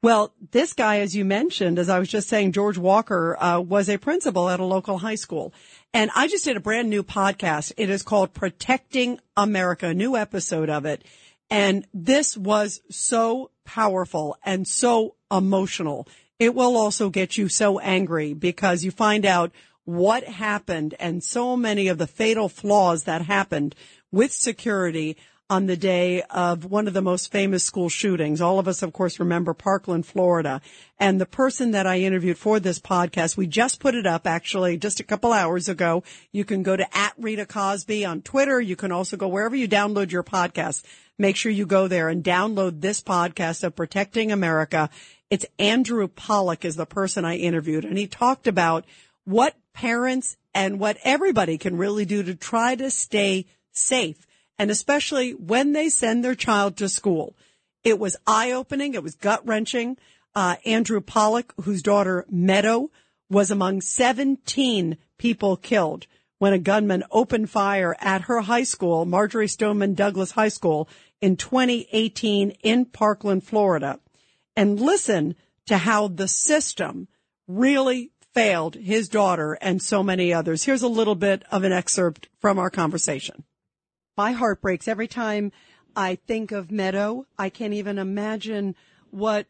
Well, 0.03 0.33
this 0.53 0.73
guy, 0.73 1.01
as 1.01 1.15
you 1.15 1.27
mentioned, 1.27 1.79
as 1.79 1.91
I 1.91 1.99
was 1.99 2.09
just 2.09 2.29
saying, 2.29 2.53
George 2.53 2.79
Walker 2.79 3.37
uh, 3.39 3.61
was 3.61 3.89
a 3.89 3.99
principal 3.99 4.49
at 4.49 4.61
a 4.61 4.65
local 4.65 4.99
high 4.99 5.15
school. 5.15 5.53
And 5.93 6.11
I 6.15 6.29
just 6.29 6.45
did 6.45 6.57
a 6.57 6.61
brand 6.61 6.89
new 6.89 7.03
podcast. 7.03 7.73
It 7.77 7.91
is 7.91 8.03
called 8.03 8.33
Protecting 8.33 9.21
America, 9.37 9.89
a 9.89 9.95
new 9.95 10.17
episode 10.17 10.71
of 10.71 10.85
it. 10.85 11.05
And 11.51 11.85
this 11.93 12.37
was 12.37 12.81
so 12.91 13.51
powerful 13.65 14.37
and 14.45 14.69
so 14.69 15.17
emotional. 15.33 16.07
It 16.39 16.55
will 16.55 16.77
also 16.77 17.11
get 17.11 17.37
you 17.37 17.49
so 17.49 17.81
angry 17.81 18.35
because 18.35 18.85
you 18.85 18.93
find 18.93 19.27
out 19.27 19.51
what 19.85 20.25
happened 20.25 20.95
and 21.01 21.25
so 21.25 21.57
many 21.57 21.89
of 21.89 21.99
the 21.99 22.07
fatal 22.07 22.49
flaws 22.49 23.05
that 23.05 23.23
happened 23.23 23.75
with 24.13 24.33
security 24.33 25.17
on 25.51 25.67
the 25.67 25.77
day 25.77 26.23
of 26.31 26.65
one 26.65 26.87
of 26.87 26.95
the 26.95 27.03
most 27.03 27.33
famous 27.33 27.65
school 27.65 27.89
shootings. 27.89 28.41
All 28.41 28.61
of 28.61 28.69
us, 28.69 28.85
of 28.85 28.93
course, 28.93 29.19
remember 29.19 29.53
Parkland, 29.53 30.07
Florida. 30.07 30.61
And 30.97 31.21
the 31.21 31.27
person 31.27 31.73
that 31.73 31.89
I 31.89 31.99
interviewed 31.99 32.39
for 32.39 32.61
this 32.61 32.79
podcast, 32.79 33.37
we 33.37 33.49
just 33.49 33.81
put 33.81 33.97
it 33.97 34.07
up 34.07 34.29
actually 34.29 34.77
just 34.77 35.01
a 35.01 35.05
couple 35.05 35.33
hours 35.33 35.69
ago. 35.69 36.05
You 36.31 36.45
can 36.45 36.63
go 36.63 36.77
to 36.77 36.97
at 36.97 37.15
Rita 37.19 37.47
Cosby 37.47 38.05
on 38.05 38.23
Twitter. 38.23 38.61
You 38.61 38.77
can 38.77 38.93
also 38.93 39.17
go 39.17 39.27
wherever 39.27 39.57
you 39.57 39.67
download 39.67 40.13
your 40.13 40.23
podcast. 40.23 40.85
Make 41.19 41.35
sure 41.35 41.51
you 41.51 41.67
go 41.67 41.89
there 41.89 42.09
and 42.09 42.23
download 42.23 42.81
this 42.81 43.03
podcast 43.03 43.65
of 43.65 43.75
Protecting 43.75 44.31
America. 44.31 44.89
It's 45.31 45.47
Andrew 45.59 46.07
Pollock 46.07 46.65
is 46.65 46.77
the 46.77 46.87
person 46.87 47.25
I 47.25 47.37
interviewed 47.37 47.85
and 47.85 47.99
he 47.99 48.07
talked 48.07 48.47
about 48.47 48.85
what 49.25 49.57
parents 49.75 50.37
and 50.55 50.79
what 50.79 50.97
everybody 51.03 51.59
can 51.59 51.77
really 51.77 52.05
do 52.05 52.23
to 52.23 52.37
try 52.37 52.77
to 52.77 52.91
stay 52.91 53.47
safe 53.73 54.27
and 54.61 54.71
especially 54.71 55.33
when 55.33 55.73
they 55.73 55.89
send 55.89 56.23
their 56.23 56.35
child 56.35 56.77
to 56.77 56.87
school. 56.87 57.35
It 57.83 57.99
was 57.99 58.19
eye 58.27 58.53
opening. 58.53 58.93
It 58.93 59.03
was 59.03 59.15
gut 59.15 59.41
wrenching. 59.47 59.97
Uh, 60.35 60.57
Andrew 60.67 61.01
Pollock, 61.01 61.55
whose 61.63 61.81
daughter 61.81 62.27
Meadow 62.29 62.91
was 63.31 63.51
among 63.51 63.81
17 63.81 64.99
people 65.17 65.57
killed 65.57 66.07
when 66.37 66.53
a 66.53 66.59
gunman 66.59 67.05
opened 67.11 67.49
fire 67.49 67.97
at 68.01 68.23
her 68.23 68.43
high 68.43 68.65
school, 68.65 69.07
Marjory 69.07 69.49
Stoneman 69.49 69.95
Douglas 69.95 70.33
High 70.33 70.49
School 70.49 70.91
in 71.23 71.37
2018 71.39 72.51
in 72.63 72.85
Parkland, 72.85 73.43
Florida. 73.43 73.99
And 74.55 74.79
listen 74.79 75.37
to 75.69 75.79
how 75.79 76.09
the 76.09 76.29
system 76.29 77.09
really 77.49 78.11
failed 78.35 78.75
his 78.75 79.09
daughter 79.09 79.55
and 79.63 79.81
so 79.81 80.03
many 80.03 80.35
others. 80.35 80.65
Here's 80.65 80.83
a 80.83 80.89
little 80.89 81.15
bit 81.15 81.45
of 81.51 81.65
an 81.65 81.73
excerpt 81.73 82.29
from 82.41 82.59
our 82.59 82.69
conversation. 82.69 83.45
My 84.21 84.33
heart 84.33 84.61
breaks 84.61 84.87
every 84.87 85.09
time 85.09 85.51
I 85.97 86.17
think 86.17 86.53
of 86.53 86.71
Meadow. 86.71 87.25
I 87.39 87.49
can't 87.49 87.73
even 87.73 87.97
imagine 87.97 88.77
what 89.11 89.47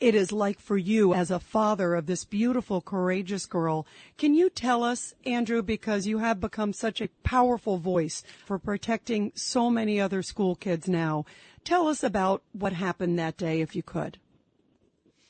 it 0.00 0.14
is 0.14 0.32
like 0.32 0.60
for 0.60 0.78
you 0.78 1.12
as 1.12 1.30
a 1.30 1.38
father 1.38 1.94
of 1.94 2.06
this 2.06 2.24
beautiful, 2.24 2.80
courageous 2.80 3.44
girl. 3.44 3.86
Can 4.16 4.32
you 4.32 4.48
tell 4.48 4.82
us, 4.82 5.12
Andrew, 5.26 5.60
because 5.60 6.06
you 6.06 6.20
have 6.20 6.40
become 6.40 6.72
such 6.72 7.02
a 7.02 7.10
powerful 7.22 7.76
voice 7.76 8.22
for 8.46 8.58
protecting 8.58 9.30
so 9.34 9.68
many 9.68 10.00
other 10.00 10.22
school 10.22 10.54
kids 10.54 10.88
now, 10.88 11.26
tell 11.62 11.86
us 11.86 12.02
about 12.02 12.42
what 12.52 12.72
happened 12.72 13.18
that 13.18 13.36
day, 13.36 13.60
if 13.60 13.76
you 13.76 13.82
could. 13.82 14.16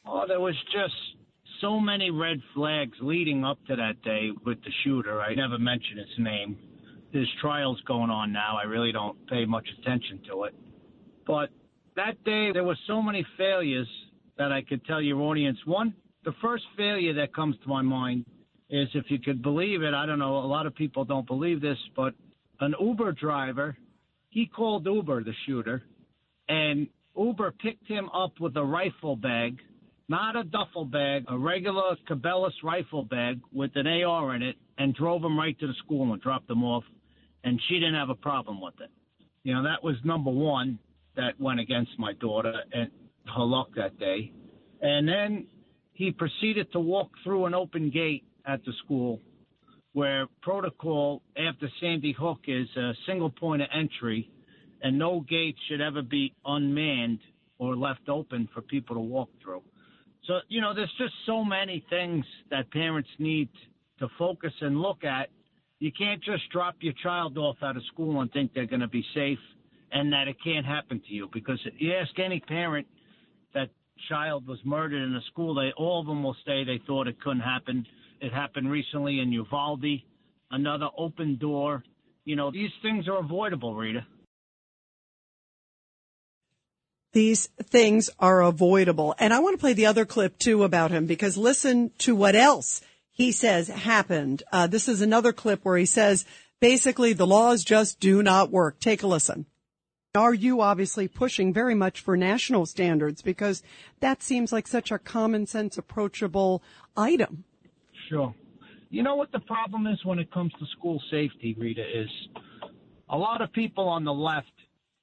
Oh, 0.07 0.25
there 0.29 0.39
was 0.39 0.55
just 0.73 0.95
so 1.61 1.81
many 1.81 2.13
red 2.13 2.41
flags 2.55 2.97
leading 3.01 3.45
up 3.45 3.59
to 3.67 3.75
that 3.75 4.03
day 4.03 4.31
with 4.47 4.63
the 4.63 4.71
shooter. 4.85 5.21
I 5.21 5.35
never 5.35 5.59
mentioned 5.59 5.99
his 5.99 6.17
name 6.17 6.57
there's 7.15 7.33
trials 7.41 7.81
going 7.87 8.11
on 8.11 8.33
now. 8.33 8.59
I 8.61 8.65
really 8.65 8.91
don't 8.91 9.17
pay 9.29 9.45
much 9.47 9.67
attention 9.79 10.21
to 10.31 10.45
it. 10.45 10.55
But 11.25 11.49
that 11.95 12.23
day, 12.25 12.51
there 12.53 12.65
were 12.65 12.77
so 12.89 13.01
many 13.01 13.25
failures 13.39 13.87
that 14.37 14.51
I 14.51 14.63
could 14.63 14.85
tell 14.85 15.01
your 15.01 15.21
audience. 15.21 15.57
One, 15.65 15.95
the 16.25 16.35
first 16.43 16.65
failure 16.77 17.15
that 17.15 17.33
comes 17.33 17.55
to 17.63 17.69
my 17.69 17.83
mind 17.83 18.27
is 18.69 18.89
if 18.95 19.05
you 19.11 19.21
could 19.21 19.43
believe 19.43 19.83
it, 19.83 19.95
I 19.95 20.07
don't 20.07 20.19
know, 20.19 20.39
a 20.39 20.41
lot 20.41 20.67
of 20.67 20.75
people 20.75 21.05
don't 21.05 21.27
believe 21.27 21.61
this, 21.61 21.79
but 21.95 22.15
an 22.59 22.75
Uber 22.81 23.13
driver, 23.13 23.77
he 24.31 24.47
called 24.47 24.85
Uber, 24.85 25.23
the 25.23 25.35
shooter, 25.47 25.85
and 26.49 26.89
Uber 27.17 27.53
picked 27.63 27.87
him 27.87 28.09
up 28.09 28.33
with 28.41 28.57
a 28.57 28.65
rifle 28.65 29.15
bag, 29.15 29.61
not 30.09 30.35
a 30.35 30.43
duffel 30.43 30.85
bag, 30.85 31.27
a 31.29 31.39
regular 31.39 31.95
Cabela's 32.11 32.57
rifle 32.65 33.05
bag 33.05 33.41
with 33.53 33.71
an 33.77 33.87
AR 33.87 34.35
in 34.35 34.43
it, 34.43 34.57
and 34.79 34.97
drove 34.97 35.23
him 35.23 35.39
right 35.39 35.57
to 35.61 35.69
the 35.69 35.75
school 35.85 36.13
and 36.13 36.21
dropped 36.21 36.51
him 36.51 36.65
off 36.65 36.83
and 37.45 37.61
she 37.69 37.75
didn't 37.75 37.95
have 37.95 38.11
a 38.11 38.15
problem 38.15 38.61
with 38.61 38.75
it. 38.81 38.91
You 39.45 39.55
know, 39.55 39.63
that 39.63 39.85
was 39.85 39.97
number 40.05 40.31
one 40.31 40.79
that 41.17 41.39
went 41.39 41.61
against 41.61 41.93
my 41.99 42.15
daughter 42.15 42.55
and 42.73 42.91
her 43.27 43.45
luck 43.45 43.69
that 43.77 43.99
day. 43.99 44.33
And 44.81 45.07
then 45.07 45.47
he 45.93 46.11
proceeded 46.11 46.73
to 46.73 46.81
walk 46.81 47.11
through 47.23 47.45
an 47.47 47.55
open 47.55 47.91
gate 47.91 48.25
at 48.47 48.65
the 48.65 48.73
school 48.85 49.21
where 49.93 50.27
protocol 50.43 51.23
after 51.37 51.69
Sandy 51.81 52.13
Hook 52.13 52.41
is 52.49 52.67
a 52.77 52.93
single 53.07 53.31
point 53.31 53.63
of 53.63 53.69
entry 53.73 54.29
and 54.83 54.99
no 54.99 55.21
gate 55.21 55.57
should 55.69 55.81
ever 55.81 56.03
be 56.03 56.35
unmanned 56.45 57.21
or 57.59 57.77
left 57.77 58.09
open 58.09 58.49
for 58.53 58.61
people 58.61 58.97
to 58.97 59.01
walk 59.01 59.29
through. 59.43 59.63
So, 60.27 60.41
you 60.49 60.61
know, 60.61 60.75
there's 60.75 60.93
just 60.99 61.13
so 61.27 61.45
many 61.45 61.85
things 61.91 62.25
that 62.51 62.71
parents 62.73 63.09
need 63.19 63.49
to 63.99 64.09
focus 64.19 64.53
and 64.61 64.81
look 64.81 65.05
at 65.05 65.29
you 65.85 65.93
can't 65.93 66.25
just 66.25 66.49
drop 66.51 66.77
your 66.81 66.95
child 67.03 67.37
off 67.37 67.59
out 67.63 67.77
of 67.77 67.83
school 67.93 68.23
and 68.23 68.33
think 68.33 68.55
they're 68.55 68.65
going 68.65 68.81
to 68.81 68.89
be 68.89 69.05
safe 69.15 69.39
and 69.93 70.11
that 70.15 70.29
it 70.29 70.37
can't 70.43 70.65
happen 70.65 70.99
to 71.07 71.13
you. 71.13 71.29
Because 71.31 71.59
you 71.77 71.93
ask 71.93 72.19
any 72.19 72.41
parent 72.41 72.87
that 73.53 73.69
child 74.09 74.49
was 74.49 74.59
murdered 74.65 75.03
in 75.03 75.15
a 75.15 75.21
school, 75.31 75.55
they 75.55 75.73
all 75.77 76.01
of 76.01 76.07
them 76.07 76.23
will 76.23 76.37
say 76.47 76.65
they 76.65 76.81
thought 76.87 77.07
it 77.07 77.21
couldn't 77.21 77.41
happen. 77.41 77.85
It 78.23 78.33
happened 78.33 78.71
recently 78.71 79.21
in 79.21 79.31
Uvalde. 79.31 79.85
another 80.51 80.89
open 80.97 81.37
door. 81.37 81.85
You 82.25 82.37
know, 82.37 82.51
these 82.51 82.71
things 82.81 83.07
are 83.07 83.19
avoidable, 83.19 83.75
Rita. 83.75 84.07
These 87.13 87.51
things 87.63 88.09
are 88.19 88.41
avoidable. 88.41 89.15
And 89.19 89.35
I 89.35 89.41
want 89.41 89.53
to 89.53 89.61
play 89.61 89.75
the 89.75 89.85
other 89.85 90.07
clip 90.07 90.39
too 90.39 90.65
about 90.65 90.93
him 90.93 91.05
because 91.05 91.37
listen 91.37 91.91
to 91.99 92.17
what 92.17 92.35
else 92.35 92.81
he 93.15 93.33
says 93.33 93.69
happened. 93.69 94.43
Uh, 94.53 94.67
this 94.67 94.89
is 94.89 95.01
another 95.01 95.33
clip 95.33 95.65
where 95.65 95.79
he 95.79 95.87
says 95.87 96.27
basically 96.61 97.13
the 97.13 97.27
laws 97.27 97.65
just 97.65 98.01
do 98.01 98.23
not 98.23 98.51
work. 98.51 98.81
Take 98.81 99.03
a 99.03 99.07
listen. 99.07 99.47
Are 100.15 100.35
you 100.35 100.61
obviously 100.61 101.09
pushing 101.09 101.53
very 101.53 101.75
much 101.75 102.01
for 102.01 102.17
national 102.17 102.67
standards 102.67 103.23
because 103.23 103.63
that 104.01 104.23
seems 104.23 104.53
like 104.53 104.67
such 104.67 104.93
a 104.93 104.99
common 104.99 105.47
sense, 105.47 105.79
approachable 105.79 106.63
item? 106.97 107.45
Sure. 108.09 108.35
You 108.91 109.03
know 109.03 109.17
what 109.17 109.33
the 109.33 109.41
problem 109.41 109.87
is 109.87 110.05
when 110.05 110.19
it 110.19 110.31
comes 110.33 110.53
to 110.53 110.67
school 110.79 111.03
safety, 111.11 111.57
Rita, 111.59 111.83
is 111.83 112.09
a 113.09 113.17
lot 113.17 113.43
of 113.43 113.53
people 113.53 113.89
on 113.89 114.05
the 114.05 114.13
left, 114.13 114.53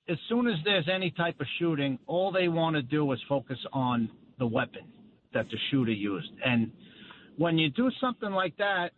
as 0.07 0.17
soon 0.29 0.47
as 0.47 0.55
there's 0.63 0.87
any 0.87 1.11
type 1.11 1.39
of 1.39 1.47
shooting, 1.59 1.99
all 2.07 2.31
they 2.31 2.47
want 2.47 2.75
to 2.75 2.81
do 2.81 3.11
is 3.11 3.19
focus 3.27 3.57
on 3.73 4.09
the 4.39 4.47
weapon 4.47 4.83
that 5.33 5.45
the 5.49 5.57
shooter 5.69 5.91
used. 5.91 6.31
And 6.45 6.71
when 7.37 7.57
you 7.57 7.69
do 7.69 7.89
something 7.99 8.31
like 8.31 8.55
that, 8.57 8.91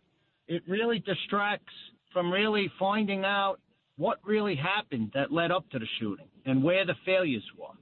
it 0.48 0.62
really 0.68 0.98
distracts 0.98 1.72
from 2.12 2.30
really 2.30 2.70
finding 2.78 3.24
out 3.24 3.56
what 3.96 4.18
really 4.24 4.56
happened 4.56 5.10
that 5.14 5.32
led 5.32 5.50
up 5.50 5.68
to 5.70 5.78
the 5.78 5.86
shooting 5.98 6.26
and 6.46 6.62
where 6.62 6.84
the 6.84 6.94
failures 7.04 7.44
were. 7.58 7.74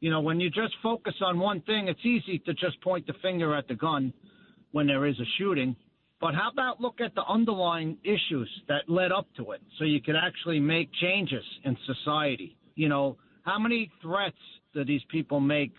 You 0.00 0.10
know, 0.10 0.20
when 0.20 0.40
you 0.40 0.50
just 0.50 0.74
focus 0.82 1.14
on 1.20 1.38
one 1.38 1.60
thing, 1.62 1.88
it's 1.88 2.04
easy 2.04 2.38
to 2.40 2.54
just 2.54 2.80
point 2.82 3.06
the 3.06 3.12
finger 3.22 3.54
at 3.54 3.68
the 3.68 3.74
gun 3.74 4.12
when 4.72 4.86
there 4.86 5.06
is 5.06 5.18
a 5.20 5.24
shooting. 5.38 5.76
But 6.20 6.34
how 6.34 6.50
about 6.50 6.80
look 6.80 7.00
at 7.00 7.14
the 7.14 7.24
underlying 7.24 7.96
issues 8.04 8.50
that 8.68 8.88
led 8.88 9.12
up 9.12 9.26
to 9.36 9.52
it 9.52 9.62
so 9.78 9.84
you 9.84 10.00
could 10.02 10.16
actually 10.16 10.60
make 10.60 10.90
changes 11.00 11.44
in 11.64 11.76
society? 11.86 12.56
You 12.74 12.88
know, 12.88 13.16
how 13.42 13.58
many 13.58 13.90
threats 14.02 14.36
do 14.74 14.84
these 14.84 15.02
people 15.10 15.40
make 15.40 15.72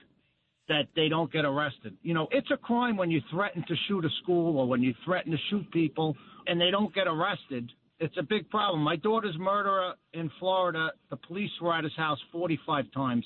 that 0.67 0.87
they 0.95 1.09
don't 1.09 1.31
get 1.31 1.45
arrested? 1.45 1.95
You 2.01 2.13
know, 2.13 2.27
it's 2.31 2.49
a 2.51 2.57
crime 2.57 2.97
when 2.97 3.11
you 3.11 3.21
threaten 3.31 3.63
to 3.67 3.75
shoot 3.87 4.05
a 4.05 4.09
school 4.23 4.57
or 4.57 4.67
when 4.67 4.81
you 4.81 4.93
threaten 5.05 5.31
to 5.31 5.37
shoot 5.49 5.69
people 5.71 6.15
and 6.47 6.59
they 6.59 6.71
don't 6.71 6.93
get 6.93 7.07
arrested. 7.07 7.71
It's 7.99 8.17
a 8.17 8.23
big 8.23 8.49
problem. 8.49 8.81
My 8.81 8.95
daughter's 8.95 9.37
murderer 9.37 9.93
in 10.13 10.31
Florida, 10.39 10.91
the 11.09 11.17
police 11.17 11.51
were 11.61 11.73
at 11.73 11.83
his 11.83 11.95
house 11.95 12.17
45 12.31 12.85
times. 12.93 13.25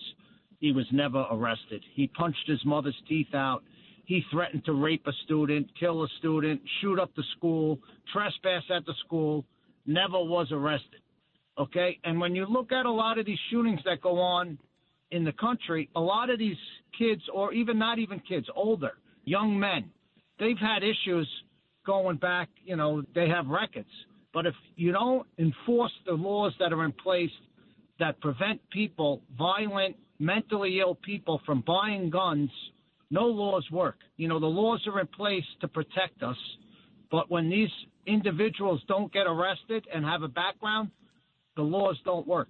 He 0.59 0.71
was 0.71 0.85
never 0.91 1.25
arrested. 1.31 1.83
He 1.93 2.07
punched 2.07 2.47
his 2.47 2.63
mother's 2.65 2.99
teeth 3.07 3.33
out. 3.33 3.63
He 4.05 4.23
threatened 4.31 4.65
to 4.65 4.73
rape 4.73 5.05
a 5.07 5.11
student, 5.23 5.67
kill 5.79 6.03
a 6.03 6.07
student, 6.19 6.61
shoot 6.81 6.99
up 6.99 7.11
the 7.15 7.23
school, 7.37 7.79
trespass 8.13 8.63
at 8.75 8.85
the 8.85 8.93
school, 9.05 9.45
never 9.85 10.19
was 10.19 10.47
arrested. 10.51 11.01
Okay? 11.57 11.99
And 12.03 12.19
when 12.19 12.35
you 12.35 12.45
look 12.45 12.71
at 12.71 12.85
a 12.85 12.91
lot 12.91 13.17
of 13.17 13.25
these 13.25 13.39
shootings 13.49 13.79
that 13.85 14.01
go 14.01 14.19
on 14.19 14.57
in 15.15 15.23
the 15.23 15.31
country, 15.31 15.89
a 15.95 15.99
lot 15.99 16.29
of 16.29 16.37
these 16.37 16.57
kids, 16.97 17.21
or 17.33 17.53
even 17.53 17.79
not 17.79 17.99
even 17.99 18.19
kids, 18.19 18.47
older, 18.53 18.91
young 19.23 19.57
men, 19.57 19.89
they've 20.39 20.57
had 20.57 20.83
issues 20.83 21.27
going 21.85 22.17
back, 22.17 22.49
you 22.65 22.75
know, 22.75 23.01
they 23.13 23.29
have 23.29 23.47
records. 23.47 23.89
But 24.33 24.45
if 24.45 24.55
you 24.75 24.91
don't 24.91 25.25
enforce 25.39 25.93
the 26.05 26.11
laws 26.11 26.53
that 26.59 26.73
are 26.73 26.83
in 26.83 26.91
place 26.91 27.31
that 27.99 28.19
prevent 28.19 28.59
people, 28.71 29.21
violent, 29.37 29.95
mentally 30.19 30.79
ill 30.81 30.95
people, 30.95 31.41
from 31.45 31.63
buying 31.65 32.09
guns, 32.09 32.49
no 33.09 33.25
laws 33.25 33.65
work. 33.71 33.99
You 34.17 34.27
know, 34.27 34.39
the 34.41 34.45
laws 34.45 34.85
are 34.87 34.99
in 34.99 35.07
place 35.07 35.45
to 35.61 35.69
protect 35.69 36.23
us, 36.23 36.37
but 37.09 37.31
when 37.31 37.49
these 37.49 37.69
individuals 38.05 38.81
don't 38.89 39.13
get 39.13 39.27
arrested 39.27 39.85
and 39.93 40.03
have 40.03 40.23
a 40.23 40.27
background, 40.27 40.91
the 41.55 41.61
laws 41.61 41.97
don't 42.03 42.27
work. 42.27 42.49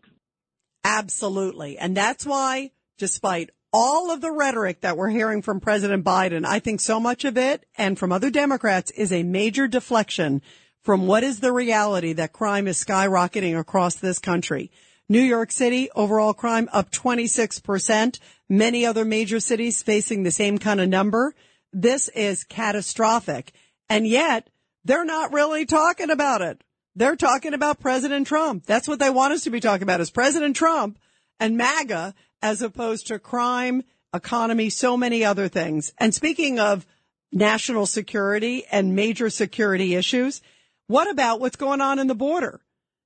Absolutely. 0.85 1.79
And 1.79 1.97
that's 1.97 2.27
why, 2.27 2.69
despite 2.99 3.49
all 3.73 4.11
of 4.11 4.21
the 4.21 4.31
rhetoric 4.31 4.81
that 4.81 4.95
we're 4.95 5.09
hearing 5.09 5.41
from 5.41 5.59
President 5.59 6.05
Biden, 6.05 6.45
I 6.45 6.59
think 6.59 6.79
so 6.79 6.99
much 6.99 7.25
of 7.25 7.37
it 7.37 7.65
and 7.75 7.97
from 7.97 8.11
other 8.11 8.29
Democrats 8.29 8.91
is 8.91 9.11
a 9.11 9.23
major 9.23 9.67
deflection 9.67 10.43
from 10.83 11.07
what 11.07 11.23
is 11.23 11.39
the 11.39 11.51
reality 11.51 12.13
that 12.13 12.33
crime 12.33 12.67
is 12.67 12.81
skyrocketing 12.81 13.59
across 13.59 13.95
this 13.95 14.19
country. 14.19 14.69
New 15.09 15.21
York 15.21 15.51
City, 15.51 15.89
overall 15.95 16.35
crime 16.35 16.69
up 16.71 16.91
26%. 16.91 18.19
Many 18.47 18.85
other 18.85 19.05
major 19.05 19.39
cities 19.39 19.81
facing 19.81 20.21
the 20.21 20.29
same 20.29 20.59
kind 20.59 20.79
of 20.79 20.87
number. 20.87 21.33
This 21.73 22.09
is 22.09 22.43
catastrophic. 22.43 23.53
And 23.89 24.07
yet 24.07 24.51
they're 24.83 25.03
not 25.03 25.33
really 25.33 25.65
talking 25.65 26.11
about 26.11 26.43
it. 26.43 26.63
They're 26.95 27.17
talking 27.17 27.53
about 27.53 27.79
President 27.79 28.25
Trump. 28.25 28.65
That's 28.65 28.87
what 28.87 28.99
they 28.99 29.09
want 29.09 29.33
us 29.33 29.43
to 29.43 29.49
be 29.49 29.59
talking 29.59 29.83
about 29.83 29.99
is 29.99 30.09
President 30.09 30.55
Trump 30.55 30.97
and 31.39 31.57
MAGA 31.57 32.13
as 32.41 32.61
opposed 32.61 33.07
to 33.07 33.19
crime, 33.19 33.83
economy, 34.13 34.69
so 34.69 34.95
many 34.95 35.25
other 35.25 35.49
things. 35.49 35.91
And 35.97 36.13
speaking 36.13 36.59
of 36.59 36.85
national 37.33 37.85
security 37.85 38.65
and 38.71 38.95
major 38.95 39.29
security 39.29 39.95
issues, 39.95 40.41
what 40.87 41.09
about 41.09 41.41
what's 41.41 41.57
going 41.57 41.81
on 41.81 41.99
in 41.99 42.07
the 42.07 42.15
border? 42.15 42.61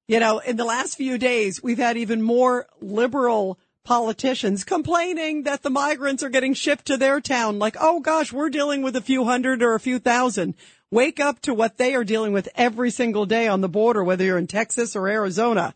You 0.08 0.20
know, 0.20 0.40
in 0.40 0.56
the 0.56 0.66
last 0.66 0.96
few 0.96 1.18
days, 1.18 1.64
we've 1.64 1.78
had 1.78 1.98
even 1.98 2.22
more 2.22 2.68
liberal 2.82 3.60
politicians 3.86 4.64
complaining 4.64 5.44
that 5.44 5.64
the 5.64 5.70
migrants 5.70 6.22
are 6.22 6.30
getting 6.30 6.54
shipped 6.54 6.86
to 6.86 6.98
their 6.98 7.20
town. 7.20 7.58
Like, 7.58 7.76
oh 7.80 8.02
gosh, 8.02 8.32
we're 8.32 8.50
dealing 8.50 8.84
with 8.84 8.96
a 8.96 9.02
few 9.02 9.26
hundred 9.26 9.64
or 9.64 9.74
a 9.74 9.80
few 9.80 9.98
thousand. 9.98 10.56
Wake 10.92 11.20
up 11.20 11.40
to 11.42 11.54
what 11.54 11.78
they 11.78 11.94
are 11.94 12.04
dealing 12.04 12.34
with 12.34 12.50
every 12.56 12.90
single 12.90 13.26
day 13.26 13.48
on 13.48 13.62
the 13.62 13.70
border, 13.70 14.04
whether 14.04 14.24
you're 14.24 14.38
in 14.38 14.48
Texas 14.48 14.96
or 14.96 15.08
Arizona. 15.08 15.74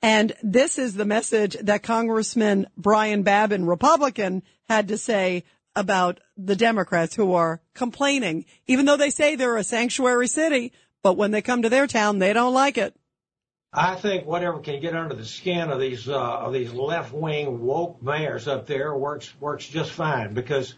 And 0.00 0.32
this 0.42 0.78
is 0.78 0.94
the 0.94 1.04
message 1.04 1.56
that 1.62 1.82
Congressman 1.82 2.68
Brian 2.76 3.22
Babin, 3.22 3.66
Republican, 3.66 4.42
had 4.68 4.88
to 4.88 4.98
say 4.98 5.44
about 5.76 6.20
the 6.36 6.56
Democrats 6.56 7.14
who 7.14 7.34
are 7.34 7.60
complaining, 7.74 8.46
even 8.66 8.86
though 8.86 8.96
they 8.96 9.10
say 9.10 9.36
they're 9.36 9.56
a 9.56 9.64
sanctuary 9.64 10.28
city, 10.28 10.72
but 11.02 11.16
when 11.16 11.30
they 11.30 11.42
come 11.42 11.62
to 11.62 11.68
their 11.68 11.86
town, 11.86 12.18
they 12.18 12.32
don't 12.32 12.54
like 12.54 12.78
it. 12.78 12.94
I 13.72 13.96
think 13.96 14.24
whatever 14.24 14.60
can 14.60 14.80
get 14.80 14.94
under 14.94 15.16
the 15.16 15.24
skin 15.24 15.68
of 15.68 15.80
these 15.80 16.08
uh, 16.08 16.14
of 16.14 16.52
these 16.52 16.72
left 16.72 17.12
wing 17.12 17.60
woke 17.60 18.00
mayors 18.00 18.46
up 18.46 18.66
there 18.68 18.94
works 18.94 19.32
works 19.40 19.66
just 19.66 19.90
fine 19.90 20.32
because 20.32 20.74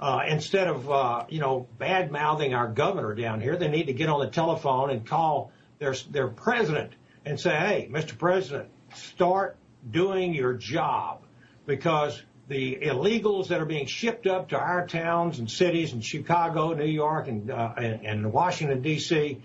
uh, 0.00 0.22
instead 0.26 0.68
of 0.68 0.90
uh, 0.90 1.24
you 1.28 1.40
know 1.40 1.66
bad 1.78 2.10
mouthing 2.10 2.54
our 2.54 2.68
governor 2.68 3.14
down 3.14 3.40
here, 3.40 3.56
they 3.56 3.68
need 3.68 3.86
to 3.86 3.92
get 3.92 4.08
on 4.08 4.20
the 4.20 4.30
telephone 4.30 4.90
and 4.90 5.06
call 5.06 5.52
their 5.78 5.94
their 6.10 6.28
president 6.28 6.92
and 7.24 7.38
say, 7.40 7.50
hey, 7.50 7.88
Mr. 7.90 8.16
President, 8.16 8.68
start 8.94 9.56
doing 9.90 10.34
your 10.34 10.54
job 10.54 11.22
because 11.66 12.22
the 12.48 12.78
illegals 12.82 13.48
that 13.48 13.60
are 13.60 13.66
being 13.66 13.86
shipped 13.86 14.26
up 14.26 14.50
to 14.50 14.58
our 14.58 14.86
towns 14.86 15.40
and 15.40 15.50
cities 15.50 15.92
in 15.92 16.00
Chicago, 16.00 16.72
New 16.74 16.84
York, 16.84 17.28
and 17.28 17.50
uh, 17.50 17.72
and, 17.76 18.06
and 18.06 18.32
Washington 18.32 18.82
D.C 18.82 19.40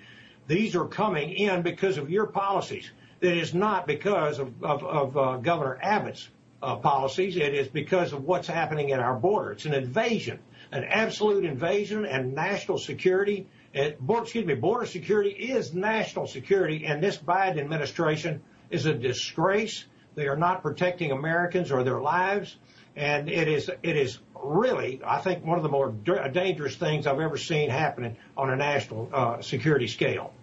these 0.51 0.75
are 0.75 0.85
coming 0.85 1.31
in 1.31 1.61
because 1.61 1.97
of 1.97 2.09
your 2.09 2.25
policies. 2.25 2.91
It 3.21 3.37
is 3.37 3.53
not 3.53 3.87
because 3.87 4.39
of, 4.39 4.63
of, 4.63 4.83
of 4.83 5.17
uh, 5.17 5.37
Governor 5.37 5.79
Abbott's 5.81 6.27
uh, 6.61 6.75
policies. 6.77 7.37
It 7.37 7.53
is 7.53 7.67
because 7.67 8.13
of 8.13 8.23
what's 8.23 8.47
happening 8.47 8.91
at 8.91 8.99
our 8.99 9.15
border. 9.15 9.51
It's 9.51 9.65
an 9.65 9.73
invasion, 9.73 10.39
an 10.71 10.83
absolute 10.83 11.45
invasion, 11.45 12.05
and 12.05 12.33
national 12.33 12.77
security. 12.77 13.47
And, 13.73 13.95
excuse 14.09 14.45
me, 14.45 14.55
border 14.55 14.85
security 14.85 15.31
is 15.31 15.73
national 15.73 16.27
security, 16.27 16.85
and 16.85 17.01
this 17.01 17.17
Biden 17.17 17.59
administration 17.59 18.41
is 18.69 18.85
a 18.85 18.93
disgrace. 18.93 19.85
They 20.15 20.27
are 20.27 20.35
not 20.35 20.61
protecting 20.61 21.11
Americans 21.11 21.71
or 21.71 21.83
their 21.83 22.01
lives, 22.01 22.57
and 22.95 23.29
it 23.29 23.47
is 23.47 23.69
it 23.81 23.95
is 23.95 24.19
really, 24.35 25.01
I 25.05 25.19
think, 25.19 25.45
one 25.45 25.57
of 25.57 25.63
the 25.63 25.69
more 25.69 25.91
dangerous 25.91 26.75
things 26.75 27.07
I've 27.07 27.19
ever 27.19 27.37
seen 27.37 27.69
happening 27.69 28.17
on 28.35 28.49
a 28.49 28.55
national 28.55 29.09
uh, 29.13 29.41
security 29.41 29.87
scale. 29.87 30.33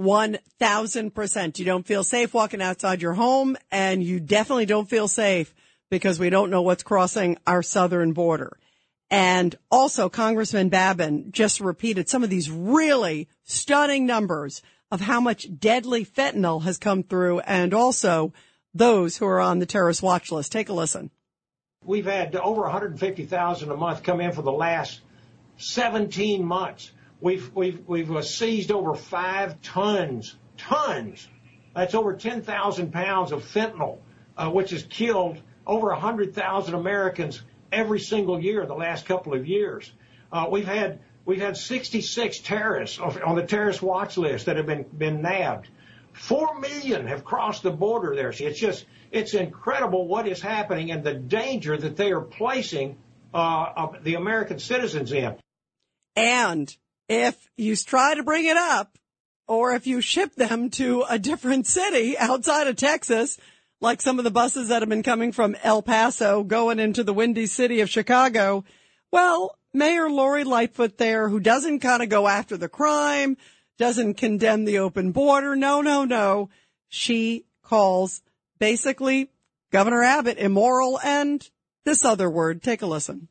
1000%. 0.00 1.58
You 1.58 1.64
don't 1.64 1.86
feel 1.86 2.04
safe 2.04 2.32
walking 2.32 2.62
outside 2.62 3.02
your 3.02 3.14
home 3.14 3.56
and 3.70 4.02
you 4.02 4.20
definitely 4.20 4.66
don't 4.66 4.88
feel 4.88 5.08
safe 5.08 5.54
because 5.90 6.18
we 6.18 6.30
don't 6.30 6.50
know 6.50 6.62
what's 6.62 6.82
crossing 6.82 7.38
our 7.46 7.62
southern 7.62 8.12
border. 8.12 8.58
And 9.10 9.56
also 9.70 10.08
Congressman 10.08 10.68
Babin 10.68 11.32
just 11.32 11.60
repeated 11.60 12.08
some 12.08 12.22
of 12.22 12.30
these 12.30 12.50
really 12.50 13.28
stunning 13.44 14.06
numbers 14.06 14.62
of 14.90 15.00
how 15.00 15.20
much 15.20 15.48
deadly 15.58 16.04
fentanyl 16.04 16.62
has 16.62 16.78
come 16.78 17.02
through 17.02 17.40
and 17.40 17.74
also 17.74 18.32
those 18.74 19.16
who 19.16 19.26
are 19.26 19.40
on 19.40 19.58
the 19.58 19.66
terrorist 19.66 20.02
watch 20.02 20.30
list. 20.30 20.52
Take 20.52 20.68
a 20.68 20.72
listen. 20.72 21.10
We've 21.84 22.06
had 22.06 22.34
over 22.36 22.62
150,000 22.62 23.70
a 23.70 23.76
month 23.76 24.02
come 24.02 24.20
in 24.20 24.32
for 24.32 24.42
the 24.42 24.52
last 24.52 25.00
17 25.56 26.44
months. 26.44 26.90
We've 27.20 27.50
we've 27.54 27.86
we've 27.86 28.14
uh, 28.14 28.22
seized 28.22 28.70
over 28.70 28.94
five 28.94 29.60
tons 29.62 30.36
tons. 30.56 31.28
That's 31.74 31.94
over 31.94 32.14
10,000 32.14 32.92
pounds 32.92 33.30
of 33.30 33.44
fentanyl, 33.44 33.98
uh, 34.36 34.50
which 34.50 34.70
has 34.70 34.82
killed 34.82 35.40
over 35.64 35.88
100,000 35.88 36.74
Americans 36.74 37.40
every 37.70 38.00
single 38.00 38.42
year 38.42 38.62
in 38.62 38.68
the 38.68 38.74
last 38.74 39.06
couple 39.06 39.34
of 39.34 39.46
years. 39.46 39.92
Uh, 40.32 40.46
we've 40.50 40.66
had 40.66 40.98
We've 41.28 41.42
had 41.42 41.58
66 41.58 42.38
terrorists 42.38 42.98
on 42.98 43.36
the 43.36 43.42
terrorist 43.42 43.82
watch 43.82 44.16
list 44.16 44.46
that 44.46 44.56
have 44.56 44.64
been, 44.64 44.84
been 44.84 45.20
nabbed. 45.20 45.68
Four 46.14 46.58
million 46.58 47.06
have 47.06 47.22
crossed 47.22 47.62
the 47.62 47.70
border 47.70 48.16
there. 48.16 48.32
See, 48.32 48.46
it's 48.46 48.58
just, 48.58 48.86
it's 49.10 49.34
incredible 49.34 50.08
what 50.08 50.26
is 50.26 50.40
happening 50.40 50.90
and 50.90 51.04
the 51.04 51.12
danger 51.12 51.76
that 51.76 51.98
they 51.98 52.12
are 52.12 52.22
placing 52.22 52.96
uh, 53.34 53.88
the 54.02 54.14
American 54.14 54.58
citizens 54.58 55.12
in. 55.12 55.36
And 56.16 56.74
if 57.08 57.50
you 57.56 57.74
try 57.76 58.14
to 58.14 58.22
bring 58.22 58.46
it 58.46 58.56
up, 58.56 58.98
or 59.46 59.74
if 59.74 59.86
you 59.86 60.00
ship 60.00 60.34
them 60.34 60.68
to 60.70 61.04
a 61.08 61.18
different 61.18 61.66
city 61.66 62.16
outside 62.18 62.66
of 62.66 62.76
Texas, 62.76 63.38
like 63.80 64.02
some 64.02 64.18
of 64.18 64.24
the 64.24 64.30
buses 64.30 64.68
that 64.68 64.82
have 64.82 64.88
been 64.88 65.02
coming 65.02 65.32
from 65.32 65.56
El 65.62 65.82
Paso 65.82 66.42
going 66.42 66.78
into 66.78 67.02
the 67.02 67.14
windy 67.14 67.46
city 67.46 67.80
of 67.80 67.88
Chicago, 67.88 68.64
well, 69.10 69.56
Mayor 69.72 70.10
Lori 70.10 70.44
Lightfoot 70.44 70.98
there, 70.98 71.28
who 71.28 71.40
doesn't 71.40 71.80
kind 71.80 72.02
of 72.02 72.08
go 72.08 72.28
after 72.28 72.56
the 72.56 72.68
crime, 72.68 73.36
doesn't 73.78 74.14
condemn 74.14 74.64
the 74.64 74.78
open 74.78 75.12
border. 75.12 75.56
No, 75.56 75.80
no, 75.80 76.04
no. 76.04 76.50
She 76.88 77.46
calls 77.62 78.22
basically 78.58 79.30
Governor 79.70 80.02
Abbott 80.02 80.38
immoral 80.38 80.98
and 81.00 81.48
this 81.84 82.04
other 82.04 82.28
word. 82.28 82.62
Take 82.62 82.82
a 82.82 82.86
listen. 82.86 83.28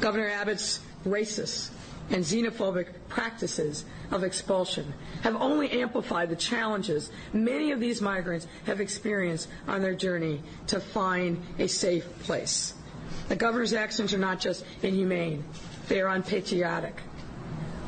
Governor 0.00 0.28
Abbott's 0.28 0.80
racist 1.06 1.70
and 2.10 2.24
xenophobic 2.24 2.88
practices 3.08 3.84
of 4.10 4.24
expulsion 4.24 4.92
have 5.22 5.36
only 5.36 5.70
amplified 5.70 6.30
the 6.30 6.36
challenges 6.36 7.10
many 7.32 7.70
of 7.70 7.80
these 7.80 8.00
migrants 8.00 8.46
have 8.66 8.80
experienced 8.80 9.48
on 9.66 9.82
their 9.82 9.94
journey 9.94 10.42
to 10.66 10.80
find 10.80 11.42
a 11.58 11.66
safe 11.66 12.06
place. 12.20 12.74
The 13.28 13.36
governor's 13.36 13.72
actions 13.72 14.14
are 14.14 14.18
not 14.18 14.40
just 14.40 14.64
inhumane, 14.82 15.44
they 15.88 16.00
are 16.00 16.08
unpatriotic. 16.08 16.96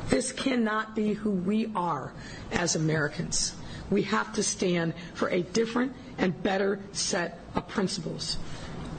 This 0.09 0.32
cannot 0.32 0.97
be 0.97 1.14
who 1.14 1.30
we 1.30 1.70
are 1.74 2.12
as 2.52 2.74
Americans. 2.74 3.55
We 3.90 4.02
have 4.02 4.32
to 4.34 4.42
stand 4.42 4.94
for 5.14 5.28
a 5.30 5.42
different 5.42 5.94
and 6.18 6.40
better 6.42 6.80
set 6.92 7.38
of 7.55 7.68
principles. 7.68 8.36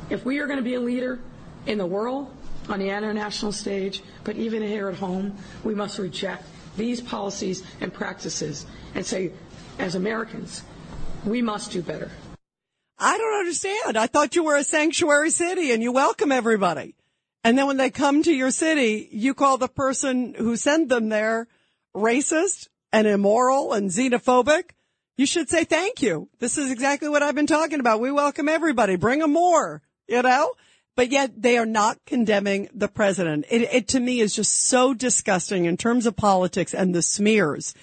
If 0.09 0.25
we 0.25 0.39
are 0.39 0.47
going 0.47 0.57
to 0.57 0.63
be 0.63 0.75
a 0.75 0.79
leader 0.79 1.19
in 1.65 1.77
the 1.77 1.85
world, 1.85 2.33
on 2.71 2.79
the 2.79 2.89
international 2.89 3.51
stage, 3.51 4.01
but 4.23 4.35
even 4.35 4.61
here 4.61 4.89
at 4.89 4.95
home, 4.95 5.35
we 5.63 5.75
must 5.75 5.99
reject 5.99 6.45
these 6.77 7.01
policies 7.01 7.63
and 7.81 7.93
practices 7.93 8.65
and 8.95 9.05
say, 9.05 9.31
as 9.77 9.95
Americans, 9.95 10.63
we 11.25 11.41
must 11.41 11.71
do 11.71 11.81
better. 11.81 12.09
I 12.97 13.17
don't 13.17 13.39
understand. 13.39 13.97
I 13.97 14.07
thought 14.07 14.35
you 14.35 14.43
were 14.43 14.55
a 14.55 14.63
sanctuary 14.63 15.31
city 15.31 15.71
and 15.71 15.81
you 15.81 15.91
welcome 15.91 16.31
everybody. 16.31 16.95
And 17.43 17.57
then 17.57 17.65
when 17.67 17.77
they 17.77 17.89
come 17.89 18.21
to 18.23 18.33
your 18.33 18.51
city, 18.51 19.09
you 19.11 19.33
call 19.33 19.57
the 19.57 19.67
person 19.67 20.35
who 20.35 20.55
sent 20.55 20.89
them 20.89 21.09
there 21.09 21.47
racist 21.95 22.67
and 22.93 23.07
immoral 23.07 23.73
and 23.73 23.89
xenophobic. 23.89 24.71
You 25.17 25.25
should 25.25 25.49
say 25.49 25.63
thank 25.63 26.01
you. 26.01 26.29
This 26.39 26.57
is 26.57 26.71
exactly 26.71 27.09
what 27.09 27.23
I've 27.23 27.35
been 27.35 27.47
talking 27.47 27.79
about. 27.79 27.99
We 27.99 28.11
welcome 28.11 28.47
everybody. 28.47 28.95
Bring 28.95 29.19
them 29.19 29.33
more, 29.33 29.81
you 30.07 30.21
know? 30.21 30.53
But 30.95 31.11
yet 31.11 31.41
they 31.41 31.57
are 31.57 31.65
not 31.65 31.99
condemning 32.05 32.69
the 32.73 32.87
president. 32.87 33.45
It, 33.49 33.61
it 33.73 33.87
to 33.89 33.99
me 33.99 34.19
is 34.19 34.35
just 34.35 34.67
so 34.67 34.93
disgusting 34.93 35.65
in 35.65 35.77
terms 35.77 36.05
of 36.05 36.15
politics 36.15 36.73
and 36.73 36.93
the 36.93 37.01
smears 37.01 37.73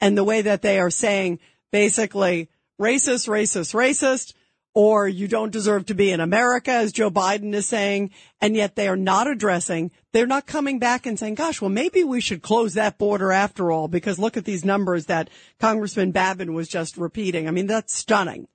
and 0.00 0.16
the 0.16 0.24
way 0.24 0.42
that 0.42 0.62
they 0.62 0.78
are 0.78 0.90
saying 0.90 1.38
basically 1.70 2.48
racist, 2.80 3.28
racist, 3.28 3.74
racist 3.74 4.34
or 4.76 5.08
you 5.08 5.26
don't 5.26 5.52
deserve 5.52 5.86
to 5.86 5.94
be 5.94 6.10
in 6.10 6.20
America, 6.20 6.70
as 6.70 6.92
Joe 6.92 7.10
Biden 7.10 7.54
is 7.54 7.66
saying, 7.66 8.10
and 8.42 8.54
yet 8.54 8.76
they 8.76 8.88
are 8.88 8.96
not 8.96 9.26
addressing, 9.26 9.90
they're 10.12 10.26
not 10.26 10.44
coming 10.44 10.78
back 10.78 11.06
and 11.06 11.18
saying, 11.18 11.36
gosh, 11.36 11.62
well, 11.62 11.70
maybe 11.70 12.04
we 12.04 12.20
should 12.20 12.42
close 12.42 12.74
that 12.74 12.98
border 12.98 13.32
after 13.32 13.72
all, 13.72 13.88
because 13.88 14.18
look 14.18 14.36
at 14.36 14.44
these 14.44 14.66
numbers 14.66 15.06
that 15.06 15.30
Congressman 15.58 16.10
Babin 16.10 16.52
was 16.52 16.68
just 16.68 16.98
repeating. 16.98 17.48
I 17.48 17.52
mean, 17.52 17.66
that's 17.66 17.96
stunning. 17.96 18.48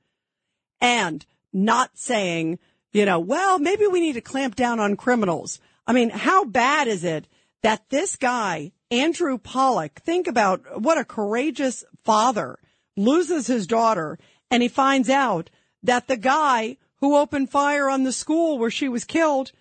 And 0.80 1.26
not 1.52 1.90
saying, 1.96 2.60
you 2.92 3.06
know, 3.06 3.20
well, 3.20 3.60
maybe 3.60 3.88
we 3.88 4.00
need 4.00 4.14
to 4.14 4.22
clamp 4.22 4.56
down 4.56 4.80
on 4.80 4.96
criminals. 4.96 5.60
I 5.88 5.94
mean, 5.94 6.10
how 6.10 6.46
bad 6.46 6.88
is 6.88 7.04
it 7.04 7.28
that 7.64 7.90
this 7.90 8.16
guy, 8.16 8.72
Andrew 8.90 9.38
Pollock, 9.38 10.02
think 10.02 10.28
about 10.28 10.82
what 10.82 10.98
a 10.98 11.06
courageous 11.06 11.84
father 12.04 12.60
loses 12.98 13.48
his 13.48 13.68
daughter 13.68 14.20
and 14.50 14.62
he 14.62 14.70
finds 14.70 15.10
out 15.10 15.50
that 15.84 16.08
the 16.08 16.18
guy 16.18 16.78
who 17.00 17.18
opened 17.18 17.50
fire 17.50 17.90
on 17.90 18.04
the 18.04 18.12
school 18.12 18.60
where 18.60 18.70
she 18.70 18.90
was 18.90 19.06
killed, 19.06 19.52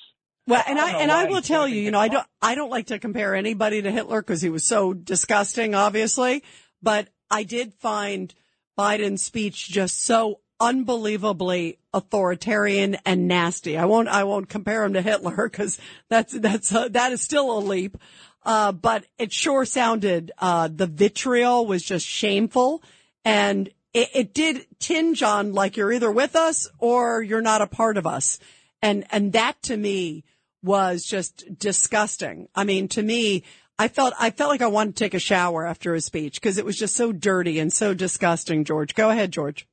Well, 0.48 0.64
and 0.68 0.80
I, 0.80 0.98
I 0.98 1.02
and 1.02 1.11
I 1.11 1.26
will 1.26 1.41
tell 1.41 1.68
you, 1.68 1.80
you 1.80 1.91
know, 1.91 1.99
I 1.99 2.07
don't 2.07 2.27
I 2.41 2.56
don't 2.56 2.69
like 2.69 2.88
to 2.88 2.99
compare 2.99 3.35
anybody 3.35 3.81
to 3.81 3.91
Hitler 3.91 4.22
because 4.22 4.41
he 4.41 4.49
was 4.49 4.65
so 4.65 4.93
disgusting, 4.93 5.76
obviously. 5.76 6.43
But 6.81 7.10
I 7.30 7.43
did 7.43 7.73
find 7.76 8.34
Biden's 8.77 9.22
speech 9.22 9.69
just 9.69 10.02
so 10.02 10.40
unbelievably 10.62 11.80
authoritarian 11.92 12.96
and 13.06 13.28
nasty. 13.28 13.78
I 13.78 13.86
won't, 13.86 14.08
I 14.08 14.24
won't 14.24 14.48
compare 14.48 14.86
him 14.86 14.94
to 14.94 15.02
Hitler 15.02 15.50
because 15.50 15.80
that's, 16.08 16.32
that's, 16.32 16.74
uh, 16.74 16.88
that 16.90 17.12
is 17.12 17.22
still 17.22 17.58
a 17.58 17.60
leap. 17.60 17.98
Uh, 18.44 18.72
but 18.72 19.06
it 19.18 19.34
sure 19.34 19.66
sounded, 19.66 20.32
uh, 20.38 20.70
the 20.74 20.88
vitriol 20.88 21.66
was 21.66 21.84
just 21.84 22.06
shameful 22.06 22.82
and 23.26 23.70
it, 23.94 24.10
it 24.14 24.34
did 24.34 24.66
tinge 24.80 25.22
on 25.22 25.54
like 25.54 25.78
you're 25.78 25.92
either 25.92 26.12
with 26.12 26.36
us 26.36 26.70
or 26.80 27.22
you're 27.22 27.42
not 27.42 27.62
a 27.62 27.68
part 27.68 27.98
of 27.98 28.08
us. 28.08 28.40
And, 28.82 29.06
and 29.12 29.34
that 29.34 29.62
to 29.64 29.76
me 29.76 30.24
was 30.64 31.04
just 31.04 31.58
disgusting. 31.58 32.48
I 32.56 32.64
mean, 32.64 32.88
to 32.90 33.02
me, 33.04 33.44
I 33.78 33.88
felt, 33.88 34.14
I 34.20 34.30
felt 34.30 34.52
like 34.52 34.62
I 34.62 34.68
wanted 34.68 34.96
to 34.96 35.04
take 35.04 35.16
a 35.16 35.20
shower 35.20 35.66
after 35.66 35.96
his 35.96 36.06
speech 36.06 36.36
because 36.36 36.60
it 36.60 36.66
was 36.66 36.78
just 36.78 36.96
so 36.96 37.12
dirty 37.12 37.58
and 37.58 37.74
so 37.74 37.96
disgusting, 37.96 38.64
George. 38.64 38.94
Go 38.94 39.10
ahead, 39.10 39.32
George. 39.32 39.68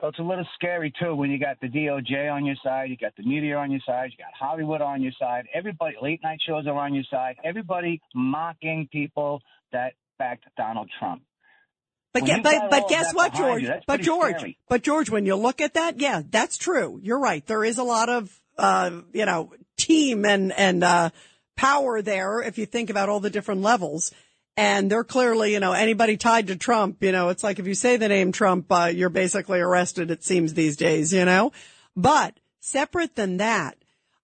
Well, 0.00 0.08
it's 0.10 0.18
a 0.18 0.22
little 0.22 0.46
scary 0.54 0.92
too 0.98 1.14
when 1.14 1.30
you 1.30 1.38
got 1.38 1.60
the 1.60 1.68
DOJ 1.68 2.32
on 2.32 2.46
your 2.46 2.56
side, 2.64 2.88
you 2.88 2.96
got 2.96 3.14
the 3.16 3.22
media 3.22 3.56
on 3.56 3.70
your 3.70 3.80
side, 3.86 4.10
you 4.12 4.16
got 4.16 4.32
Hollywood 4.38 4.80
on 4.80 5.02
your 5.02 5.12
side, 5.18 5.46
everybody, 5.52 5.96
late 6.00 6.20
night 6.22 6.38
shows 6.46 6.66
are 6.66 6.78
on 6.78 6.94
your 6.94 7.04
side, 7.10 7.36
everybody 7.44 8.00
mocking 8.14 8.88
people 8.90 9.42
that 9.72 9.92
backed 10.18 10.44
Donald 10.56 10.88
Trump. 10.98 11.22
But, 12.14 12.22
When 12.22 12.30
ge- 12.30 12.36
you 12.36 12.42
but, 12.42 12.70
but 12.70 12.88
guess 12.88 13.14
what, 13.14 13.34
George? 13.34 13.62
you, 13.62 13.74
but 13.86 14.00
George, 14.00 14.36
scary. 14.36 14.58
but 14.68 14.82
George, 14.82 15.10
when 15.10 15.26
you 15.26 15.36
look 15.36 15.60
at 15.60 15.74
that, 15.74 16.00
yeah, 16.00 16.22
that's 16.28 16.56
true. 16.56 16.98
You're 17.02 17.20
right. 17.20 17.46
There 17.46 17.62
is 17.62 17.76
a 17.76 17.84
lot 17.84 18.08
of, 18.08 18.40
uh, 18.56 19.02
you 19.12 19.26
know, 19.26 19.52
team 19.76 20.24
and, 20.24 20.50
and, 20.52 20.82
uh, 20.82 21.10
power 21.56 22.00
there 22.00 22.40
if 22.40 22.56
you 22.56 22.64
think 22.64 22.88
about 22.88 23.10
all 23.10 23.20
the 23.20 23.28
different 23.28 23.60
levels. 23.60 24.12
And 24.60 24.90
they're 24.90 25.04
clearly, 25.04 25.54
you 25.54 25.60
know, 25.60 25.72
anybody 25.72 26.18
tied 26.18 26.48
to 26.48 26.56
Trump, 26.56 27.02
you 27.02 27.12
know, 27.12 27.30
it's 27.30 27.42
like 27.42 27.58
if 27.58 27.66
you 27.66 27.72
say 27.72 27.96
the 27.96 28.08
name 28.08 28.30
Trump, 28.30 28.66
uh, 28.70 28.92
you're 28.94 29.08
basically 29.08 29.58
arrested, 29.58 30.10
it 30.10 30.22
seems 30.22 30.52
these 30.52 30.76
days, 30.76 31.14
you 31.14 31.24
know? 31.24 31.52
But 31.96 32.38
separate 32.60 33.16
than 33.16 33.38
that, 33.38 33.78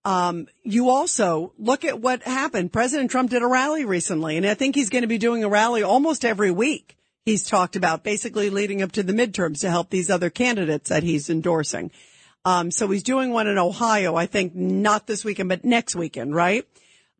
um, 0.05 0.47
you 0.63 0.91
also 0.91 1.55
look 1.59 1.87
at 1.87 2.03
what 2.03 2.23
happened. 2.23 2.71
President 2.71 3.11
Trump 3.11 3.31
did 3.31 3.43
a 3.43 3.47
rally 3.47 3.87
recently, 3.87 4.37
and 4.37 4.47
I 4.47 4.53
think 4.53 4.75
he's 4.75 4.91
going 4.91 5.05
to 5.05 5.09
be 5.09 5.17
doing 5.17 5.43
a 5.43 5.49
rally 5.49 5.83
almost 5.83 6.23
every 6.23 6.51
week 6.51 6.99
he's 7.25 7.43
talked 7.43 7.75
about, 7.75 8.05
basically 8.05 8.51
leading 8.51 8.83
up 8.83 8.93
to 8.93 9.03
the 9.03 9.15
midterms 9.15 9.63
to 9.63 9.71
help 9.71 9.89
these 9.89 10.11
other 10.11 10.29
candidates 10.29 10.91
that 10.91 11.03
he's 11.03 11.31
endorsing. 11.31 11.91
Um, 12.45 12.71
so 12.71 12.87
he's 12.89 13.03
doing 13.03 13.31
one 13.31 13.47
in 13.47 13.57
Ohio, 13.57 14.17
I 14.17 14.27
think 14.27 14.55
not 14.55 15.07
this 15.07 15.25
weekend, 15.25 15.49
but 15.49 15.65
next 15.65 15.97
weekend, 15.97 16.35
right? 16.35 16.67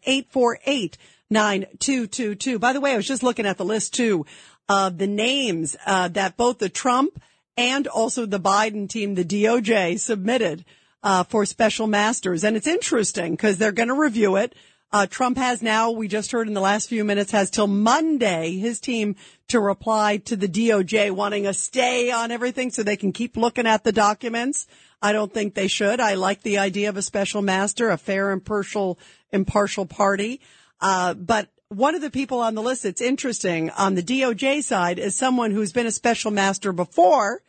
1-800-848-9222. 1.32 2.60
By 2.60 2.74
the 2.74 2.82
way, 2.82 2.94
I 2.94 2.98
was 2.98 3.08
just 3.08 3.24
looking 3.24 3.46
at 3.46 3.58
the 3.58 3.66
list 3.66 3.94
too 3.94 4.26
of 4.70 4.98
the 4.98 5.08
names 5.08 5.76
uh, 5.86 6.08
that 6.10 6.38
both 6.38 6.60
the 6.60 6.70
Trump 6.70 7.22
and 7.58 7.88
also 7.88 8.26
the 8.26 8.40
Biden 8.40 8.90
team, 8.90 9.16
the 9.16 9.26
DOJ, 9.26 10.00
submitted 10.00 10.66
uh, 11.04 11.24
for 11.24 11.46
special 11.46 11.88
masters. 11.88 12.44
And 12.44 12.56
it's 12.56 12.68
interesting 12.68 13.34
because 13.34 13.58
they're 13.58 13.72
going 13.72 13.90
to 13.90 13.94
review 13.94 14.38
it. 14.38 14.56
Uh, 14.94 15.08
Trump 15.08 15.40
has 15.40 15.64
now, 15.64 15.90
we 15.90 16.08
just 16.08 16.32
heard 16.32 16.48
in 16.48 16.54
the 16.54 16.62
last 16.62 16.88
few 16.88 17.04
minutes, 17.04 17.32
has 17.32 17.50
till 17.50 17.66
Monday, 17.66 18.58
his 18.58 18.80
team 18.80 19.16
to 19.48 19.60
reply 19.60 20.18
to 20.18 20.36
the 20.36 20.48
DOJ 20.48 21.10
wanting 21.10 21.48
a 21.48 21.54
stay 21.56 22.12
on 22.12 22.30
everything 22.30 22.70
so 22.70 22.84
they 22.84 22.96
can 22.96 23.12
keep 23.12 23.36
looking 23.36 23.66
at 23.66 23.84
the 23.84 23.92
documents. 23.92 24.68
I 25.02 25.12
don't 25.12 25.34
think 25.34 25.56
they 25.56 25.68
should. 25.68 26.00
I 26.00 26.14
like 26.14 26.44
the 26.44 26.60
idea 26.60 26.90
of 26.90 26.98
a 26.98 27.02
special 27.02 27.42
master, 27.42 27.90
a 27.90 27.98
fair, 27.98 28.30
impartial, 28.30 29.00
impartial 29.32 29.88
party. 29.88 30.42
Uh, 30.80 31.16
but 31.16 31.50
one 31.70 31.96
of 31.96 32.02
the 32.02 32.12
people 32.12 32.40
on 32.40 32.54
the 32.54 32.62
list 32.62 32.84
that's 32.84 33.02
interesting 33.02 33.72
on 33.72 33.96
the 33.96 34.04
DOJ 34.04 34.62
side 34.62 35.00
is 35.00 35.16
someone 35.16 35.50
who's 35.50 35.74
been 35.74 35.88
a 35.88 35.92
special 35.92 36.30
master 36.30 36.72
before. 36.72 37.42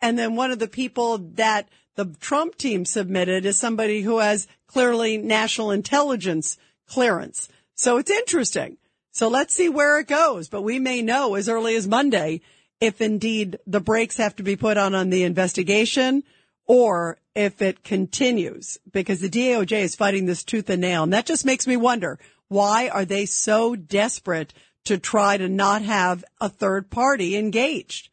And 0.00 0.18
then 0.18 0.34
one 0.34 0.50
of 0.50 0.60
the 0.60 0.66
people 0.66 1.18
that 1.34 1.68
the 1.94 2.06
Trump 2.20 2.56
team 2.56 2.86
submitted 2.86 3.44
is 3.44 3.58
somebody 3.58 4.00
who 4.00 4.20
has 4.20 4.48
clearly 4.66 5.18
national 5.18 5.72
intelligence 5.72 6.56
clearance. 6.88 7.48
So 7.74 7.98
it's 7.98 8.10
interesting. 8.10 8.78
So 9.12 9.28
let's 9.28 9.54
see 9.54 9.68
where 9.68 9.98
it 9.98 10.08
goes. 10.08 10.48
But 10.48 10.62
we 10.62 10.78
may 10.78 11.02
know 11.02 11.34
as 11.34 11.48
early 11.48 11.76
as 11.76 11.88
Monday 11.88 12.40
if 12.80 13.00
indeed 13.00 13.58
the 13.66 13.80
brakes 13.80 14.18
have 14.18 14.36
to 14.36 14.42
be 14.42 14.56
put 14.56 14.76
on 14.76 14.94
on 14.94 15.10
the 15.10 15.24
investigation 15.24 16.22
or 16.66 17.18
if 17.34 17.62
it 17.62 17.84
continues 17.84 18.78
because 18.90 19.20
the 19.20 19.30
DOJ 19.30 19.82
is 19.82 19.94
fighting 19.94 20.26
this 20.26 20.44
tooth 20.44 20.68
and 20.68 20.80
nail. 20.80 21.02
And 21.02 21.12
that 21.12 21.26
just 21.26 21.46
makes 21.46 21.66
me 21.66 21.76
wonder, 21.76 22.18
why 22.48 22.88
are 22.88 23.04
they 23.04 23.26
so 23.26 23.76
desperate 23.76 24.52
to 24.84 24.98
try 24.98 25.36
to 25.36 25.48
not 25.48 25.82
have 25.82 26.24
a 26.40 26.48
third 26.48 26.90
party 26.90 27.36
engaged? 27.36 28.10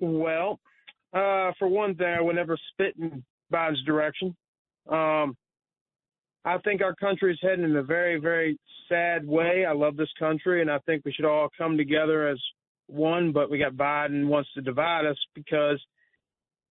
Well, 0.00 0.58
uh, 1.12 1.52
for 1.58 1.68
one 1.68 1.94
thing, 1.94 2.08
I 2.08 2.20
would 2.20 2.34
never 2.34 2.58
spit 2.72 2.96
in 2.98 3.22
Biden's 3.52 3.84
direction. 3.84 4.34
Um, 4.90 5.36
I 6.44 6.58
think 6.58 6.82
our 6.82 6.94
country 6.94 7.32
is 7.32 7.38
heading 7.42 7.64
in 7.64 7.76
a 7.76 7.82
very, 7.82 8.18
very 8.20 8.58
sad 8.88 9.26
way. 9.26 9.64
I 9.66 9.72
love 9.72 9.96
this 9.96 10.12
country, 10.18 10.60
and 10.60 10.70
I 10.70 10.78
think 10.80 11.04
we 11.04 11.12
should 11.12 11.24
all 11.24 11.48
come 11.56 11.76
together 11.76 12.28
as 12.28 12.38
one. 12.86 13.32
But 13.32 13.50
we 13.50 13.58
got 13.58 13.72
Biden 13.74 14.26
wants 14.26 14.50
to 14.54 14.60
divide 14.60 15.06
us 15.06 15.16
because, 15.34 15.80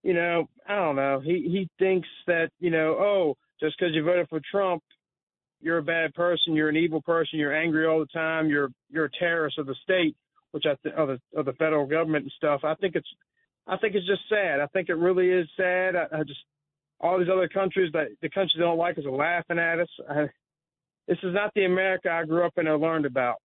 you 0.03 0.13
know, 0.13 0.47
I 0.67 0.75
don't 0.75 0.95
know. 0.95 1.21
He 1.23 1.47
he 1.51 1.69
thinks 1.79 2.07
that 2.27 2.49
you 2.59 2.69
know, 2.69 2.95
oh, 2.99 3.35
just 3.59 3.75
because 3.77 3.95
you 3.95 4.03
voted 4.03 4.29
for 4.29 4.41
Trump, 4.51 4.83
you're 5.59 5.79
a 5.79 5.83
bad 5.83 6.13
person. 6.13 6.53
You're 6.53 6.69
an 6.69 6.77
evil 6.77 7.01
person. 7.01 7.39
You're 7.39 7.55
angry 7.55 7.87
all 7.87 7.99
the 7.99 8.05
time. 8.07 8.49
You're 8.49 8.69
you're 8.89 9.05
a 9.05 9.17
terrorist 9.19 9.57
of 9.57 9.65
the 9.65 9.75
state, 9.81 10.15
which 10.51 10.65
I 10.67 10.75
th- 10.83 10.95
of 10.95 11.07
the 11.07 11.39
of 11.39 11.45
the 11.45 11.53
federal 11.53 11.87
government 11.87 12.25
and 12.25 12.33
stuff. 12.37 12.61
I 12.63 12.75
think 12.75 12.95
it's 12.95 13.09
I 13.65 13.77
think 13.77 13.95
it's 13.95 14.07
just 14.07 14.29
sad. 14.29 14.59
I 14.59 14.67
think 14.67 14.89
it 14.89 14.95
really 14.97 15.29
is 15.29 15.47
sad. 15.57 15.95
I, 15.95 16.19
I 16.19 16.23
just 16.23 16.41
all 16.99 17.19
these 17.19 17.29
other 17.31 17.47
countries 17.47 17.91
that 17.93 18.07
the 18.21 18.29
countries 18.29 18.59
don't 18.59 18.77
like 18.77 18.97
us 18.97 19.05
are 19.05 19.11
laughing 19.11 19.59
at 19.59 19.79
us. 19.79 19.89
I, 20.09 20.29
this 21.07 21.17
is 21.21 21.33
not 21.33 21.51
the 21.53 21.65
America 21.65 22.09
I 22.09 22.25
grew 22.25 22.45
up 22.45 22.53
in 22.57 22.67
or 22.67 22.77
learned 22.77 23.05
about. 23.05 23.35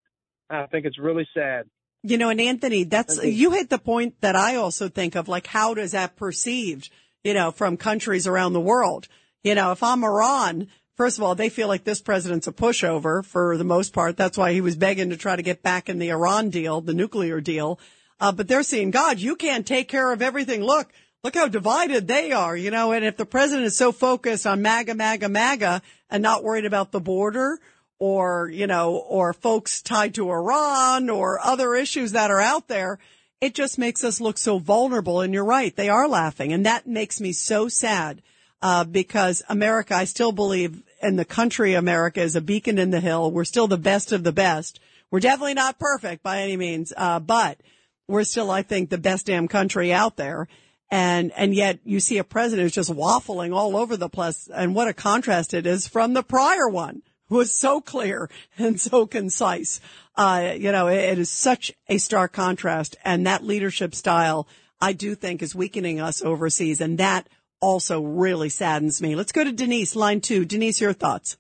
I 0.49 0.67
think 0.67 0.87
it's 0.87 0.99
really 0.99 1.29
sad. 1.35 1.67
You 2.05 2.17
know, 2.17 2.31
and 2.31 2.41
Anthony, 2.41 2.85
that's, 2.85 3.23
you 3.25 3.51
hit 3.51 3.71
the 3.71 3.79
point 3.79 4.21
that 4.21 4.37
I 4.37 4.55
also 4.55 4.89
think 4.89 5.17
of, 5.17 5.27
like, 5.27 5.49
how 5.49 5.75
does 5.75 5.93
that 5.93 6.15
perceived, 6.15 6.91
you 7.25 7.35
know, 7.35 7.51
from 7.51 7.77
countries 7.77 8.29
around 8.29 8.53
the 8.53 8.61
world? 8.61 9.09
You 9.43 9.57
know, 9.57 9.73
if 9.73 9.83
I'm 9.83 10.05
Iran, 10.05 10.69
first 10.97 11.19
of 11.19 11.25
all, 11.25 11.35
they 11.35 11.49
feel 11.49 11.67
like 11.67 11.83
this 11.83 12.01
president's 12.01 12.47
a 12.47 12.53
pushover 12.53 13.25
for 13.25 13.57
the 13.57 13.65
most 13.65 13.93
part. 13.93 14.17
That's 14.17 14.39
why 14.39 14.53
he 14.53 14.61
was 14.61 14.77
begging 14.77 15.11
to 15.11 15.17
try 15.17 15.35
to 15.35 15.43
get 15.43 15.63
back 15.63 15.89
in 15.89 15.99
the 15.99 16.11
Iran 16.11 16.51
deal, 16.51 16.81
the 16.81 16.95
nuclear 16.95 17.41
deal. 17.41 17.81
Uh, 18.21 18.31
but 18.31 18.47
they're 18.47 18.63
seeing, 18.63 18.93
God, 18.93 19.19
you 19.19 19.35
can't 19.35 19.67
take 19.67 19.89
care 19.89 20.13
of 20.13 20.23
everything. 20.23 20.63
Look, 20.63 20.93
look 21.25 21.35
how 21.35 21.49
divided 21.49 22.07
they 22.07 22.33
are, 22.33 22.57
you 22.57 22.71
know, 22.71 22.93
and 22.93 23.05
if 23.05 23.17
the 23.17 23.27
president 23.27 23.67
is 23.67 23.77
so 23.77 23.93
focused 23.93 24.47
on 24.47 24.63
MAGA, 24.63 24.95
MAGA, 24.95 25.29
MAGA 25.29 25.83
and 26.11 26.23
not 26.23 26.45
worried 26.45 26.65
about 26.65 26.93
the 26.93 27.01
border 27.01 27.59
or, 27.99 28.49
you 28.53 28.67
know, 28.67 28.97
or 28.97 29.33
folks 29.33 29.83
tied 29.83 30.15
to 30.15 30.31
Iran 30.31 31.11
or 31.11 31.41
other 31.45 31.75
issues 31.75 32.13
that 32.13 32.31
are 32.31 32.41
out 32.41 32.69
there, 32.69 32.99
it 33.41 33.55
just 33.55 33.79
makes 33.79 34.05
us 34.05 34.21
look 34.21 34.39
so 34.39 34.59
vulnerable. 34.59 35.21
And 35.21 35.35
you're 35.35 35.45
right. 35.45 35.75
They 35.75 35.89
are 35.89 36.09
laughing. 36.09 36.53
And 36.53 36.65
that 36.67 36.87
makes 36.87 37.21
me 37.21 37.33
so 37.33 37.69
sad, 37.69 38.23
uh, 38.63 38.85
because 38.85 39.43
America, 39.49 39.95
I 39.95 40.05
still 40.05 40.33
believe 40.33 40.83
in 41.03 41.17
the 41.17 41.25
country 41.25 41.75
America 41.75 42.21
is 42.21 42.37
a 42.37 42.41
beacon 42.41 42.79
in 42.79 42.91
the 42.91 43.01
hill. 43.01 43.31
We're 43.31 43.45
still 43.45 43.69
the 43.69 43.77
best 43.77 44.13
of 44.13 44.25
the 44.25 44.33
best. 44.33 44.81
We're 45.11 45.21
definitely 45.21 45.55
not 45.55 45.79
perfect 45.79 46.23
by 46.23 46.43
any 46.43 46.57
means. 46.57 46.93
Uh, 46.97 47.19
but 47.19 47.59
we're 48.07 48.25
still, 48.25 48.51
I 48.51 48.63
think, 48.63 48.91
the 48.91 48.99
best 48.99 49.27
damn 49.27 49.49
country 49.49 49.93
out 49.93 50.17
there. 50.17 50.49
And, 50.91 51.33
and 51.37 51.55
yet 51.55 51.81
you 51.85 52.01
see 52.01 52.19
a 52.19 52.25
president 52.25 52.65
who's 52.65 52.75
just 52.75 52.93
waffling 52.93 53.55
all 53.55 53.77
over 53.77 53.97
the 53.97 54.09
place. 54.09 54.49
And 54.53 54.75
what 54.75 54.89
a 54.89 54.95
contrast 54.95 55.53
it 55.53 55.67
is 55.67 55.87
from 55.87 56.15
the 56.15 56.23
prior 56.23 56.69
one 56.69 57.03
who 57.29 57.37
was 57.37 57.53
so 57.53 57.81
clear 57.81 58.31
and 58.59 58.81
so 58.81 59.07
concise. 59.07 59.81
Uh, 60.17 60.55
you 60.57 60.73
know, 60.73 60.89
it, 60.89 60.99
it 60.99 61.19
is 61.19 61.31
such 61.31 61.73
a 61.89 61.99
stark 61.99 62.33
contrast. 62.33 62.97
And 63.05 63.27
that 63.27 63.45
leadership 63.45 63.95
style, 63.95 64.49
I 64.81 64.93
do 64.93 65.15
think 65.15 65.43
is 65.43 65.55
weakening 65.55 66.01
us 66.01 66.23
overseas. 66.23 66.81
And 66.81 66.99
that 66.99 67.29
also 67.61 68.01
really 68.01 68.49
saddens 68.49 69.03
me. 69.03 69.15
Let's 69.15 69.33
go 69.33 69.45
to 69.45 69.53
Denise, 69.53 69.97
line 69.97 70.21
two. 70.21 70.45
Denise, 70.45 70.81
your 70.81 70.93
thoughts. 70.93 71.37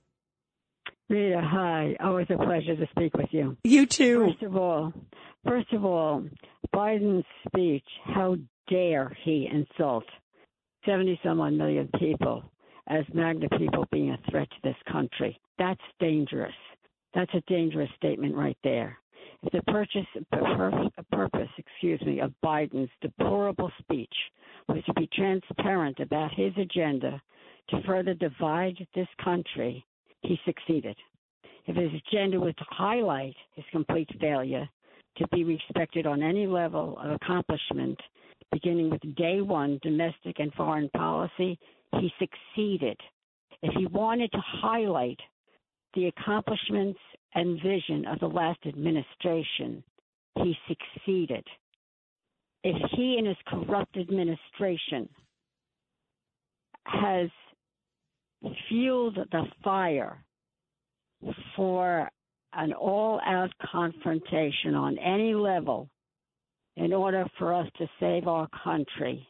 Rita, 1.08 1.40
hi. 1.40 1.96
Always 2.00 2.26
a 2.28 2.36
pleasure 2.36 2.76
to 2.76 2.86
speak 2.90 3.16
with 3.16 3.28
you. 3.30 3.56
You 3.64 3.86
too. 3.86 4.26
First 4.26 4.42
of 4.42 4.56
all, 4.56 4.92
first 5.46 5.72
of 5.72 5.84
all, 5.84 6.24
Biden's 6.74 7.24
speech, 7.46 7.86
how 8.04 8.36
dare 8.68 9.16
he 9.24 9.48
insult 9.52 10.04
70 10.86 11.20
some 11.24 11.40
odd 11.40 11.54
million 11.54 11.88
people 11.98 12.42
as 12.88 13.04
MAGA 13.12 13.48
people 13.58 13.86
being 13.92 14.10
a 14.10 14.30
threat 14.30 14.48
to 14.50 14.56
this 14.62 14.76
country. 14.90 15.38
That's 15.58 15.80
dangerous. 16.00 16.54
That's 17.14 17.32
a 17.34 17.42
dangerous 17.46 17.90
statement 17.96 18.34
right 18.34 18.56
there. 18.64 18.98
If 19.42 19.52
the 19.52 19.62
purchase, 19.72 20.06
purpose, 21.12 21.48
excuse 21.58 22.00
me, 22.02 22.20
of 22.20 22.32
Biden's 22.44 22.90
deplorable 23.00 23.70
speech 23.78 24.14
was 24.68 24.82
to 24.84 24.94
be 24.94 25.08
transparent 25.14 26.00
about 26.00 26.34
his 26.34 26.52
agenda 26.56 27.20
to 27.70 27.82
further 27.82 28.14
divide 28.14 28.76
this 28.94 29.08
country, 29.22 29.84
he 30.22 30.38
succeeded. 30.44 30.96
If 31.66 31.76
his 31.76 31.90
agenda 32.06 32.40
was 32.40 32.54
to 32.56 32.64
highlight 32.68 33.36
his 33.54 33.64
complete 33.70 34.08
failure 34.20 34.68
to 35.18 35.28
be 35.28 35.44
respected 35.44 36.06
on 36.06 36.22
any 36.22 36.46
level 36.46 36.98
of 36.98 37.10
accomplishment, 37.10 38.00
beginning 38.52 38.90
with 38.90 39.16
day 39.16 39.40
one 39.40 39.78
domestic 39.82 40.38
and 40.38 40.52
foreign 40.54 40.88
policy, 40.90 41.58
he 41.92 42.12
succeeded. 42.18 42.98
If 43.62 43.74
he 43.74 43.86
wanted 43.86 44.30
to 44.32 44.42
highlight 44.62 45.18
the 45.94 46.06
accomplishments 46.06 46.98
and 47.34 47.60
vision 47.62 48.06
of 48.06 48.20
the 48.20 48.28
last 48.28 48.60
administration, 48.66 49.82
he 50.36 50.56
succeeded. 50.68 51.44
If 52.64 52.76
he 52.92 53.16
and 53.18 53.26
his 53.26 53.36
corrupt 53.46 53.96
administration 53.96 55.08
has 56.84 57.28
fueled 58.68 59.16
the 59.16 59.44
fire 59.62 60.22
for 61.56 62.10
an 62.52 62.72
all 62.72 63.20
out 63.24 63.52
confrontation 63.70 64.74
on 64.74 64.98
any 64.98 65.34
level 65.34 65.88
in 66.78 66.92
order 66.92 67.26
for 67.38 67.52
us 67.52 67.66
to 67.78 67.86
save 67.98 68.28
our 68.28 68.48
country, 68.64 69.26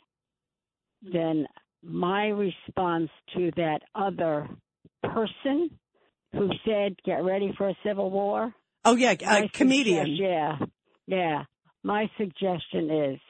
then 1.03 1.47
my 1.83 2.27
response 2.27 3.09
to 3.35 3.51
that 3.57 3.81
other 3.95 4.49
person 5.03 5.71
who 6.33 6.51
said, 6.67 6.95
get 7.05 7.25
ready 7.25 7.53
for 7.57 7.71
a 7.71 7.75
civil 7.85 8.11
war. 8.11 8.55
Oh, 8.85 8.97
yeah, 8.97 9.15
a 9.27 9.49
comedian. 9.49 10.09
Yeah, 10.09 10.59
yeah. 11.07 11.45
My 11.83 12.11
suggestion 12.19 12.91
is 12.91 13.21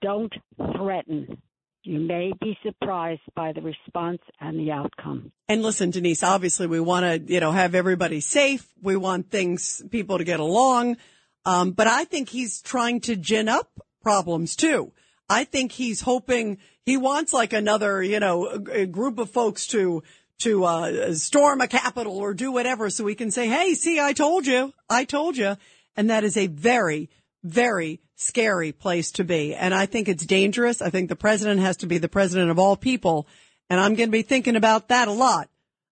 don't 0.00 0.32
threaten. 0.76 1.40
You 1.84 2.00
may 2.00 2.32
be 2.40 2.56
surprised 2.64 3.22
by 3.34 3.52
the 3.52 3.60
response 3.60 4.20
and 4.40 4.58
the 4.58 4.72
outcome. 4.72 5.32
And 5.48 5.62
listen, 5.62 5.90
Denise, 5.90 6.22
obviously 6.22 6.66
we 6.66 6.80
want 6.80 7.04
to, 7.04 7.32
you 7.32 7.40
know, 7.40 7.52
have 7.52 7.74
everybody 7.74 8.20
safe. 8.20 8.66
We 8.80 8.96
want 8.96 9.30
things, 9.30 9.82
people 9.90 10.18
to 10.18 10.24
get 10.24 10.40
along. 10.40 10.96
Um, 11.44 11.72
but 11.72 11.86
I 11.86 12.04
think 12.04 12.28
he's 12.28 12.62
trying 12.62 13.00
to 13.02 13.16
gin 13.16 13.48
up 13.48 13.70
problems 14.02 14.56
too. 14.56 14.92
I 15.28 15.44
think 15.44 15.72
he's 15.72 16.00
hoping 16.00 16.58
he 16.84 16.96
wants 16.96 17.32
like 17.32 17.52
another, 17.52 18.02
you 18.02 18.20
know, 18.20 18.46
a, 18.46 18.82
a 18.82 18.86
group 18.86 19.18
of 19.18 19.30
folks 19.30 19.66
to 19.68 20.02
to 20.40 20.64
uh, 20.64 21.14
storm 21.14 21.60
a 21.60 21.68
capital 21.68 22.18
or 22.18 22.34
do 22.34 22.50
whatever, 22.50 22.90
so 22.90 23.04
we 23.04 23.14
can 23.14 23.30
say, 23.30 23.46
"Hey, 23.46 23.74
see, 23.74 24.00
I 24.00 24.12
told 24.12 24.46
you, 24.46 24.72
I 24.90 25.04
told 25.04 25.36
you," 25.36 25.56
and 25.96 26.10
that 26.10 26.24
is 26.24 26.36
a 26.36 26.48
very, 26.48 27.10
very 27.44 28.00
scary 28.16 28.72
place 28.72 29.12
to 29.12 29.24
be. 29.24 29.54
And 29.54 29.72
I 29.72 29.86
think 29.86 30.08
it's 30.08 30.26
dangerous. 30.26 30.82
I 30.82 30.90
think 30.90 31.08
the 31.08 31.16
president 31.16 31.60
has 31.60 31.78
to 31.78 31.86
be 31.86 31.98
the 31.98 32.08
president 32.08 32.50
of 32.50 32.58
all 32.58 32.76
people, 32.76 33.26
and 33.70 33.80
I'm 33.80 33.94
going 33.94 34.08
to 34.08 34.12
be 34.12 34.22
thinking 34.22 34.56
about 34.56 34.88
that 34.88 35.08
a 35.08 35.12
lot 35.12 35.48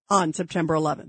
on 0.08 0.32
September 0.32 0.74
11th. 0.74 1.08